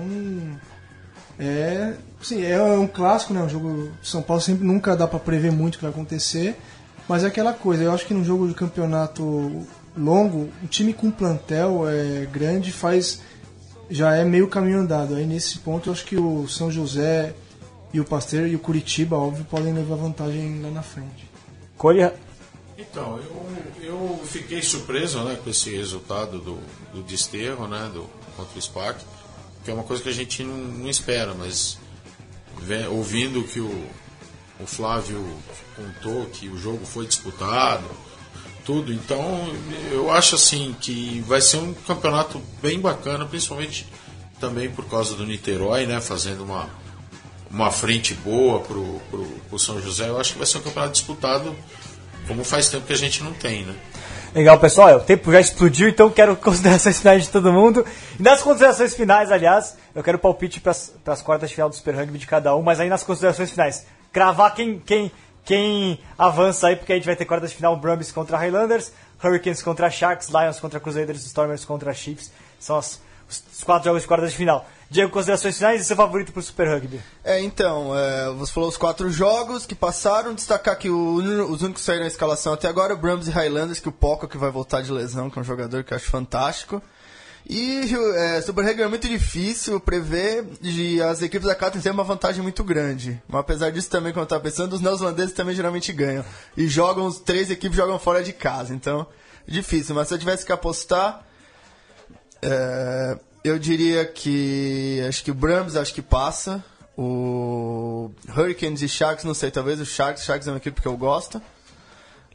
é, 1.39 1.95
sim, 2.23 2.43
é 2.45 2.61
um 2.63 2.87
clássico, 2.87 3.33
né? 3.33 3.43
Um 3.43 3.49
jogo 3.49 3.91
São 4.03 4.23
Paulo 4.23 4.43
sempre 4.43 4.67
nunca 4.67 4.95
dá 4.97 5.07
pra 5.07 5.19
prever 5.19 5.51
muito 5.53 5.75
o 5.75 5.79
que 5.79 5.85
vai 5.85 5.93
acontecer, 5.93 6.57
mas 7.09 7.25
é 7.25 7.27
aquela 7.29 7.53
coisa. 7.53 7.83
Eu 7.83 7.93
acho 7.93 8.07
que 8.07 8.15
num 8.15 8.25
jogo 8.25 8.49
de 8.49 8.55
campeonato 8.55 9.67
longo, 10.01 10.49
um 10.63 10.67
time 10.67 10.93
com 10.93 11.11
plantel 11.11 11.89
é 11.89 12.27
grande 12.27 12.73
faz 12.73 13.21
já 13.89 14.15
é 14.15 14.25
meio 14.25 14.49
caminho 14.49 14.81
andado. 14.81 15.15
Aí 15.17 15.27
nesse 15.27 15.59
ponto 15.59 15.89
eu 15.89 15.93
acho 15.93 16.05
que 16.05 16.17
o 16.17 16.47
São 16.49 16.71
José 16.71 17.35
e 17.93 18.01
o 18.01 18.05
Pasteur 18.05 18.47
e 18.47 18.55
o 18.55 18.59
Curitiba, 18.59 19.17
óbvio, 19.17 19.45
podem 19.45 19.73
levar 19.73 19.97
vantagem 19.97 20.61
lá 20.63 20.71
na 20.71 20.83
frente. 20.83 21.29
Colha. 21.77 22.15
Então, 22.79 23.19
eu, 23.19 23.47
eu 23.83 24.21
fiquei 24.25 24.63
surpreso 24.63 25.23
né, 25.25 25.37
com 25.43 25.51
esse 25.51 25.71
resultado 25.77 26.39
do, 26.39 26.59
do 26.95 27.03
desterro 27.03 27.67
né, 27.67 27.91
do, 27.93 28.07
contra 28.37 28.59
o 28.59 28.63
SPAC, 28.63 29.05
que 29.65 29.71
é 29.71 29.75
uma 29.75 29.83
coisa 29.83 30.03
que 30.03 30.09
a 30.09 30.13
gente 30.13 30.43
não, 30.45 30.57
não 30.57 30.89
espera, 30.89 31.35
mas 31.35 31.77
ve- 32.59 32.87
ouvindo 32.87 33.43
que 33.45 33.61
o, 33.61 33.85
o 34.61 34.67
Flávio 34.67 35.23
contou 35.77 36.25
que 36.27 36.49
o 36.49 36.57
jogo 36.57 36.87
foi 36.87 37.07
disputado, 37.07 37.85
tudo, 38.71 38.93
então 38.93 39.53
eu 39.91 40.13
acho 40.13 40.37
assim 40.37 40.77
que 40.81 41.25
vai 41.27 41.41
ser 41.41 41.57
um 41.57 41.75
campeonato 41.75 42.41
bem 42.63 42.79
bacana, 42.79 43.27
principalmente 43.27 43.85
também 44.39 44.71
por 44.71 44.85
causa 44.85 45.17
do 45.17 45.27
Niterói, 45.27 45.87
né, 45.87 46.01
fazendo 46.01 46.45
uma, 46.45 46.69
uma 47.51 47.73
frente 47.73 48.15
boa 48.15 48.61
pro, 48.61 49.01
pro, 49.11 49.25
pro 49.25 49.59
São 49.59 49.83
José, 49.83 50.09
eu 50.09 50.21
acho 50.21 50.35
que 50.35 50.39
vai 50.39 50.47
ser 50.47 50.59
um 50.59 50.61
campeonato 50.61 50.93
disputado 50.93 51.53
como 52.29 52.45
faz 52.45 52.69
tempo 52.69 52.87
que 52.87 52.93
a 52.93 52.97
gente 52.97 53.25
não 53.25 53.33
tem, 53.33 53.65
né? 53.65 53.75
Legal, 54.33 54.57
pessoal. 54.61 54.99
O 54.99 55.01
tempo 55.01 55.33
já 55.33 55.41
explodiu, 55.41 55.89
então 55.89 56.09
quero 56.09 56.37
considerações 56.39 57.01
finais 57.01 57.25
de 57.25 57.29
todo 57.29 57.53
mundo. 57.53 57.85
E 58.21 58.23
nas 58.23 58.41
considerações 58.41 58.95
finais, 58.95 59.33
aliás, 59.33 59.77
eu 59.93 60.05
quero 60.05 60.17
palpite 60.17 60.61
para 60.61 60.71
as 60.71 61.23
quartas 61.23 61.49
de 61.49 61.57
final 61.57 61.69
do 61.69 61.75
Super 61.75 61.97
Rugby 61.97 62.19
de 62.19 62.27
cada 62.29 62.55
um, 62.55 62.63
mas 62.63 62.79
aí 62.79 62.89
nas 62.89 63.03
considerações 63.03 63.51
finais, 63.51 63.85
cravar 64.13 64.55
quem, 64.55 64.79
quem, 64.79 65.11
quem 65.45 65.99
avança 66.19 66.69
aí, 66.69 66.77
porque 66.77 66.93
a 66.93 66.97
gente 66.97 67.07
vai 67.07 67.17
ter 67.17 67.25
quartas 67.25 67.51
de 67.51 67.57
final 67.57 67.77
Brumbies 67.77 68.13
contra 68.13 68.37
Highlanders, 68.37 68.93
Hurricanes 69.23 69.63
contra 69.63 69.91
Sharks, 69.91 70.29
Lions 70.29 70.61
contra 70.61 70.79
Crusaders, 70.81 71.25
Stormers 71.25 71.65
contra 71.65 71.93
Chiefs. 71.93 72.31
São 72.59 72.77
as- 72.77 73.01
os, 73.29 73.63
quatro 73.65 73.85
jogos 73.85 74.03
de 74.03 74.09
quartas 74.09 74.31
de 74.33 74.37
final. 74.37 74.67
Diego, 74.91 75.11
considerações 75.13 75.57
finais 75.57 75.81
e 75.81 75.85
seu 75.85 75.95
favorito 75.95 76.33
pro 76.33 76.43
Super 76.43 76.67
Rugby? 76.69 77.01
É, 77.23 77.41
então, 77.41 77.97
é, 77.97 78.31
você 78.33 78.53
falou 78.53 78.69
os 78.69 78.77
quatro 78.77 79.09
jogos 79.11 79.65
que 79.65 79.75
passaram, 79.75 80.35
destacar 80.35 80.77
que 80.77 80.91
o 80.91 81.15
os 81.49 81.63
únicos 81.63 81.81
que 81.83 81.87
saíram 81.87 82.03
na 82.03 82.09
escalação 82.09 82.53
até 82.53 82.67
agora, 82.67 82.93
o 82.95 82.97
Brahms 82.97 83.29
e 83.29 83.31
Highlanders, 83.31 83.79
que 83.79 83.89
o 83.89 83.93
Poco 83.93 84.27
que 84.27 84.37
vai 84.37 84.51
voltar 84.51 84.83
de 84.83 84.91
lesão, 84.91 85.31
que 85.31 85.39
é 85.39 85.43
um 85.43 85.45
jogador 85.45 85.85
que 85.85 85.93
eu 85.93 85.97
acho 85.97 86.11
fantástico. 86.11 86.83
E 87.53 87.81
é, 88.15 88.41
Super 88.43 88.65
Rugby 88.65 88.83
é 88.83 88.87
muito 88.87 89.09
difícil 89.09 89.81
prever 89.81 90.47
e 90.63 91.03
as 91.03 91.21
equipes 91.21 91.49
da 91.49 91.55
casa 91.57 91.81
têm 91.81 91.91
uma 91.91 92.05
vantagem 92.05 92.41
muito 92.41 92.63
grande. 92.63 93.21
Mas 93.27 93.41
apesar 93.41 93.73
disso 93.73 93.91
também, 93.91 94.13
como 94.13 94.21
eu 94.23 94.25
estava 94.25 94.41
pensando, 94.41 94.73
os 94.73 94.81
neozelandeses 94.81 95.35
também 95.35 95.53
geralmente 95.53 95.93
ganham. 95.93 96.25
E 96.57 96.69
jogam, 96.69 97.07
os 97.07 97.19
três 97.19 97.51
equipes 97.51 97.77
jogam 97.77 97.99
fora 97.99 98.23
de 98.23 98.33
casa, 98.33 98.73
então 98.73 99.05
é 99.49 99.51
difícil. 99.51 99.97
Mas 99.97 100.07
se 100.07 100.15
eu 100.15 100.19
tivesse 100.19 100.47
que 100.47 100.53
apostar, 100.53 101.27
é, 102.41 103.19
eu 103.43 103.59
diria 103.59 104.05
que 104.05 105.05
acho 105.09 105.25
que 105.25 105.33
o 105.33 105.35
Brahms 105.35 105.75
acho 105.75 105.93
que 105.93 106.03
passa. 106.03 106.65
O 106.97 108.13
Hurricanes 108.29 108.81
e 108.81 108.89
Sharks, 108.89 109.25
não 109.25 109.35
sei, 109.35 109.51
talvez 109.51 109.81
o 109.81 109.85
Sharks, 109.85 110.23
Sharks 110.23 110.47
é 110.47 110.53
uma 110.53 110.59
equipe 110.59 110.81
que 110.81 110.87
eu 110.87 110.97
gosto. 110.97 111.43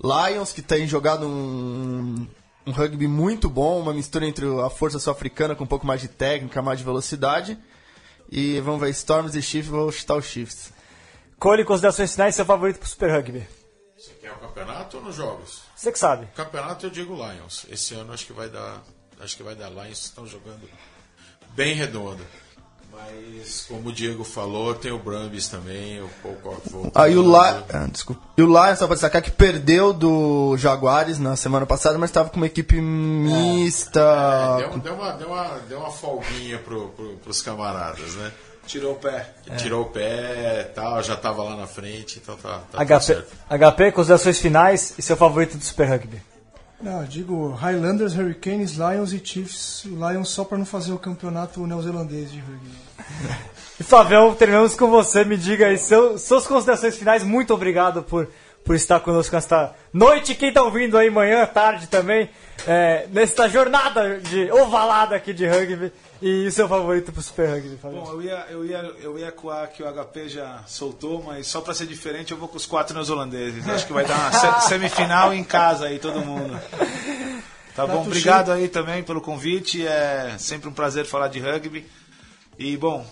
Lions, 0.04 0.52
que 0.52 0.62
tem 0.62 0.86
jogado 0.86 1.26
um, 1.26 2.28
um 2.66 2.72
rugby 2.72 3.08
muito 3.08 3.50
bom, 3.50 3.80
uma 3.80 3.94
mistura 3.94 4.26
entre 4.26 4.46
a 4.62 4.70
força 4.70 5.00
sul-africana 5.00 5.56
com 5.56 5.64
um 5.64 5.68
pouco 5.68 5.86
mais 5.86 6.02
de 6.02 6.08
técnica, 6.08 6.62
mais 6.62 6.80
de 6.80 6.86
velocidade. 6.86 7.58
E 8.32 8.60
vamos 8.62 8.82
ver, 8.82 8.90
Storms 8.90 9.36
e 9.36 9.42
Chiefs, 9.42 9.70
vou 9.70 9.92
chutar 9.92 10.16
os 10.16 10.26
Chiefs. 10.26 10.74
Cole, 11.38 11.64
considerações 11.64 12.14
finais 12.14 12.34
e 12.34 12.38
seu 12.38 12.46
favorito 12.46 12.80
pro 12.80 12.88
Super 12.88 13.12
Rugby? 13.12 13.48
Você 13.98 14.14
quer 14.14 14.32
o 14.32 14.38
campeonato 14.38 14.98
ou 14.98 15.04
nos 15.04 15.16
jogos? 15.16 15.62
Você 15.76 15.92
que 15.92 16.00
sabe. 16.00 16.28
Campeonato 16.36 16.86
eu 16.86 16.90
digo 16.90 17.14
Lions. 17.14 17.66
Esse 17.70 17.94
ano 17.94 18.14
acho 18.14 18.26
que 18.26 18.34
vai 18.34 18.50
dar. 18.50 18.84
Acho 19.20 19.38
que 19.38 19.44
vai 19.44 19.56
dar 19.56 19.70
Lions, 19.70 20.06
estão 20.06 20.26
jogando 20.26 20.68
bem 21.56 21.76
redondo. 21.76 22.26
Mas 22.96 23.66
como 23.68 23.90
o 23.90 23.94
Diego 23.94 24.24
falou, 24.24 24.74
tem 24.74 24.92
o 24.92 24.98
Brambis 25.00 25.48
também, 25.48 26.02
o 26.02 26.10
vou- 26.72 26.92
Aí 26.96 27.16
o 27.16 27.28
La... 27.28 27.64
ah, 27.74 27.88
desculpa. 27.92 28.22
E 28.38 28.42
o 28.42 28.46
Lions, 28.48 28.80
só 28.80 28.86
pra 28.88 28.96
destacar, 28.96 29.22
que 29.22 29.32
perdeu 29.32 29.92
do 29.94 30.56
Jaguares 30.58 31.20
na 31.20 31.36
semana 31.36 31.66
passada, 31.66 31.98
mas 31.98 32.10
estava 32.10 32.30
com 32.30 32.38
uma 32.38 32.46
equipe 32.46 32.80
mista. 32.80 34.00
É, 34.60 34.68
deu, 34.70 34.80
deu 34.80 34.94
uma, 34.94 35.12
deu, 35.14 35.28
uma, 35.28 35.48
deu 35.68 35.80
uma 35.80 35.92
folguinha 35.92 36.58
pro, 36.60 36.90
pro, 36.90 37.10
pros 37.18 37.42
camaradas, 37.42 38.16
né? 38.16 38.32
Tirou 38.66 38.94
o 38.94 38.96
pé. 38.96 39.30
Que 39.44 39.56
Tirou 39.58 39.84
o 39.84 39.90
pé 39.90 40.72
tal, 40.74 41.04
já 41.04 41.16
tava 41.16 41.44
lá 41.44 41.56
na 41.56 41.68
frente, 41.68 42.20
então 42.22 42.36
tá, 42.36 42.62
tá 42.72 42.80
tudo 42.80 42.86
HP, 42.86 43.02
certo. 43.02 43.34
HP, 43.50 43.92
considerações 43.92 44.40
finais 44.40 44.94
e 44.98 45.02
seu 45.02 45.16
favorito 45.16 45.58
do 45.58 45.64
Super 45.64 45.88
Rugby? 45.90 46.22
Não, 46.82 47.04
digo 47.06 47.52
Highlanders, 47.52 48.16
Hurricanes, 48.16 48.74
Lions 48.74 49.14
e 49.14 49.22
Chiefs. 49.24 49.86
O 49.86 49.96
Lions 49.96 50.30
só 50.30 50.44
para 50.44 50.58
não 50.58 50.66
fazer 50.66 50.92
o 50.92 51.00
campeonato 51.00 51.66
neozelandês 51.66 52.32
de 52.32 52.40
rugby. 52.40 52.72
E 53.78 53.84
Flavião, 53.84 54.34
terminamos 54.34 54.74
com 54.74 54.90
você. 54.90 55.26
Me 55.26 55.36
diga 55.36 55.68
aí 55.68 55.78
seu, 55.78 56.18
suas 56.18 56.48
considerações 56.48 56.96
finais. 56.96 57.24
Muito 57.24 57.54
obrigado 57.54 58.02
por, 58.02 58.30
por 58.66 58.76
estar 58.76 59.00
conosco 59.00 59.34
nesta 59.36 59.74
noite. 59.94 60.36
Quem 60.36 60.50
está 60.50 60.64
ouvindo 60.64 60.98
aí 60.98 61.10
manhã, 61.10 61.46
tarde 61.46 61.88
também, 61.88 62.30
é, 62.68 63.08
nesta 63.12 63.48
jornada 63.48 64.20
de 64.20 64.52
ovalada 64.52 65.16
aqui 65.16 65.32
de 65.34 65.48
rugby. 65.48 65.94
E 66.22 66.48
o 66.48 66.52
seu 66.52 66.68
favorito 66.68 67.12
pro 67.12 67.22
Super 67.22 67.50
Rugby? 67.50 67.78
Bom, 67.84 68.10
eu 68.14 68.22
ia, 68.22 68.46
eu 68.50 68.66
ia, 68.66 68.78
eu 69.02 69.20
ia 69.20 69.32
coar 69.32 69.68
que 69.70 69.84
o 69.84 69.86
HP 69.94 70.30
já 70.30 70.64
soltou, 70.66 71.22
mas 71.22 71.46
só 71.46 71.62
pra 71.62 71.74
ser 71.74 71.86
diferente 71.86 72.32
eu 72.32 72.38
vou 72.38 72.48
com 72.48 72.56
os 72.58 72.66
quatro 72.66 72.96
neozelandeses. 72.96 73.68
Acho 73.70 73.86
que 73.86 73.94
vai 73.94 74.06
dar 74.06 74.16
uma 74.18 74.32
se- 74.62 74.68
semifinal 74.70 75.34
em 75.34 75.44
casa 75.44 75.86
aí, 75.88 76.00
todo 76.00 76.22
mundo. 76.26 76.58
Tá 77.76 77.86
bom, 77.86 77.94
Prato 77.96 78.08
obrigado 78.08 78.52
aí 78.52 78.68
também 78.70 79.04
pelo 79.04 79.20
convite. 79.22 79.86
É 79.86 80.36
sempre 80.40 80.68
um 80.70 80.74
prazer 80.74 81.06
falar 81.06 81.28
de 81.28 81.40
rugby. 81.40 81.86
E, 82.58 82.76
bom, 82.78 83.06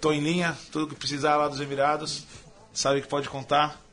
tô 0.00 0.12
em 0.12 0.20
linha, 0.20 0.56
tudo 0.70 0.86
que 0.86 0.94
precisar 0.94 1.36
lá 1.36 1.48
dos 1.48 1.60
Emirados, 1.60 2.24
sabe 2.72 3.02
que 3.02 3.08
pode 3.08 3.28
contar. 3.28 3.83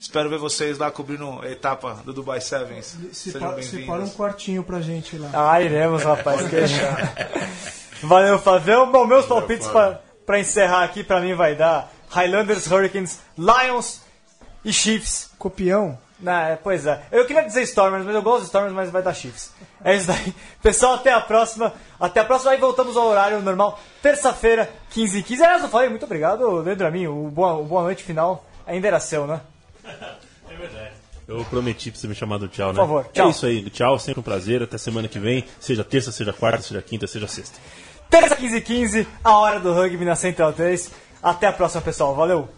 Espero 0.00 0.30
ver 0.30 0.38
vocês 0.38 0.78
lá 0.78 0.90
cobrindo 0.90 1.42
a 1.42 1.50
etapa 1.50 2.00
do 2.06 2.14
Dubai 2.14 2.40
Sevens. 2.40 2.96
Sejam 3.12 3.38
Separa, 3.38 3.56
bem-vindos. 3.56 3.80
separa 3.80 4.02
um 4.02 4.08
quartinho 4.08 4.64
pra 4.64 4.80
gente 4.80 5.18
lá. 5.18 5.28
Ah, 5.34 5.60
iremos, 5.60 6.02
rapaz. 6.04 6.40
Valeu, 8.02 8.38
Flavião. 8.38 8.90
Bom, 8.90 9.06
meus 9.06 9.26
palpites 9.26 9.68
pra, 9.68 10.00
pra 10.24 10.40
encerrar 10.40 10.84
aqui, 10.84 11.04
pra 11.04 11.20
mim 11.20 11.34
vai 11.34 11.54
dar 11.54 11.92
Highlanders, 12.08 12.66
Hurricanes, 12.66 13.20
Lions 13.36 14.00
e 14.64 14.72
Chiefs. 14.72 15.32
Copião. 15.38 15.98
Na, 16.18 16.56
pois 16.62 16.86
é. 16.86 17.02
Eu 17.12 17.26
queria 17.26 17.42
dizer 17.42 17.60
Stormers, 17.64 18.06
mas 18.06 18.14
eu 18.14 18.22
gosto 18.22 18.40
de 18.40 18.46
Stormers, 18.46 18.74
mas 18.74 18.90
vai 18.90 19.02
dar 19.02 19.12
Chiefs. 19.12 19.52
É 19.84 19.94
isso 19.94 20.06
daí. 20.06 20.34
Pessoal, 20.62 20.94
até 20.94 21.12
a 21.12 21.20
próxima. 21.20 21.74
Até 22.00 22.20
a 22.20 22.24
próxima. 22.24 22.52
Aí 22.52 22.58
voltamos 22.58 22.96
ao 22.96 23.04
horário 23.04 23.42
normal. 23.42 23.78
Terça-feira, 24.00 24.70
15 24.92 25.18
h 25.18 25.28
15 25.28 25.42
Aliás, 25.42 25.62
eu 25.62 25.68
falei, 25.68 25.90
muito 25.90 26.06
obrigado, 26.06 26.50
Leandro 26.62 26.86
Amin. 26.86 27.06
O 27.06 27.28
boa, 27.28 27.52
o 27.52 27.64
boa 27.64 27.82
noite 27.82 28.02
final 28.02 28.46
ainda 28.66 28.88
era 28.88 28.98
seu, 28.98 29.26
né? 29.26 29.42
É 30.48 30.56
verdade. 30.56 30.92
Eu 31.28 31.44
prometi 31.44 31.90
pra 31.92 32.00
você 32.00 32.08
me 32.08 32.14
chamar 32.14 32.38
do 32.38 32.48
tchau, 32.48 32.72
né? 32.72 32.80
Por 32.80 32.80
favor, 32.80 33.06
é 33.06 33.12
tchau. 33.12 33.28
É 33.28 33.30
isso 33.30 33.46
aí, 33.46 33.70
tchau, 33.70 33.98
sempre 33.98 34.20
um 34.20 34.22
prazer. 34.22 34.62
Até 34.62 34.76
semana 34.78 35.06
que 35.06 35.18
vem, 35.18 35.44
seja 35.60 35.84
terça, 35.84 36.10
seja 36.10 36.32
quarta, 36.32 36.62
seja 36.62 36.82
quinta, 36.82 37.06
seja 37.06 37.28
sexta. 37.28 37.58
Terça 38.08 38.34
15 38.34 38.56
e 38.56 38.60
15 38.60 39.08
a 39.22 39.38
hora 39.38 39.60
do 39.60 39.72
rugby 39.72 40.04
na 40.04 40.16
Central 40.16 40.52
3. 40.52 40.90
Até 41.22 41.46
a 41.46 41.52
próxima, 41.52 41.82
pessoal. 41.82 42.14
Valeu! 42.14 42.48